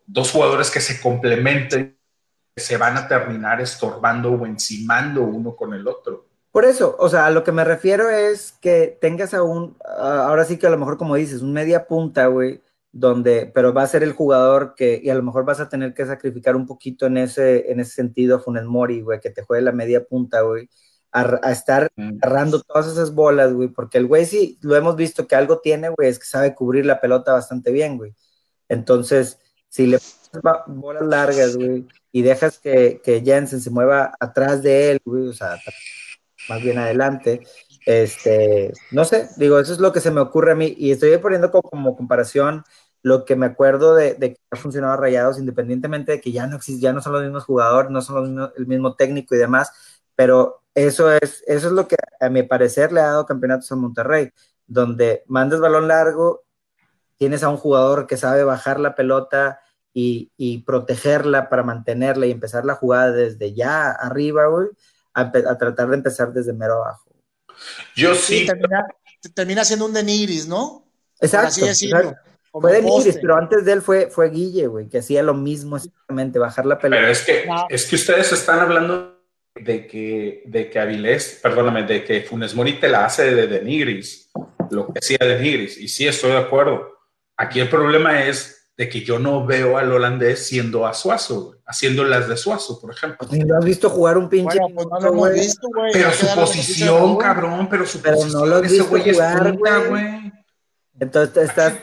dos 0.05 0.31
jugadores 0.31 0.69
que 0.69 0.81
se 0.81 1.01
complementen, 1.01 1.97
que 2.55 2.61
se 2.61 2.77
van 2.77 2.97
a 2.97 3.07
terminar 3.07 3.61
estorbando 3.61 4.31
o 4.31 4.45
encimando 4.45 5.23
uno 5.23 5.55
con 5.55 5.73
el 5.73 5.88
otro. 5.88 6.27
Por 6.51 6.65
eso, 6.65 6.95
o 6.99 7.10
sea, 7.10 7.26
a 7.26 7.31
lo 7.31 7.43
que 7.43 7.51
me 7.51 7.64
refiero 7.64 8.11
es 8.11 8.51
que 8.61 8.95
tengas 9.01 9.34
a 9.34 9.38
ahora 9.38 10.45
sí 10.45 10.57
que 10.57 10.68
a 10.68 10.69
lo 10.69 10.77
mejor 10.77 10.99
como 10.99 11.15
dices, 11.15 11.41
un 11.41 11.51
media 11.51 11.88
punta, 11.88 12.27
güey, 12.27 12.61
donde, 12.94 13.52
pero 13.53 13.74
va 13.74 13.82
a 13.82 13.88
ser 13.88 14.03
el 14.03 14.14
jugador 14.14 14.76
que, 14.76 15.02
y 15.03 15.10
a 15.10 15.15
lo 15.15 15.24
mejor 15.24 15.45
vas 15.45 15.60
a 15.60 15.68
tener 15.68 15.95
que 15.95 16.06
sacrificar 16.06 16.56
un 16.56 16.68
poquito 16.68 17.07
en 17.07 17.18
ese, 17.18 17.72
en 17.72 17.80
ese 17.80 17.91
sentido 17.95 18.38
a 18.38 18.40
Funes 18.40 18.65
Mori, 18.65 19.02
güey, 19.02 19.20
que 19.20 19.32
te 19.32 19.41
juegue 19.41 19.64
la 19.64 19.72
media 19.72 20.06
punta, 20.06 20.41
güey, 20.41 20.70
a, 21.11 21.52
estar 21.52 21.91
agarrando 21.98 22.61
todas 22.61 22.88
esas 22.88 23.14
bolas, 23.14 23.52
güey, 23.52 23.68
porque 23.70 23.98
el 23.98 24.06
güey 24.06 24.26
sí, 24.28 24.60
lo 24.61 24.76
hemos 24.76 24.95
visto 24.95 25.28
que 25.28 25.36
algo 25.36 25.60
tiene, 25.60 25.90
güey, 25.90 26.07
es 26.07 26.20
que 26.20 26.26
sabe 26.26 26.53
cubrir 26.53 26.86
la 26.86 27.02
pelota 27.02 27.34
bastante 27.34 27.72
bien, 27.72 27.98
güey. 27.98 28.14
Entonces, 28.70 29.40
si 29.70 29.88
le 29.88 29.98
pones 30.41 30.64
bolas 30.68 31.03
largas, 31.03 31.57
güey, 31.57 31.88
y 32.11 32.22
dejas 32.22 32.60
que, 32.60 33.02
que 33.03 33.22
Jensen 33.22 33.60
se 33.60 33.72
mueva 33.72 34.14
atrás 34.20 34.61
de 34.61 34.91
él, 34.91 35.02
güey, 35.03 35.30
o 35.30 35.34
sea, 35.34 35.57
más 36.48 36.61
bien 36.61 36.78
adelante, 36.78 37.41
este, 37.88 38.72
no 38.91 39.03
sé, 39.03 39.30
digo, 39.38 39.60
eso 39.60 39.74
es 39.74 39.80
lo 39.80 39.91
que 39.91 39.99
se 39.99 40.11
me 40.11 40.22
ocurre 40.22 40.52
a 40.52 40.56
mí, 40.56 40.76
y 40.78 40.91
estoy 40.91 41.18
poniendo 41.18 41.52
como 41.52 41.95
comparación 41.95 42.64
lo 43.04 43.26
que 43.26 43.36
me 43.36 43.46
acuerdo 43.46 43.94
de, 43.96 44.18
que 44.18 44.38
ha 44.50 44.56
funcionado 44.56 44.98
Rayados, 44.98 45.38
independientemente 45.38 46.14
de 46.14 46.22
que 46.22 46.32
ya 46.32 46.48
no 46.48 46.56
existe, 46.56 46.82
ya 46.82 46.94
no 46.94 47.02
son 47.02 47.14
los 47.14 47.22
mismos 47.22 47.44
jugadores, 47.44 47.92
no 47.92 48.02
son 48.02 48.36
los 48.36 48.52
el 48.58 48.66
mismo 48.66 48.96
técnico 48.96 49.36
y 49.36 49.38
demás, 49.38 49.72
pero 50.16 50.64
eso 50.74 51.12
es, 51.12 51.44
eso 51.46 51.68
es 51.68 51.74
lo 51.74 51.88
que 51.88 51.98
a 52.20 52.30
mi 52.30 52.44
parecer 52.44 52.94
le 52.94 53.02
ha 53.02 53.08
dado 53.08 53.26
campeonatos 53.26 53.72
a 53.72 53.76
Monterrey, 53.76 54.32
donde 54.66 55.24
mandas 55.28 55.60
balón 55.60 55.90
largo, 55.90 56.44
tienes 57.18 57.44
a 57.44 57.50
un 57.50 57.58
jugador 57.58 58.08
que 58.08 58.16
sabe 58.16 58.46
bajar 58.46 58.80
la 58.80 58.96
pelota 58.96 59.60
y, 59.94 60.64
protegerla 60.66 61.50
para 61.50 61.62
mantenerla 61.62 62.26
y 62.26 62.32
empezar 62.32 62.66
la 62.66 62.76
jugada 62.76 63.12
desde 63.12 63.54
ya 63.54 63.92
arriba, 63.92 64.48
güey, 64.48 64.70
a, 65.14 65.30
tratar 65.32 65.90
de 65.90 65.96
empezar 65.96 66.32
desde 66.32 66.54
mero 66.54 66.76
abajo. 66.76 67.12
Yo 67.96 68.16
sí. 68.16 68.48
termina, 69.36 69.66
siendo 69.66 69.86
un 69.86 69.94
Deniris, 69.94 70.48
¿no? 70.48 70.88
Exacto. 71.20 71.48
Así 71.50 71.62
decirlo. 71.62 72.16
Fue 72.62 72.72
de 72.72 72.82
Nigris, 72.84 73.18
pero 73.20 73.36
antes 73.36 73.66
de 73.66 73.72
él 73.72 73.82
fue, 73.82 74.12
fue 74.12 74.30
Guille, 74.30 74.68
güey, 74.68 74.88
que 74.88 75.00
hacía 75.00 75.24
lo 75.24 75.34
mismo 75.34 75.78
exactamente, 75.78 76.38
bajar 76.38 76.68
la 76.68 76.78
pelota. 76.78 77.02
Pero 77.02 77.12
es 77.12 77.22
que, 77.24 77.46
es 77.70 77.86
que 77.86 77.96
ustedes 77.96 78.32
están 78.32 78.60
hablando 78.60 79.20
de 79.56 79.88
que, 79.88 80.44
de 80.46 80.70
que 80.70 80.80
Avilés, 80.80 81.40
perdóname, 81.42 81.84
de 81.84 82.04
que 82.04 82.22
Funes 82.22 82.54
Mori 82.54 82.80
te 82.80 82.90
la 82.90 83.06
hace 83.06 83.34
de, 83.34 83.48
de 83.48 83.62
Nigris, 83.64 84.30
lo 84.70 84.86
que 84.86 85.00
hacía 85.00 85.18
de 85.20 85.40
Nigris, 85.40 85.80
y 85.80 85.88
sí 85.88 86.06
estoy 86.06 86.32
de 86.32 86.38
acuerdo. 86.38 87.00
Aquí 87.38 87.60
el 87.60 87.70
problema 87.70 88.24
es 88.24 88.70
de 88.78 88.88
que 88.88 89.02
yo 89.02 89.18
no 89.18 89.46
veo 89.46 89.78
al 89.78 89.92
holandés 89.92 90.46
siendo 90.46 90.86
a 90.86 90.94
Suazo, 90.94 91.58
haciendo 91.66 92.04
las 92.04 92.28
de 92.28 92.38
Suazo, 92.38 92.80
por 92.80 92.92
ejemplo. 92.94 93.28
Ni 93.32 93.42
lo 93.42 93.58
has 93.58 93.66
visto 93.66 93.90
jugar 93.90 94.18
un 94.18 94.30
pinche. 94.30 94.60
Pues 94.76 94.88
no 94.88 95.00
lo 95.00 95.08
hemos 95.10 95.34
visto, 95.34 95.68
güey. 95.74 95.92
Pero 95.92 96.12
su 96.12 96.36
posición, 96.36 97.18
cabrón, 97.18 97.68
pero 97.68 97.86
su 97.88 98.00
pero 98.00 98.16
posición, 98.16 98.42
no 98.42 98.46
lo 98.46 98.64
ese 98.64 98.82
güey 98.84 99.10
es 99.10 99.18
güey. 99.90 100.32
Entonces 101.00 101.50
estás 101.50 101.74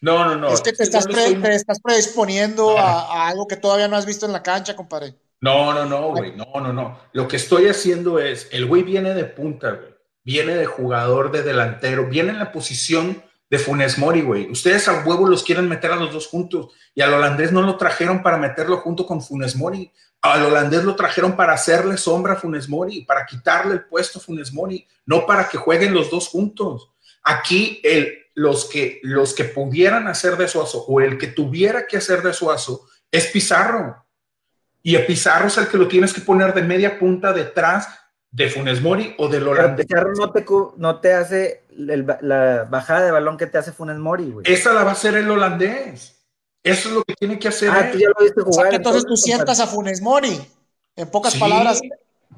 no, 0.00 0.24
no, 0.24 0.36
no. 0.36 0.48
Es 0.48 0.60
que 0.60 0.72
te 0.72 0.84
estás, 0.84 1.06
estás 1.06 1.80
predisponiendo 1.80 2.78
a, 2.78 3.28
algo 3.28 3.46
que 3.46 3.56
todavía 3.56 3.88
no 3.88 3.96
has 3.96 4.06
visto 4.06 4.26
en 4.26 4.32
la 4.32 4.42
cancha, 4.42 4.76
compadre. 4.76 5.14
No, 5.40 5.72
no, 5.72 5.84
no, 5.84 6.10
güey. 6.10 6.34
No, 6.36 6.60
no, 6.60 6.72
no. 6.72 6.98
Lo 7.12 7.28
que 7.28 7.36
estoy 7.36 7.68
haciendo 7.68 8.18
es, 8.18 8.48
el 8.52 8.66
güey 8.66 8.82
viene 8.82 9.14
de 9.14 9.24
punta, 9.24 9.70
güey. 9.70 9.94
Viene 10.24 10.54
de 10.54 10.66
jugador 10.66 11.32
de 11.32 11.42
delantero. 11.42 12.06
Viene 12.06 12.30
en 12.30 12.38
la 12.38 12.52
posición 12.52 13.22
de 13.50 13.58
Funes 13.58 13.98
Mori, 13.98 14.22
güey. 14.22 14.50
Ustedes 14.50 14.88
a 14.88 15.04
huevo 15.04 15.26
los 15.26 15.42
quieren 15.42 15.68
meter 15.68 15.90
a 15.90 15.96
los 15.96 16.12
dos 16.12 16.26
juntos. 16.26 16.68
Y 16.94 17.00
al 17.00 17.14
holandés 17.14 17.50
no 17.50 17.62
lo 17.62 17.76
trajeron 17.76 18.22
para 18.22 18.36
meterlo 18.36 18.78
junto 18.78 19.06
con 19.06 19.22
Funes 19.22 19.56
Mori. 19.56 19.90
Al 20.20 20.44
holandés 20.44 20.84
lo 20.84 20.96
trajeron 20.96 21.36
para 21.36 21.54
hacerle 21.54 21.96
sombra 21.96 22.34
a 22.34 22.36
Funes 22.36 22.68
Mori, 22.68 23.02
para 23.02 23.24
quitarle 23.24 23.74
el 23.74 23.84
puesto 23.84 24.18
a 24.18 24.22
Funes 24.22 24.52
Mori, 24.52 24.86
no 25.06 25.24
para 25.24 25.48
que 25.48 25.58
jueguen 25.58 25.94
los 25.94 26.10
dos 26.10 26.28
juntos. 26.28 26.90
Aquí 27.22 27.80
el, 27.84 28.26
los 28.38 28.66
que, 28.66 29.00
los 29.02 29.34
que 29.34 29.44
pudieran 29.44 30.06
hacer 30.06 30.36
de 30.36 30.46
Suazo 30.46 30.84
o 30.86 31.00
el 31.00 31.18
que 31.18 31.26
tuviera 31.26 31.88
que 31.88 31.96
hacer 31.96 32.22
de 32.22 32.32
Suazo 32.32 32.86
es 33.10 33.26
Pizarro. 33.26 34.06
Y 34.80 34.94
a 34.94 35.04
Pizarro 35.04 35.48
es 35.48 35.58
el 35.58 35.66
que 35.66 35.76
lo 35.76 35.88
tienes 35.88 36.12
que 36.12 36.20
poner 36.20 36.54
de 36.54 36.62
media 36.62 37.00
punta 37.00 37.32
detrás 37.32 37.88
de 38.30 38.48
Funes 38.48 38.80
Mori 38.80 39.12
o 39.18 39.26
del 39.26 39.48
holandés. 39.48 39.86
Pizarro 39.86 40.12
no 40.14 40.30
te, 40.30 40.46
no 40.76 41.00
te 41.00 41.14
hace 41.14 41.64
la 41.70 42.64
bajada 42.70 43.04
de 43.06 43.10
balón 43.10 43.36
que 43.36 43.48
te 43.48 43.58
hace 43.58 43.72
Funes 43.72 43.98
Mori, 43.98 44.30
güey. 44.30 44.46
Esa 44.50 44.72
la 44.72 44.84
va 44.84 44.90
a 44.90 44.92
hacer 44.92 45.16
el 45.16 45.28
holandés. 45.28 46.24
Eso 46.62 46.88
es 46.90 46.94
lo 46.94 47.02
que 47.02 47.14
tiene 47.14 47.40
que 47.40 47.48
hacer. 47.48 47.70
Ah, 47.70 47.90
tú 47.90 47.98
ya 47.98 48.08
lo 48.08 48.14
viste 48.20 48.40
jugar. 48.40 48.50
O 48.50 48.52
sea, 48.52 48.70
que 48.70 48.76
entonces 48.76 49.04
tú 49.04 49.16
sientas 49.16 49.58
a 49.58 49.66
Funes 49.66 50.00
Mori. 50.00 50.40
En 50.94 51.10
pocas 51.10 51.34
palabras, 51.36 51.80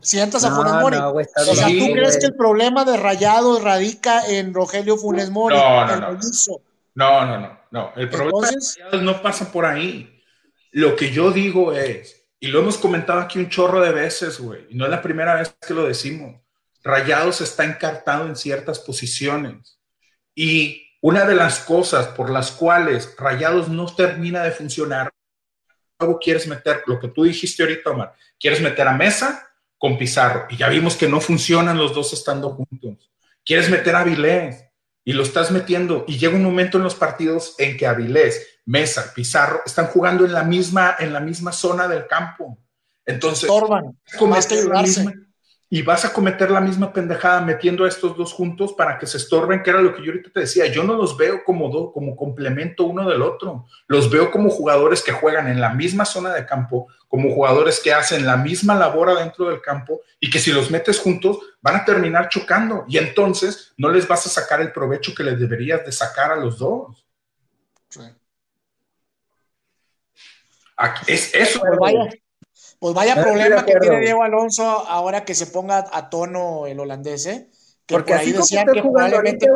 sientas 0.03 0.45
a 0.45 0.55
Funes 0.55 0.73
Mori. 0.75 0.97
o 0.97 1.55
sea, 1.55 1.69
¿tú 1.69 1.93
crees 1.93 2.19
que 2.19 2.27
el 2.27 2.35
problema 2.35 2.85
de 2.85 2.97
Rayado 2.97 3.61
radica 3.61 4.27
en 4.27 4.55
Rogelio 4.55 4.97
Funes 4.97 5.31
Mori? 5.31 5.57
No, 5.57 5.87
no, 5.87 5.97
no. 5.97 6.19
No, 6.95 7.27
no, 7.27 7.41
no, 7.41 7.61
no. 7.71 7.93
El 7.97 8.11
problema 8.11 8.49
de 8.93 9.03
no 9.03 9.23
pasa 9.23 9.51
por 9.51 9.65
ahí. 9.65 10.23
Lo 10.73 10.97
que 10.97 11.11
yo 11.11 11.31
digo 11.31 11.73
es, 11.73 12.27
y 12.39 12.49
lo 12.49 12.61
hemos 12.61 12.79
comentado 12.79 13.21
aquí 13.21 13.39
un 13.39 13.49
chorro 13.49 13.81
de 13.81 13.93
veces, 13.93 14.41
güey, 14.41 14.67
y 14.71 14.75
no 14.75 14.85
es 14.85 14.91
la 14.91 15.03
primera 15.03 15.35
vez 15.35 15.55
que 15.67 15.75
lo 15.75 15.85
decimos, 15.85 16.41
Rayados 16.83 17.41
está 17.41 17.65
encartado 17.65 18.27
en 18.27 18.37
ciertas 18.37 18.79
posiciones. 18.79 19.79
Y 20.35 20.87
una 21.01 21.25
de 21.25 21.35
las 21.35 21.61
cosas 21.61 22.09
por 22.09 22.31
las 22.31 22.51
cuales 22.53 23.15
Rayados 23.19 23.69
no 23.69 23.87
termina 23.95 24.43
de 24.43 24.53
funcionar, 24.53 25.11
luego 25.99 26.19
quieres 26.19 26.47
meter, 26.47 26.83
lo 26.87 26.99
que 26.99 27.09
tú 27.09 27.25
dijiste 27.25 27.63
ahorita, 27.63 27.91
Omar, 27.91 28.15
quieres 28.39 28.61
meter 28.61 28.89
a 28.89 28.95
Mesa, 28.95 29.50
con 29.81 29.97
Pizarro. 29.97 30.47
Y 30.51 30.59
ya 30.59 30.69
vimos 30.69 30.95
que 30.95 31.09
no 31.09 31.23
funcionan 31.23 31.79
los 31.79 31.95
dos 31.95 32.13
estando 32.13 32.51
juntos. 32.51 33.11
Quieres 33.43 33.71
meter 33.71 33.97
a 33.97 34.01
Avilés 34.01 34.63
y 35.03 35.15
lo 35.15 35.23
estás 35.23 35.51
metiendo. 35.51 36.05
Y 36.07 36.19
llega 36.19 36.37
un 36.37 36.45
momento 36.45 36.77
en 36.77 36.85
los 36.85 36.95
partidos 36.95 37.55
en 37.57 37.79
que 37.79 37.87
Avilés, 37.87 38.61
Mesa, 38.67 39.11
Pizarro 39.15 39.63
están 39.65 39.87
jugando 39.87 40.27
en 40.27 40.35
la 40.35 40.45
misma, 40.45 40.97
en 40.99 41.15
la 41.15 41.21
misma 41.21 41.51
zona 41.51 41.89
del 41.89 42.07
campo. 42.07 42.59
Entonces, 43.07 43.49
Torban, 43.49 43.99
más 44.29 44.47
que 44.47 44.63
y 45.73 45.83
vas 45.83 46.05
a 46.05 46.13
cometer 46.13 46.51
la 46.51 46.61
misma 46.61 46.93
pendejada 46.93 47.41
metiendo 47.41 47.85
a 47.85 47.89
estos 47.89 48.17
dos 48.17 48.33
juntos 48.33 48.73
para 48.73 48.99
que 48.99 49.07
se 49.07 49.19
estorben, 49.19 49.63
que 49.63 49.71
era 49.71 49.81
lo 49.81 49.95
que 49.95 50.03
yo 50.03 50.11
ahorita 50.11 50.31
te 50.31 50.41
decía. 50.41 50.67
Yo 50.67 50.83
no 50.83 50.95
los 50.95 51.17
veo 51.17 51.45
como, 51.45 51.93
como 51.93 52.17
complemento 52.17 52.85
uno 52.85 53.09
del 53.09 53.23
otro. 53.23 53.67
Los 53.87 54.11
veo 54.11 54.33
como 54.33 54.51
jugadores 54.51 55.01
que 55.01 55.13
juegan 55.13 55.47
en 55.47 55.61
la 55.61 55.73
misma 55.73 56.05
zona 56.05 56.35
de 56.35 56.45
campo, 56.45 56.89
como 57.07 57.33
jugadores 57.33 57.79
que 57.79 57.95
hacen 57.95 58.27
la 58.27 58.37
misma 58.37 58.75
labor 58.75 59.11
adentro 59.11 59.49
del 59.49 59.61
campo 59.61 60.01
y 60.19 60.29
que 60.29 60.41
si 60.41 60.51
los 60.53 60.73
metes 60.73 60.99
juntos 60.99 61.39
van 61.61 61.77
a 61.77 61.85
terminar 61.85 62.29
chocando 62.29 62.85
y 62.89 62.99
entonces 62.99 63.73
no 63.77 63.91
les 63.91 64.09
vas 64.09 64.27
a 64.27 64.29
sacar 64.29 64.61
el 64.61 64.73
provecho 64.73 65.15
que 65.15 65.23
les 65.23 65.39
deberías 65.39 65.87
de 65.87 65.93
sacar 65.93 66.33
a 66.33 66.37
los 66.37 66.59
dos. 66.59 67.07
es, 71.07 71.33
eso. 71.33 71.63
Pues 72.81 72.95
vaya 72.95 73.15
problema 73.15 73.65
que 73.67 73.77
tiene 73.77 74.01
Diego 74.01 74.23
Alonso 74.23 74.65
ahora 74.65 75.23
que 75.23 75.35
se 75.35 75.47
ponga 75.47 75.85
a 75.93 76.09
tono 76.09 76.67
el 76.67 76.81
holandés, 76.81 77.27
¿eh? 77.27 77.51
Que 77.85 77.95
Porque 77.95 78.13
por 78.13 78.21
ahí 78.21 78.33
decían 78.33 78.67
que 78.73 78.81
probablemente 78.81 79.47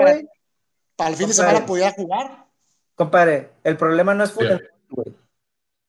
para, 0.96 1.08
el 1.10 1.16
fin 1.16 1.28
de 1.28 1.34
semana 1.34 1.64
pudiera 1.64 1.90
jugar. 1.92 2.44
Compadre, 2.94 3.52
el 3.64 3.78
problema 3.78 4.12
no 4.12 4.24
es 4.24 4.30
Funes 4.30 4.60
güey. 4.90 5.14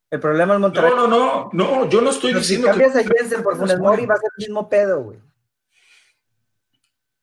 El 0.09 0.19
problema 0.21 0.53
es 0.53 0.59
Monterrey. 0.61 0.91
No, 0.95 1.07
no, 1.07 1.49
no, 1.51 1.51
no, 1.51 1.89
yo 1.89 1.99
no 1.99 2.11
estoy 2.11 2.33
diciendo. 2.33 2.67
Si 2.67 2.79
cambias 2.79 2.95
a 2.95 3.03
Jensen 3.03 3.43
por 3.43 3.57
Funes 3.57 3.79
Mori, 3.79 4.05
va 4.05 4.15
a 4.15 4.17
ser 4.17 4.29
el 4.37 4.45
mismo 4.47 4.69
pedo, 4.69 5.03
güey. 5.03 5.19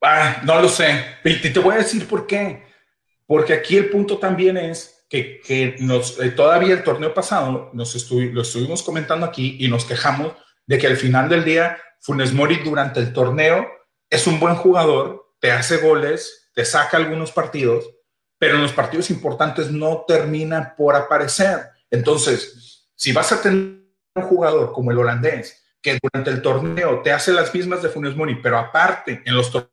Ah, 0.03 0.43
no 0.45 0.61
lo 0.61 0.69
sé. 0.69 1.03
Y 1.25 1.41
te 1.41 1.59
voy 1.59 1.75
a 1.75 1.79
decir 1.79 2.07
por 2.07 2.27
qué. 2.27 2.65
Porque 3.27 3.55
aquí 3.55 3.79
el 3.79 3.89
punto 3.89 4.19
también 4.19 4.59
es 4.59 5.02
que, 5.13 5.43
eh, 5.47 6.31
todavía 6.35 6.73
el 6.73 6.83
torneo 6.83 7.13
pasado 7.13 7.69
nos 7.75 8.11
lo 8.11 8.41
estuvimos 8.41 8.83
comentando 8.83 9.27
aquí 9.27 9.59
y 9.61 9.69
nos 9.69 9.85
quejamos 9.85 10.33
de 10.67 10.79
que 10.79 10.87
al 10.87 10.97
final 10.97 11.29
del 11.29 11.45
día 11.45 11.77
Funes 12.01 12.33
Mori 12.33 12.57
durante 12.65 13.01
el 13.01 13.13
torneo 13.13 13.69
es 14.09 14.27
un 14.27 14.41
buen 14.41 14.55
jugador, 14.55 15.35
te 15.39 15.53
hace 15.53 15.77
goles, 15.77 16.51
te 16.55 16.65
saca 16.65 16.97
algunos 16.97 17.31
partidos, 17.31 17.91
pero 18.39 18.55
en 18.55 18.63
los 18.63 18.73
partidos 18.73 19.11
importantes 19.11 19.71
no 19.71 20.07
termina 20.09 20.75
por 20.75 20.97
aparecer. 20.97 21.61
Entonces, 21.91 22.89
si 22.95 23.13
vas 23.13 23.33
a 23.33 23.43
tener 23.43 23.83
un 24.15 24.23
jugador 24.23 24.73
como 24.73 24.93
el 24.93 24.99
holandés, 24.99 25.63
que 25.83 25.99
durante 26.03 26.31
el 26.31 26.41
torneo 26.41 27.03
te 27.03 27.13
hace 27.13 27.33
las 27.33 27.53
mismas 27.53 27.83
de 27.83 27.91
Funes 27.91 28.17
Mori, 28.17 28.37
pero 28.37 28.57
aparte, 28.57 29.21
en 29.27 29.37
los 29.37 29.51
torneos 29.51 29.73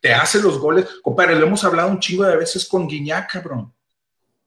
te 0.00 0.14
hace 0.14 0.40
los 0.40 0.58
goles. 0.58 0.86
Compadre, 1.02 1.34
lo 1.34 1.46
hemos 1.46 1.62
hablado 1.64 1.90
un 1.90 2.00
chingo 2.00 2.24
de 2.24 2.36
veces 2.36 2.66
con 2.66 2.88
Guiñac, 2.88 3.30
cabrón. 3.30 3.73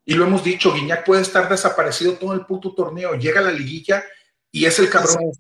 Y 0.10 0.14
lo 0.14 0.24
hemos 0.24 0.42
dicho, 0.42 0.74
Guiñac 0.74 1.04
puede 1.04 1.22
estar 1.22 1.50
desaparecido 1.50 2.14
todo 2.14 2.32
el 2.32 2.46
puto 2.46 2.74
torneo, 2.74 3.16
llega 3.16 3.42
a 3.42 3.44
la 3.44 3.52
liguilla 3.52 4.06
y 4.50 4.64
es 4.64 4.80
el 4.80 4.90
cabrón. 4.90 5.32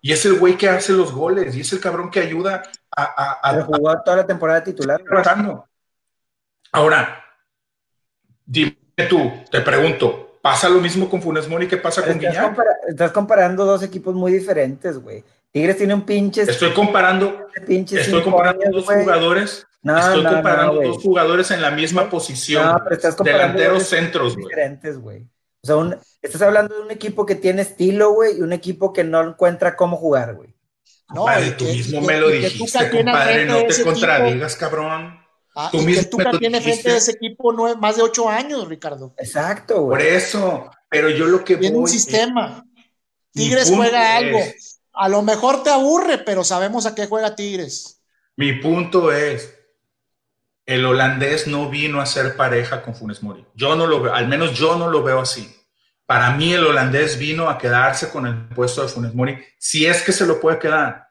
y 0.00 0.12
es 0.12 0.24
el 0.24 0.38
güey 0.38 0.56
que 0.56 0.68
hace 0.68 0.92
los 0.92 1.10
goles, 1.10 1.56
y 1.56 1.62
es 1.62 1.72
el 1.72 1.80
cabrón 1.80 2.08
que 2.08 2.20
ayuda 2.20 2.62
a. 2.96 3.50
a, 3.50 3.62
jugar 3.64 4.04
toda 4.04 4.18
la 4.18 4.26
temporada 4.28 4.62
titular. 4.62 5.02
Ahora, 6.70 7.24
dime 8.46 8.76
tú, 9.08 9.32
te 9.50 9.60
pregunto, 9.60 10.38
¿pasa 10.40 10.68
lo 10.68 10.80
mismo 10.80 11.10
con 11.10 11.20
Funes 11.20 11.48
Mori 11.48 11.66
que 11.66 11.76
pasa 11.76 12.04
con 12.04 12.16
Guiñac? 12.16 12.56
estás 12.86 13.10
comparando 13.10 13.64
dos 13.64 13.82
equipos 13.82 14.14
muy 14.14 14.30
diferentes, 14.30 15.02
güey. 15.02 15.24
Tigres 15.50 15.76
tiene 15.76 15.94
un 15.94 16.02
pinche. 16.02 16.42
Estoy 16.42 16.72
comparando. 16.72 17.48
estoy 17.56 18.22
comparando 18.22 18.70
dos 18.70 18.84
jugadores. 18.84 19.66
No, 19.82 19.98
estoy 19.98 20.24
comparando 20.24 20.82
dos 20.82 21.02
jugadores 21.02 21.50
en 21.50 21.62
la 21.62 21.70
misma 21.70 22.10
posición. 22.10 22.66
No, 22.66 22.80
pero 22.84 22.96
estás 22.96 23.16
delanteros 23.16 23.84
centros, 23.84 24.34
güey. 24.34 24.46
Diferentes, 24.46 24.98
güey. 24.98 25.26
O 25.62 25.66
sea, 25.66 26.00
estás 26.22 26.42
hablando 26.42 26.74
de 26.74 26.82
un 26.82 26.90
equipo 26.90 27.26
que 27.26 27.34
tiene 27.34 27.62
estilo, 27.62 28.12
güey, 28.12 28.38
y 28.38 28.42
un 28.42 28.52
equipo 28.52 28.92
que 28.92 29.04
no 29.04 29.22
encuentra 29.22 29.76
cómo 29.76 29.96
jugar, 29.96 30.34
güey. 30.34 30.54
No, 31.14 31.24
Padre, 31.24 31.50
tú 31.52 31.64
mismo 31.64 32.00
me 32.02 32.18
lo 32.18 32.28
dijiste, 32.28 32.90
compadre, 32.90 33.44
no 33.44 33.64
te 33.64 33.82
contradigas, 33.82 34.56
cabrón. 34.56 35.18
Ah, 35.56 35.68
tú 35.72 35.78
mismo 35.78 36.02
que 36.02 36.08
Tuca 36.08 36.38
tiene 36.38 36.60
frente 36.60 36.92
a 36.92 36.96
ese 36.96 37.12
equipo 37.12 37.52
no, 37.52 37.74
más 37.76 37.96
de 37.96 38.02
ocho 38.02 38.28
años, 38.28 38.68
Ricardo. 38.68 39.14
Exacto, 39.18 39.82
güey. 39.82 39.98
Por 39.98 40.06
eso, 40.06 40.70
pero 40.88 41.10
yo 41.10 41.26
lo 41.26 41.44
que 41.44 41.56
tiene 41.56 41.76
un 41.76 41.88
sistema. 41.88 42.64
Tigres 43.32 43.72
juega 43.74 44.16
algo. 44.16 44.38
A 44.92 45.08
lo 45.08 45.22
mejor 45.22 45.62
te 45.62 45.70
aburre, 45.70 46.18
pero 46.18 46.44
sabemos 46.44 46.86
a 46.86 46.94
qué 46.94 47.06
juega 47.06 47.34
Tigres. 47.34 48.00
Mi 48.36 48.52
punto 48.54 49.12
es, 49.12 49.52
el 50.70 50.84
holandés 50.86 51.46
no 51.46 51.68
vino 51.68 52.00
a 52.00 52.06
ser 52.06 52.36
pareja 52.36 52.82
con 52.82 52.94
Funes 52.94 53.22
Mori. 53.22 53.44
Yo 53.54 53.76
no 53.76 53.86
lo 53.86 54.00
veo, 54.00 54.14
al 54.14 54.28
menos 54.28 54.52
yo 54.58 54.76
no 54.76 54.88
lo 54.88 55.02
veo 55.02 55.20
así. 55.20 55.54
Para 56.06 56.32
mí 56.32 56.52
el 56.52 56.66
holandés 56.66 57.18
vino 57.18 57.48
a 57.48 57.58
quedarse 57.58 58.10
con 58.10 58.26
el 58.26 58.48
puesto 58.48 58.82
de 58.82 58.88
Funes 58.88 59.14
Mori, 59.14 59.38
si 59.58 59.86
es 59.86 60.02
que 60.02 60.12
se 60.12 60.26
lo 60.26 60.40
puede 60.40 60.58
quedar. 60.58 61.08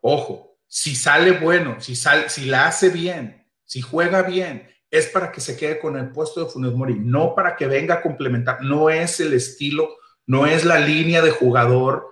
Ojo, 0.00 0.58
si 0.66 0.94
sale 0.94 1.32
bueno, 1.32 1.80
si, 1.80 1.94
sale, 1.94 2.28
si 2.28 2.46
la 2.46 2.66
hace 2.66 2.88
bien, 2.88 3.46
si 3.64 3.80
juega 3.80 4.22
bien, 4.22 4.68
es 4.90 5.06
para 5.06 5.30
que 5.30 5.40
se 5.40 5.56
quede 5.56 5.78
con 5.78 5.96
el 5.96 6.10
puesto 6.10 6.44
de 6.44 6.50
Funes 6.50 6.72
Mori, 6.72 6.98
no 6.98 7.34
para 7.34 7.56
que 7.56 7.66
venga 7.66 7.96
a 7.96 8.02
complementar. 8.02 8.62
No 8.62 8.90
es 8.90 9.20
el 9.20 9.32
estilo, 9.34 9.96
no 10.26 10.46
es 10.46 10.64
la 10.64 10.78
línea 10.78 11.22
de 11.22 11.30
jugador 11.30 12.10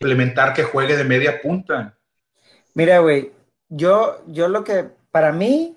implementar 0.00 0.54
que 0.54 0.64
juegue 0.64 0.96
de 0.96 1.04
media 1.04 1.42
punta. 1.42 1.98
Mira, 2.72 3.00
güey, 3.00 3.32
yo, 3.68 4.22
yo 4.26 4.48
lo 4.48 4.64
que, 4.64 4.88
para 5.10 5.32
mí, 5.32 5.76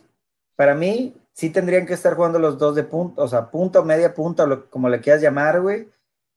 para 0.56 0.76
mí, 0.76 1.16
sí 1.34 1.50
tendrían 1.50 1.86
que 1.86 1.94
estar 1.94 2.16
jugando 2.16 2.40
los 2.40 2.58
dos 2.58 2.76
de 2.76 2.84
punta, 2.84 3.22
o 3.22 3.28
sea, 3.28 3.50
punta 3.50 3.80
o 3.80 3.86
media 3.86 4.14
punta, 4.14 4.46
como 4.70 4.90
le 4.90 5.02
quieras 5.02 5.22
llamar, 5.22 5.62
güey, 5.62 5.90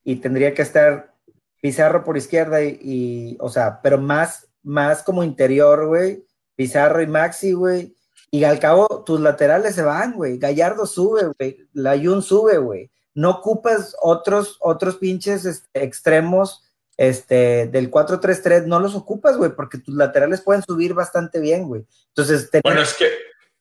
y 0.04 0.16
tendría 0.16 0.54
que 0.54 0.62
estar 0.62 1.14
Pizarro 1.60 2.04
por 2.04 2.16
izquierda 2.16 2.62
y, 2.62 3.36
o 3.40 3.48
sea, 3.48 3.80
pero 3.82 3.98
más, 3.98 4.48
más 4.62 5.02
como 5.02 5.24
interior, 5.24 5.86
güey, 5.86 6.24
Pizarro 6.54 7.02
y 7.02 7.06
Maxi, 7.06 7.52
güey, 7.52 7.96
y 8.30 8.44
al 8.44 8.58
cabo 8.58 9.04
tus 9.04 9.20
laterales 9.20 9.74
se 9.74 9.82
van, 9.82 10.14
güey, 10.14 10.38
Gallardo 10.38 10.86
sube, 10.86 11.32
güey, 11.38 11.68
Layun 11.72 12.22
sube, 12.22 12.58
güey, 12.58 12.90
no 13.14 13.30
ocupas 13.30 13.96
otros, 14.02 14.58
otros 14.60 14.96
pinches 14.96 15.44
este, 15.44 15.82
extremos 15.82 16.65
este, 16.96 17.66
del 17.66 17.90
4-3-3 17.90 18.64
no 18.64 18.80
los 18.80 18.94
ocupas, 18.94 19.36
güey, 19.36 19.50
porque 19.54 19.78
tus 19.78 19.94
laterales 19.94 20.40
pueden 20.40 20.62
subir 20.62 20.94
bastante 20.94 21.40
bien, 21.40 21.68
güey. 21.68 21.86
Entonces, 22.08 22.50
tener 22.50 22.62
bueno, 22.62 22.80
es 22.80 22.94
que... 22.94 23.10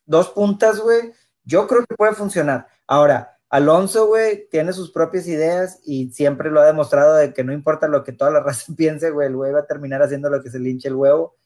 dos 0.04 0.30
puntas, 0.30 0.80
güey, 0.80 1.12
yo 1.44 1.66
creo 1.66 1.84
que 1.86 1.94
puede 1.94 2.14
funcionar. 2.14 2.66
Ahora, 2.86 3.38
Alonso, 3.48 4.06
güey, 4.06 4.48
tiene 4.50 4.72
sus 4.72 4.90
propias 4.90 5.26
ideas 5.28 5.80
y 5.84 6.10
siempre 6.10 6.50
lo 6.50 6.60
ha 6.60 6.66
demostrado 6.66 7.14
de 7.14 7.32
que 7.32 7.44
no 7.44 7.52
importa 7.52 7.88
lo 7.88 8.02
que 8.02 8.12
toda 8.12 8.30
la 8.30 8.40
raza 8.44 8.72
piense, 8.76 9.10
güey, 9.10 9.28
el 9.28 9.36
güey 9.36 9.52
va 9.52 9.60
a 9.60 9.66
terminar 9.66 10.02
haciendo 10.02 10.30
lo 10.30 10.42
que 10.42 10.50
se 10.50 10.58
le 10.58 10.70
hinche 10.70 10.88
el 10.88 10.94
huevo. 10.94 11.36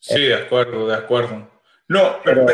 Sí, 0.00 0.22
de 0.22 0.34
acuerdo, 0.34 0.86
de 0.86 0.94
acuerdo. 0.94 1.50
No, 1.88 2.18
pero, 2.22 2.46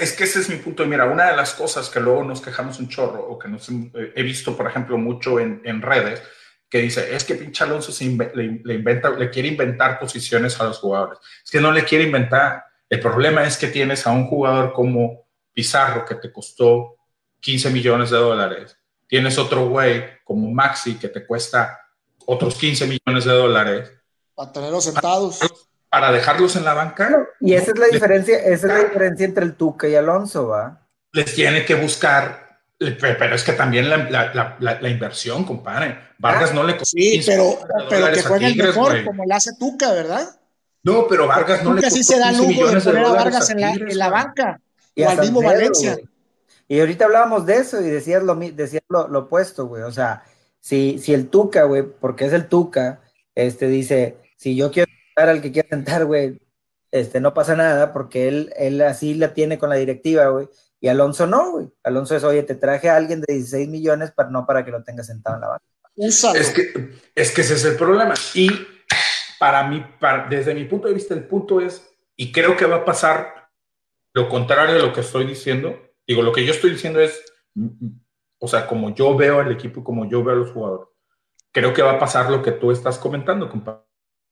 es 0.00 0.12
que 0.12 0.24
ese 0.24 0.40
es 0.40 0.50
mi 0.50 0.56
punto. 0.56 0.84
Mira, 0.84 1.06
una 1.06 1.30
de 1.30 1.36
las 1.36 1.54
cosas 1.54 1.88
que 1.88 2.00
luego 2.00 2.24
nos 2.24 2.42
quejamos 2.42 2.78
un 2.78 2.88
chorro 2.88 3.24
o 3.24 3.38
que 3.38 3.48
nos 3.48 3.68
he 3.70 4.22
visto, 4.22 4.56
por 4.56 4.66
ejemplo, 4.66 4.98
mucho 4.98 5.40
en, 5.40 5.62
en 5.64 5.80
redes, 5.80 6.22
que 6.70 6.78
dice, 6.78 7.14
es 7.14 7.24
que 7.24 7.34
pinche 7.34 7.64
Alonso 7.64 7.92
le, 8.04 8.74
inventa, 8.74 9.10
le 9.10 9.30
quiere 9.30 9.48
inventar 9.48 9.98
posiciones 9.98 10.60
a 10.60 10.64
los 10.64 10.78
jugadores. 10.78 11.18
Es 11.44 11.50
que 11.50 11.60
no 11.60 11.72
le 11.72 11.84
quiere 11.84 12.04
inventar. 12.04 12.64
El 12.88 13.00
problema 13.00 13.44
es 13.46 13.56
que 13.56 13.68
tienes 13.68 14.06
a 14.06 14.10
un 14.10 14.26
jugador 14.26 14.72
como 14.72 15.26
Pizarro 15.52 16.04
que 16.04 16.14
te 16.16 16.30
costó 16.30 16.96
15 17.40 17.70
millones 17.70 18.10
de 18.10 18.18
dólares. 18.18 18.76
Tienes 19.06 19.38
otro 19.38 19.68
güey 19.68 20.04
como 20.24 20.50
Maxi 20.50 20.98
que 20.98 21.08
te 21.08 21.26
cuesta 21.26 21.80
otros 22.26 22.54
15 22.56 22.86
millones 22.86 23.24
de 23.24 23.32
dólares. 23.32 23.92
Para 24.34 24.52
tenerlos 24.52 24.84
sentados. 24.84 25.40
Para 25.88 26.12
dejarlos 26.12 26.54
en 26.56 26.64
la 26.64 26.74
banca. 26.74 27.26
Y 27.40 27.54
esa 27.54 27.72
es 27.72 27.78
la 27.78 27.86
diferencia, 27.86 28.38
esa 28.38 28.66
es 28.66 28.72
la 28.74 28.84
diferencia 28.84 29.24
entre 29.24 29.44
el 29.44 29.54
Tuca 29.54 29.88
y 29.88 29.94
Alonso, 29.94 30.48
¿va? 30.48 30.86
Les 31.12 31.34
tiene 31.34 31.64
que 31.64 31.74
buscar 31.74 32.47
pero 32.78 33.34
es 33.34 33.42
que 33.42 33.52
también 33.52 33.90
la, 33.90 34.06
la, 34.60 34.88
inversión, 34.88 35.44
compadre. 35.44 35.98
Vargas 36.18 36.54
no 36.54 36.62
le 36.62 36.76
costó. 36.76 36.96
Sí, 36.96 37.20
pero, 37.26 37.58
pero 37.88 38.12
que 38.12 38.22
juegue 38.22 38.46
el 38.46 38.56
mejor, 38.56 39.04
como 39.04 39.24
le 39.24 39.34
hace 39.34 39.50
Tuca, 39.58 39.92
¿verdad? 39.92 40.38
No, 40.84 41.08
pero 41.08 41.26
Vargas 41.26 41.64
no 41.64 41.74
le 41.74 41.82
costó. 41.82 41.96
sí 41.96 42.04
se 42.04 42.18
da 42.18 42.30
lujo 42.30 42.68
de 42.68 42.80
poner 42.80 43.04
a 43.04 43.12
Vargas 43.12 43.50
en, 43.50 43.60
la, 43.60 43.72
en 43.72 43.98
la 43.98 44.10
banca. 44.10 44.60
Y 44.94 45.02
o 45.02 45.10
al 45.10 45.18
mismo 45.18 45.42
Valencia. 45.42 45.98
Y 46.68 46.78
ahorita 46.78 47.06
hablábamos 47.06 47.46
de 47.46 47.56
eso 47.56 47.80
y 47.80 47.88
decías 47.88 48.22
lo, 48.22 48.36
decías 48.36 48.82
lo, 48.88 49.08
lo 49.08 49.20
opuesto, 49.20 49.66
güey. 49.66 49.82
O 49.82 49.92
sea, 49.92 50.22
si, 50.60 50.98
si 50.98 51.14
el 51.14 51.28
Tuca, 51.28 51.64
güey, 51.64 51.82
porque 51.82 52.26
es 52.26 52.32
el 52.32 52.46
Tuca, 52.46 53.00
este 53.34 53.66
dice, 53.66 54.18
si 54.36 54.54
yo 54.54 54.70
quiero 54.70 54.90
sentar 55.08 55.30
al 55.30 55.42
que 55.42 55.50
quiera 55.50 55.68
sentar, 55.68 56.04
güey, 56.04 56.40
este, 56.92 57.20
no 57.20 57.34
pasa 57.34 57.56
nada 57.56 57.92
porque 57.92 58.28
él, 58.28 58.52
él 58.56 58.80
así 58.82 59.14
la 59.14 59.34
tiene 59.34 59.58
con 59.58 59.68
la 59.68 59.76
directiva, 59.76 60.28
güey 60.28 60.48
y 60.80 60.88
Alonso 60.88 61.26
no, 61.26 61.52
güey. 61.52 61.68
Alonso 61.82 62.16
es, 62.16 62.24
oye, 62.24 62.42
te 62.42 62.54
traje 62.54 62.88
a 62.88 62.96
alguien 62.96 63.20
de 63.20 63.34
16 63.34 63.68
millones, 63.68 64.12
pero 64.16 64.30
no 64.30 64.46
para 64.46 64.64
que 64.64 64.70
lo 64.70 64.82
tengas 64.82 65.06
sentado 65.06 65.36
en 65.36 65.40
la 65.42 65.48
banca. 65.48 65.64
Es 65.96 66.50
que, 66.50 66.90
es 67.14 67.32
que 67.32 67.40
ese 67.40 67.54
es 67.54 67.64
el 67.64 67.76
problema. 67.76 68.14
Y 68.34 68.50
para 69.38 69.66
mí, 69.66 69.84
desde 70.30 70.54
mi 70.54 70.64
punto 70.64 70.86
de 70.88 70.94
vista, 70.94 71.14
el 71.14 71.24
punto 71.24 71.60
es, 71.60 71.84
y 72.16 72.30
creo 72.30 72.56
que 72.56 72.66
va 72.66 72.76
a 72.76 72.84
pasar 72.84 73.50
lo 74.14 74.28
contrario 74.28 74.76
de 74.76 74.82
lo 74.82 74.92
que 74.92 75.00
estoy 75.00 75.26
diciendo. 75.26 75.76
Digo, 76.06 76.22
lo 76.22 76.32
que 76.32 76.44
yo 76.44 76.52
estoy 76.52 76.70
diciendo 76.70 77.00
es, 77.00 77.20
o 78.38 78.46
sea, 78.46 78.66
como 78.66 78.94
yo 78.94 79.16
veo 79.16 79.40
al 79.40 79.50
equipo 79.50 79.80
y 79.80 79.84
como 79.84 80.08
yo 80.08 80.22
veo 80.22 80.34
a 80.34 80.38
los 80.38 80.52
jugadores, 80.52 80.88
creo 81.50 81.74
que 81.74 81.82
va 81.82 81.92
a 81.92 81.98
pasar 81.98 82.30
lo 82.30 82.42
que 82.42 82.52
tú 82.52 82.70
estás 82.70 82.98
comentando, 82.98 83.50
compadre. 83.50 83.82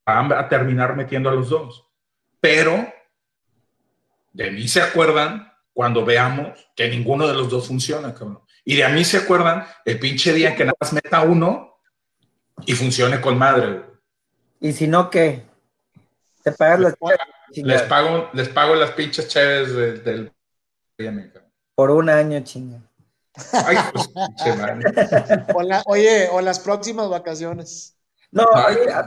Van 0.06 0.32
a 0.32 0.48
terminar 0.48 0.94
metiendo 0.94 1.28
a 1.28 1.35
los 1.35 1.48
dos. 1.48 1.85
Pero 2.40 2.86
de 4.32 4.51
mí 4.52 4.68
se 4.68 4.81
acuerdan 4.81 5.52
cuando 5.77 6.07
veamos 6.07 6.59
que 6.74 6.89
ninguno 6.89 7.28
de 7.28 7.35
los 7.35 7.51
dos 7.51 7.69
funciona, 7.69 8.15
cabrón. 8.15 8.40
Y 8.65 8.77
de 8.77 8.85
a 8.85 8.89
mí 8.89 9.05
se 9.05 9.19
acuerdan 9.19 9.66
el 9.85 9.98
pinche 9.98 10.32
día 10.32 10.57
que 10.57 10.65
nada 10.65 10.74
más 10.81 10.90
meta 10.94 11.20
uno 11.20 11.77
y 12.65 12.73
funcione 12.73 13.20
con 13.20 13.36
madre. 13.36 13.82
¿Y 14.59 14.73
si 14.73 14.89
no, 14.89 15.11
qué? 15.11 15.43
Te 16.43 16.53
pagas 16.53 16.81
les, 16.81 16.94
las 16.98 17.66
les 17.66 17.82
pago, 17.82 18.31
les 18.32 18.48
pago 18.48 18.74
las 18.74 18.93
pinches 18.93 19.28
chéves 19.28 20.03
del... 20.03 20.32
Por 21.74 21.90
un 21.90 22.09
año, 22.09 22.40
chinga. 22.40 22.81
Ay, 23.53 23.77
pues, 23.93 24.09
oye, 25.85 26.28
o 26.32 26.40
las 26.40 26.59
próximas 26.59 27.11
vacaciones. 27.11 27.98
No, 28.31 28.47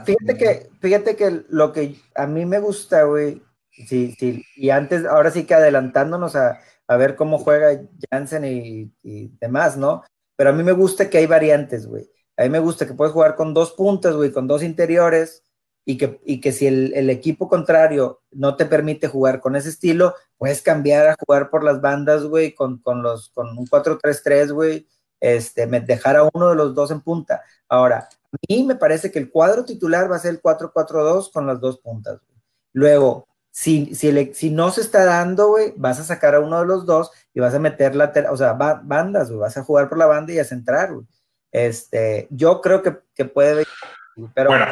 fíjate 0.04 0.38
que, 0.38 0.70
fíjate 0.80 1.16
que 1.16 1.42
lo 1.48 1.72
que 1.72 2.00
a 2.14 2.28
mí 2.28 2.46
me 2.46 2.60
gusta, 2.60 3.02
güey, 3.02 3.42
Sí, 3.70 4.14
sí, 4.18 4.44
y 4.56 4.70
antes, 4.70 5.04
ahora 5.06 5.30
sí 5.30 5.44
que 5.44 5.54
adelantándonos 5.54 6.36
a, 6.36 6.58
ver 6.88 7.14
cómo 7.14 7.38
juega 7.38 7.80
Jansen 8.10 8.44
y, 8.44 8.92
demás, 9.40 9.76
¿no? 9.76 10.02
Pero 10.36 10.50
a 10.50 10.52
mí 10.52 10.62
me 10.62 10.72
gusta 10.72 11.08
que 11.08 11.18
hay 11.18 11.26
variantes, 11.26 11.86
güey. 11.86 12.10
A 12.36 12.42
mí 12.42 12.48
me 12.48 12.58
gusta 12.58 12.86
que 12.86 12.94
puedes 12.94 13.12
jugar 13.12 13.36
con 13.36 13.54
dos 13.54 13.72
puntas, 13.72 14.14
güey, 14.14 14.32
con 14.32 14.48
dos 14.48 14.62
interiores, 14.62 15.44
y 15.84 15.98
que, 15.98 16.20
y 16.24 16.40
que 16.40 16.52
si 16.52 16.66
el, 16.66 17.10
equipo 17.10 17.48
contrario 17.48 18.22
no 18.30 18.56
te 18.56 18.66
permite 18.66 19.08
jugar 19.08 19.40
con 19.40 19.56
ese 19.56 19.70
estilo, 19.70 20.14
puedes 20.36 20.62
cambiar 20.62 21.08
a 21.08 21.16
jugar 21.18 21.50
por 21.50 21.64
las 21.64 21.80
bandas, 21.80 22.24
güey, 22.24 22.54
con, 22.54 22.78
con, 22.78 23.02
los, 23.02 23.30
con 23.30 23.56
un 23.58 23.66
4-3-3, 23.66 24.52
güey, 24.52 24.88
este, 25.20 25.66
dejar 25.66 26.16
a 26.16 26.28
uno 26.32 26.50
de 26.50 26.54
los 26.56 26.74
dos 26.74 26.90
en 26.90 27.00
punta. 27.00 27.42
Ahora, 27.68 28.08
a 28.32 28.36
mí 28.48 28.62
me 28.64 28.76
parece 28.76 29.10
que 29.10 29.18
el 29.18 29.30
cuadro 29.30 29.64
titular 29.64 30.10
va 30.10 30.16
a 30.16 30.20
ser 30.20 30.32
el 30.32 30.42
4-4-2 30.42 31.32
con 31.32 31.46
las 31.46 31.60
dos 31.60 31.80
puntas. 31.80 32.20
Güey. 32.26 32.40
Luego, 32.72 33.26
si, 33.50 33.94
si, 33.94 34.50
no 34.50 34.70
se 34.70 34.80
está 34.80 35.04
dando, 35.04 35.48
güey, 35.48 35.72
vas 35.76 35.98
a 35.98 36.04
sacar 36.04 36.34
a 36.34 36.40
uno 36.40 36.60
de 36.60 36.66
los 36.66 36.86
dos 36.86 37.10
y 37.34 37.40
vas 37.40 37.54
a 37.54 37.58
meter 37.58 37.94
la, 37.94 38.12
o 38.30 38.36
sea, 38.36 38.52
bandas, 38.52 39.28
güey, 39.28 39.40
vas 39.40 39.56
a 39.56 39.64
jugar 39.64 39.88
por 39.88 39.98
la 39.98 40.06
banda 40.06 40.32
y 40.32 40.38
a 40.38 40.44
centrar, 40.44 40.92
güey. 40.92 41.06
Este, 41.50 42.28
yo 42.30 42.60
creo 42.60 42.82
que, 42.82 43.24
puede 43.24 43.66
Bueno, 44.14 44.66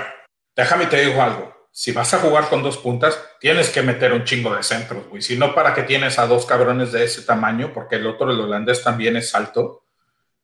déjame 0.54 0.86
te 0.86 1.04
digo 1.04 1.20
algo. 1.20 1.54
Si 1.70 1.92
vas 1.92 2.12
a 2.14 2.18
jugar 2.18 2.48
con 2.48 2.62
dos 2.62 2.78
puntas, 2.78 3.18
tienes 3.40 3.70
que 3.70 3.82
meter 3.82 4.12
un 4.12 4.24
chingo 4.24 4.54
de 4.54 4.62
centros, 4.62 5.08
güey. 5.08 5.22
Si 5.22 5.36
no, 5.36 5.54
¿para 5.54 5.74
qué 5.74 5.82
tienes 5.82 6.18
a 6.18 6.26
dos 6.26 6.46
cabrones 6.46 6.92
de 6.92 7.04
ese 7.04 7.22
tamaño? 7.22 7.72
Porque 7.72 7.96
el 7.96 8.06
otro, 8.06 8.30
el 8.30 8.40
holandés, 8.40 8.82
también 8.82 9.16
es 9.16 9.34
alto. 9.34 9.84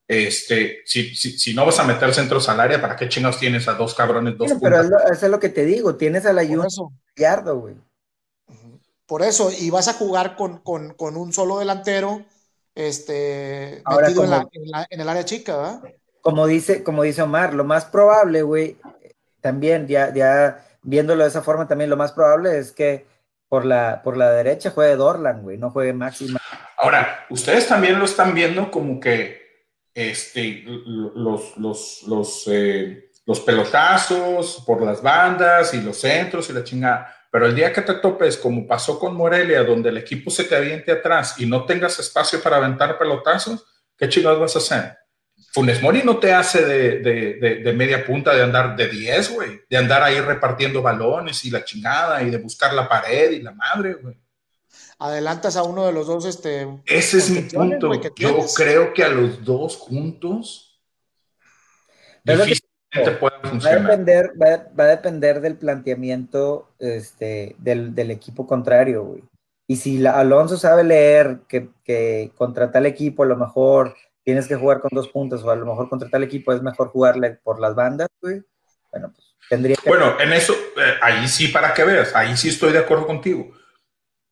Este, 0.07 0.83
si, 0.85 1.15
si, 1.15 1.55
no 1.55 1.65
vas 1.65 1.79
a 1.79 1.85
meter 1.85 2.13
centros 2.13 2.49
al 2.49 2.61
área, 2.61 2.81
¿para 2.81 2.95
qué 2.95 3.09
chingados 3.09 3.39
tienes 3.39 3.67
a 3.69 3.75
dos 3.75 3.95
cabrones, 3.95 4.37
dos 4.37 4.53
Pero 4.61 4.81
eso 4.83 4.97
es 5.11 5.31
lo 5.31 5.41
que 5.41 5.49
te 5.49 5.65
digo, 5.65 5.97
tienes 5.97 6.27
a 6.27 6.33
la 6.33 6.45
Yardo, 6.45 7.59
güey. 7.59 7.75
Por 9.07 9.23
eso, 9.23 9.51
y 9.51 9.71
vas 9.71 9.89
a 9.89 9.95
jugar 9.95 10.37
con, 10.37 10.63
un 10.99 11.33
solo 11.33 11.59
delantero, 11.59 12.25
este, 12.75 13.83
metido 14.01 14.25
en, 14.25 15.01
el 15.01 15.09
área 15.09 15.25
chica, 15.25 15.57
¿verdad? 15.57 15.83
Como 16.23 16.47
dice, 16.47 16.83
como 16.83 17.03
dice 17.03 17.23
Omar, 17.23 17.53
lo 17.53 17.65
más 17.65 17.85
probable, 17.85 18.43
güey, 18.43 18.79
también, 19.41 19.87
ya, 19.87 20.13
ya 20.15 20.65
viéndolo 20.83 21.23
de 21.23 21.29
esa 21.29 21.43
forma, 21.43 21.69
también 21.69 21.91
lo 21.91 21.99
más 21.99 22.13
probable 22.13 22.59
es 22.59 22.73
que 22.73 23.07
por 23.49 23.65
la, 23.65 24.01
por 24.03 24.17
la 24.17 24.31
derecha 24.31 24.71
juegue 24.71 24.97
Dorlan, 24.97 25.43
güey, 25.43 25.59
no 25.59 25.71
juegue 25.71 25.93
Máxima. 25.93 26.41
Ahora, 26.79 27.27
ustedes 27.31 27.69
también 27.69 27.99
lo 27.99 28.05
están 28.05 28.35
viendo 28.35 28.71
como 28.71 28.99
que 28.99 29.45
este, 29.95 30.65
los, 30.67 31.57
los, 31.57 32.03
los, 32.07 32.45
eh, 32.49 33.11
los 33.27 33.41
pelotazos 33.41 34.63
por 34.67 34.83
las 34.83 35.03
bandas 35.03 35.73
y 35.75 35.81
los 35.81 35.99
centros 35.99 36.51
y 36.51 36.53
la 36.53 36.65
chingada. 36.65 37.15
Pero 37.35 37.47
el 37.47 37.55
día 37.57 37.73
que 37.73 37.83
te 37.83 37.95
topes, 37.95 38.37
como 38.37 38.65
pasó 38.65 38.97
con 38.97 39.17
Morelia, 39.17 39.65
donde 39.65 39.89
el 39.89 39.99
equipo 39.99 40.31
se 40.31 40.45
te 40.45 40.55
aviente 40.55 40.93
atrás 40.93 41.35
y 41.37 41.47
no 41.47 41.65
tengas 41.65 41.99
espacio 41.99 42.41
para 42.41 42.59
aventar 42.59 42.97
pelotazos, 42.97 43.67
¿qué 43.99 44.09
chingados 44.09 44.39
vas 44.39 44.55
a 44.55 44.61
hacer? 44.61 44.99
Funes 45.53 45.83
Mori 45.83 46.05
no 46.05 46.19
te 46.19 46.33
hace 46.33 46.65
de, 46.65 47.01
de, 47.01 47.57
de, 47.57 47.73
media 47.73 48.07
punta 48.07 48.33
de 48.33 48.45
andar 48.45 48.77
de 48.77 48.87
10, 48.87 49.31
güey, 49.33 49.63
de 49.69 49.77
andar 49.77 50.05
ahí 50.05 50.21
repartiendo 50.21 50.81
balones 50.81 51.45
y 51.45 51.51
la 51.51 51.65
chingada 51.65 52.23
y 52.23 52.31
de 52.31 52.37
buscar 52.37 52.73
la 52.73 52.89
pared 52.89 53.33
y 53.33 53.43
la 53.43 53.51
madre, 53.51 53.95
güey 53.95 54.17
adelantas 55.01 55.57
a 55.57 55.65
uno 55.65 55.87
de 55.87 55.93
los 55.93 56.07
dos. 56.07 56.25
Este, 56.25 56.69
Ese 56.87 57.19
es 57.19 57.31
mi 57.31 57.43
punto. 57.43 57.93
Yo 58.15 58.47
creo 58.55 58.95
que 58.95 59.03
a 59.03 59.09
los 59.09 59.45
dos 59.45 59.77
juntos 59.77 60.81
pueden 63.19 63.41
funcionar. 63.43 63.79
Va 63.79 63.87
a 63.87 63.91
depender, 63.91 64.33
va, 64.41 64.85
a 64.85 64.89
depender 64.89 65.41
del 65.41 65.57
planteamiento 65.57 66.69
este, 66.79 67.57
del, 67.59 67.95
del, 67.95 68.11
equipo 68.11 68.47
contrario, 68.47 69.05
güey. 69.05 69.23
Y 69.67 69.77
si 69.77 70.05
Alonso 70.07 70.57
sabe 70.57 70.85
leer 70.85 71.41
que, 71.49 71.71
que 71.85 72.33
contra 72.37 72.71
tal 72.71 72.87
equipo 72.87 73.23
a 73.23 73.27
lo 73.27 73.37
mejor 73.37 73.95
tienes 74.23 74.47
que 74.47 74.57
jugar 74.57 74.81
con 74.81 74.91
dos 74.93 75.09
puntos 75.09 75.43
o 75.43 75.51
a 75.51 75.57
lo 75.57 75.67
mejor 75.67 75.89
contra 75.89 76.09
tal 76.09 76.23
equipo 76.23 76.53
es 76.53 76.63
mejor 76.63 76.89
jugarle 76.89 77.39
por 77.43 77.61
las 77.61 77.75
bandas, 77.75 78.09
güey. 78.21 78.43
Bueno, 78.91 79.11
pues 79.15 79.35
tendría 79.49 79.77
que... 79.77 79.89
Bueno, 79.89 80.21
en 80.21 80.33
eso, 80.33 80.53
eh, 80.53 80.95
ahí 81.03 81.27
sí 81.29 81.49
para 81.49 81.73
que 81.75 81.85
veas, 81.85 82.15
ahí 82.15 82.37
sí 82.37 82.49
estoy 82.49 82.73
de 82.73 82.79
acuerdo 82.79 83.07
contigo 83.07 83.53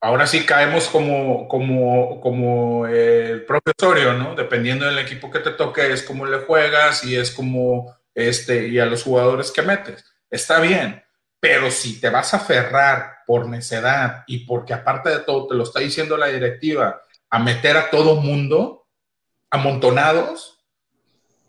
ahora 0.03 0.27
sí 0.27 0.45
caemos 0.45 0.89
como, 0.89 1.49
como, 1.49 2.21
como 2.21 2.87
el 2.87 3.45
profesorio, 3.45 4.15
¿no? 4.15 4.35
Dependiendo 4.35 4.85
del 4.85 4.99
equipo 4.99 5.31
que 5.31 5.39
te 5.39 5.53
toque, 5.53 5.93
es 5.93 6.03
como 6.03 6.27
le 6.27 6.39
juegas 6.39 7.05
y 7.05 7.17
es 7.17 7.31
como, 7.31 7.97
este, 8.15 8.69
y 8.69 8.79
a 8.79 8.87
los 8.87 9.03
jugadores 9.03 9.51
que 9.51 9.63
metes. 9.63 10.05
Está 10.31 10.61
bien, 10.61 11.03
pero 11.41 11.71
si 11.71 12.01
te 12.01 12.09
vas 12.09 12.35
a 12.35 12.39
aferrar 12.39 13.17
por 13.27 13.49
necedad 13.49 14.25
y 14.27 14.47
porque 14.47 14.75
aparte 14.75 15.11
de 15.11 15.21
todo 15.21 15.49
te 15.49 15.55
lo 15.55 15.65
está 15.65 15.81
diciendo 15.81 16.17
la 16.17 16.27
directiva, 16.27 17.01
a 17.31 17.39
meter 17.39 17.77
a 17.77 17.91
todo 17.91 18.17
mundo 18.17 18.87
amontonados, 19.51 20.65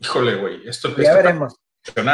híjole, 0.00 0.36
güey, 0.36 0.68
esto, 0.68 0.94
ya 0.96 1.14
veremos. 1.14 1.54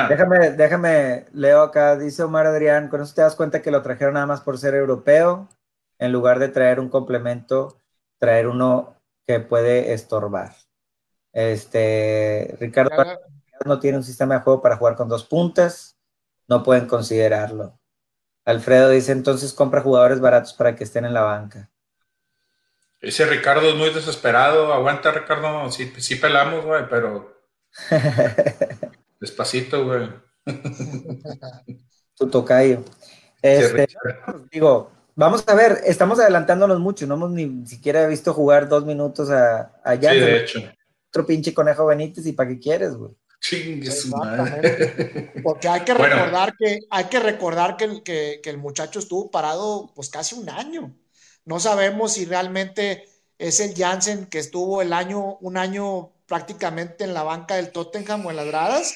Déjame, 0.08 0.50
déjame, 0.50 1.26
leo 1.32 1.62
acá, 1.62 1.96
dice 1.96 2.24
Omar 2.24 2.46
Adrián, 2.46 2.88
con 2.88 3.00
eso 3.00 3.14
te 3.14 3.22
das 3.22 3.36
cuenta 3.36 3.62
que 3.62 3.70
lo 3.70 3.82
trajeron 3.82 4.14
nada 4.14 4.26
más 4.26 4.40
por 4.40 4.58
ser 4.58 4.74
europeo 4.74 5.48
en 5.98 6.12
lugar 6.12 6.40
de 6.40 6.48
traer 6.48 6.80
un 6.80 6.88
complemento, 6.88 7.78
traer 8.18 8.48
uno 8.48 8.96
que 9.26 9.38
puede 9.38 9.92
estorbar. 9.92 10.56
Este, 11.32 12.56
Ricardo 12.58 12.90
no 13.64 13.80
tiene 13.80 13.98
un 13.98 14.04
sistema 14.04 14.34
de 14.34 14.40
juego 14.40 14.62
para 14.62 14.76
jugar 14.76 14.96
con 14.96 15.08
dos 15.08 15.24
puntas, 15.24 15.96
no 16.48 16.62
pueden 16.62 16.86
considerarlo. 16.86 17.78
Alfredo 18.44 18.88
dice 18.88 19.12
entonces 19.12 19.52
compra 19.52 19.82
jugadores 19.82 20.20
baratos 20.20 20.52
para 20.54 20.74
que 20.74 20.84
estén 20.84 21.04
en 21.04 21.14
la 21.14 21.22
banca. 21.22 21.70
Ese 23.00 23.24
Ricardo 23.26 23.68
es 23.68 23.74
muy 23.74 23.90
desesperado. 23.90 24.72
Aguanta, 24.72 25.10
Ricardo. 25.10 25.70
Sí, 25.70 25.90
sí 25.98 26.16
pelamos, 26.16 26.64
güey, 26.64 26.86
pero. 26.88 27.34
Despacito, 29.20 29.84
güey. 29.84 30.10
tu 32.14 32.28
tocayo. 32.28 32.82
Este, 33.40 33.88
digo, 34.50 34.90
Vamos 35.20 35.44
a 35.46 35.54
ver, 35.54 35.80
estamos 35.84 36.18
adelantándonos 36.18 36.80
mucho, 36.80 37.06
no 37.06 37.16
hemos 37.16 37.30
ni 37.30 37.66
siquiera 37.66 38.06
visto 38.06 38.32
jugar 38.32 38.70
dos 38.70 38.86
minutos 38.86 39.28
a, 39.28 39.70
allá. 39.84 40.12
Sí, 40.12 40.18
de 40.18 40.36
hecho. 40.38 40.60
Otro 41.08 41.26
pinche 41.26 41.52
conejo 41.52 41.84
Benítez, 41.84 42.24
¿y 42.26 42.32
para 42.32 42.48
qué 42.48 42.58
quieres, 42.58 42.94
güey? 42.94 43.12
Porque 45.42 45.68
hay 45.68 45.80
que 45.80 45.94
recordar 45.94 46.56
que 46.56 46.80
hay 46.90 47.04
que 47.04 47.20
recordar 47.20 47.76
que 47.76 47.84
el, 47.84 48.02
que, 48.02 48.40
el 48.44 48.58
muchacho 48.58 48.98
estuvo 48.98 49.30
parado 49.30 49.92
pues 49.94 50.08
casi 50.10 50.34
un 50.34 50.48
año. 50.48 50.94
No 51.44 51.60
sabemos 51.60 52.14
si 52.14 52.24
realmente 52.24 53.08
es 53.38 53.60
el 53.60 53.74
Jansen 53.74 54.26
que 54.26 54.38
estuvo 54.38 54.82
el 54.82 54.92
año, 54.92 55.36
un 55.40 55.56
año 55.56 56.10
prácticamente 56.26 57.04
en 57.04 57.14
la 57.14 57.22
banca 57.22 57.56
del 57.56 57.72
Tottenham 57.72 58.26
o 58.26 58.30
en 58.30 58.36
las 58.36 58.46
gradas, 58.46 58.94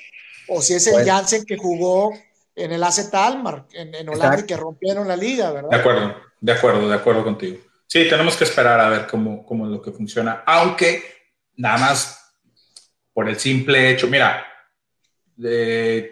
o 0.48 0.62
si 0.62 0.74
es 0.74 0.86
el 0.86 1.04
Jansen 1.04 1.44
que 1.44 1.56
jugó 1.56 2.12
en 2.54 2.72
el 2.72 2.84
AC 2.84 3.10
Talmar, 3.10 3.66
en, 3.72 3.94
en 3.94 4.08
Holanda, 4.08 4.46
que 4.46 4.56
rompieron 4.56 5.08
la 5.08 5.16
liga, 5.16 5.50
¿verdad? 5.50 5.70
De 5.70 5.76
acuerdo, 5.76 6.14
de 6.40 6.52
acuerdo, 6.52 6.88
de 6.88 6.94
acuerdo 6.94 7.24
contigo. 7.24 7.58
Sí, 7.86 8.08
tenemos 8.08 8.36
que 8.36 8.44
esperar 8.44 8.80
a 8.80 8.88
ver 8.88 9.06
cómo, 9.06 9.44
cómo 9.44 9.66
es 9.66 9.72
lo 9.72 9.82
que 9.82 9.90
funciona, 9.90 10.42
aunque 10.46 11.02
nada 11.56 11.78
más 11.78 12.23
por 13.14 13.28
el 13.28 13.38
simple 13.38 13.90
hecho, 13.90 14.08
mira, 14.08 14.46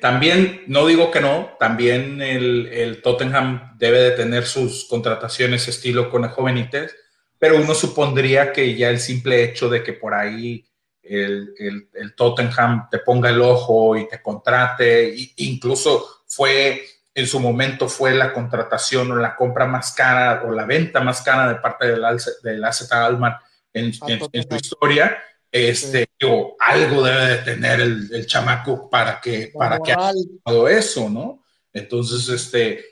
también, 0.00 0.64
no 0.66 0.86
digo 0.86 1.10
que 1.10 1.20
no, 1.20 1.56
también 1.60 2.22
el, 2.22 2.68
el, 2.68 3.02
Tottenham 3.02 3.76
debe 3.76 3.98
de 3.98 4.10
tener 4.12 4.46
sus 4.46 4.86
contrataciones 4.86 5.68
estilo 5.68 6.10
Conejo 6.10 6.42
Benítez, 6.44 6.96
pero 7.38 7.56
uno 7.56 7.74
supondría 7.74 8.52
que 8.52 8.74
ya 8.74 8.88
el 8.88 8.98
simple 8.98 9.44
hecho 9.44 9.68
de 9.68 9.82
que 9.82 9.92
por 9.92 10.14
ahí 10.14 10.64
el, 11.02 11.54
el, 11.58 11.88
el 11.92 12.14
Tottenham 12.14 12.88
te 12.90 13.00
ponga 13.00 13.30
el 13.30 13.40
ojo 13.40 13.96
y 13.96 14.08
te 14.08 14.22
contrate, 14.22 15.08
e 15.08 15.32
incluso 15.36 16.22
fue 16.26 16.82
en 17.14 17.26
su 17.26 17.40
momento 17.40 17.88
fue 17.88 18.14
la 18.14 18.32
contratación 18.32 19.10
o 19.12 19.16
la 19.16 19.36
compra 19.36 19.66
más 19.66 19.92
cara 19.92 20.42
o 20.46 20.52
la 20.52 20.64
venta 20.64 21.00
más 21.00 21.20
cara 21.20 21.48
de 21.48 21.56
parte 21.56 21.86
del, 21.88 22.02
del 22.42 22.64
AZ 22.64 22.90
Alman 22.90 23.36
en, 23.72 23.92
su 23.92 24.06
historia. 24.56 25.18
Este, 25.52 26.08
algo 26.58 27.02
debe 27.02 27.26
de 27.26 27.38
tener 27.38 27.80
el, 27.80 28.26
chamaco 28.26 28.88
para 28.88 29.20
que, 29.20 29.52
para 29.54 29.78
que 29.78 29.92
haya 29.92 30.12
todo 30.42 30.66
eso, 30.66 31.10
¿no? 31.10 31.44
Entonces, 31.72 32.26
este, 32.28 32.84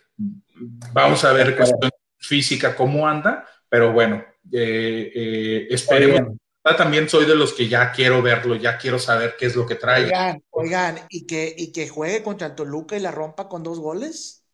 vamos 0.92 1.24
a 1.24 1.32
ver 1.32 1.56
cuestión 1.56 1.90
física 2.18 2.76
cómo 2.76 3.08
anda, 3.08 3.48
pero 3.68 3.92
bueno, 3.92 4.22
eh, 4.52 5.10
eh, 5.14 5.68
esperemos 5.70 6.36
también 6.76 7.08
soy 7.08 7.26
de 7.26 7.34
los 7.34 7.52
que 7.52 7.68
ya 7.68 7.92
quiero 7.92 8.22
verlo, 8.22 8.56
ya 8.56 8.78
quiero 8.78 8.98
saber 8.98 9.36
qué 9.38 9.46
es 9.46 9.56
lo 9.56 9.66
que 9.66 9.74
trae. 9.74 10.04
Oigan, 10.04 10.42
oigan, 10.50 10.98
¿y 11.08 11.26
que, 11.26 11.54
y 11.56 11.72
que 11.72 11.88
juegue 11.88 12.22
contra 12.22 12.48
el 12.48 12.54
Toluca 12.54 12.96
y 12.96 13.00
la 13.00 13.10
rompa 13.10 13.48
con 13.48 13.62
dos 13.62 13.78
goles. 13.78 14.44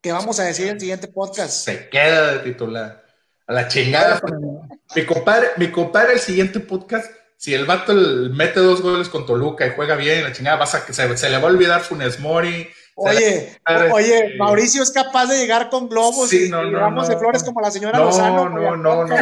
¿Qué 0.00 0.12
vamos 0.12 0.38
a 0.40 0.44
decir 0.44 0.66
en 0.66 0.74
el 0.74 0.80
siguiente 0.80 1.08
podcast? 1.08 1.52
Se 1.52 1.88
queda 1.88 2.34
de 2.34 2.50
titular. 2.50 3.05
A 3.46 3.52
la 3.52 3.68
chingada. 3.68 4.20
mi 4.94 5.04
compadre, 5.04 5.48
mi 5.56 5.70
compadre, 5.70 6.14
el 6.14 6.20
siguiente 6.20 6.60
podcast, 6.60 7.10
si 7.36 7.54
el 7.54 7.64
vato 7.64 7.92
mete 7.94 8.60
dos 8.60 8.82
goles 8.82 9.08
con 9.08 9.26
Toluca 9.26 9.66
y 9.66 9.72
juega 9.74 9.94
bien, 9.94 10.24
la 10.24 10.32
chingada, 10.32 10.56
vas 10.56 10.74
a 10.74 10.84
que 10.84 10.92
se, 10.92 11.16
se 11.16 11.30
le 11.30 11.38
va 11.38 11.44
a 11.44 11.52
olvidar 11.52 11.80
Funes 11.82 12.18
Mori, 12.18 12.68
Oye, 12.98 13.60
oye, 13.92 14.36
Mauricio 14.38 14.82
es 14.82 14.90
capaz 14.90 15.26
de 15.26 15.36
llegar 15.36 15.68
con 15.68 15.86
globos 15.86 16.32
y, 16.32 16.50
ramos 16.50 17.06
de 17.08 17.18
flores 17.18 17.44
como 17.44 17.60
la 17.60 17.70
señora 17.70 17.98
Lozano. 17.98 18.48
No, 18.48 18.74
no, 18.74 19.04
no, 19.04 19.04
no, 19.04 19.16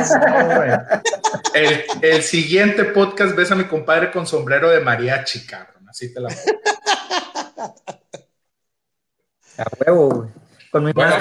el, 1.55 1.85
el, 2.01 2.23
siguiente 2.23 2.85
podcast 2.85 3.35
ves 3.35 3.51
a 3.51 3.57
mi 3.57 3.65
compadre 3.65 4.13
con 4.13 4.29
sombrero 4.29 4.71
de 4.71 4.79
mariachi, 4.79 5.45
cabrón. 5.45 5.89
Así 5.89 6.15
te 6.15 6.21
la. 6.21 6.29
a 9.59 9.65
huevo, 9.81 10.09
güey. 10.09 10.31
Con 10.71 10.85
mi 10.85 10.93
bueno, 10.93 11.17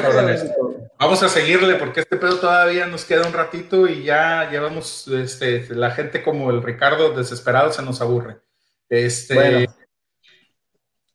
vamos 1.03 1.21
a 1.21 1.29
seguirle 1.29 1.75
porque 1.75 2.01
este 2.01 2.17
pedo 2.17 2.39
todavía 2.39 2.85
nos 2.85 3.03
queda 3.03 3.27
un 3.27 3.33
ratito 3.33 3.87
y 3.87 4.03
ya 4.03 4.49
llevamos 4.49 5.07
este, 5.07 5.67
la 5.75 5.91
gente 5.91 6.23
como 6.23 6.49
el 6.49 6.63
Ricardo 6.63 7.13
desesperado 7.13 7.73
se 7.73 7.81
nos 7.81 8.01
aburre. 8.01 8.37
Este. 8.89 9.67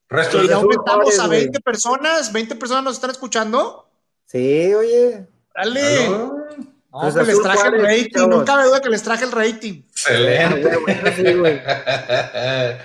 Resto 0.09 0.43
ya 0.43 0.57
aumentamos 0.57 1.19
a 1.19 1.29
20 1.29 1.61
personas, 1.61 2.33
20 2.33 2.57
personas 2.57 2.85
nos 2.85 2.95
están 2.95 3.11
escuchando. 3.11 3.89
Sí, 4.27 4.73
oye. 4.75 5.27
Dale. 5.55 6.09
No, 6.09 6.47
pues 6.91 7.15
les 7.15 7.43
traje 7.43 7.69
el 7.69 7.83
rating, 7.83 8.29
no 8.29 8.45
cabe 8.45 8.65
duda 8.65 8.81
que 8.81 8.89
les 8.89 9.03
traje 9.03 9.25
el 9.25 9.33
rating. 9.33 9.83
Excelente. 9.91 10.79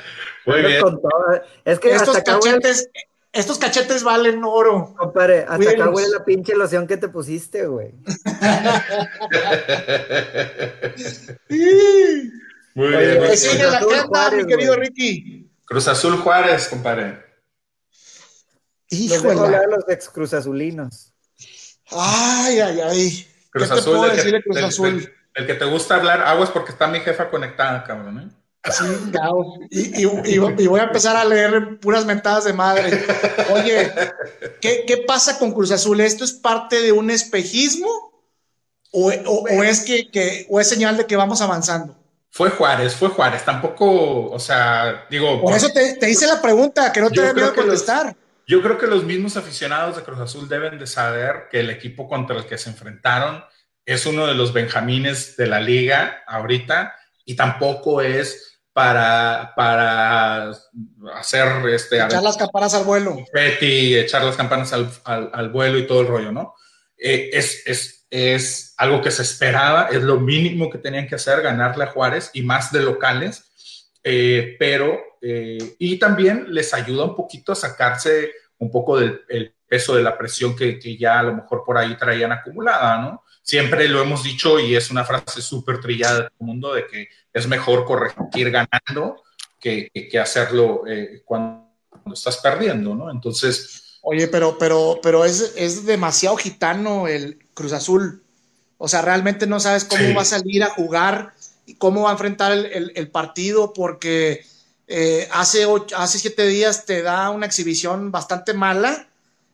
Muy 0.45 0.61
bien. 0.61 0.83
Es 1.63 1.79
que 1.79 1.91
estos 1.91 2.21
cachetes, 2.21 2.89
estos 3.33 3.57
cachetes 3.57 4.03
valen 4.03 4.43
oro. 4.43 4.93
Compadre, 4.95 5.45
hasta 5.47 5.71
acá 5.71 5.89
huele 5.89 6.09
la 6.09 6.23
pinche 6.23 6.55
loción 6.55 6.85
que 6.85 6.97
te 6.97 7.09
pusiste, 7.09 7.65
güey. 7.65 7.95
Muy 12.75 12.89
bien. 12.89 13.37
Sigue 13.37 13.63
la 13.63 13.79
canta, 13.79 14.31
mi 14.31 14.45
querido 14.45 14.75
Ricky. 14.75 15.49
Cruz 15.65 15.87
Azul 15.87 16.17
Juárez, 16.17 16.67
compadre. 16.67 17.23
Híjole. 18.89 19.39
hablar 19.39 19.67
los 19.67 19.89
ex 19.89 20.09
Cruz 20.09 20.35
Azulinos. 20.35 21.11
Ay, 21.89 22.59
ay, 22.59 22.81
ay. 22.81 23.27
Cruz 23.49 23.67
¿Qué 23.67 23.73
Azul, 23.73 23.83
te 23.83 23.99
puedo 23.99 24.15
decir 24.15 24.43
Cruz 24.43 24.57
Azul? 24.57 25.11
El, 25.33 25.47
que 25.47 25.55
te 25.55 25.65
gusta 25.65 25.95
hablar, 25.95 26.21
aguas 26.21 26.51
porque 26.51 26.71
está 26.71 26.87
mi 26.87 26.99
jefa 26.99 27.31
conectada, 27.31 27.83
cabrón, 27.83 28.19
¿eh? 28.19 28.29
Sí, 28.71 28.85
y, 29.71 30.05
y, 30.05 30.09
y, 30.25 30.67
voy 30.67 30.79
a 30.79 30.83
empezar 30.83 31.17
a 31.17 31.25
leer 31.25 31.79
puras 31.81 32.05
mentadas 32.05 32.45
de 32.45 32.53
madre. 32.53 33.05
Oye, 33.51 33.91
¿qué, 34.61 34.85
¿qué, 34.87 34.97
pasa 34.97 35.37
con 35.37 35.51
Cruz 35.51 35.71
Azul? 35.71 35.99
¿Esto 35.99 36.23
es 36.23 36.31
parte 36.31 36.81
de 36.81 36.93
un 36.93 37.11
espejismo? 37.11 37.89
¿O, 38.91 39.11
o, 39.11 39.43
o 39.43 39.63
es, 39.63 39.81
que, 39.81 40.09
que, 40.09 40.45
¿O 40.49 40.61
es 40.61 40.69
señal 40.69 40.95
de 40.95 41.05
que 41.05 41.17
vamos 41.17 41.41
avanzando? 41.41 41.97
Fue 42.29 42.51
Juárez, 42.51 42.95
fue 42.95 43.09
Juárez. 43.09 43.43
Tampoco, 43.43 44.31
o 44.31 44.39
sea, 44.39 45.07
digo. 45.09 45.41
Por, 45.41 45.53
eso 45.53 45.69
te, 45.69 45.95
te, 45.97 46.09
hice 46.09 46.25
la 46.25 46.41
pregunta, 46.41 46.93
que 46.93 47.01
no 47.01 47.09
te 47.09 47.21
dé 47.21 47.33
miedo 47.33 47.53
contestar. 47.53 48.15
yo 48.47 48.61
creo 48.61 48.77
que 48.77 48.87
los 48.87 49.03
mismos 49.03 49.35
aficionados 49.35 49.97
de 49.97 50.03
Cruz 50.03 50.21
Azul 50.21 50.47
deben 50.47 50.79
de 50.79 50.87
saber 50.87 51.47
que 51.51 51.59
el 51.59 51.69
equipo 51.69 52.07
contra 52.07 52.37
el 52.37 52.45
que 52.45 52.57
se 52.57 52.69
enfrentaron 52.69 53.43
es 53.85 54.05
uno 54.05 54.25
de 54.25 54.35
los 54.35 54.53
benjamines 54.53 55.35
de 55.35 55.47
la 55.47 55.59
liga 55.59 56.23
ahorita 56.27 56.95
y 57.25 57.35
tampoco 57.35 58.01
es 58.01 58.52
para, 58.73 59.53
para 59.55 60.49
hacer 61.15 61.69
este. 61.69 61.97
Echar 61.97 62.23
las 62.23 62.37
campanas 62.37 62.73
al 62.73 62.83
vuelo. 62.83 63.15
Betty, 63.31 63.95
echar 63.95 64.23
las 64.23 64.35
campanas 64.35 64.73
al, 64.73 64.89
al, 65.05 65.49
vuelo 65.49 65.77
y 65.77 65.85
todo 65.85 66.01
el 66.01 66.07
rollo, 66.07 66.31
¿no? 66.31 66.55
Eh, 66.97 67.29
es, 67.33 67.61
es, 67.67 68.07
es, 68.09 68.73
algo 68.77 69.01
que 69.01 69.11
se 69.11 69.21
esperaba, 69.21 69.89
es 69.91 70.01
lo 70.01 70.19
mínimo 70.19 70.69
que 70.71 70.79
tenían 70.79 71.07
que 71.07 71.15
hacer, 71.15 71.41
ganarle 71.41 71.83
a 71.83 71.91
Juárez 71.91 72.31
y 72.33 72.41
más 72.41 72.71
de 72.71 72.81
locales, 72.81 73.43
eh, 74.03 74.55
pero, 74.57 74.99
eh, 75.21 75.75
y 75.77 75.99
también 75.99 76.47
les 76.49 76.73
ayuda 76.73 77.05
un 77.05 77.15
poquito 77.15 77.51
a 77.51 77.55
sacarse 77.55 78.31
un 78.57 78.71
poco 78.71 78.97
del 78.97 79.53
peso 79.67 79.95
de 79.95 80.03
la 80.03 80.17
presión 80.17 80.55
que, 80.55 80.79
que, 80.79 80.97
ya 80.97 81.19
a 81.19 81.23
lo 81.23 81.35
mejor 81.35 81.63
por 81.65 81.77
ahí 81.77 81.95
traían 81.97 82.31
acumulada, 82.31 82.97
¿no? 82.99 83.23
Siempre 83.41 83.89
lo 83.89 84.01
hemos 84.01 84.23
dicho 84.23 84.59
y 84.59 84.75
es 84.75 84.89
una 84.89 85.03
frase 85.03 85.41
súper 85.41 85.81
trillada 85.81 86.21
del 86.21 86.31
mundo 86.39 86.73
de 86.73 86.87
que 86.87 87.09
es 87.33 87.47
mejor 87.47 87.85
corregir 87.85 88.51
ganando 88.51 89.23
que, 89.59 89.89
que 89.91 90.19
hacerlo 90.19 90.83
eh, 90.87 91.21
cuando, 91.25 91.63
estás 92.13 92.37
perdiendo, 92.37 92.93
¿no? 92.95 93.09
Entonces... 93.09 93.99
Oye, 94.01 94.27
pero, 94.27 94.57
pero, 94.57 94.99
pero 95.01 95.23
es, 95.23 95.53
es 95.55 95.85
demasiado 95.85 96.35
gitano 96.35 97.07
el 97.07 97.39
Cruz 97.53 97.71
Azul. 97.71 98.21
O 98.77 98.89
sea, 98.89 99.01
realmente 99.01 99.47
no 99.47 99.61
sabes 99.61 99.85
cómo 99.85 100.13
va 100.13 100.23
a 100.23 100.25
salir 100.25 100.63
a 100.63 100.69
jugar 100.71 101.33
y 101.65 101.75
cómo 101.75 102.01
va 102.01 102.09
a 102.09 102.13
enfrentar 102.13 102.51
el, 102.51 102.91
el, 102.93 103.07
partido 103.09 103.71
porque 103.71 104.45
eh, 104.87 105.29
hace, 105.31 105.65
hace 105.95 106.19
siete 106.19 106.45
días 106.47 106.85
te 106.85 107.01
da 107.01 107.29
una 107.29 107.45
exhibición 107.45 108.11
bastante 108.11 108.53
mala 108.53 109.07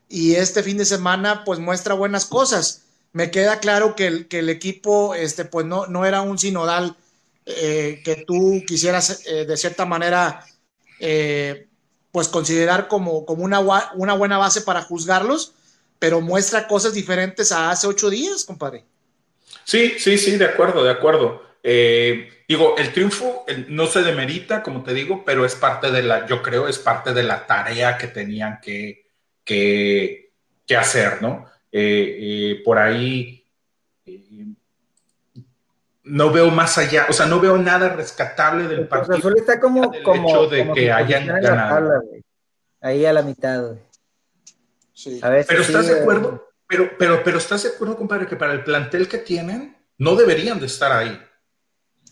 y 0.07 0.33
este 0.33 0.63
fin 0.63 0.77
de 0.77 0.85
semana 0.85 1.43
pues 1.43 1.59
muestra 1.59 1.93
buenas 1.93 2.25
cosas 2.25 2.81
me 3.11 3.31
queda 3.31 3.59
claro 3.59 3.95
que 3.95 4.07
el, 4.07 4.27
que 4.27 4.39
el 4.39 4.49
equipo 4.49 5.15
este, 5.15 5.45
pues 5.45 5.65
no, 5.65 5.87
no 5.87 6.05
era 6.05 6.21
un 6.21 6.37
sinodal 6.37 6.95
eh, 7.57 8.01
que 8.03 8.17
tú 8.27 8.63
quisieras 8.67 9.25
eh, 9.25 9.45
de 9.45 9.57
cierta 9.57 9.83
manera 9.85 10.45
eh, 10.99 11.67
pues 12.11 12.27
considerar 12.27 12.87
como, 12.87 13.25
como 13.25 13.43
una, 13.43 13.59
una 13.95 14.13
buena 14.13 14.37
base 14.37 14.61
para 14.61 14.83
juzgarlos, 14.83 15.55
pero 15.97 16.21
muestra 16.21 16.67
cosas 16.67 16.93
diferentes 16.93 17.51
a 17.51 17.71
hace 17.71 17.87
ocho 17.87 18.09
días, 18.09 18.45
compadre. 18.45 18.85
Sí, 19.63 19.95
sí, 19.97 20.17
sí, 20.17 20.37
de 20.37 20.45
acuerdo, 20.45 20.83
de 20.83 20.91
acuerdo. 20.91 21.43
digo, 22.47 22.75
el 22.77 22.93
triunfo 22.93 23.45
no 23.67 23.87
se 23.87 24.03
demerita, 24.03 24.61
como 24.61 24.83
te 24.83 24.93
digo, 24.93 25.23
pero 25.25 25.45
es 25.45 25.55
parte 25.55 25.91
de 25.91 26.03
la, 26.03 26.27
yo 26.27 26.41
creo, 26.41 26.67
es 26.67 26.77
parte 26.77 27.13
de 27.13 27.23
la 27.23 27.47
tarea 27.47 27.97
que 27.97 28.07
tenían 28.07 28.59
que, 28.61 29.07
que, 29.43 30.31
que 30.65 30.75
hacer, 30.75 31.21
¿no? 31.21 31.45
Por 32.63 32.77
ahí 32.77 33.39
no 36.09 36.31
veo 36.31 36.49
más 36.51 36.77
allá, 36.77 37.05
o 37.09 37.13
sea, 37.13 37.25
no 37.25 37.39
veo 37.39 37.57
nada 37.57 37.89
rescatable 37.89 38.67
del 38.67 38.87
partido. 38.87 39.33
está 39.35 39.59
como, 39.59 39.91
como 40.03 40.29
hecho 40.29 40.47
de 40.47 40.71
que 40.73 40.91
hayan 40.91 41.27
ganado. 41.27 42.01
ahí 42.81 43.05
a 43.05 43.13
la 43.13 43.21
mitad, 43.21 43.75
Sí. 44.93 45.19
pero 45.21 45.61
estás 45.61 45.87
de 45.87 46.01
acuerdo, 46.01 46.49
pero, 46.67 46.89
pero, 46.97 47.23
pero 47.23 47.37
estás 47.37 47.63
de 47.63 47.69
acuerdo, 47.69 47.95
compadre, 47.95 48.27
que 48.27 48.35
para 48.35 48.53
el 48.53 48.63
plantel 48.63 49.07
que 49.07 49.19
tienen, 49.19 49.77
no 49.97 50.15
deberían 50.15 50.59
de 50.59 50.65
estar 50.65 50.91
ahí. 50.91 51.17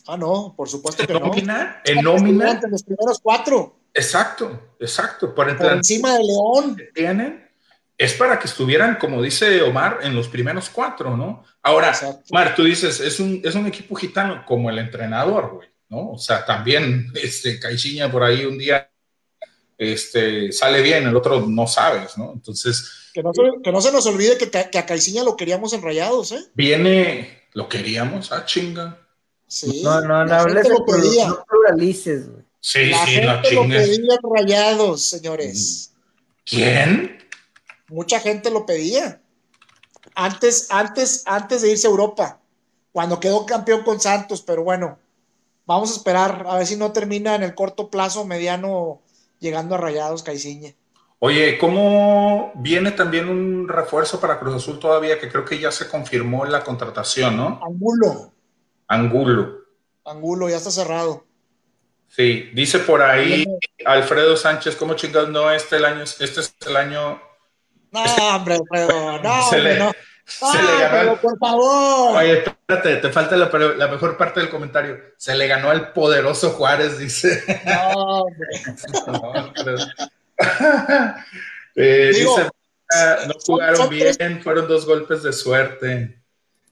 Ah, 0.07 0.15
no, 0.15 0.53
por 0.55 0.69
supuesto 0.69 1.05
que 1.05 1.13
nómina, 1.13 1.81
En 1.83 2.01
nómina. 2.03 2.59
los 2.69 2.83
primeros 2.83 3.19
cuatro. 3.21 3.75
Exacto, 3.93 4.75
exacto. 4.79 5.35
Por, 5.35 5.49
el 5.49 5.57
por 5.57 5.73
encima 5.73 6.13
de 6.13 6.23
León. 6.23 6.75
Que 6.77 6.83
tienen, 6.93 7.46
es 7.97 8.13
para 8.13 8.37
que 8.37 8.47
estuvieran, 8.47 8.97
como 8.97 9.21
dice 9.21 9.61
Omar, 9.63 9.99
en 10.03 10.15
los 10.15 10.27
primeros 10.27 10.69
cuatro, 10.69 11.17
¿no? 11.17 11.43
Ahora, 11.63 11.93
Omar, 12.29 12.53
tú 12.55 12.63
dices, 12.63 12.99
es 12.99 13.19
un, 13.19 13.41
es 13.43 13.55
un 13.55 13.65
equipo 13.65 13.95
gitano 13.95 14.45
como 14.45 14.69
el 14.69 14.77
entrenador, 14.77 15.55
güey, 15.55 15.69
¿no? 15.89 16.11
O 16.11 16.17
sea, 16.17 16.45
también, 16.45 17.11
este, 17.15 17.59
Caixinha 17.59 18.11
por 18.11 18.23
ahí 18.23 18.45
un 18.45 18.57
día 18.57 18.91
este, 19.77 20.51
sale 20.51 20.81
bien, 20.81 21.07
el 21.07 21.15
otro 21.15 21.45
no 21.47 21.65
sabes, 21.65 22.17
¿no? 22.17 22.33
Entonces... 22.33 23.09
Que 23.13 23.23
no 23.23 23.33
se, 23.33 23.41
que 23.63 23.71
no 23.71 23.81
se 23.81 23.91
nos 23.91 24.05
olvide 24.05 24.37
que, 24.37 24.49
que, 24.51 24.77
a 24.77 24.85
Caixinha 24.85 25.23
lo 25.23 25.35
queríamos 25.35 25.73
en 25.73 25.81
Rayados, 25.81 26.31
¿eh? 26.33 26.45
Viene, 26.53 27.47
lo 27.53 27.67
queríamos, 27.67 28.31
ah, 28.31 28.45
chinga. 28.45 28.99
Sí, 29.47 29.81
no, 29.83 30.01
no, 30.01 30.23
no 30.23 30.35
hables 30.35 30.69
lo 30.69 30.85
pedía. 30.85 31.29
no 31.29 31.43
pluralices, 31.49 32.29
güey. 32.29 32.43
Sí, 32.59 32.85
la 32.87 33.05
sí, 33.05 33.11
gente 33.11 33.27
no 33.27 33.41
chingues. 33.41 33.87
lo 33.87 33.95
pedía 33.95 34.13
en 34.13 34.35
Rayados, 34.35 35.03
señores. 35.03 35.93
¿Quién? 36.45 37.16
Mucha 37.89 38.19
gente 38.19 38.51
lo 38.51 38.65
pedía. 38.65 39.21
Antes, 40.15 40.67
antes, 40.71 41.23
antes 41.25 41.61
de 41.61 41.71
irse 41.71 41.87
a 41.87 41.89
Europa, 41.89 42.39
cuando 42.91 43.19
quedó 43.19 43.45
campeón 43.45 43.83
con 43.83 43.99
Santos, 43.99 44.41
pero 44.41 44.63
bueno, 44.63 44.97
vamos 45.65 45.91
a 45.91 45.95
esperar 45.95 46.45
a 46.47 46.57
ver 46.57 46.67
si 46.67 46.75
no 46.75 46.91
termina 46.91 47.35
en 47.35 47.43
el 47.43 47.55
corto 47.55 47.89
plazo, 47.89 48.25
mediano, 48.25 49.01
llegando 49.39 49.75
a 49.75 49.77
Rayados, 49.77 50.23
Caiciña. 50.23 50.73
Oye, 51.19 51.57
¿cómo 51.57 52.51
viene 52.55 52.91
también 52.91 53.27
un 53.27 53.67
refuerzo 53.67 54.19
para 54.19 54.39
Cruz 54.39 54.55
Azul 54.55 54.79
todavía? 54.79 55.19
Que 55.19 55.29
creo 55.29 55.45
que 55.45 55.59
ya 55.59 55.71
se 55.71 55.87
confirmó 55.87 56.45
la 56.45 56.63
contratación, 56.63 57.37
¿no? 57.37 57.59
Angulo. 57.63 58.33
Angulo. 58.87 59.57
Angulo, 60.05 60.49
ya 60.49 60.57
está 60.57 60.71
cerrado. 60.71 61.25
Sí, 62.07 62.49
dice 62.53 62.79
por 62.79 63.01
ahí 63.01 63.45
Alfredo 63.85 64.37
Sánchez, 64.37 64.75
¿cómo 64.75 64.93
chingados 64.93 65.29
no 65.29 65.51
este 65.51 65.75
el 65.75 65.85
año? 65.85 66.03
Este 66.03 66.23
es 66.23 66.55
el 66.65 66.77
año 66.77 67.21
no, 67.91 68.35
hombre, 68.35 68.55
Alfredo, 68.55 69.21
no, 69.21 69.43
se 69.49 69.59
le, 69.59 69.79
no. 69.79 69.91
Se 70.25 70.61
le 70.61 70.79
ganó 70.81 71.21
por 71.21 71.39
favor. 71.39 72.17
Oye, 72.17 72.39
espérate, 72.39 72.97
te 72.97 73.09
falta 73.09 73.37
la, 73.37 73.49
la, 73.49 73.87
mejor 73.87 74.17
parte 74.17 74.41
del 74.41 74.49
comentario. 74.49 74.99
Se 75.15 75.33
le 75.33 75.47
ganó 75.47 75.69
al 75.69 75.93
poderoso 75.93 76.51
Juárez, 76.51 76.99
dice. 76.99 77.43
No, 77.65 78.23
hombre. 78.23 78.47
eh, 81.75 82.11
dice, 82.13 82.49
ah, 82.93 83.17
no 83.27 83.33
jugaron 83.43 83.89
bien, 83.89 84.41
fueron 84.43 84.67
dos 84.67 84.85
golpes 84.85 85.23
de 85.23 85.31
suerte. 85.31 86.21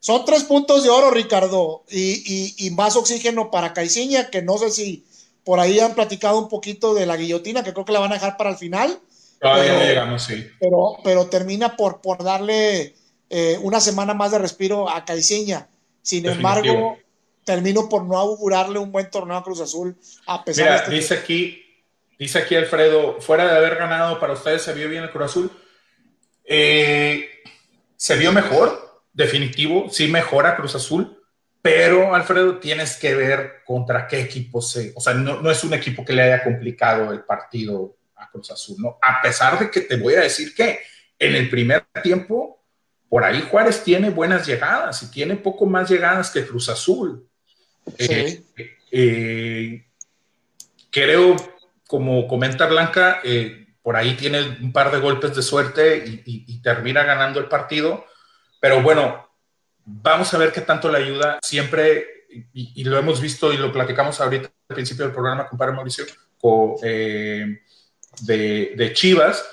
Son 0.01 0.25
tres 0.25 0.43
puntos 0.43 0.83
de 0.83 0.89
oro, 0.89 1.09
Ricardo, 1.09 1.83
y, 1.89 2.55
y, 2.59 2.67
y 2.67 2.71
más 2.71 2.95
oxígeno 2.95 3.49
para 3.49 3.73
Caiciña, 3.73 4.29
que 4.29 4.41
no 4.41 4.57
sé 4.57 4.69
si 4.69 5.05
por 5.43 5.59
ahí 5.59 5.79
han 5.79 5.95
platicado 5.95 6.37
un 6.37 6.49
poquito 6.49 6.93
de 6.93 7.05
la 7.05 7.15
guillotina, 7.15 7.63
que 7.63 7.73
creo 7.73 7.85
que 7.85 7.93
la 7.93 7.99
van 7.99 8.11
a 8.11 8.15
dejar 8.15 8.35
para 8.35 8.51
el 8.51 8.57
final 8.57 8.99
Todavía 9.39 9.63
pero, 9.63 9.79
no 9.79 9.85
llegamos, 9.85 10.23
sí. 10.23 10.47
Pero, 10.59 10.97
pero 11.03 11.27
termina 11.27 11.75
por, 11.75 12.01
por 12.01 12.23
darle 12.23 12.95
eh, 13.29 13.59
una 13.61 13.79
semana 13.79 14.13
más 14.13 14.31
de 14.31 14.39
respiro 14.39 14.89
a 14.89 15.05
Caiciña. 15.05 15.67
Sin 16.01 16.23
Definitivo. 16.23 16.49
embargo, 16.49 16.97
termino 17.45 17.87
por 17.87 18.03
no 18.03 18.17
augurarle 18.17 18.79
un 18.79 18.91
buen 18.91 19.09
torneo 19.09 19.37
a 19.37 19.43
Cruz 19.43 19.61
Azul, 19.61 19.95
a 20.27 20.43
pesar 20.43 20.65
Mira, 20.65 20.75
de 20.75 20.83
este 20.83 20.95
dice 20.95 21.13
aquí, 21.13 21.63
dice 22.19 22.39
aquí 22.39 22.55
Alfredo, 22.55 23.21
fuera 23.21 23.45
de 23.45 23.57
haber 23.57 23.75
ganado 23.75 24.19
para 24.19 24.33
ustedes, 24.33 24.63
¿se 24.63 24.73
vio 24.73 24.89
bien 24.89 25.03
el 25.03 25.11
Cruz 25.11 25.25
Azul? 25.25 25.51
Eh, 26.43 27.27
se 27.95 28.17
vio 28.17 28.31
mejor, 28.31 29.01
definitivo, 29.13 29.89
sí 29.89 30.07
mejora 30.07 30.55
Cruz 30.55 30.75
Azul, 30.75 31.23
pero 31.61 32.13
Alfredo, 32.13 32.59
tienes 32.59 32.97
que 32.97 33.15
ver 33.15 33.63
contra 33.65 34.07
qué 34.07 34.21
equipo 34.21 34.61
se, 34.61 34.91
o 34.95 35.01
sea, 35.01 35.13
no, 35.13 35.41
no 35.41 35.49
es 35.49 35.63
un 35.63 35.73
equipo 35.73 36.03
que 36.03 36.13
le 36.13 36.23
haya 36.23 36.43
complicado 36.43 37.11
el 37.11 37.23
partido 37.23 37.95
Cruz 38.31 38.51
Azul, 38.51 38.77
¿no? 38.79 38.97
A 39.01 39.21
pesar 39.21 39.59
de 39.59 39.69
que 39.69 39.81
te 39.81 39.97
voy 39.97 40.15
a 40.15 40.21
decir 40.21 40.53
que 40.53 40.79
en 41.17 41.35
el 41.35 41.49
primer 41.49 41.85
tiempo, 42.03 42.63
por 43.09 43.23
ahí 43.23 43.41
Juárez 43.49 43.83
tiene 43.83 44.09
buenas 44.09 44.45
llegadas 44.45 45.01
y 45.03 45.11
tiene 45.11 45.35
poco 45.35 45.65
más 45.65 45.89
llegadas 45.89 46.31
que 46.31 46.45
Cruz 46.45 46.69
Azul. 46.69 47.27
Sí. 47.97 48.05
Eh, 48.09 48.43
eh, 48.91 49.85
creo 50.91 51.35
como 51.87 52.27
comenta 52.27 52.65
Blanca, 52.65 53.19
eh, 53.23 53.75
por 53.81 53.95
ahí 53.95 54.15
tiene 54.15 54.57
un 54.61 54.71
par 54.71 54.91
de 54.91 54.99
golpes 54.99 55.35
de 55.35 55.43
suerte 55.43 56.03
y, 56.25 56.61
termina 56.61 57.03
ganando 57.03 57.39
el 57.39 57.47
partido. 57.47 58.05
Pero 58.59 58.81
bueno, 58.81 59.29
vamos 59.85 60.33
a 60.33 60.39
ver 60.39 60.51
qué 60.51 60.61
tanto 60.61 60.91
le 60.91 60.97
ayuda. 60.97 61.37
Siempre, 61.43 62.25
y, 62.51 62.83
lo 62.83 62.97
hemos 62.97 63.21
visto 63.21 63.53
y 63.53 63.57
lo 63.57 63.71
platicamos 63.71 64.19
ahorita 64.19 64.51
al 64.69 64.75
principio 64.75 65.05
del 65.05 65.13
programa 65.13 65.47
con 65.47 65.59
Padre 65.59 65.73
Mauricio, 65.73 66.05
eh, 66.81 67.61
de, 68.21 68.73
de 68.75 68.93
Chivas, 68.93 69.45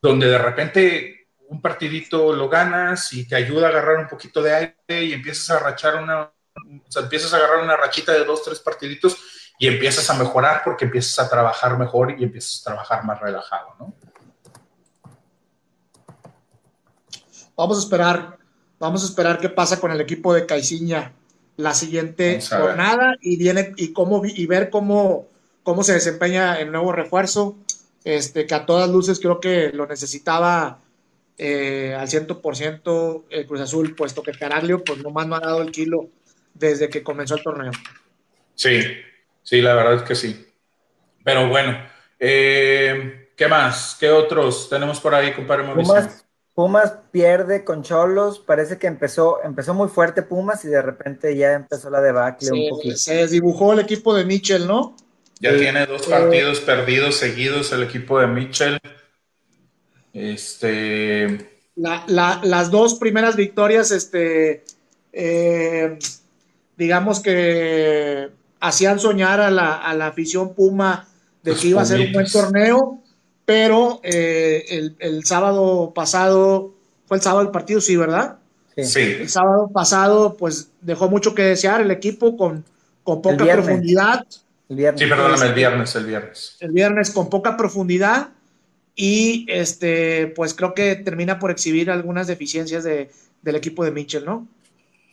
donde 0.00 0.28
de 0.28 0.38
repente 0.38 1.28
un 1.48 1.60
partidito 1.60 2.32
lo 2.32 2.48
ganas 2.48 3.12
y 3.12 3.26
te 3.26 3.34
ayuda 3.34 3.66
a 3.66 3.70
agarrar 3.70 3.98
un 3.98 4.08
poquito 4.08 4.40
de 4.42 4.54
aire 4.54 5.04
y 5.04 5.12
empiezas 5.12 5.50
a 5.50 5.58
rachar 5.58 5.96
una, 5.96 6.22
o 6.22 6.32
sea, 6.90 7.02
empiezas 7.02 7.32
a 7.32 7.36
agarrar 7.36 7.64
una 7.64 7.76
rachita 7.76 8.12
de 8.12 8.24
dos, 8.24 8.44
tres 8.44 8.60
partiditos 8.60 9.16
y 9.58 9.66
empiezas 9.66 10.08
a 10.08 10.14
mejorar 10.14 10.62
porque 10.64 10.84
empiezas 10.84 11.18
a 11.18 11.28
trabajar 11.28 11.76
mejor 11.76 12.14
y 12.18 12.24
empiezas 12.24 12.60
a 12.60 12.70
trabajar 12.70 13.04
más 13.04 13.20
relajado, 13.20 13.74
¿no? 13.78 13.94
Vamos 17.56 17.76
a 17.76 17.80
esperar, 17.80 18.38
vamos 18.78 19.02
a 19.02 19.06
esperar 19.06 19.38
qué 19.38 19.50
pasa 19.50 19.80
con 19.80 19.90
el 19.90 20.00
equipo 20.00 20.32
de 20.32 20.46
Caiciña 20.46 21.12
la 21.56 21.74
siguiente 21.74 22.40
jornada 22.40 23.16
y 23.20 23.36
viene 23.36 23.74
y 23.76 23.92
cómo 23.92 24.22
y 24.24 24.46
ver 24.46 24.70
cómo, 24.70 25.28
cómo 25.62 25.82
se 25.84 25.92
desempeña 25.92 26.58
el 26.58 26.72
nuevo 26.72 26.92
refuerzo, 26.92 27.58
este 28.04 28.46
que 28.46 28.54
a 28.54 28.66
todas 28.66 28.88
luces 28.90 29.20
creo 29.20 29.40
que 29.40 29.70
lo 29.70 29.86
necesitaba 29.86 30.80
eh, 31.36 31.96
al 31.98 32.08
100% 32.08 33.24
el 33.30 33.46
Cruz 33.46 33.60
Azul, 33.60 33.94
puesto 33.94 34.22
que 34.22 34.32
Caraglio 34.32 34.84
pues 34.84 34.98
nomás 35.02 35.26
no 35.26 35.36
ha 35.36 35.40
dado 35.40 35.62
el 35.62 35.70
kilo 35.70 36.08
desde 36.54 36.88
que 36.88 37.02
comenzó 37.02 37.36
el 37.36 37.42
torneo. 37.42 37.72
Sí, 38.54 38.82
sí, 39.42 39.62
la 39.62 39.74
verdad 39.74 39.94
es 39.94 40.02
que 40.02 40.14
sí. 40.14 40.46
Pero 41.24 41.48
bueno, 41.48 41.78
eh, 42.18 43.30
¿qué 43.36 43.48
más? 43.48 43.96
¿Qué 43.98 44.10
otros 44.10 44.68
tenemos 44.68 45.00
por 45.00 45.14
ahí, 45.14 45.32
compadre 45.32 45.64
Mauricio? 45.64 45.94
Pumas, 45.94 46.26
Pumas 46.54 46.94
pierde 47.10 47.64
con 47.64 47.82
Cholos, 47.82 48.38
parece 48.38 48.78
que 48.78 48.86
empezó, 48.86 49.42
empezó 49.42 49.72
muy 49.72 49.88
fuerte 49.88 50.22
Pumas 50.22 50.62
y 50.66 50.68
de 50.68 50.82
repente 50.82 51.34
ya 51.34 51.54
empezó 51.54 51.88
la 51.88 52.02
debacle 52.02 52.50
un 52.50 52.68
poquito. 52.68 52.96
Se 52.96 53.14
desdibujó 53.14 53.72
el 53.72 53.80
equipo 53.80 54.14
de 54.14 54.26
Mitchell, 54.26 54.66
¿no? 54.66 54.94
Ya 55.40 55.56
tiene 55.56 55.86
dos 55.86 56.06
partidos 56.06 56.60
perdidos 56.60 57.16
seguidos 57.16 57.72
el 57.72 57.82
equipo 57.82 58.20
de 58.20 58.26
Mitchell. 58.26 58.78
Este. 60.12 61.50
las 61.76 62.70
dos 62.70 62.96
primeras 62.96 63.36
victorias, 63.36 63.90
este, 63.90 64.64
eh, 65.12 65.98
digamos 66.76 67.20
que 67.20 68.28
hacían 68.60 68.98
soñar 68.98 69.40
a 69.40 69.50
la, 69.50 70.06
afición 70.06 70.54
Puma 70.54 71.08
de 71.42 71.54
que 71.54 71.68
iba 71.68 71.80
a 71.80 71.86
ser 71.86 72.00
un 72.00 72.12
buen 72.12 72.30
torneo, 72.30 73.00
pero 73.46 74.00
eh, 74.02 74.92
el, 74.98 75.24
sábado 75.24 75.92
pasado, 75.94 76.74
fue 77.06 77.16
el 77.16 77.22
sábado 77.22 77.46
el 77.46 77.50
partido, 77.50 77.80
sí, 77.80 77.96
¿verdad? 77.96 78.36
Sí. 78.76 79.00
El 79.00 79.30
sábado 79.30 79.70
pasado, 79.72 80.36
pues 80.36 80.70
dejó 80.82 81.08
mucho 81.08 81.34
que 81.34 81.42
desear 81.44 81.80
el 81.80 81.90
equipo 81.90 82.36
con, 82.36 82.62
con 83.02 83.22
poca 83.22 83.46
profundidad. 83.46 84.26
El 84.70 84.76
viernes. 84.76 85.00
Sí, 85.00 85.08
perdóname, 85.08 85.46
el 85.46 85.52
viernes, 85.52 85.96
el 85.96 86.06
viernes. 86.06 86.56
El 86.60 86.70
viernes 86.70 87.10
con 87.10 87.28
poca 87.28 87.56
profundidad 87.56 88.28
y 88.94 89.44
este, 89.48 90.28
pues 90.36 90.54
creo 90.54 90.74
que 90.74 90.94
termina 90.94 91.40
por 91.40 91.50
exhibir 91.50 91.90
algunas 91.90 92.28
deficiencias 92.28 92.84
de, 92.84 93.10
del 93.42 93.56
equipo 93.56 93.84
de 93.84 93.90
Mitchell, 93.90 94.24
¿no? 94.24 94.46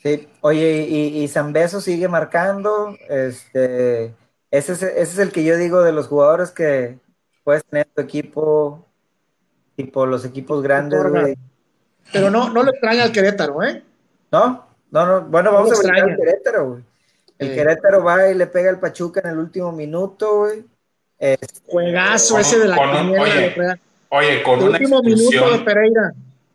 Sí, 0.03 0.27
oye, 0.41 0.85
y, 0.87 1.23
y 1.23 1.27
Zambeso 1.27 1.81
sigue 1.81 2.07
marcando, 2.07 2.95
este, 3.09 4.13
ese 4.51 4.73
es, 4.73 4.83
ese 4.83 5.01
es 5.01 5.17
el 5.17 5.31
que 5.31 5.43
yo 5.43 5.57
digo 5.57 5.81
de 5.81 5.91
los 5.91 6.07
jugadores 6.07 6.51
que 6.51 6.99
puedes 7.43 7.65
tener 7.65 7.87
tu 7.87 8.01
equipo, 8.01 8.85
tipo 9.75 10.05
los 10.05 10.23
equipos 10.23 10.61
grandes, 10.61 11.01
Pero 12.13 12.29
no, 12.29 12.51
no 12.53 12.61
le 12.61 12.69
extraña 12.69 13.03
al 13.03 13.11
Querétaro, 13.11 13.63
¿eh? 13.63 13.83
No, 14.31 14.67
no, 14.91 15.05
no, 15.07 15.21
bueno, 15.21 15.51
vamos 15.51 15.83
a 15.83 15.91
ver 15.91 16.03
al 16.03 16.15
Querétaro, 16.15 16.69
güey. 16.69 16.83
El 17.39 17.53
Querétaro 17.53 18.03
va 18.03 18.29
y 18.29 18.35
le 18.35 18.47
pega 18.47 18.69
el 18.69 18.79
Pachuca 18.79 19.21
en 19.23 19.31
el 19.31 19.37
último 19.37 19.71
minuto, 19.71 20.39
güey. 20.39 20.65
Juegazo 21.67 22.37
ese 22.39 22.59
de 22.59 22.67
la 22.67 22.77
oye, 22.77 23.55
oye, 24.09 24.43
con 24.43 24.63
una 24.63 24.77
expulsión, 24.77 25.51
de 25.51 25.59
Pereira. 25.59 26.13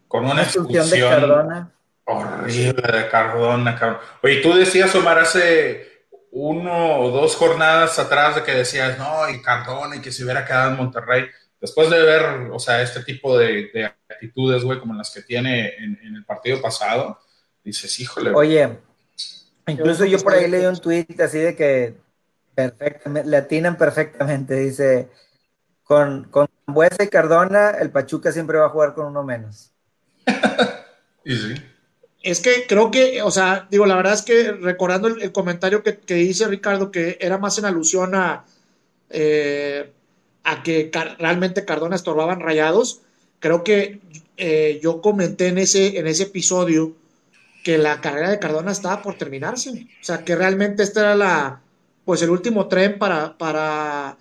Con 0.09 0.25
una 0.25 0.43
expulsión, 0.43 0.89
de 0.89 1.01
Cardona. 1.01 1.71
Horrible 2.05 2.93
de 2.93 3.09
Cardona, 3.09 4.01
Oye, 4.23 4.41
tú 4.41 4.53
decías, 4.55 4.95
Omar, 4.95 5.19
hace 5.19 6.07
uno 6.33 6.99
o 7.01 7.11
dos 7.11 7.37
jornadas 7.37 7.99
atrás 7.99 8.37
de 8.37 8.43
que 8.43 8.53
decías, 8.53 8.99
no, 8.99 9.29
y 9.29 9.41
Cardona, 9.41 9.97
y 9.97 10.01
que 10.01 10.11
se 10.11 10.25
hubiera 10.25 10.45
quedado 10.45 10.71
en 10.71 10.77
Monterrey. 10.77 11.27
Después 11.61 11.91
de 11.91 12.03
ver, 12.03 12.51
o 12.51 12.59
sea, 12.59 12.83
este 12.83 13.05
tipo 13.05 13.39
de, 13.39 13.93
actitudes, 14.09 14.65
güey, 14.65 14.81
como 14.81 14.95
las 14.95 15.11
que 15.11 15.23
tiene 15.23 15.75
en, 15.77 15.99
en, 16.03 16.17
el 16.17 16.25
partido 16.25 16.61
pasado, 16.61 17.21
dices, 17.63 18.01
híjole. 18.01 18.33
Oye, 18.33 18.79
incluso 19.67 20.05
yo 20.05 20.19
por 20.19 20.35
ahí 20.35 20.51
leí 20.51 20.67
un 20.67 20.79
tweet 20.79 21.07
así 21.19 21.39
de 21.39 21.57
que 21.57 21.95
Perfectamente, 22.55 23.31
le 23.31 23.37
atinan 23.39 23.79
perfectamente, 23.79 24.55
dice, 24.57 25.09
con, 25.85 26.25
con 26.25 26.49
Buesa 26.67 27.03
y 27.03 27.09
Cardona, 27.09 27.71
el 27.71 27.91
Pachuca 27.91 28.31
siempre 28.31 28.59
va 28.59 28.67
a 28.67 28.71
jugar 28.71 28.95
con 28.95 29.07
uno 29.07 29.23
menos. 29.23 29.71
y 31.25 31.35
sí. 31.35 31.55
Es 32.23 32.41
que 32.41 32.67
creo 32.69 32.91
que, 32.91 33.23
o 33.23 33.31
sea, 33.31 33.67
digo, 33.71 33.87
la 33.87 33.97
verdad 33.97 34.13
es 34.13 34.23
que 34.23 34.53
recordando 34.53 35.09
el, 35.09 35.33
comentario 35.33 35.83
que, 35.83 35.99
que, 35.99 36.15
dice 36.15 36.47
Ricardo, 36.47 36.91
que 36.91 37.17
era 37.21 37.39
más 37.39 37.59
en 37.59 37.65
alusión 37.65 38.15
a, 38.15 38.45
eh, 39.11 39.91
a 40.45 40.63
que 40.63 40.91
realmente 41.19 41.65
Cardona 41.65 41.97
estorbaban 41.97 42.41
rayados, 42.41 43.01
creo 43.41 43.65
que 43.65 44.01
eh, 44.37 44.79
yo 44.83 45.01
comenté 45.01 45.49
en 45.49 45.59
ese, 45.59 45.99
en 45.99 46.07
ese 46.07 46.25
episodio 46.25 46.95
que 47.63 47.79
la 47.79 48.01
carrera 48.01 48.31
de 48.31 48.39
Cardona 48.39 48.73
estaba 48.73 49.03
por 49.03 49.17
terminarse. 49.17 49.71
O 49.71 50.05
sea, 50.05 50.25
que 50.25 50.35
realmente 50.35 50.83
esta 50.83 51.01
era 51.01 51.15
la, 51.15 51.61
pues 52.05 52.23
el 52.23 52.31
último 52.31 52.69
tren 52.69 52.99
para, 52.99 53.39
para, 53.39 54.17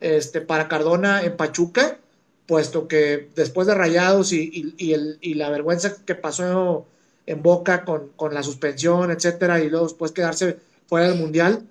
este, 0.00 0.40
para 0.40 0.68
Cardona 0.68 1.22
en 1.22 1.36
Pachuca, 1.36 1.98
puesto 2.46 2.88
que 2.88 3.28
después 3.34 3.66
de 3.66 3.74
Rayados 3.74 4.32
y, 4.32 4.74
el, 4.92 5.18
y 5.20 5.34
la 5.34 5.50
vergüenza 5.50 5.96
que 6.04 6.14
pasó 6.14 6.86
en 7.26 7.42
Boca 7.42 7.84
con, 7.84 8.08
con, 8.16 8.34
la 8.34 8.42
suspensión, 8.42 9.10
etcétera, 9.10 9.60
y 9.60 9.68
luego 9.68 9.86
después 9.86 10.12
quedarse 10.12 10.58
fuera 10.86 11.08
del 11.08 11.18
Mundial, 11.18 11.62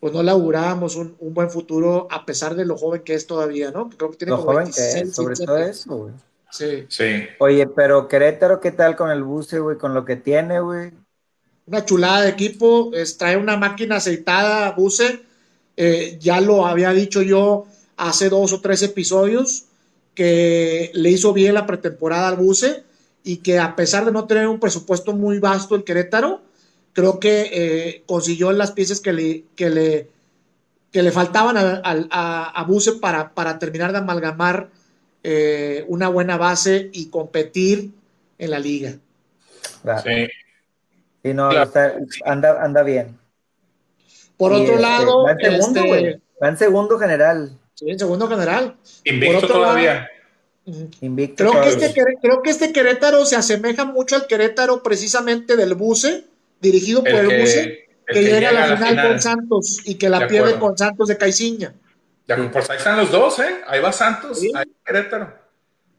pues 0.00 0.12
no 0.12 0.22
le 0.22 0.30
augurábamos 0.30 0.96
un, 0.96 1.16
un, 1.20 1.34
buen 1.34 1.50
futuro 1.50 2.08
a 2.10 2.24
pesar 2.24 2.54
de 2.54 2.64
lo 2.64 2.76
joven 2.76 3.02
que 3.02 3.14
es 3.14 3.26
todavía, 3.26 3.70
¿no? 3.70 3.90
Creo 3.90 4.10
que 4.10 4.16
tiene 4.16 4.32
lo 4.32 4.38
joven 4.38 4.70
que 4.72 5.00
es, 5.00 5.14
sobre 5.14 5.36
todo 5.36 5.58
eso, 5.58 5.96
güey. 5.96 6.12
Sí. 6.50 6.86
sí. 6.88 7.26
Oye, 7.38 7.66
pero 7.66 8.08
Querétaro, 8.08 8.60
¿qué 8.60 8.70
tal 8.70 8.96
con 8.96 9.10
el 9.10 9.22
buce, 9.22 9.58
güey? 9.58 9.76
Con 9.76 9.94
lo 9.94 10.04
que 10.04 10.16
tiene, 10.16 10.60
güey 10.60 10.92
una 11.66 11.84
chulada 11.84 12.22
de 12.22 12.30
equipo, 12.30 12.92
trae 13.18 13.36
una 13.36 13.56
máquina 13.56 13.96
aceitada, 13.96 14.70
Buse, 14.72 15.22
eh, 15.76 16.16
ya 16.20 16.40
lo 16.40 16.66
había 16.66 16.92
dicho 16.92 17.22
yo 17.22 17.66
hace 17.96 18.28
dos 18.28 18.52
o 18.52 18.60
tres 18.60 18.82
episodios, 18.82 19.64
que 20.14 20.90
le 20.94 21.10
hizo 21.10 21.32
bien 21.32 21.54
la 21.54 21.66
pretemporada 21.66 22.28
al 22.28 22.36
Buse 22.36 22.84
y 23.24 23.38
que 23.38 23.58
a 23.58 23.74
pesar 23.74 24.04
de 24.04 24.12
no 24.12 24.26
tener 24.26 24.46
un 24.46 24.60
presupuesto 24.60 25.12
muy 25.12 25.40
vasto 25.40 25.74
el 25.74 25.84
Querétaro, 25.84 26.40
creo 26.92 27.18
que 27.18 27.50
eh, 27.52 28.04
consiguió 28.06 28.52
las 28.52 28.70
piezas 28.70 29.00
que 29.00 29.12
le, 29.12 29.44
que 29.56 29.68
le, 29.68 30.08
que 30.92 31.02
le 31.02 31.10
faltaban 31.10 31.56
a, 31.58 31.80
a, 31.82 32.64
Buse 32.64 32.92
para, 32.92 33.34
para, 33.34 33.58
terminar 33.58 33.90
de 33.92 33.98
amalgamar 33.98 34.70
eh, 35.28 35.84
una 35.88 36.08
buena 36.08 36.36
base 36.36 36.88
y 36.92 37.10
competir 37.10 37.90
en 38.38 38.50
la 38.52 38.60
liga. 38.60 38.94
Sí. 40.04 40.28
Sí, 41.24 41.34
no, 41.34 41.50
anda, 42.24 42.62
anda 42.62 42.82
bien. 42.84 43.18
Por 44.36 44.52
otro 44.52 44.74
este, 44.74 44.80
lado, 44.80 45.24
va 45.24 45.32
en 45.32 45.40
segundo, 45.40 45.80
este, 45.80 46.20
Va 46.40 46.48
en 46.48 46.56
segundo 46.56 46.98
general. 47.00 47.58
Sí, 47.74 47.90
en 47.90 47.98
segundo 47.98 48.28
general. 48.28 48.76
Invicto 49.02 49.48
todavía. 49.48 50.08
Invicto 51.00 51.50
creo, 51.50 51.60
Que 51.60 51.68
este, 51.70 52.04
creo 52.22 52.42
que 52.42 52.50
este 52.50 52.72
Querétaro 52.72 53.26
se 53.26 53.34
asemeja 53.34 53.84
mucho 53.84 54.14
al 54.14 54.28
Querétaro 54.28 54.84
precisamente 54.84 55.56
del 55.56 55.74
Buce, 55.74 56.24
dirigido 56.60 57.02
por 57.02 57.14
el, 57.14 57.40
Buce, 57.40 57.88
que, 58.06 58.22
llega 58.22 58.50
a 58.50 58.52
la, 58.52 58.76
final, 58.76 59.08
con 59.08 59.20
Santos 59.20 59.80
y 59.84 59.96
que 59.96 60.08
la 60.08 60.28
pierde 60.28 60.56
con 60.60 60.78
Santos 60.78 61.08
de 61.08 61.16
Caiciña. 61.16 61.74
Ya, 62.26 62.36
pues 62.50 62.70
ahí 62.70 62.78
están 62.78 62.96
los 62.96 63.10
dos, 63.10 63.38
¿eh? 63.38 63.62
Ahí 63.66 63.80
va 63.80 63.92
Santos, 63.92 64.42
ahí 64.42 64.50
ahí 64.54 64.66
Querétaro. 64.84 65.32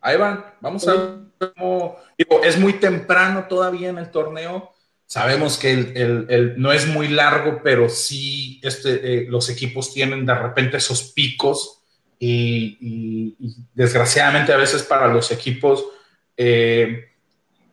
Ahí 0.01 0.17
van. 0.17 0.45
Vamos 0.59 0.87
a 0.87 0.93
ver 0.93 1.53
cómo. 1.55 1.97
Digo, 2.17 2.43
es 2.43 2.57
muy 2.57 2.73
temprano 2.73 3.45
todavía 3.47 3.89
en 3.89 3.97
el 3.97 4.11
torneo 4.11 4.73
Sabemos 5.07 5.57
que 5.57 5.71
el, 5.71 6.55
no 6.57 6.73
es 6.73 6.85
muy 6.85 7.07
largo, 7.07 7.61
pero 7.63 7.87
sí 7.87 8.59
este, 8.61 9.21
eh, 9.21 9.25
los 9.29 9.49
equipos 9.49 9.93
tienen 9.93 10.25
de 10.25 10.35
repente 10.35 10.77
esos 10.77 11.13
picos 11.13 11.81
y, 12.19 13.37
desgraciadamente 13.73 14.51
a 14.51 14.57
veces 14.57 14.83
para 14.83 15.07
los 15.07 15.31
equipos 15.31 15.85
eh, 16.35 17.11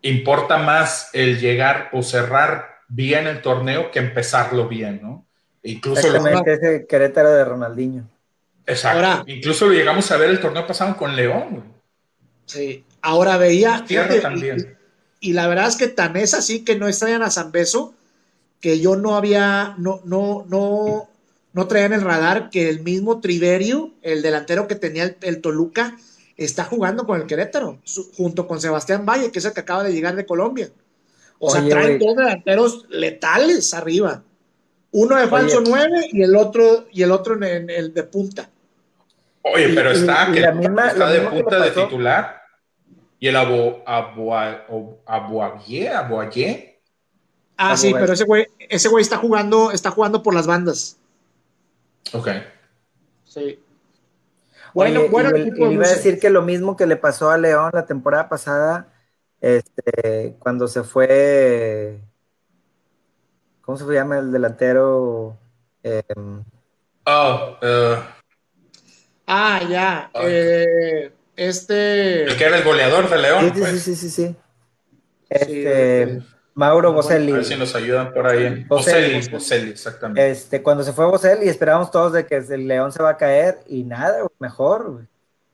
importa 0.03 0.59
más 0.59 1.11
el 1.13 1.41
llegar 1.41 1.89
o 1.93 2.05
cerrar 2.05 2.77
bien 2.87 3.27
el 3.27 3.43
torneo 3.43 3.91
que 3.91 3.99
empezarlo 3.99 4.69
bien, 4.69 5.01
¿no? 5.03 5.27
Incluso 5.65 6.07
Exactamente 6.07 6.53
ese 6.53 6.87
Querétaro 6.87 7.31
de 7.31 7.45
Ronaldinho. 7.45 8.09
Exacto. 8.67 9.31
Incluso 9.31 9.67
lo 9.67 9.73
llegamos 9.73 10.11
a 10.11 10.17
ver 10.17 10.31
el 10.31 10.41
torneo 10.41 10.67
pasado 10.67 10.97
con 10.97 11.15
León. 11.15 11.65
Sí. 12.47 12.85
Ahora 13.03 13.37
veía. 13.37 13.85
Tierra 13.87 14.21
también. 14.21 14.77
Y, 15.21 15.33
la 15.33 15.47
verdad 15.47 15.69
es 15.69 15.77
que 15.77 15.89
tan 15.89 16.17
es 16.17 16.35
así 16.35 16.65
que 16.65 16.77
no 16.77 16.87
extrañan 16.87 17.23
a 17.23 17.31
San 17.31 17.51
Beso 17.51 17.95
que 18.61 18.81
yo 18.81 18.97
no 18.97 19.15
había, 19.17 19.75
no, 19.79 20.01
no, 20.05 20.47
no, 20.49 21.09
no 21.53 21.67
traía 21.69 21.87
en 21.87 21.93
el 21.93 22.01
radar 22.01 22.49
que 22.49 22.71
el 22.71 22.81
mismo 22.81 23.21
Triverio, 23.21 23.93
el 24.01 24.23
delantero 24.23 24.67
que 24.67 24.75
tenía 24.75 25.17
el, 25.21 25.41
Toluca, 25.41 25.99
está 26.37 26.65
jugando 26.65 27.05
con 27.05 27.21
el 27.21 27.27
Querétaro, 27.27 27.79
junto 28.17 28.47
con 28.47 28.61
Sebastián 28.61 29.05
Valle, 29.05 29.31
que 29.31 29.39
es 29.39 29.45
el 29.45 29.53
que 29.53 29.61
acaba 29.61 29.85
de 29.85 29.93
llegar 29.93 30.17
de 30.17 30.25
Colombia. 30.25 30.71
O 31.39 31.51
sea, 31.51 31.67
traen 31.69 31.99
dos 31.99 32.17
delanteros 32.17 32.87
letales 32.89 33.75
arriba. 33.75 34.23
Uno 34.93 35.17
de 35.17 35.27
falso 35.27 35.61
9 35.61 36.09
y 36.13 36.23
el 36.23 36.37
otro, 36.37 36.87
y 36.91 37.03
el 37.03 37.11
otro 37.11 37.35
en, 37.45 37.69
el 37.69 37.93
de 37.93 38.05
punta. 38.05 38.49
Oye, 39.45 39.75
pero 39.75 39.91
está, 39.91 40.33
que 40.33 40.41
está 40.41 41.11
de 41.11 41.21
punta 41.21 41.63
de 41.63 41.71
titular. 41.71 42.43
Y 43.21 43.29
el 43.29 43.37
Abo, 43.37 43.85
Aboagué, 45.07 45.91
Ah, 47.57 47.77
sí, 47.77 47.95
pero 47.95 48.15
ese 48.15 48.25
güey, 48.25 48.49
ese 48.59 48.89
güey 48.89 49.03
está 49.03 49.17
jugando, 49.17 49.71
está 49.71 49.91
jugando 49.91 50.23
por 50.23 50.35
las 50.35 50.47
bandas. 50.47 50.99
Ok. 52.13 52.29
Sí. 53.25 53.63
Bueno, 54.73 55.09
bueno. 55.09 55.37
Y, 55.37 55.73
iba 55.73 55.85
a 55.85 55.91
decir 55.91 56.19
que 56.19 56.31
lo 56.31 56.43
mismo 56.43 56.77
que 56.77 56.87
le 56.87 56.97
pasó 56.97 57.31
a 57.31 57.39
León 57.39 57.71
la 57.73 57.87
temporada 57.87 58.29
pasada, 58.29 58.89
este, 59.41 60.37
cuando 60.39 60.67
se 60.69 60.83
fue, 60.83 62.01
¿cómo 63.61 63.79
se 63.79 63.85
llama 63.93 64.19
el 64.19 64.33
delantero? 64.33 65.37
Em, 65.83 66.43
oh, 67.07 67.57
uh, 67.63 68.24
ah, 69.27 69.61
ya. 69.69 70.11
Eh, 70.15 71.13
este. 71.37 72.25
El 72.25 72.37
que 72.37 72.45
era 72.45 72.59
el 72.59 72.65
goleador 72.65 73.09
de 73.11 73.19
León. 73.19 73.53
Sí, 73.55 73.65
sí, 73.65 73.79
sí, 73.79 73.95
sí, 73.97 74.11
sí. 74.11 74.37
Este, 75.29 76.23
Mauro 76.55 76.93
Boselli. 76.93 77.33
A 77.33 77.37
ver 77.37 77.45
si 77.45 77.57
nos 77.57 77.75
ayudan 77.75 78.13
por 78.13 78.27
ahí. 78.27 78.65
Boselli, 78.65 79.29
Boselli, 79.29 79.71
exactamente. 79.71 80.31
Este, 80.31 80.63
cuando 80.63 80.85
se 80.85 80.93
fue 80.93 81.07
Boselli, 81.07 81.49
esperábamos 81.49 81.91
todos 81.91 82.13
de 82.13 82.27
que 82.27 82.37
el 82.37 82.69
León 82.69 82.93
se 82.93 83.03
va 83.03 83.11
a 83.11 83.17
caer 83.17 83.59
y 83.69 83.83
nada, 83.83 84.19
mejor, 84.39 84.93
güey. 84.93 85.05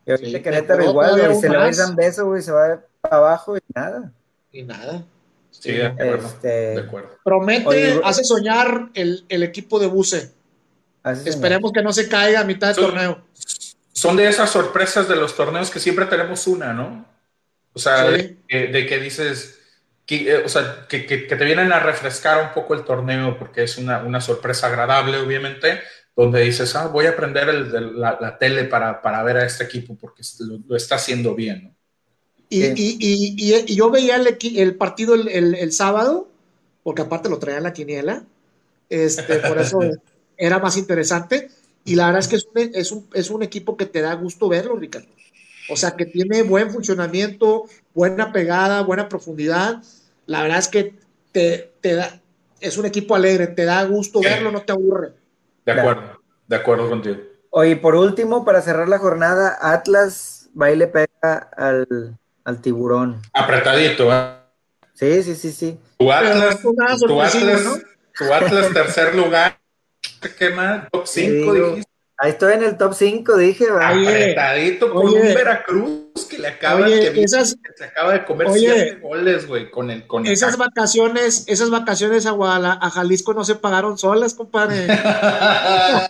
Y 0.06 0.10
ahorita 0.10 0.38
sí, 0.38 0.42
Querétaro 0.42 0.84
igual, 0.84 1.18
güey, 1.18 1.40
se 1.40 1.48
le 1.48 1.56
va 1.56 1.64
a 1.64 1.68
ir 1.68 1.76
dando 1.76 1.96
beso, 1.96 2.26
güey, 2.26 2.42
se 2.42 2.52
va 2.52 2.80
para 3.00 3.16
abajo 3.16 3.56
y 3.56 3.60
nada. 3.74 4.12
Y 4.52 4.62
nada. 4.62 5.04
Sí, 5.50 5.72
de 5.72 5.86
acuerdo. 5.86 6.26
Este, 6.26 6.48
de 6.48 6.80
acuerdo. 6.80 7.10
Promete, 7.24 8.00
hace 8.04 8.24
soñar 8.24 8.90
el, 8.94 9.24
el, 9.28 9.42
equipo 9.42 9.78
de 9.78 9.86
Buse. 9.86 10.32
Esperemos 11.24 11.72
que 11.72 11.82
no 11.82 11.92
se 11.92 12.08
caiga 12.08 12.40
a 12.40 12.44
mitad 12.44 12.74
del 12.74 12.84
torneo. 12.84 13.24
Son 13.92 14.16
de 14.16 14.28
esas 14.28 14.50
sorpresas 14.50 15.08
de 15.08 15.16
los 15.16 15.34
torneos 15.34 15.70
que 15.70 15.80
siempre 15.80 16.06
tenemos 16.06 16.46
una, 16.46 16.72
¿no? 16.72 17.06
O 17.72 17.78
sea, 17.78 18.04
de, 18.04 18.36
de 18.48 18.86
que 18.86 18.98
dices 18.98 19.60
que, 20.06 20.28
eh, 20.28 20.42
o 20.44 20.48
sea, 20.48 20.86
que, 20.88 21.06
que, 21.06 21.18
te 21.18 21.44
vienen 21.44 21.72
a 21.72 21.78
refrescar 21.78 22.42
un 22.42 22.52
poco 22.52 22.74
el 22.74 22.84
torneo 22.84 23.38
porque 23.38 23.62
es 23.62 23.78
una, 23.78 24.02
una 24.02 24.20
sorpresa 24.20 24.66
agradable, 24.66 25.18
obviamente, 25.18 25.80
donde 26.16 26.40
dices, 26.40 26.74
ah, 26.74 26.88
voy 26.88 27.06
a 27.06 27.16
prender 27.16 27.48
el, 27.48 28.00
la, 28.00 28.18
la, 28.20 28.36
tele 28.36 28.64
para, 28.64 29.00
para, 29.02 29.22
ver 29.22 29.36
a 29.36 29.46
este 29.46 29.64
equipo 29.64 29.96
porque 29.96 30.22
lo, 30.66 30.76
está 30.76 30.96
haciendo 30.96 31.34
bien. 31.34 31.64
¿no? 31.64 31.76
Y, 32.48 32.64
y, 32.64 32.96
y, 32.98 33.64
y, 33.68 33.76
yo 33.76 33.90
veía 33.90 34.16
el, 34.16 34.36
el 34.56 34.74
partido 34.74 35.14
el, 35.14 35.54
el, 35.54 35.72
sábado, 35.72 36.28
porque 36.82 37.02
aparte 37.02 37.28
lo 37.28 37.38
traía 37.38 37.58
en 37.58 37.64
la 37.64 37.72
quiniela, 37.72 38.24
este, 38.88 39.36
por 39.36 39.58
eso 39.58 39.78
era 40.40 40.58
más 40.58 40.76
interesante. 40.76 41.50
Y 41.84 41.94
la 41.94 42.06
verdad 42.06 42.20
es 42.20 42.28
que 42.28 42.36
es 42.36 42.46
un, 42.52 42.70
es, 42.74 42.92
un, 42.92 43.08
es 43.14 43.30
un 43.30 43.42
equipo 43.42 43.76
que 43.76 43.86
te 43.86 44.00
da 44.00 44.14
gusto 44.14 44.48
verlo, 44.48 44.76
Ricardo. 44.76 45.08
O 45.68 45.76
sea, 45.76 45.92
que 45.92 46.04
tiene 46.04 46.42
buen 46.42 46.70
funcionamiento, 46.70 47.66
buena 47.94 48.32
pegada, 48.32 48.82
buena 48.82 49.08
profundidad 49.08 49.82
la 50.30 50.42
verdad 50.42 50.58
es 50.58 50.68
que 50.68 50.94
te, 51.32 51.72
da, 51.82 52.20
es 52.60 52.78
un 52.78 52.86
equipo 52.86 53.16
alegre, 53.16 53.48
te 53.48 53.64
da 53.64 53.82
gusto 53.82 54.20
verlo, 54.20 54.52
no 54.52 54.62
te 54.62 54.70
aburre. 54.70 55.14
De 55.66 55.72
acuerdo, 55.72 56.20
de 56.46 56.56
acuerdo 56.56 56.88
contigo. 56.88 57.16
Oye, 57.50 57.74
por 57.74 57.96
último, 57.96 58.44
para 58.44 58.62
cerrar 58.62 58.88
la 58.88 58.98
jornada, 58.98 59.58
Atlas 59.60 60.48
va 60.60 60.70
y 60.70 60.76
le 60.76 60.86
pega 60.86 61.50
al, 61.56 62.16
tiburón. 62.62 63.20
Apretadito, 63.32 64.12
¿eh? 64.14 64.36
Sí, 64.94 65.22
sí, 65.24 65.34
sí, 65.34 65.50
sí. 65.50 65.80
Tu 65.98 66.12
Atlas, 66.12 66.60
tu 66.60 66.76
Atlas, 66.80 67.80
tu 68.16 68.32
Atlas 68.32 68.72
tercer 68.72 69.16
lugar, 69.16 69.58
¿qué 70.38 70.50
más? 70.50 70.90
Top 70.90 71.06
5 71.06 71.54
dijiste. 71.54 71.90
Ahí 72.22 72.32
estoy 72.32 72.52
en 72.52 72.64
el 72.64 72.76
top 72.76 72.92
5, 72.92 73.34
dije. 73.38 73.64
Apretadito 73.80 74.92
por 74.92 75.06
un 75.06 75.34
Veracruz 75.34 76.26
que 76.28 76.38
le 76.38 76.48
acaba, 76.48 76.84
que 76.84 77.26
se 77.26 77.56
acaba 77.82 78.12
de 78.12 78.26
comer 78.26 78.48
siete 78.52 78.96
goles, 78.96 79.46
güey, 79.46 79.70
con 79.70 79.90
el 79.90 80.06
con 80.06 80.26
Esas 80.26 80.58
vacaciones, 80.58 81.44
esas 81.48 81.70
vacaciones 81.70 82.26
a 82.26 82.32
Guadalajara, 82.32 82.86
a 82.86 82.90
Jalisco 82.90 83.32
no 83.32 83.42
se 83.42 83.54
pagaron 83.54 83.96
solas, 83.96 84.34
compadre. 84.34 84.80
de 84.86 84.88
la 84.88 86.06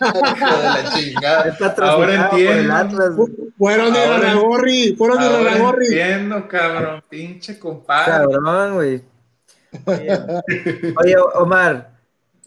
chingada. 0.93 1.57
Ahora 1.77 2.29
entiendo. 2.29 3.29
Fueron 3.57 3.93
de 3.93 4.05
Raragorri, 4.05 4.95
fueron 4.97 5.17
de 5.17 5.29
Raragorri. 5.29 5.85
Entiendo, 5.85 6.45
cabrón, 6.49 7.05
pinche 7.07 7.57
compadre. 7.57 8.11
Cabrón, 8.11 8.73
güey. 8.73 9.01
Oye, 10.97 11.15
Omar, 11.35 11.90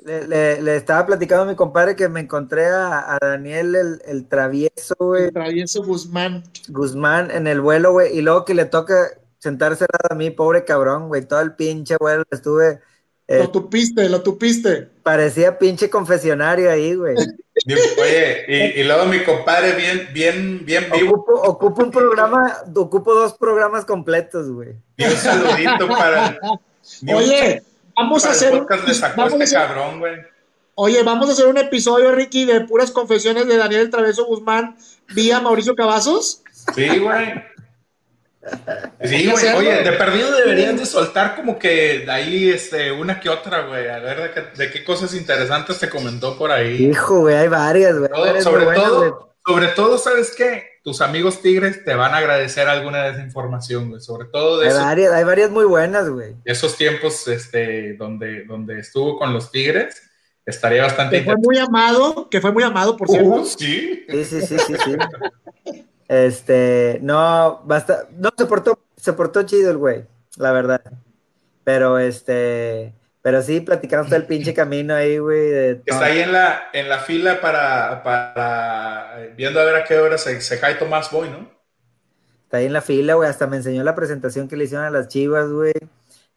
le, 0.05 0.60
le, 0.60 0.76
estaba 0.76 1.06
platicando 1.06 1.44
a 1.44 1.47
mi 1.47 1.55
compadre 1.55 1.97
que 1.97 2.09
me 2.09 2.20
encontré 2.20 2.66
a, 2.66 3.18
Daniel 3.20 3.74
el, 3.74 4.02
el, 4.05 4.28
travieso, 4.28 4.94
güey. 4.98 5.24
El 5.24 5.32
travieso 5.32 5.82
Guzmán. 5.82 6.44
Guzmán 6.68 7.31
en 7.31 7.47
el 7.47 7.60
vuelo, 7.60 7.93
güey. 7.93 8.16
Y 8.16 8.20
luego 8.20 8.44
que 8.44 8.55
le 8.55 8.66
toca 8.66 8.94
sentarse 9.39 9.86
a 10.10 10.14
mí, 10.14 10.31
pobre 10.31 10.64
cabrón, 10.64 11.09
güey. 11.09 11.26
Todo 11.26 11.40
el 11.40 11.55
pinche 11.55 11.97
vuelo 11.98 12.24
estuve. 12.31 12.81
Eh, 13.26 13.39
lo 13.39 13.51
tupiste, 13.51 14.09
lo 14.10 14.22
tupiste. 14.22 14.89
Parecía 15.02 15.59
pinche 15.59 15.89
confesionario 15.89 16.70
ahí, 16.70 16.94
güey. 16.94 17.16
Oye, 17.16 18.44
y, 18.48 18.81
y, 18.81 18.85
luego 18.85 19.06
mi 19.06 19.22
compadre 19.22 19.72
bien, 19.72 20.09
bien, 20.12 20.66
bien 20.66 20.85
vivo. 20.93 21.14
Ocupo, 21.14 21.32
ocupo 21.40 21.85
un 21.85 21.90
programa, 21.90 22.59
ocupo 22.74 23.14
dos 23.14 23.35
programas 23.35 23.86
completos, 23.86 24.51
güey. 24.51 24.74
Y 24.97 25.05
un 25.05 25.12
saludito 25.12 25.89
para. 25.89 26.39
Oye. 27.14 27.62
Vamos 27.96 28.24
a 28.24 28.30
hacer. 28.30 28.52
Un, 28.52 28.66
vamos 29.16 29.40
este 29.40 29.54
cabrón, 29.54 30.00
güey. 30.00 30.16
Oye, 30.76 31.02
vamos 31.04 31.28
a 31.28 31.32
hacer 31.32 31.46
un 31.46 31.58
episodio, 31.58 32.12
Ricky, 32.12 32.44
de 32.44 32.62
puras 32.62 32.90
confesiones 32.90 33.46
de 33.46 33.56
Daniel 33.56 33.90
Traveso 33.90 34.24
Guzmán 34.24 34.76
vía 35.14 35.40
Mauricio 35.40 35.76
Cavazos. 35.76 36.42
Sí, 36.74 36.98
güey. 36.98 37.34
Sí, 39.04 39.30
güey. 39.30 39.48
Oye, 39.56 39.82
de 39.82 39.92
perdido 39.92 40.32
deberían 40.32 40.76
de 40.76 40.84
soltar 40.84 41.36
como 41.36 41.58
que 41.58 42.06
ahí 42.10 42.50
este, 42.50 42.90
una 42.90 43.20
que 43.20 43.28
otra, 43.28 43.66
güey. 43.66 43.88
A 43.88 44.00
ver 44.00 44.52
de 44.56 44.70
qué, 44.70 44.84
cosas 44.84 45.14
interesantes 45.14 45.78
te 45.78 45.88
comentó 45.88 46.36
por 46.36 46.50
ahí. 46.50 46.86
Hijo, 46.86 47.20
güey, 47.20 47.36
hay 47.36 47.48
varias, 47.48 47.96
güey. 47.96 48.10
sobre 48.42 48.66
todo, 48.74 49.36
sobre 49.46 49.68
todo, 49.68 49.98
¿sabes 49.98 50.34
qué? 50.36 50.73
Tus 50.85 51.01
amigos 51.01 51.40
tigres 51.40 51.82
te 51.82 51.94
van 51.94 52.15
a 52.15 52.19
agradecer 52.19 52.69
alguna 52.69 53.02
de 53.05 53.11
esa 53.12 53.23
información, 53.23 53.89
güey. 53.89 54.01
Sobre 54.01 54.28
todo 54.28 54.61
de 54.61 54.69
hay 54.69 54.74
Varias, 54.74 55.12
hay 55.12 55.24
varias 55.24 55.51
muy 55.51 55.65
buenas, 55.65 56.09
güey. 56.09 56.36
Esos 56.44 56.77
tiempos 56.77 57.27
este, 57.27 57.94
donde, 57.94 58.44
donde 58.44 58.78
estuvo 58.78 59.19
con 59.19 59.32
los 59.32 59.51
tigres, 59.51 60.02
estaría 60.44 60.82
bastante... 60.82 61.19
Que 61.19 61.24
fue 61.24 61.36
muy 61.39 61.59
amado, 61.59 62.28
que 62.28 62.40
fue 62.40 62.52
muy 62.52 62.62
amado, 62.62 62.97
por 62.97 63.09
cierto. 63.09 63.31
Uh, 63.31 63.44
sí. 63.47 64.05
Sí, 64.09 64.24
sí, 64.24 64.43
sí, 64.43 64.56
sí, 64.59 64.74
sí. 64.85 65.85
este, 66.06 66.98
no, 67.02 67.62
basta... 67.65 68.06
No, 68.16 68.31
se 68.36 68.44
portó, 68.44 68.78
se 68.94 69.15
portó 69.15 69.43
chido 69.44 69.70
el 69.70 69.78
güey, 69.78 70.05
la 70.36 70.52
verdad. 70.52 70.82
Pero, 71.65 71.98
este 71.98 72.93
pero 73.24 73.40
sí, 73.40 73.60
platicamos 73.60 74.09
todo 74.09 74.16
el 74.16 74.26
pinche 74.26 74.52
camino 74.52 74.94
ahí, 74.94 75.16
güey. 75.16 75.80
Está 75.86 76.05
ahí 76.05 76.20
en 76.20 76.30
la, 76.30 76.64
en 76.74 76.90
la 76.90 76.98
fila 76.98 77.40
para, 77.40 78.02
para, 78.02 79.30
viendo 79.34 79.59
a 79.59 79.64
ver 79.64 79.76
a 79.76 79.84
qué 79.84 79.96
hora 79.96 80.18
se, 80.18 80.42
se 80.42 80.60
cae 80.60 80.74
Tomás 80.74 81.10
Boy, 81.10 81.30
¿no? 81.30 81.51
Está 82.42 82.59
ahí 82.59 82.66
en 82.66 82.74
la 82.74 82.82
fila, 82.82 83.14
güey. 83.14 83.30
Hasta 83.30 83.46
me 83.46 83.56
enseñó 83.56 83.82
la 83.82 83.94
presentación 83.94 84.46
que 84.46 84.56
le 84.56 84.64
hicieron 84.64 84.84
a 84.84 84.90
las 84.90 85.09
chivas, 85.09 85.51
güey. 85.51 85.72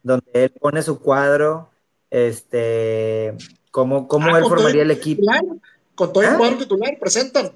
Donde 0.02 0.24
él 0.32 0.50
pone 0.58 0.80
su 0.80 0.98
cuadro, 0.98 1.68
este, 2.08 3.34
cómo, 3.70 4.08
cómo 4.08 4.34
ah, 4.34 4.38
él 4.38 4.44
formaría 4.44 4.80
el 4.80 4.90
equipo. 4.90 5.20
con 5.94 6.10
todo 6.10 6.22
el 6.22 6.30
¿Ah? 6.30 6.36
cuadro 6.38 6.56
titular, 6.56 6.96
presentan. 6.98 7.52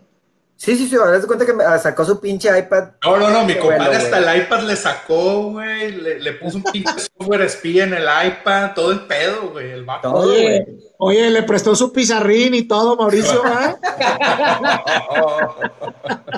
Sí, 0.62 0.76
sí, 0.76 0.86
sí, 0.86 0.94
ahora 0.94 1.20
se 1.20 1.26
cuenta 1.26 1.44
que 1.44 1.52
me 1.52 1.64
sacó 1.80 2.04
su 2.04 2.20
pinche 2.20 2.48
iPad. 2.56 2.90
No, 3.02 3.16
no, 3.16 3.30
no, 3.30 3.44
mi 3.44 3.56
compadre 3.56 3.96
hasta 3.96 4.18
el 4.18 4.42
iPad 4.42 4.62
le 4.62 4.76
sacó, 4.76 5.50
güey, 5.50 5.90
le, 5.90 6.34
puso 6.34 6.58
un 6.58 6.62
pinche 6.62 6.92
software 7.18 7.40
espía 7.40 7.82
en 7.82 7.94
el 7.94 8.04
iPad, 8.04 8.70
todo 8.72 8.92
el 8.92 9.00
pedo, 9.00 9.50
güey, 9.50 9.72
el 9.72 9.84
vato. 9.84 10.12
Oye, 10.12 10.64
oye, 10.98 11.30
le 11.30 11.42
prestó 11.42 11.74
su 11.74 11.92
pizarrín 11.92 12.54
y 12.54 12.62
todo, 12.62 12.94
Mauricio, 12.96 13.42
¿ah? 13.44 13.76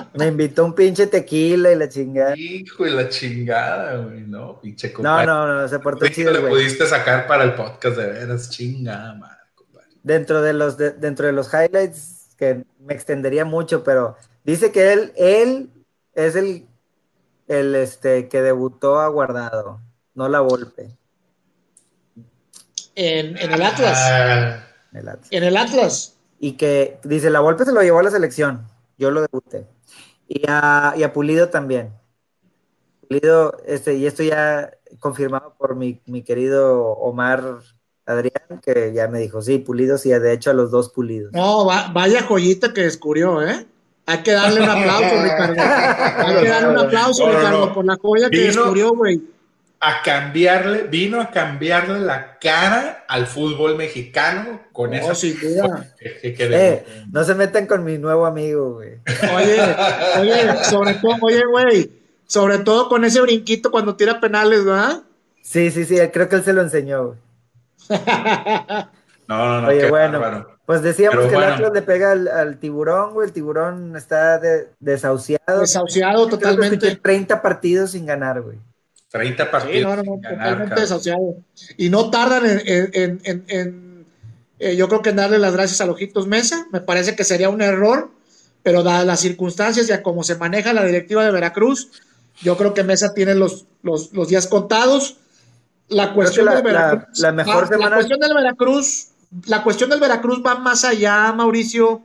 me 0.15 0.25
invitó 0.25 0.65
un 0.65 0.73
pinche 0.73 1.05
tequila 1.05 1.71
y 1.71 1.75
la 1.75 1.87
chingada. 1.87 2.33
Hijo 2.35 2.87
y 2.87 2.89
la 2.89 3.07
chingada, 3.07 3.97
güey, 3.97 4.21
no, 4.21 4.59
pinche 4.59 4.91
compadre. 4.91 5.27
No, 5.27 5.45
no, 5.45 5.61
no, 5.61 5.67
se 5.67 5.77
portó 5.77 6.07
chido, 6.07 6.31
le 6.31 6.39
pudiste 6.39 6.87
sacar 6.87 7.27
para 7.27 7.43
el 7.43 7.53
podcast 7.53 7.95
de 7.95 8.07
veras, 8.07 8.49
chingada, 8.49 9.13
madre, 9.13 9.37
compadre. 9.53 9.89
Dentro 10.01 10.41
de 10.41 10.53
los, 10.53 10.77
dentro 10.77 11.27
de 11.27 11.31
los 11.31 11.47
highlights 11.53 12.35
que 12.39 12.63
me 12.85 12.93
extendería 12.93 13.45
mucho, 13.45 13.83
pero 13.83 14.15
dice 14.43 14.71
que 14.71 14.93
él, 14.93 15.13
él 15.15 15.69
es 16.13 16.35
el, 16.35 16.67
el 17.47 17.75
este, 17.75 18.29
que 18.29 18.41
debutó 18.41 18.99
a 18.99 19.07
Guardado, 19.07 19.81
no 20.13 20.29
la 20.29 20.39
Volpe. 20.39 20.95
En, 22.95 23.37
el 23.37 23.61
Atlas. 23.61 23.97
Ah. 23.99 24.67
En 25.31 25.43
el 25.43 25.57
Atlas. 25.57 26.15
Y 26.39 26.53
que 26.53 26.99
dice, 27.03 27.29
la 27.29 27.41
Volpe 27.41 27.65
se 27.65 27.73
lo 27.73 27.81
llevó 27.81 27.99
a 27.99 28.03
la 28.03 28.11
selección, 28.11 28.65
yo 28.97 29.11
lo 29.11 29.21
debuté. 29.21 29.67
Y 30.27 30.43
a, 30.47 30.93
y 30.95 31.03
a 31.03 31.11
Pulido 31.11 31.49
también. 31.49 31.93
Pulido, 33.07 33.57
este, 33.65 33.95
y 33.95 34.05
esto 34.05 34.23
ya 34.23 34.71
confirmado 34.99 35.55
por 35.57 35.75
mi, 35.75 36.01
mi 36.05 36.23
querido 36.23 36.83
Omar 36.83 37.59
Adrián, 38.05 38.61
que 38.63 38.93
ya 38.93 39.07
me 39.07 39.19
dijo, 39.19 39.41
sí, 39.41 39.57
pulidos 39.57 40.05
y 40.05 40.09
de 40.09 40.33
hecho 40.33 40.51
a 40.51 40.53
los 40.53 40.71
dos 40.71 40.89
pulidos. 40.89 41.31
No, 41.33 41.65
vaya 41.65 42.23
joyita 42.23 42.73
que 42.73 42.81
descubrió, 42.81 43.41
¿eh? 43.41 43.65
Hay 44.07 44.19
que 44.19 44.31
darle 44.33 44.61
un 44.61 44.69
aplauso, 44.69 45.23
Ricardo. 45.23 45.55
Hay 45.57 46.43
que 46.43 46.49
darle 46.49 46.69
un 46.69 46.77
aplauso, 46.77 47.27
Ricardo, 47.27 47.73
por 47.73 47.85
la 47.85 47.97
joya 47.97 48.29
que 48.29 48.39
descubrió, 48.39 48.91
güey. 48.91 49.21
A 49.79 50.01
cambiarle, 50.03 50.83
vino 50.83 51.19
a 51.19 51.29
cambiarle 51.31 51.99
la 51.99 52.39
cara 52.39 53.03
al 53.07 53.27
fútbol 53.27 53.75
mexicano 53.75 54.61
con 54.71 54.93
esa. 54.93 55.13
eh, 56.01 56.85
no 57.11 57.23
se 57.23 57.35
metan 57.35 57.67
con 57.67 57.83
mi 57.83 57.97
nuevo 57.97 58.25
amigo, 58.25 58.75
güey. 58.75 58.99
Oye, 59.35 59.57
oye, 60.21 60.63
sobre 60.63 60.93
todo, 60.95 61.15
oye, 61.21 61.43
güey, 61.45 61.91
sobre 62.25 62.59
todo 62.59 62.89
con 62.89 63.05
ese 63.05 63.21
brinquito 63.21 63.69
cuando 63.69 63.95
tira 63.95 64.19
penales, 64.19 64.63
¿verdad? 64.63 65.01
Sí, 65.41 65.69
sí, 65.71 65.85
sí, 65.85 65.97
creo 66.13 66.29
que 66.29 66.37
él 66.37 66.43
se 66.43 66.53
lo 66.53 66.61
enseñó, 66.61 67.07
güey. 67.07 67.24
no, 69.27 69.37
no, 69.37 69.61
no. 69.61 69.67
Oye, 69.67 69.89
bueno, 69.89 70.47
pues 70.65 70.81
decíamos 70.81 71.27
que 71.27 71.35
el 71.35 71.43
Atlas 71.43 71.71
le 71.73 71.81
pega 71.81 72.11
al, 72.11 72.57
tiburón, 72.59 73.13
güey. 73.13 73.27
El 73.27 73.33
tiburón 73.33 73.95
está 73.95 74.39
desahuciado. 74.79 75.61
Desahuciado 75.61 76.27
totalmente. 76.27 76.95
30 76.95 77.41
partidos 77.41 77.91
sin 77.91 78.05
ganar, 78.05 78.41
güey. 78.41 78.57
30 79.09 79.51
partidos. 79.51 79.99
sin 80.01 80.21
ganar, 80.21 80.37
totalmente 80.37 80.81
desahuciado. 80.81 81.35
Y 81.77 81.89
no 81.89 82.09
tardan 82.09 82.43
en, 82.45 84.05
eh, 84.59 84.75
yo 84.75 84.87
creo 84.87 85.01
que 85.01 85.09
en 85.09 85.17
darle 85.17 85.37
las 85.37 85.53
gracias 85.53 85.81
a 85.81 85.85
Lojitos 85.85 86.27
Mesa. 86.27 86.65
Me 86.71 86.81
parece 86.81 87.15
que 87.15 87.23
sería 87.23 87.49
un 87.49 87.61
error, 87.61 88.09
pero 88.63 88.81
dadas 88.81 89.05
las 89.05 89.19
circunstancias 89.19 89.87
y 89.89 89.91
a 89.91 90.01
cómo 90.01 90.23
se 90.23 90.35
maneja 90.35 90.73
la 90.73 90.83
directiva 90.83 91.23
de 91.23 91.31
Veracruz, 91.31 91.91
yo 92.41 92.57
creo 92.57 92.73
que 92.73 92.83
Mesa 92.83 93.13
tiene 93.13 93.35
los, 93.35 93.65
los, 93.83 94.11
los 94.13 94.27
días 94.27 94.47
contados 94.47 95.17
la 95.89 96.13
cuestión 96.13 96.47
del 96.47 96.63
Veracruz. 96.63 97.19
La, 97.19 97.31
mejor 97.31 97.79
la 97.79 97.93
cuestión 97.93 98.19
del 98.19 98.33
Veracruz, 98.33 99.07
la 99.45 99.63
cuestión 99.63 99.89
del 99.89 99.99
Veracruz 99.99 100.41
va 100.45 100.55
más 100.55 100.83
allá, 100.83 101.31
Mauricio, 101.33 102.01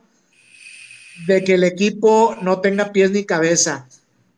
de 1.27 1.45
que 1.45 1.55
el 1.55 1.65
equipo 1.65 2.37
no 2.43 2.61
tenga 2.61 2.93
pies 2.93 3.11
ni 3.11 3.25
cabeza. 3.25 3.87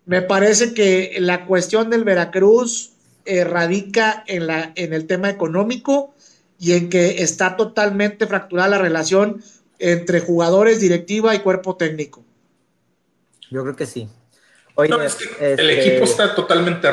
Me 0.04 0.22
parece 0.22 0.74
que 0.74 1.16
la 1.20 1.46
cuestión 1.46 1.90
del 1.90 2.04
Veracruz 2.04 2.92
eh, 3.24 3.44
radica 3.44 4.24
en, 4.26 4.46
la, 4.46 4.72
en 4.74 4.92
el 4.92 5.06
tema 5.06 5.30
económico 5.30 6.14
y 6.58 6.72
en 6.72 6.88
que 6.88 7.22
está 7.22 7.56
totalmente 7.56 8.26
fracturada 8.26 8.68
la 8.68 8.78
relación 8.78 9.42
entre 9.78 10.20
jugadores, 10.20 10.80
directiva 10.80 11.34
y 11.34 11.40
cuerpo 11.40 11.76
técnico. 11.76 12.24
Yo 13.50 13.62
creo 13.62 13.76
que 13.76 13.86
sí. 13.86 14.08
el 14.78 15.02
este, 15.02 15.80
equipo 15.80 16.04
está 16.04 16.34
totalmente 16.34 16.88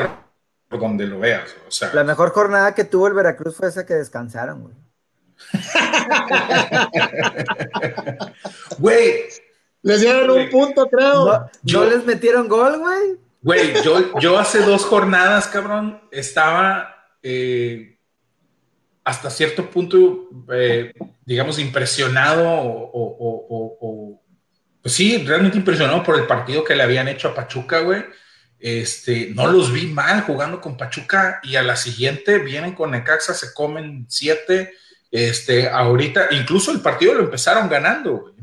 por 0.70 0.80
donde 0.80 1.06
lo 1.06 1.18
veas. 1.18 1.54
O 1.66 1.70
sea. 1.70 1.90
La 1.92 2.04
mejor 2.04 2.30
jornada 2.30 2.74
que 2.74 2.84
tuvo 2.84 3.08
el 3.08 3.14
Veracruz 3.14 3.56
fue 3.56 3.68
esa 3.68 3.84
que 3.84 3.94
descansaron, 3.94 4.62
güey. 4.62 4.74
Güey. 8.78 9.24
Les 9.82 10.00
dieron 10.00 10.30
un 10.30 10.48
punto, 10.50 10.88
creo. 10.88 11.24
No, 11.24 11.50
yo, 11.62 11.84
les 11.86 12.04
metieron 12.04 12.48
gol, 12.48 12.78
güey. 12.78 13.18
Güey, 13.42 13.82
yo, 13.82 14.18
yo 14.20 14.38
hace 14.38 14.60
dos 14.60 14.84
jornadas, 14.84 15.48
cabrón, 15.48 16.02
estaba 16.10 16.94
eh, 17.22 17.98
hasta 19.02 19.30
cierto 19.30 19.70
punto, 19.70 20.28
eh, 20.52 20.92
digamos, 21.24 21.58
impresionado 21.58 22.44
o, 22.46 24.22
pues 24.82 24.94
sí, 24.94 25.24
realmente 25.26 25.56
impresionado 25.56 26.02
por 26.02 26.16
el 26.16 26.26
partido 26.26 26.62
que 26.62 26.76
le 26.76 26.82
habían 26.82 27.08
hecho 27.08 27.28
a 27.28 27.34
Pachuca, 27.34 27.80
güey. 27.80 28.04
Este, 28.60 29.30
no 29.34 29.50
los 29.50 29.72
vi 29.72 29.86
mal 29.86 30.20
jugando 30.20 30.60
con 30.60 30.76
Pachuca 30.76 31.40
y 31.42 31.56
a 31.56 31.62
la 31.62 31.76
siguiente 31.76 32.38
vienen 32.38 32.74
con 32.74 32.90
Necaxa, 32.90 33.32
se 33.32 33.54
comen 33.54 34.04
siete. 34.08 34.74
Este, 35.10 35.68
ahorita, 35.68 36.28
incluso 36.32 36.70
el 36.70 36.80
partido 36.80 37.14
lo 37.14 37.24
empezaron 37.24 37.70
ganando, 37.70 38.34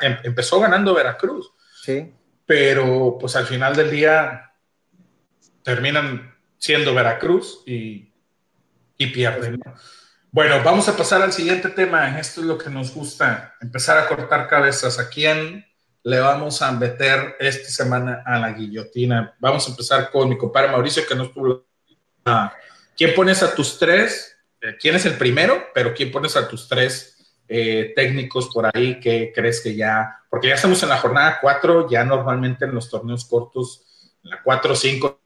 em, 0.00 0.16
empezó 0.24 0.58
ganando 0.60 0.94
Veracruz. 0.94 1.52
Sí. 1.82 2.10
Pero 2.46 3.18
pues 3.20 3.36
al 3.36 3.46
final 3.46 3.76
del 3.76 3.90
día 3.90 4.52
terminan 5.62 6.34
siendo 6.56 6.94
Veracruz 6.94 7.62
y, 7.66 8.12
y 8.96 9.06
pierden. 9.08 9.60
Bueno, 10.30 10.62
vamos 10.64 10.88
a 10.88 10.96
pasar 10.96 11.20
al 11.20 11.34
siguiente 11.34 11.68
tema. 11.68 12.18
Esto 12.18 12.40
es 12.40 12.46
lo 12.46 12.56
que 12.56 12.70
nos 12.70 12.94
gusta, 12.94 13.54
empezar 13.60 13.98
a 13.98 14.08
cortar 14.08 14.48
cabezas. 14.48 14.98
¿A 14.98 15.10
quién 15.10 15.65
le 16.06 16.20
vamos 16.20 16.62
a 16.62 16.70
meter 16.70 17.34
esta 17.40 17.68
semana 17.68 18.22
a 18.24 18.38
la 18.38 18.52
guillotina. 18.52 19.34
Vamos 19.40 19.66
a 19.66 19.70
empezar 19.70 20.08
con 20.08 20.28
mi 20.28 20.38
compadre 20.38 20.70
Mauricio, 20.70 21.02
que 21.04 21.16
nos 21.16 21.34
tuvo. 21.34 21.66
¿Quién 22.96 23.12
pones 23.12 23.42
a 23.42 23.52
tus 23.52 23.76
tres? 23.76 24.38
Eh, 24.60 24.76
¿Quién 24.80 24.94
es 24.94 25.04
el 25.04 25.18
primero? 25.18 25.64
Pero 25.74 25.92
¿quién 25.92 26.12
pones 26.12 26.36
a 26.36 26.46
tus 26.46 26.68
tres 26.68 27.40
eh, 27.48 27.92
técnicos 27.96 28.48
por 28.54 28.70
ahí 28.72 29.00
que 29.00 29.32
crees 29.34 29.60
que 29.60 29.74
ya, 29.74 30.20
porque 30.30 30.46
ya 30.46 30.54
estamos 30.54 30.80
en 30.84 30.90
la 30.90 30.98
jornada 30.98 31.38
cuatro, 31.40 31.90
ya 31.90 32.04
normalmente 32.04 32.66
en 32.66 32.74
los 32.76 32.88
torneos 32.88 33.24
cortos, 33.24 34.14
en 34.22 34.30
la 34.30 34.42
cuatro 34.44 34.74
o 34.74 34.76
cinco, 34.76 35.20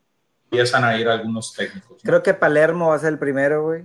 empiezan 0.44 0.84
a 0.84 0.98
ir 0.98 1.06
algunos 1.08 1.52
técnicos. 1.52 2.00
Creo 2.02 2.22
que 2.22 2.32
Palermo 2.32 2.88
va 2.88 2.94
a 2.94 3.00
ser 3.00 3.12
el 3.12 3.18
primero, 3.18 3.64
güey. 3.64 3.84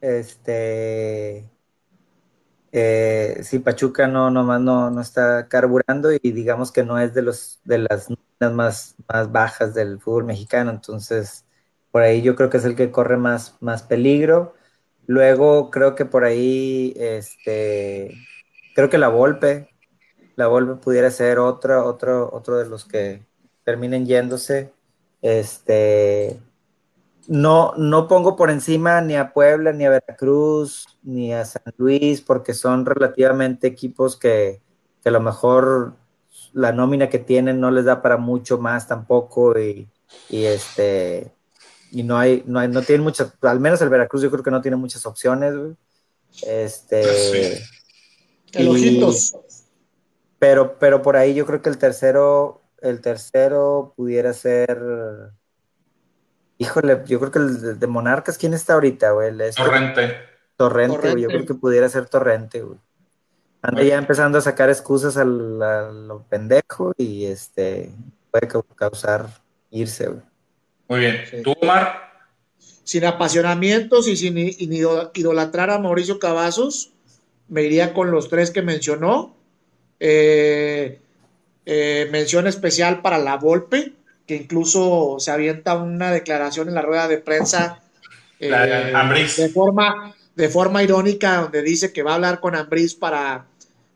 Este, 0.00 1.44
eh, 2.72 3.40
sí, 3.42 3.58
Pachuca 3.58 4.06
no, 4.06 4.30
nomás 4.30 4.60
no, 4.60 4.90
no 4.90 5.00
está 5.00 5.48
carburando 5.48 6.12
y 6.12 6.32
digamos 6.32 6.72
que 6.72 6.84
no 6.84 6.98
es 6.98 7.14
de 7.14 7.22
los 7.22 7.60
de 7.64 7.78
las 7.78 8.08
más, 8.52 8.96
más 9.08 9.32
bajas 9.32 9.74
del 9.74 10.00
fútbol 10.00 10.24
mexicano, 10.24 10.70
entonces 10.70 11.44
por 11.90 12.02
ahí 12.02 12.22
yo 12.22 12.36
creo 12.36 12.50
que 12.50 12.58
es 12.58 12.64
el 12.64 12.76
que 12.76 12.90
corre 12.90 13.16
más, 13.16 13.56
más 13.60 13.82
peligro. 13.82 14.54
Luego 15.06 15.70
creo 15.70 15.94
que 15.94 16.04
por 16.04 16.24
ahí, 16.24 16.94
este, 16.96 18.14
creo 18.74 18.90
que 18.90 18.98
la 18.98 19.08
Volpe, 19.08 19.70
la 20.36 20.48
Volpe 20.48 20.74
pudiera 20.76 21.10
ser 21.10 21.38
otra, 21.38 21.84
otro, 21.84 22.30
otro 22.32 22.58
de 22.58 22.66
los 22.68 22.84
que 22.84 23.24
terminen 23.64 24.06
yéndose. 24.06 24.72
Este, 25.22 26.40
no, 27.28 27.74
no 27.76 28.08
pongo 28.08 28.36
por 28.36 28.50
encima 28.50 29.02
ni 29.02 29.14
a 29.14 29.34
Puebla, 29.34 29.72
ni 29.72 29.84
a 29.84 29.90
Veracruz, 29.90 30.86
ni 31.02 31.34
a 31.34 31.44
San 31.44 31.62
Luis, 31.76 32.22
porque 32.22 32.54
son 32.54 32.86
relativamente 32.86 33.66
equipos 33.66 34.16
que, 34.16 34.62
a 35.04 35.10
lo 35.10 35.20
mejor 35.20 35.94
la 36.52 36.72
nómina 36.72 37.08
que 37.08 37.18
tienen 37.18 37.60
no 37.60 37.70
les 37.70 37.84
da 37.84 38.02
para 38.02 38.16
mucho 38.16 38.58
más 38.58 38.88
tampoco 38.88 39.58
y, 39.58 39.88
este 40.30 41.30
y 41.92 42.02
no 42.02 42.18
hay, 42.18 42.42
no 42.46 42.58
hay, 42.58 42.68
no 42.68 42.82
tienen 42.82 43.04
muchas, 43.04 43.32
al 43.42 43.60
menos 43.60 43.80
el 43.82 43.90
Veracruz 43.90 44.22
yo 44.22 44.30
creo 44.30 44.42
que 44.42 44.50
no 44.50 44.62
tiene 44.62 44.76
muchas 44.76 45.04
opciones, 45.04 45.54
Este 46.46 47.62
Pero, 50.38 50.78
pero 50.78 51.02
por 51.02 51.16
ahí 51.16 51.34
yo 51.34 51.44
creo 51.44 51.60
que 51.60 51.68
el 51.68 51.78
tercero, 51.78 52.62
el 52.80 53.02
tercero 53.02 53.92
pudiera 53.96 54.32
ser 54.32 54.78
Híjole, 56.58 57.02
yo 57.06 57.20
creo 57.20 57.30
que 57.30 57.38
el 57.38 57.78
de 57.78 57.86
Monarcas, 57.86 58.36
¿quién 58.36 58.52
está 58.52 58.74
ahorita, 58.74 59.12
güey? 59.12 59.30
Este 59.40 59.62
Torrente. 59.62 60.16
Torrente, 60.56 61.10
güey. 61.12 61.22
Yo 61.22 61.28
creo 61.28 61.46
que 61.46 61.54
pudiera 61.54 61.88
ser 61.88 62.08
Torrente, 62.08 62.62
güey. 62.62 62.78
Anda 63.62 63.82
ya 63.82 63.96
empezando 63.96 64.38
a 64.38 64.40
sacar 64.40 64.68
excusas 64.68 65.16
a 65.16 65.24
lo 65.24 66.24
pendejo 66.28 66.92
y 66.96 67.26
este 67.26 67.90
puede 68.30 68.48
causar 68.76 69.28
irse, 69.70 70.08
güey. 70.08 70.22
Muy 70.88 71.00
bien. 71.00 71.42
¿Tú, 71.42 71.54
Omar? 71.60 72.08
Sin 72.58 73.04
apasionamientos 73.04 74.08
y 74.08 74.16
sin 74.16 74.38
idolatrar 74.38 75.70
a 75.70 75.78
Mauricio 75.78 76.18
Cavazos, 76.18 76.92
me 77.48 77.62
iría 77.62 77.92
con 77.94 78.10
los 78.10 78.28
tres 78.28 78.50
que 78.50 78.62
mencionó. 78.62 79.36
Eh, 80.00 81.00
eh, 81.66 82.08
mención 82.10 82.46
especial 82.46 83.02
para 83.02 83.18
la 83.18 83.36
Volpe, 83.36 83.92
que 84.28 84.36
incluso 84.36 85.16
se 85.18 85.30
avienta 85.30 85.74
una 85.78 86.12
declaración 86.12 86.68
en 86.68 86.74
la 86.74 86.82
rueda 86.82 87.08
de 87.08 87.16
prensa 87.16 87.80
eh, 88.38 88.50
de, 88.50 89.48
forma, 89.48 90.14
de 90.36 90.48
forma 90.50 90.82
irónica, 90.82 91.40
donde 91.40 91.62
dice 91.62 91.94
que 91.94 92.02
va 92.02 92.12
a 92.12 92.14
hablar 92.16 92.38
con 92.38 92.54
Ambris 92.54 92.94
para, 92.94 93.46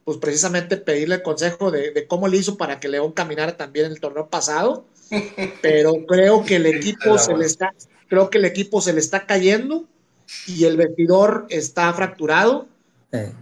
pues 0.06 0.16
precisamente 0.16 0.78
pedirle 0.78 1.22
consejo 1.22 1.70
de, 1.70 2.06
cómo 2.08 2.28
le 2.28 2.38
hizo 2.38 2.56
para 2.56 2.80
que 2.80 2.88
León 2.88 3.12
caminara 3.12 3.58
también 3.58 3.86
en 3.86 3.92
el 3.92 4.00
torneo 4.00 4.28
pasado. 4.28 4.86
Pero 5.62 6.06
creo 6.06 6.46
que 6.46 6.56
el 6.56 6.64
equipo 6.64 7.18
se 7.18 7.36
le 7.36 7.44
está, 7.44 7.74
creo 8.08 8.30
que 8.30 8.38
el 8.38 8.46
equipo 8.46 8.80
se 8.80 8.94
le 8.94 9.00
está 9.00 9.26
cayendo 9.26 9.84
y 10.46 10.64
el 10.64 10.78
vestidor 10.78 11.46
está 11.50 11.92
fracturado. 11.92 12.68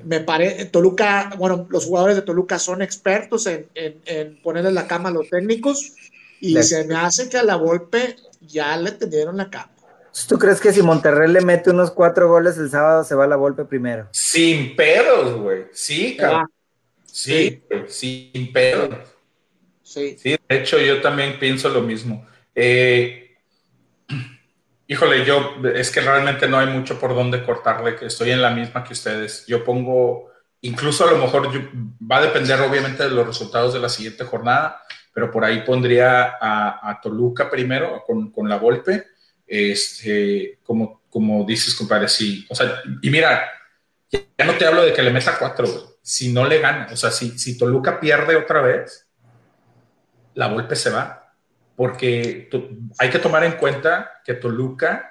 Me 0.05 0.19
parece, 0.19 0.65
Toluca, 0.65 1.31
bueno, 1.39 1.69
los 1.71 1.85
jugadores 1.85 2.17
de 2.17 2.23
Toluca 2.23 2.59
son 2.59 2.83
expertos 2.83 3.47
en, 3.47 3.69
en, 3.77 4.43
ponerle 4.43 4.73
la 4.73 4.89
cama 4.89 5.11
a 5.11 5.13
los 5.13 5.31
técnicos 5.31 5.93
y 6.41 6.63
se 6.63 6.85
me 6.85 6.97
hace 6.97 7.29
que 7.29 7.39
a 7.39 7.43
la 7.43 7.55
golpe 7.55 8.17
ya 8.41 8.77
le 8.77 8.93
tendieron 8.93 9.37
la 9.37 9.51
cama. 9.51 9.71
¿Tú 10.29 10.39
crees 10.39 10.61
que 10.61 10.73
si 10.73 10.83
Monterrey 10.83 11.31
le 11.31 11.41
mete 11.41 11.71
unos 11.71 11.93
cuatro 11.93 12.29
goles 12.29 12.59
el 12.59 12.71
sábado 12.71 13.05
se 13.05 13.15
va 13.15 13.25
a 13.25 13.29
la 13.29 13.37
golpe 13.37 13.65
primero? 13.65 14.09
Sin 14.11 14.75
pedos, 14.75 15.41
güey. 15.41 15.67
Sí, 15.73 16.17
cabrón. 16.17 16.51
Sí, 17.05 17.63
sin 17.87 18.53
pedos. 18.53 18.95
Sí. 19.83 20.17
sí. 20.19 20.37
de 20.49 20.57
hecho 20.57 20.79
yo 20.79 21.01
también 21.01 21.39
pienso 21.39 21.69
lo 21.69 21.83
mismo. 21.83 22.27
Eh, 22.55 23.37
híjole, 24.87 25.25
yo 25.25 25.55
es 25.75 25.91
que 25.91 26.01
realmente 26.01 26.49
no 26.49 26.59
hay 26.59 26.67
mucho 26.67 26.99
por 26.99 27.15
donde 27.15 27.45
cortarle, 27.45 27.97
que 27.97 28.07
estoy 28.07 28.31
en 28.31 28.43
la 28.43 28.51
misma 28.51 28.83
que 28.83 28.93
ustedes. 28.93 29.45
Yo 29.47 29.65
pongo, 29.65 30.31
incluso 30.61 31.07
a 31.07 31.13
lo 31.13 31.19
mejor 31.19 31.49
va 32.11 32.19
a 32.19 32.23
depender 32.23 32.61
obviamente 32.61 33.05
de 33.05 33.11
los 33.11 33.27
resultados 33.27 33.73
de 33.73 33.81
la 33.81 33.89
siguiente 33.89 34.25
jornada, 34.25 34.83
pero 35.13 35.31
por 35.31 35.45
ahí 35.45 35.63
pondría 35.63 36.37
a, 36.41 37.01
Toluca 37.03 37.51
primero 37.51 38.03
con, 38.07 38.31
con 38.31 38.49
la 38.49 38.57
golpe 38.57 39.05
este, 39.51 40.61
como, 40.63 41.03
como 41.11 41.45
dices, 41.45 41.75
compadre, 41.75 42.09
sí. 42.09 42.47
O 42.49 42.55
sea, 42.55 42.81
y 43.03 43.11
mira, 43.11 43.51
ya 44.11 44.45
no 44.45 44.55
te 44.55 44.65
hablo 44.65 44.85
de 44.85 44.93
que 44.93 45.03
le 45.03 45.11
meta 45.11 45.37
cuatro, 45.39 45.99
Si 46.03 46.33
no 46.33 46.47
le 46.47 46.61
gana, 46.61 46.89
o 46.93 46.97
sea, 46.97 47.11
si, 47.11 47.37
si 47.37 47.59
Toluca 47.59 47.99
pierde 47.99 48.37
otra 48.37 48.63
vez, 48.63 49.09
la 50.35 50.47
golpe 50.47 50.77
se 50.77 50.91
va. 50.91 51.35
Porque 51.75 52.49
hay 52.99 53.11
que 53.11 53.19
tomar 53.19 53.43
en 53.43 53.53
cuenta 53.53 54.21
que 54.25 54.35
Toluca 54.35 55.11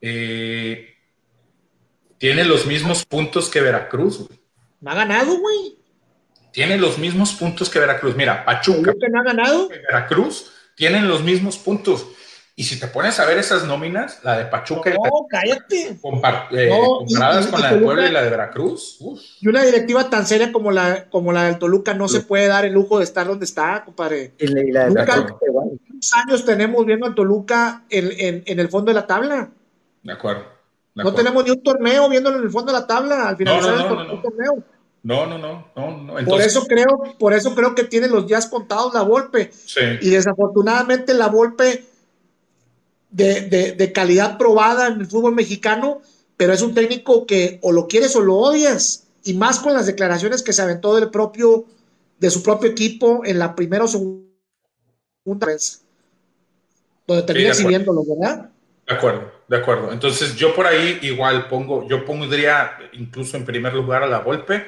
eh, 0.00 0.94
tiene 2.18 2.44
los 2.44 2.66
mismos 2.66 3.04
puntos 3.04 3.50
que 3.50 3.60
Veracruz. 3.60 4.28
¿No 4.80 4.90
ha 4.90 4.94
ganado, 4.94 5.38
güey? 5.38 5.77
Tiene 6.52 6.78
los 6.78 6.98
mismos 6.98 7.32
puntos 7.34 7.68
que 7.70 7.78
Veracruz. 7.78 8.16
Mira, 8.16 8.44
Pachuca. 8.44 8.92
no 9.10 9.20
ha 9.20 9.24
ganado? 9.24 9.68
Veracruz 9.68 10.52
tienen 10.74 11.08
los 11.08 11.22
mismos 11.22 11.58
puntos. 11.58 12.06
Y 12.58 12.64
si 12.64 12.80
te 12.80 12.88
pones 12.88 13.20
a 13.20 13.24
ver 13.24 13.38
esas 13.38 13.64
nóminas, 13.66 14.18
la 14.24 14.36
de 14.36 14.46
Pachuca 14.46 14.90
no, 14.90 14.96
y 14.96 15.28
cállate. 15.30 15.82
Eh, 15.90 15.98
comparadas 16.00 17.46
con 17.46 17.60
la 17.60 17.72
de 17.72 17.80
Puebla 17.80 18.08
y 18.08 18.10
la 18.10 18.20
de 18.20 18.30
Veracruz. 18.30 18.98
Y 19.40 19.46
una 19.46 19.62
directiva 19.62 20.10
tan 20.10 20.26
seria 20.26 20.50
como 20.50 20.72
la, 20.72 21.08
como 21.08 21.30
la 21.30 21.44
del 21.44 21.60
Toluca 21.60 21.94
no 21.94 22.08
se 22.08 22.22
puede 22.22 22.48
dar 22.48 22.64
el 22.64 22.72
lujo 22.72 22.98
de 22.98 23.04
estar 23.04 23.28
donde 23.28 23.44
está, 23.44 23.84
compadre. 23.84 24.32
Y 24.40 24.72
la, 24.72 24.88
¿Cuántos 24.88 26.14
años 26.14 26.44
tenemos 26.44 26.84
viendo 26.84 27.06
a 27.06 27.14
Toluca 27.14 27.84
en, 27.90 28.42
el 28.44 28.68
fondo 28.68 28.90
de 28.90 28.94
la 28.94 29.06
tabla? 29.06 29.50
De 30.02 30.12
acuerdo. 30.12 30.42
no 30.96 31.14
tenemos 31.14 31.44
ni 31.44 31.52
un 31.52 31.62
torneo 31.62 32.08
viéndolo 32.08 32.38
en 32.38 32.42
el 32.42 32.50
fondo 32.50 32.72
de 32.72 32.80
la 32.80 32.88
tabla 32.88 33.28
al 33.28 33.36
finalizar 33.36 33.76
no, 33.76 34.02
el 34.02 34.20
torneo. 34.20 34.64
No, 35.08 35.24
no, 35.24 35.38
no, 35.38 35.64
no, 35.74 36.14
por 36.26 36.42
eso 36.42 36.66
creo, 36.66 37.16
por 37.18 37.32
eso 37.32 37.54
creo 37.54 37.74
que 37.74 37.84
tiene 37.84 38.08
los 38.08 38.26
días 38.26 38.46
contados 38.46 38.92
la 38.92 39.00
Volpe. 39.00 39.50
Sí. 39.52 39.80
Y 40.02 40.10
desafortunadamente 40.10 41.14
la 41.14 41.28
Volpe 41.28 41.86
de, 43.08 43.90
calidad 43.94 44.36
probada 44.36 44.88
en 44.88 45.00
el 45.00 45.06
fútbol 45.06 45.34
mexicano, 45.34 46.02
pero 46.36 46.52
es 46.52 46.60
un 46.60 46.74
técnico 46.74 47.24
que 47.24 47.58
o 47.62 47.72
lo 47.72 47.88
quieres 47.88 48.14
o 48.16 48.20
lo 48.20 48.36
odias, 48.36 49.04
y 49.24 49.32
más 49.32 49.60
con 49.60 49.72
las 49.72 49.86
declaraciones 49.86 50.42
que 50.42 50.52
se 50.52 50.60
aventó 50.60 50.94
del 50.94 51.08
propio, 51.08 51.64
de 52.18 52.28
su 52.28 52.42
propio 52.42 52.68
equipo 52.68 53.22
en 53.24 53.38
la 53.38 53.56
primera 53.56 53.84
o 53.84 53.88
segunda 53.88 55.46
vez, 55.46 55.84
donde 57.06 57.22
termina 57.22 57.48
exhibiéndolo, 57.48 58.02
¿verdad? 58.04 58.50
De 58.86 58.94
acuerdo, 58.94 59.32
de 59.48 59.56
acuerdo. 59.56 59.90
Entonces 59.90 60.36
yo 60.36 60.54
por 60.54 60.66
ahí 60.66 60.98
igual 61.00 61.48
pongo, 61.48 61.88
yo 61.88 62.04
pondría 62.04 62.72
incluso 62.92 63.38
en 63.38 63.46
primer 63.46 63.72
lugar 63.72 64.02
a 64.02 64.06
la 64.06 64.18
golpe. 64.18 64.66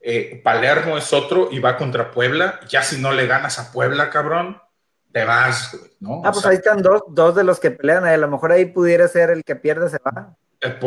Eh, 0.00 0.40
Palermo 0.42 0.96
es 0.96 1.12
otro 1.12 1.48
y 1.52 1.58
va 1.58 1.76
contra 1.76 2.10
Puebla. 2.10 2.60
Ya 2.68 2.82
si 2.82 3.00
no 3.00 3.12
le 3.12 3.26
ganas 3.26 3.58
a 3.58 3.70
Puebla, 3.70 4.08
cabrón, 4.10 4.60
te 5.12 5.24
vas, 5.24 5.76
¿no? 6.00 6.22
Ah, 6.24 6.32
pues 6.32 6.46
ahí 6.46 6.56
están 6.56 6.82
dos, 6.82 7.02
dos 7.08 7.34
de 7.34 7.44
los 7.44 7.58
que 7.60 7.70
pelean, 7.70 8.04
a 8.04 8.16
lo 8.16 8.28
mejor 8.28 8.52
ahí 8.52 8.66
pudiera 8.66 9.08
ser 9.08 9.30
el 9.30 9.44
que 9.44 9.56
pierde 9.56 9.90
se 9.90 9.98
va. 9.98 10.36
Eh, 10.60 10.78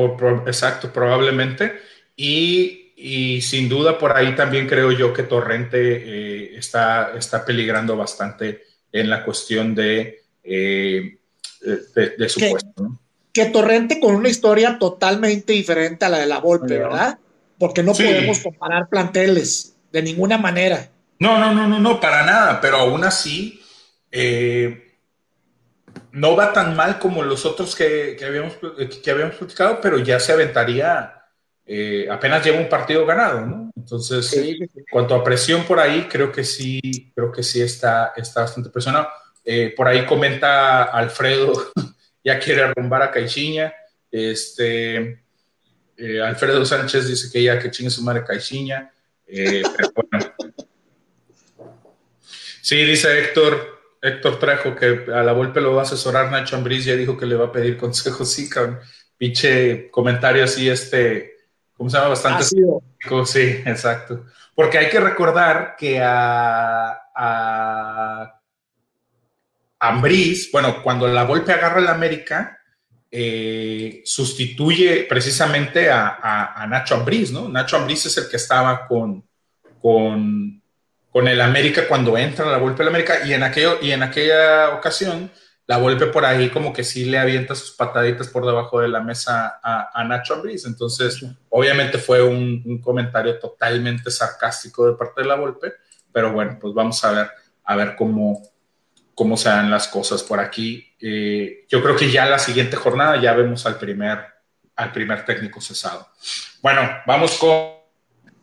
exacto, 0.48 0.92
probablemente. 0.92 1.80
Y, 2.16 2.94
y, 2.96 3.42
sin 3.42 3.68
duda 3.68 3.98
por 3.98 4.16
ahí 4.16 4.36
también 4.36 4.68
creo 4.68 4.92
yo 4.92 5.14
que 5.14 5.24
Torrente 5.24 5.78
eh, 5.80 6.58
está, 6.58 7.12
está 7.18 7.44
peligrando 7.44 7.98
bastante 7.98 8.64
en 8.92 9.10
la 9.10 9.26
cuestión 9.26 9.74
de, 9.74 10.24
eh, 10.44 11.18
de, 11.62 12.30
su 12.30 12.40
puesto. 12.40 13.00
Que 13.34 13.46
Torrente 13.48 14.00
con 14.00 14.16
una 14.16 14.30
historia 14.30 14.78
totalmente 14.78 15.54
diferente 15.54 16.06
a 16.06 16.10
la 16.10 16.20
de 16.20 16.28
la 16.28 16.40
Volpe, 16.40 16.78
¿verdad? 16.78 17.18
Porque 17.60 17.84
no 17.84 17.94
podemos 17.94 18.40
comparar 18.40 18.90
planteles 18.90 19.76
de 19.92 20.02
ninguna 20.02 20.38
manera. 20.38 20.90
No, 21.20 21.38
no, 21.38 21.54
no, 21.54 21.68
no, 21.68 21.80
no, 21.80 22.00
para 22.00 22.26
nada, 22.26 22.60
pero 22.60 22.78
aún 22.78 23.04
así 23.04 23.62
eh, 24.12 24.98
no 26.12 26.36
va 26.36 26.52
tan 26.52 26.76
mal 26.76 27.00
como 27.00 27.24
los 27.24 27.46
otros 27.46 27.76
que, 27.76 28.18
habíamos, 28.26 28.54
que 29.04 29.12
habíamos 29.12 29.36
platicado, 29.36 29.80
pero 29.82 30.00
ya 30.00 30.20
se 30.20 30.34
aventaría, 30.34 31.14
eh, 31.66 32.08
apenas 32.12 32.44
lleva 32.44 32.60
un 32.60 32.70
partido 32.70 33.06
ganado, 33.06 33.46
¿no? 33.46 33.72
Entonces, 33.76 34.32
en 34.34 34.68
cuanto 34.92 35.16
a 35.16 35.24
presión 35.24 35.64
por 35.64 35.80
ahí, 35.80 36.08
creo 36.10 36.32
que 36.32 36.44
sí, 36.44 37.12
creo 37.16 37.32
que 37.32 37.44
sí 37.44 37.62
está, 37.62 38.14
está 38.16 38.42
bastante 38.42 38.70
presionado. 38.70 39.08
Eh, 39.44 39.74
por 39.76 39.88
ahí 39.88 40.06
comenta 40.06 40.84
Alfredo, 40.84 41.54
ya 42.24 42.40
quiere 42.40 42.64
arrumbar 42.64 43.02
a 43.02 43.12
Caixinha. 43.12 43.74
Este, 44.12 45.23
Alfredo 46.24 46.66
Sánchez 46.66 47.08
dice 47.08 47.30
que 47.32 47.44
ya 47.44 47.60
que 47.60 47.72
chingue 47.72 47.92
su 47.92 48.04
madre 48.04 48.24
Caixinha. 48.24 48.92
pero 49.26 49.92
bueno. 50.10 50.34
Sí, 52.62 52.78
dice 52.78 53.20
Héctor, 53.20 53.82
Héctor 54.02 54.40
trajo 54.40 54.76
que 54.76 55.06
a 55.14 55.22
la 55.22 55.34
golpe 55.34 55.60
lo 55.60 55.76
va 55.76 55.82
a 55.82 55.84
asesorar 55.84 56.32
Nacho 56.32 56.56
Ambriz, 56.56 56.86
ya 56.86 56.96
dijo 56.96 57.18
que 57.18 57.26
le 57.26 57.36
va 57.36 57.48
a 57.48 57.52
pedir 57.52 57.78
consejos, 57.78 58.32
sí, 58.32 58.50
con 58.50 58.80
pinche 59.18 59.90
comentario 59.92 60.44
así, 60.46 60.70
este, 60.70 61.36
¿cómo 61.74 61.90
se 61.90 61.98
llama? 61.98 62.10
Bastante. 62.10 62.46
Sí, 63.26 63.62
exacto. 63.66 64.26
Porque 64.56 64.78
hay 64.78 64.90
que 64.90 65.00
recordar 65.00 65.76
que 65.78 66.02
a, 66.02 67.02
a 67.16 68.42
Ambriz, 69.80 70.50
bueno, 70.52 70.82
cuando 70.82 71.08
la 71.08 71.24
golpe 71.24 71.52
agarra 71.52 71.82
el 71.82 71.88
América, 71.88 72.63
eh, 73.16 74.02
sustituye 74.06 75.06
precisamente 75.08 75.90
a, 75.92 76.66
Nacho 76.68 76.96
Ambriz, 76.96 77.32
¿no? 77.32 77.48
Nacho 77.48 77.78
Ambriz 77.78 78.08
es 78.08 78.18
el 78.18 78.28
que 78.28 78.38
estaba 78.38 78.88
con, 78.88 79.24
con 79.80 80.64
con 81.14 81.28
el 81.28 81.40
América 81.42 81.88
cuando 81.88 82.18
entra 82.18 82.48
la 82.48 82.58
Volpe 82.58 82.82
al 82.82 82.88
América 82.90 83.24
y 83.24 83.34
en, 83.34 83.44
aquello, 83.44 83.78
y 83.80 83.92
en 83.92 84.02
aquella 84.02 84.72
ocasión 84.72 85.32
la 85.68 85.78
Volpe 85.78 86.08
por 86.08 86.26
ahí 86.26 86.50
como 86.50 86.74
que 86.74 86.84
sí 86.84 87.06
le 87.06 87.20
avienta 87.20 87.54
sus 87.54 87.72
pataditas 87.72 88.28
por 88.30 88.44
debajo 88.44 88.82
de 88.82 88.88
la 88.88 89.00
mesa 89.00 89.60
a, 89.62 90.04
Nacho 90.06 90.34
Ambriz. 90.34 90.66
Entonces, 90.66 91.24
obviamente 91.50 92.00
fue 92.00 92.24
un, 92.24 92.82
comentario 92.82 93.38
totalmente 93.38 94.10
sarcástico 94.10 94.88
de 94.88 94.98
parte 94.98 95.22
de 95.22 95.28
la 95.28 95.36
Volpe, 95.36 95.74
pero 96.12 96.34
bueno, 96.34 96.58
pues 96.60 96.74
vamos 96.74 97.06
a 97.06 97.12
ver, 97.12 97.30
a 97.64 97.76
ver 97.76 97.96
cómo, 97.96 98.42
cómo 99.14 99.38
se 99.38 99.50
dan 99.50 99.70
las 99.70 99.88
cosas 99.88 100.24
por 100.24 100.40
aquí. 100.40 100.93
Eh, 101.06 101.66
yo 101.68 101.84
creo 101.84 101.98
que 101.98 102.10
ya 102.10 102.26
la 102.26 102.40
siguiente 102.40 102.78
jornada 102.78 103.22
ya 103.22 103.34
vemos 103.34 103.66
al 103.66 103.78
primer, 103.78 104.20
al 104.78 104.94
primer 104.94 105.26
técnico 105.26 105.60
cesado. 105.60 106.08
Bueno, 106.62 106.90
vamos 107.06 107.38
con 107.38 107.74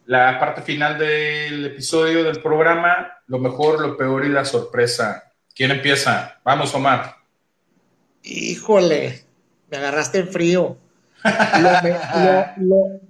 la 0.05 0.39
parte 0.39 0.61
final 0.61 0.99
del 0.99 1.65
episodio 1.65 2.23
del 2.23 2.43
programa, 2.43 3.15
lo 3.29 3.39
mejor, 3.39 3.81
lo 3.81 3.97
peor 3.97 4.27
y 4.27 4.29
la 4.29 4.45
sorpresa. 4.45 5.33
¿Quién 5.55 5.71
empieza? 5.71 6.39
Vamos, 6.45 6.75
Omar. 6.75 7.17
Híjole, 8.25 9.25
me 9.71 9.79
agarraste 9.79 10.19
en 10.19 10.29
frío. 10.29 10.77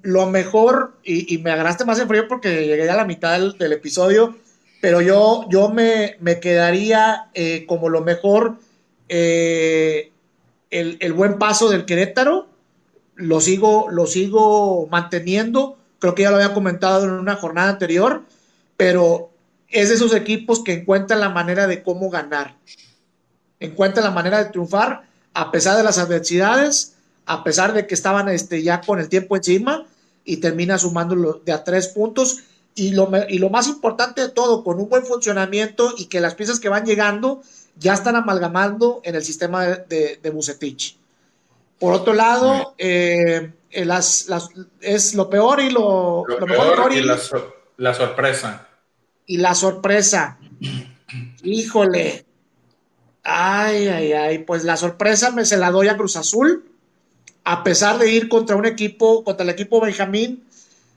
Lo, 0.03 0.27
mejor, 0.27 0.97
y, 1.03 1.39
me 1.39 1.51
agarraste 1.51 1.85
más 1.85 1.99
en 1.99 2.07
frío 2.07 2.29
porque 2.29 2.67
llegué 2.67 2.89
a 2.89 2.95
la 2.95 3.05
mitad 3.05 3.37
del, 3.37 3.73
episodio, 3.73 4.37
pero 4.81 5.01
yo, 5.01 5.49
yo 5.51 5.71
me, 5.71 6.17
quedaría 6.41 7.31
eh, 7.35 7.67
como 7.67 7.89
lo 7.89 8.03
mejor 8.03 8.59
eh, 9.11 10.11
el, 10.71 10.97
el, 11.01 11.13
buen 11.13 11.39
paso 11.39 11.69
del 11.69 11.85
Querétaro. 11.85 12.49
Lo 13.17 13.43
sigo, 13.43 13.91
lo 13.91 14.07
sigo 14.07 14.87
manteniendo 14.91 15.77
creo 16.01 16.15
que 16.15 16.23
ya 16.23 16.31
lo 16.31 16.37
había 16.37 16.55
comentado 16.55 17.05
en 17.05 17.11
una 17.11 17.37
jornada 17.37 17.71
anterior, 17.71 18.25
pero 18.77 19.31
es 19.69 19.91
de 19.91 19.95
esos 19.95 20.15
equipos 20.15 20.65
que 20.65 20.73
encuentran 20.73 21.21
la 21.21 21.29
manera 21.29 21.69
de 21.69 21.83
cómo 21.85 22.11
ganar, 22.11 22.57
encuentran 23.61 24.05
la 24.05 24.11
manera 24.11 24.43
de 24.43 24.51
triunfar 24.51 25.03
a 25.33 25.53
pesar 25.53 25.77
de 25.77 25.85
las 25.85 25.99
adversidades, 25.99 26.97
a 27.27 27.45
pesar 27.45 27.73
de 27.73 27.87
que 27.87 27.95
estaban 27.95 28.29
este, 28.29 28.63
ya 28.63 28.81
con 28.81 28.99
el 28.99 29.09
tiempo 29.09 29.37
encima 29.37 29.87
y 30.25 30.39
termina 30.39 30.79
sumando 30.79 31.41
de 31.45 31.53
a 31.53 31.63
tres 31.63 31.89
puntos. 31.89 32.41
Y 32.75 32.93
lo, 32.93 33.11
y 33.29 33.39
lo 33.39 33.51
más 33.51 33.69
importante 33.69 34.23
de 34.23 34.29
todo, 34.31 34.65
con 34.65 34.79
un 34.79 34.89
buen 34.89 35.05
funcionamiento 35.05 35.93
y 35.99 36.07
que 36.07 36.21
las 36.21 36.35
piezas 36.35 36.61
que 36.61 36.69
van 36.69 36.87
llegando 36.87 37.43
ya 37.81 37.95
están 37.95 38.15
amalgamando 38.15 39.01
en 39.05 39.15
el 39.15 39.25
sistema 39.25 39.67
de, 39.67 40.19
de, 40.23 40.31
Bucetich. 40.31 40.99
Por 41.79 41.95
otro 41.95 42.13
lado, 42.13 42.75
eh, 42.77 43.53
las, 43.73 44.29
es 44.81 45.15
lo 45.15 45.31
peor 45.31 45.61
y 45.61 45.71
lo, 45.71 46.25
mejor 46.47 46.93
y 46.93 47.01
la, 47.01 47.95
sorpresa. 47.95 48.69
Y 49.25 49.39
la 49.39 49.55
sorpresa. 49.55 50.39
Híjole. 51.43 52.27
Ay, 53.23 53.89
ay, 53.89 54.13
ay. 54.13 54.39
Pues 54.41 54.65
la 54.65 54.77
sorpresa 54.77 55.31
me 55.31 55.47
se 55.47 55.57
la 55.57 55.71
doy 55.71 55.89
a 55.89 55.97
Cruz 55.97 56.17
Azul. 56.17 56.67
A 57.45 57.65
pesar 57.65 57.99
de 57.99 58.13
ir 58.13 58.29
contra 58.29 58.57
un 58.57 58.67
equipo, 58.67 59.25
contra 59.25 59.45
el 59.45 59.51
equipo 59.51 59.81
Benjamín, 59.81 60.45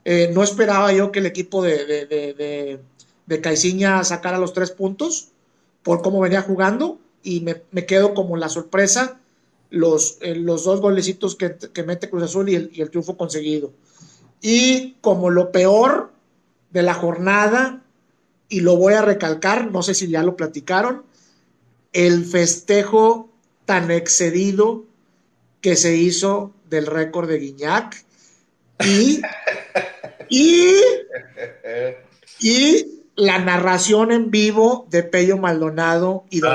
eh, 0.03 0.29
no 0.33 0.43
esperaba 0.43 0.91
yo 0.91 1.13
que 1.13 1.19
el 1.19 1.25
equipo 1.27 1.63
de, 1.63 1.85
de, 1.85 2.05
de, 2.05 2.79
de, 3.25 3.41
Caiciña 3.41 4.03
sacara 4.03 4.37
los 4.37 4.51
tres 4.51 4.71
puntos 4.71 5.32
por 5.83 6.01
cómo 6.01 6.19
venía 6.19 6.41
jugando 6.41 6.99
y 7.21 7.41
me, 7.41 7.61
me 7.71 7.85
quedo 7.85 8.13
como 8.13 8.37
la 8.37 8.49
sorpresa 8.49 9.19
los, 9.73 10.19
eh, 10.21 10.35
los 10.35 10.63
dos 10.65 10.81
golecitos 10.81 11.35
que, 11.35 11.83
mete 11.83 12.07
Cruz 12.09 12.23
Azul 12.23 12.47
y 12.47 12.55
el, 12.79 12.89
triunfo 12.91 13.17
conseguido. 13.17 13.73
Y 14.39 14.93
como 15.01 15.31
lo 15.31 15.51
peor 15.51 16.11
de 16.69 16.83
la 16.83 16.93
jornada, 16.93 17.81
y 18.49 18.59
lo 18.59 18.77
voy 18.77 18.93
a 18.93 19.01
recalcar, 19.01 19.71
no 19.71 19.81
sé 19.81 19.95
si 19.95 20.07
ya 20.07 20.21
lo 20.21 20.35
platicaron, 20.35 21.03
el 21.91 22.23
festejo 22.23 23.31
tan 23.65 23.89
excedido 23.89 24.85
que 25.59 25.75
se 25.75 25.95
hizo 25.97 26.53
del 26.69 26.85
récord 26.85 27.27
de 27.27 27.39
Guiñac 27.39 28.05
y, 28.85 29.21
y, 30.29 30.75
y 32.39 33.02
la 33.15 33.39
narración 33.39 34.11
en 34.11 34.31
vivo 34.31 34.87
de 34.89 35.03
Pello 35.03 35.37
Maldonado 35.37 36.25
y 36.29 36.39
Don 36.39 36.51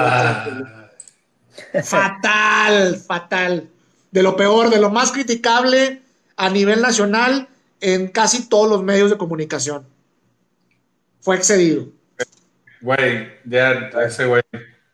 Fatal, 1.83 2.97
fatal. 2.97 3.69
De 4.11 4.23
lo 4.23 4.37
peor, 4.37 4.71
de 4.71 4.81
lo 4.81 4.91
más 4.91 5.13
criticable 5.13 6.03
a 6.37 6.49
nivel 6.51 6.81
nacional 6.81 7.49
en 7.81 8.09
casi 8.09 8.49
todos 8.49 8.71
los 8.71 8.83
medios 8.83 9.11
de 9.11 9.19
comunicación. 9.19 9.87
Fue 11.21 11.37
excedido. 11.37 11.87
Güey, 12.81 13.29
ya 13.45 13.91
ese 14.05 14.27
güey. 14.27 14.43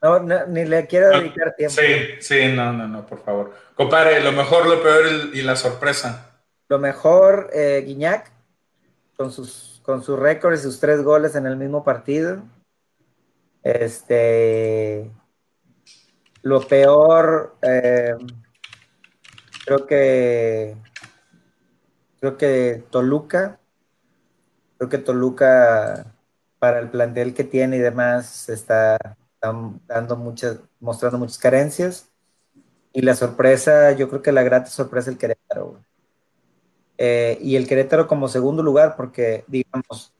No, 0.02 0.20
ni 0.20 0.64
le 0.64 0.86
quiero 0.86 1.10
dedicar 1.10 1.54
tiempo. 1.56 1.76
Sí, 1.80 2.20
sí, 2.20 2.48
no, 2.48 2.72
no, 2.72 2.88
no, 2.88 3.06
por 3.06 3.24
favor. 3.24 3.54
Compadre, 3.74 4.20
lo 4.20 4.32
mejor, 4.32 4.66
lo 4.66 4.82
peor 4.82 5.30
y 5.32 5.42
la 5.42 5.56
sorpresa. 5.56 6.40
Lo 6.68 6.78
mejor, 6.78 7.50
eh, 7.54 7.82
Guiñac, 7.86 8.30
con 9.16 9.30
sus, 9.30 9.73
con 9.84 10.02
sus 10.02 10.18
récords 10.18 10.60
y 10.60 10.62
sus 10.62 10.80
tres 10.80 11.02
goles 11.02 11.36
en 11.36 11.46
el 11.46 11.56
mismo 11.56 11.84
partido. 11.84 12.42
Este, 13.62 15.10
lo 16.42 16.66
peor, 16.66 17.56
eh, 17.62 18.14
creo 19.64 19.86
que 19.86 20.76
creo 22.18 22.38
que 22.38 22.84
Toluca, 22.90 23.60
creo 24.78 24.88
que 24.88 24.96
Toluca 24.96 26.14
para 26.58 26.78
el 26.78 26.88
plantel 26.88 27.34
que 27.34 27.44
tiene 27.44 27.76
y 27.76 27.80
demás 27.80 28.48
está, 28.48 28.96
dando 29.86 30.16
muchas, 30.16 30.60
mostrando 30.80 31.18
muchas 31.18 31.36
carencias. 31.36 32.08
Y 32.94 33.02
la 33.02 33.14
sorpresa, 33.14 33.92
yo 33.92 34.08
creo 34.08 34.22
que 34.22 34.32
la 34.32 34.42
grata 34.42 34.70
sorpresa 34.70 35.10
el 35.10 35.18
Querétaro. 35.18 35.84
Eh, 36.98 37.38
y 37.40 37.56
el 37.56 37.66
Querétaro 37.66 38.06
como 38.06 38.28
segundo 38.28 38.62
lugar, 38.62 38.94
porque 38.96 39.44
digamos, 39.48 40.12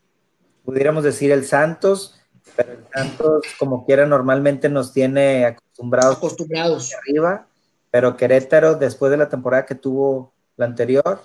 pudiéramos 0.65 1.05
decir 1.05 1.31
el 1.31 1.45
Santos, 1.45 2.21
pero 2.57 2.73
el 2.73 2.85
Santos, 2.93 3.43
como 3.59 3.85
quiera, 3.87 4.07
normalmente 4.07 4.69
nos 4.69 4.93
tiene 4.93 5.47
acostumbrados, 5.47 6.17
acostumbrados. 6.17 6.93
arriba, 6.95 7.47
pero 7.91 8.17
Querétaro, 8.17 8.75
después 8.75 9.11
de 9.11 9.17
la 9.17 9.29
temporada 9.29 9.67
que 9.67 9.75
tuvo 9.75 10.33
la 10.57 10.67
anterior, 10.67 11.21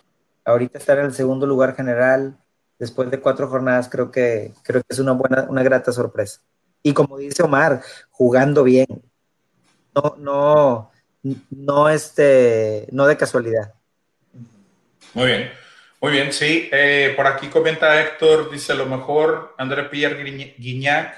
ahorita 0.46 0.78
está 0.78 0.94
en 0.94 1.06
el 1.06 1.14
segundo 1.14 1.46
lugar 1.46 1.76
general, 1.76 2.38
después 2.78 3.10
de 3.12 3.20
cuatro 3.20 3.48
jornadas, 3.48 3.90
creo 3.90 4.12
que, 4.12 4.54
creo 4.64 4.82
que 4.82 4.88
es 4.94 5.00
una 5.00 5.12
buena, 5.12 5.48
una 5.50 5.64
grata 5.64 5.92
sorpresa. 5.92 6.42
Y 6.82 6.94
como 6.94 7.18
dice 7.18 7.44
Omar, 7.44 7.82
jugando 8.12 8.64
bien. 8.64 8.88
No, 9.94 10.16
no, 10.18 10.92
no, 11.50 11.90
este, 11.90 12.88
no 12.92 13.06
de 13.06 13.18
casualidad. 13.18 13.74
Muy 15.14 15.28
bien. 15.28 15.52
Muy 16.02 16.14
bien, 16.14 16.32
sí. 16.32 16.70
Eh, 16.72 17.14
por 17.16 17.28
aquí 17.28 17.48
comenta 17.48 18.02
Héctor, 18.02 18.50
dice 18.50 18.74
lo 18.74 18.86
mejor, 18.86 19.54
André 19.58 19.84
Pierre 19.84 20.24
Guignac, 20.58 21.14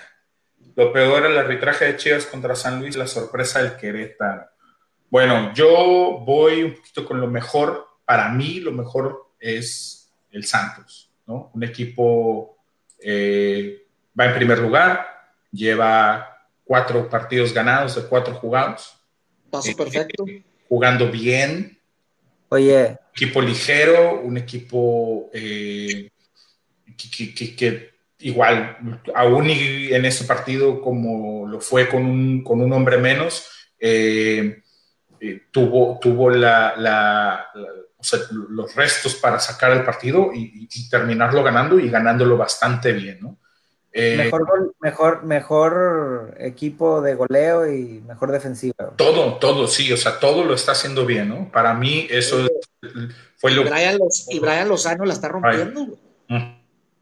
lo 0.75 0.91
peor 0.91 1.25
el 1.25 1.37
arbitraje 1.37 1.85
de 1.85 1.97
Chivas 1.97 2.25
contra 2.25 2.55
San 2.55 2.79
Luis, 2.79 2.95
la 2.95 3.05
sorpresa 3.05 3.61
del 3.61 3.77
Querétaro. 3.77 4.45
Bueno, 5.09 5.53
yo 5.53 6.23
voy 6.25 6.63
un 6.63 6.73
poquito 6.73 7.05
con 7.05 7.21
lo 7.21 7.27
mejor, 7.27 7.85
para 8.05 8.29
mí 8.29 8.59
lo 8.59 8.71
mejor 8.71 9.33
es 9.39 10.11
el 10.31 10.45
Santos, 10.45 11.11
¿no? 11.27 11.51
Un 11.53 11.63
equipo 11.63 12.57
eh, 12.99 13.85
va 14.19 14.25
en 14.25 14.33
primer 14.33 14.59
lugar, 14.59 15.05
lleva 15.51 16.47
cuatro 16.63 17.07
partidos 17.07 17.53
ganados 17.53 17.95
de 17.95 18.03
cuatro 18.03 18.33
jugados. 18.33 18.97
Paso 19.51 19.69
eh, 19.69 19.75
perfecto. 19.75 20.25
jugando 20.67 21.11
bien, 21.11 21.77
Oye. 22.49 22.97
Equipo 23.13 23.41
ligero, 23.41 24.21
un 24.21 24.37
equipo 24.37 25.29
eh, 25.33 26.09
que, 26.95 27.91
igual, 28.19 28.77
aún 29.13 29.49
en 29.49 30.05
ese 30.05 30.25
partido 30.25 30.81
como 30.81 31.47
lo 31.47 31.59
fue 31.59 31.89
con 31.89 32.05
un, 32.05 32.43
con 32.43 32.61
un 32.61 32.71
hombre 32.71 32.97
menos, 32.97 33.47
eh, 33.79 34.61
eh, 35.19 35.41
tuvo, 35.51 35.99
tuvo 35.99 36.29
la, 36.29 37.51
los 38.31 38.75
restos 38.75 39.15
para 39.15 39.39
sacar 39.39 39.71
el 39.73 39.83
partido 39.83 40.31
y, 40.33 40.67
y, 40.71 40.89
terminarlo 40.89 41.43
ganando 41.43 41.79
y 41.79 41.89
ganándolo 41.89 42.37
bastante 42.37 42.93
bien, 42.93 43.19
¿no? 43.21 43.40
Eh, 43.93 44.15
mejor, 44.15 44.73
mejor, 44.79 45.23
mejor 45.23 46.35
equipo 46.39 47.01
de 47.01 47.13
goleo 47.15 47.69
y 47.69 48.01
mejor 48.07 48.31
defensiva. 48.31 48.93
Todo, 48.95 49.37
todo, 49.37 49.67
sí, 49.67 49.91
o 49.91 49.97
sea, 49.97 50.17
todo 50.19 50.45
lo 50.45 50.53
está 50.53 50.71
haciendo 50.71 51.05
bien, 51.05 51.27
¿no? 51.27 51.51
Para 51.51 51.73
mí 51.73 52.07
eso 52.09 52.47
fue 53.35 53.51
lo 53.51 53.63
Brian 53.63 53.97
Los, 53.97 54.27
Y 54.29 54.39
Brian 54.39 54.69
Lozano 54.69 55.03
la 55.03 55.13
está 55.13 55.27
rompiendo. 55.27 55.97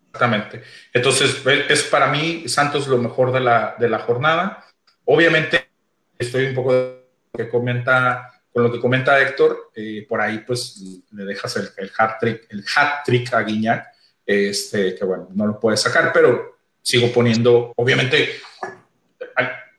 Exactamente. 0.07 0.63
Entonces, 0.91 1.43
es 1.69 1.83
para 1.83 2.07
mí 2.07 2.49
Santos 2.49 2.87
lo 2.87 2.97
mejor 2.97 3.31
de 3.31 3.39
la, 3.39 3.75
de 3.77 3.87
la 3.87 3.99
jornada. 3.99 4.65
Obviamente, 5.05 5.69
estoy 6.17 6.45
un 6.45 6.55
poco 6.55 6.73
de 6.73 6.99
que 7.35 7.49
comenta, 7.49 8.41
con 8.51 8.63
lo 8.63 8.71
que 8.71 8.79
comenta 8.79 9.21
Héctor, 9.21 9.69
eh, 9.75 10.07
por 10.09 10.19
ahí 10.19 10.39
pues 10.39 10.81
le 11.11 11.25
dejas 11.25 11.55
el, 11.57 11.69
el 11.77 11.91
hat 11.95 12.19
trick, 12.19 12.47
el 12.49 12.65
hat 12.75 13.03
trick 13.05 13.31
a 13.31 13.41
Guiñac, 13.41 13.87
este, 14.25 14.95
que 14.95 15.05
bueno, 15.05 15.27
no 15.35 15.45
lo 15.45 15.59
puede 15.59 15.77
sacar, 15.77 16.11
pero 16.11 16.58
sigo 16.89 17.11
poniendo, 17.11 17.71
obviamente, 17.75 18.31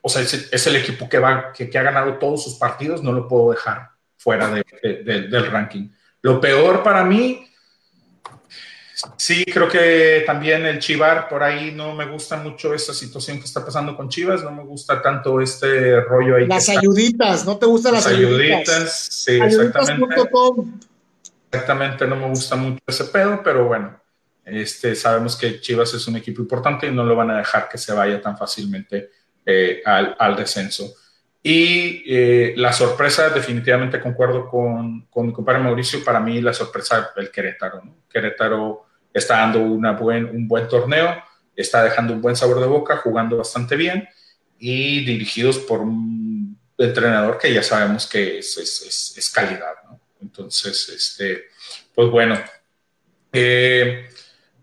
o 0.01 0.09
sea, 0.09 0.23
es, 0.23 0.67
el 0.69 0.77
equipo 0.77 1.09
que, 1.09 1.19
va, 1.19 1.53
que, 1.53 1.77
ha 1.77 1.83
ganado 1.83 2.19
todos 2.19 2.45
sus 2.45 2.55
partidos, 2.55 3.03
no 3.03 3.11
lo 3.13 3.27
puedo 3.27 3.51
dejar 3.51 3.91
fuera 4.17 4.49
del 4.81 5.51
ranking. 5.51 5.89
Lo 6.23 6.41
peor 6.41 6.85
para 6.85 7.03
mí, 7.03 7.49
sí, 9.17 9.45
creo 9.45 9.69
que 9.69 10.23
también 10.25 10.65
el 10.67 10.79
Chivar, 10.79 11.29
por 11.29 11.43
ahí 11.43 11.73
no 11.73 11.97
me 11.97 12.07
gusta 12.07 12.37
mucho 12.37 12.75
esa 12.75 12.95
situación 12.95 13.41
que 13.41 13.47
está 13.47 13.65
pasando 13.65 13.97
con 13.97 14.09
Chivas, 14.09 14.45
no 14.45 14.53
me 14.53 14.63
gusta 14.63 15.03
tanto 15.03 15.41
este 15.41 16.01
rollo 16.03 16.37
ahí. 16.37 16.47
Las 16.47 16.69
ayuditas, 16.69 17.45
¿no 17.45 17.59
te 17.59 17.67
gustan 17.67 17.95
las, 17.95 18.07
ayuditas? 18.07 19.09
Sí, 19.11 19.33
exactamente. 19.33 20.07
Exactamente, 21.51 22.07
no 22.07 22.15
me 22.15 22.29
gusta 22.29 22.55
mucho 22.55 22.79
ese 22.87 23.07
pedo, 23.07 23.41
pero 23.43 23.65
bueno, 23.65 24.00
este, 24.51 24.95
sabemos 24.95 25.37
que 25.37 25.61
Chivas 25.61 25.95
es 25.95 26.07
un 26.07 26.17
equipo 26.17 26.43
importante 26.43 26.87
y 26.87 26.91
no 26.91 27.05
lo 27.05 27.17
van 27.17 27.31
a 27.31 27.39
dejar 27.39 27.69
que 27.69 27.79
se 27.79 27.93
vaya 27.93 28.21
tan 28.21 28.37
fácilmente 28.37 29.11
eh, 29.47 29.83
al, 29.85 30.37
descenso. 30.37 30.95
Y 31.43 32.03
eh, 32.07 32.55
la 32.57 32.73
sorpresa, 32.73 33.31
definitivamente 33.31 34.01
concuerdo 34.01 34.47
con, 34.49 35.07
con, 35.07 35.27
mi 35.27 35.33
compadre 35.33 35.61
Mauricio, 35.61 36.05
para 36.05 36.21
mí 36.21 36.41
la 36.41 36.53
sorpresa 36.53 37.11
el 37.17 37.31
Querétaro. 37.31 37.83
Querétaro 38.09 38.87
está 39.13 39.39
dando 39.39 39.61
una 39.61 39.93
buen, 39.93 40.27
un 40.27 40.47
buen 40.47 40.69
torneo, 40.69 41.23
está 41.57 41.83
dejando 41.83 42.13
un 42.13 42.21
buen 42.21 42.37
sabor 42.37 42.61
de 42.61 42.67
boca, 42.67 42.99
jugando 42.99 43.39
bastante 43.39 43.77
bien 43.77 44.09
y 44.59 45.05
dirigidos 45.05 45.59
por 45.59 45.81
un 45.81 46.59
entrenador 46.77 47.39
que 47.39 47.53
ya 47.53 47.63
sabemos 47.63 48.07
que 48.07 48.39
es, 48.39 48.57
es, 48.59 49.15
es 49.17 49.31
calidad. 49.31 49.75
Entonces, 50.21 50.89
este, 50.91 51.49
pues 51.95 52.11
bueno. 52.11 52.39
Eh, 53.33 54.09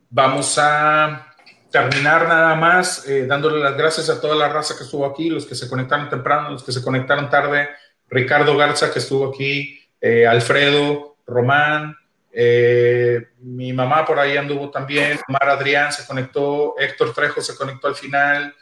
Vamos 0.09 0.57
a 0.57 1.33
terminar 1.71 2.27
nada 2.27 2.55
más 2.55 3.07
eh, 3.07 3.25
dándole 3.27 3.59
las 3.59 3.77
gracias 3.77 4.09
a 4.09 4.21
toda 4.21 4.35
la 4.35 4.47
raza 4.47 4.75
que 4.77 4.83
estuvo 4.83 5.05
aquí, 5.05 5.29
los 5.29 5.45
que 5.45 5.55
se 5.55 5.67
conectaron 5.67 6.09
temprano, 6.09 6.49
los 6.51 6.63
que 6.63 6.71
se 6.71 6.81
conectaron 6.81 7.29
tarde, 7.29 7.69
Ricardo 8.09 8.55
Garza 8.55 8.91
que 8.91 8.99
estuvo 8.99 9.29
aquí, 9.29 9.79
eh, 9.99 10.25
Alfredo, 10.25 11.17
Román, 11.25 11.95
eh, 12.31 13.27
mi 13.39 13.73
mamá 13.73 14.05
por 14.05 14.19
ahí 14.19 14.37
anduvo 14.37 14.69
también, 14.69 15.19
Mar 15.27 15.49
Adrián 15.49 15.91
se 15.91 16.05
conectó, 16.05 16.75
Héctor 16.79 17.13
Trejo 17.13 17.41
se 17.41 17.55
conectó 17.55 17.87
al 17.87 17.95
final. 17.95 18.55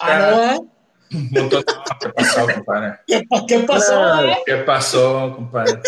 ¿Ah, 0.00 0.56
¿Qué 1.10 2.08
pasó, 2.14 2.46
compadre? 2.52 2.98
¿Qué, 3.06 3.58
pasó? 3.60 4.26
¿Qué 4.44 4.56
pasó, 4.56 5.32
compadre? 5.36 5.80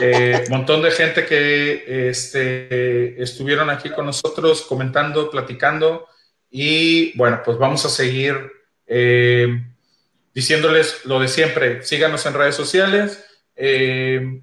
Eh, 0.00 0.44
montón 0.48 0.82
de 0.82 0.90
gente 0.90 1.26
que 1.26 2.08
este, 2.08 3.22
estuvieron 3.22 3.70
aquí 3.70 3.90
con 3.90 4.06
nosotros 4.06 4.62
comentando, 4.62 5.30
platicando. 5.30 6.06
Y 6.50 7.16
bueno, 7.16 7.42
pues 7.44 7.58
vamos 7.58 7.84
a 7.84 7.88
seguir 7.88 8.50
eh, 8.86 9.62
diciéndoles 10.34 11.04
lo 11.04 11.20
de 11.20 11.28
siempre. 11.28 11.82
Síganos 11.82 12.26
en 12.26 12.34
redes 12.34 12.54
sociales. 12.56 13.24
Eh, 13.56 14.42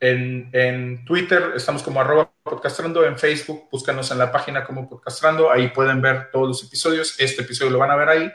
en, 0.00 1.04
Twitter 1.04 1.52
estamos 1.56 1.82
como 1.82 2.00
arroba 2.00 2.30
podcastrando, 2.42 3.04
en 3.04 3.18
Facebook 3.18 3.68
búscanos 3.70 4.10
en 4.10 4.18
la 4.18 4.30
página 4.30 4.64
como 4.64 4.88
podcastrando, 4.88 5.50
ahí 5.50 5.68
pueden 5.68 6.00
ver 6.00 6.30
todos 6.30 6.48
los 6.48 6.62
episodios, 6.62 7.18
este 7.18 7.42
episodio 7.42 7.72
lo 7.72 7.78
van 7.78 7.90
a 7.90 7.96
ver 7.96 8.08
ahí. 8.08 8.32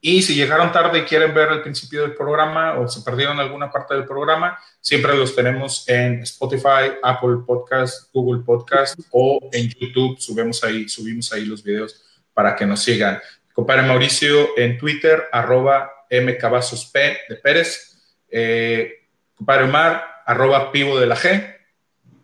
Y 0.00 0.22
si 0.22 0.34
llegaron 0.34 0.72
tarde 0.72 1.00
y 1.00 1.02
quieren 1.02 1.34
ver 1.34 1.50
el 1.50 1.62
principio 1.62 2.02
del 2.02 2.14
programa 2.14 2.78
o 2.78 2.86
se 2.86 3.00
perdieron 3.02 3.40
alguna 3.40 3.70
parte 3.70 3.94
del 3.94 4.04
programa, 4.04 4.58
siempre 4.80 5.16
los 5.16 5.34
tenemos 5.34 5.88
en 5.88 6.22
Spotify, 6.22 6.92
Apple 7.02 7.38
Podcast, 7.46 8.12
Google 8.12 8.42
Podcast 8.44 8.98
o 9.10 9.40
en 9.52 9.68
YouTube. 9.68 10.18
Subimos 10.20 10.62
ahí, 10.62 10.88
subimos 10.88 11.32
ahí 11.32 11.44
los 11.44 11.62
videos 11.62 12.04
para 12.34 12.54
que 12.54 12.66
nos 12.66 12.82
sigan. 12.82 13.18
Compadre 13.52 13.82
Mauricio 13.82 14.56
en 14.58 14.76
Twitter, 14.76 15.24
arroba 15.32 15.90
mcavazosp 16.10 16.94
de 16.94 17.36
Pérez. 17.42 17.96
Eh, 18.28 19.08
compadre 19.34 19.64
Omar, 19.64 20.04
arroba 20.26 20.70
pivo 20.70 21.00
de 21.00 21.06
la 21.06 21.16
G 21.16 21.56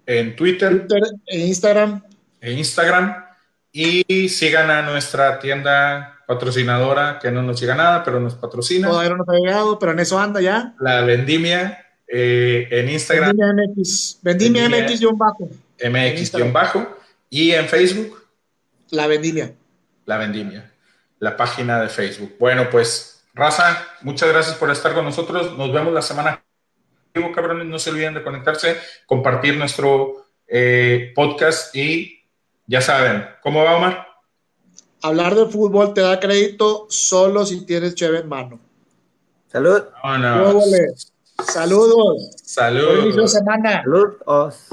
en 0.07 0.37
Twitter. 0.37 0.87
e 1.27 1.39
Instagram. 1.39 2.03
En 2.41 2.59
Instagram. 2.59 3.25
Y 3.73 4.29
sigan 4.29 4.71
a 4.71 4.83
nuestra 4.83 5.39
tienda 5.39 6.22
patrocinadora, 6.33 7.19
que 7.21 7.31
no 7.31 7.43
nos 7.43 7.61
llega 7.61 7.75
nada, 7.75 8.03
pero 8.03 8.19
nos 8.19 8.35
patrocina. 8.35 8.89
Todavía 8.89 9.11
no 9.11 9.19
nos 9.19 9.29
ha 9.29 9.35
llegado, 9.35 9.79
pero 9.79 9.93
en 9.93 10.01
eso 10.01 10.19
anda 10.19 10.41
ya. 10.41 10.75
La 10.81 11.03
Vendimia 11.03 11.87
eh, 12.09 12.69
en 12.71 12.89
Instagram. 12.89 13.37
Vendimia 13.37 13.67
MX. 13.67 14.19
Vendimia, 14.23 14.69
MX-bajo. 14.69 15.51
MX-bajo. 15.79 16.97
Y 17.29 17.53
en 17.53 17.67
Facebook. 17.67 18.27
La 18.91 19.07
Vendimia. 19.07 19.53
La 20.07 20.17
Vendimia. 20.17 20.71
La 21.19 21.37
página 21.37 21.81
de 21.81 21.89
Facebook. 21.89 22.37
Bueno, 22.39 22.69
pues, 22.71 23.25
Raza, 23.35 23.87
muchas 24.01 24.29
gracias 24.31 24.57
por 24.57 24.71
estar 24.71 24.95
con 24.95 25.05
nosotros. 25.05 25.57
Nos 25.57 25.73
vemos 25.73 25.93
la 25.93 26.03
semana 26.03 26.43
cabrones, 27.35 27.67
no 27.67 27.79
se 27.79 27.91
olviden 27.91 28.15
de 28.15 28.23
conectarse, 28.23 28.79
compartir 29.07 29.57
nuestro 29.57 30.29
eh, 30.47 31.13
podcast 31.15 31.75
y 31.77 32.23
ya 32.67 32.81
saben, 32.81 33.27
¿cómo 33.43 33.65
va 33.65 33.77
Omar? 33.77 34.12
Hablar 35.03 35.35
de 35.35 35.47
fútbol 35.47 35.95
te 35.95 36.01
da 36.01 36.21
crédito 36.21 36.87
solo 36.89 37.45
si 37.45 37.67
tienes 37.67 37.97
cheve 37.97 38.21
en 38.21 38.29
mano. 38.29 38.61
Salud. 39.51 39.83
Saludos. 40.01 41.13
Saludos. 41.45 42.31
Saludos. 42.43 43.33
Saludos. 43.33 44.69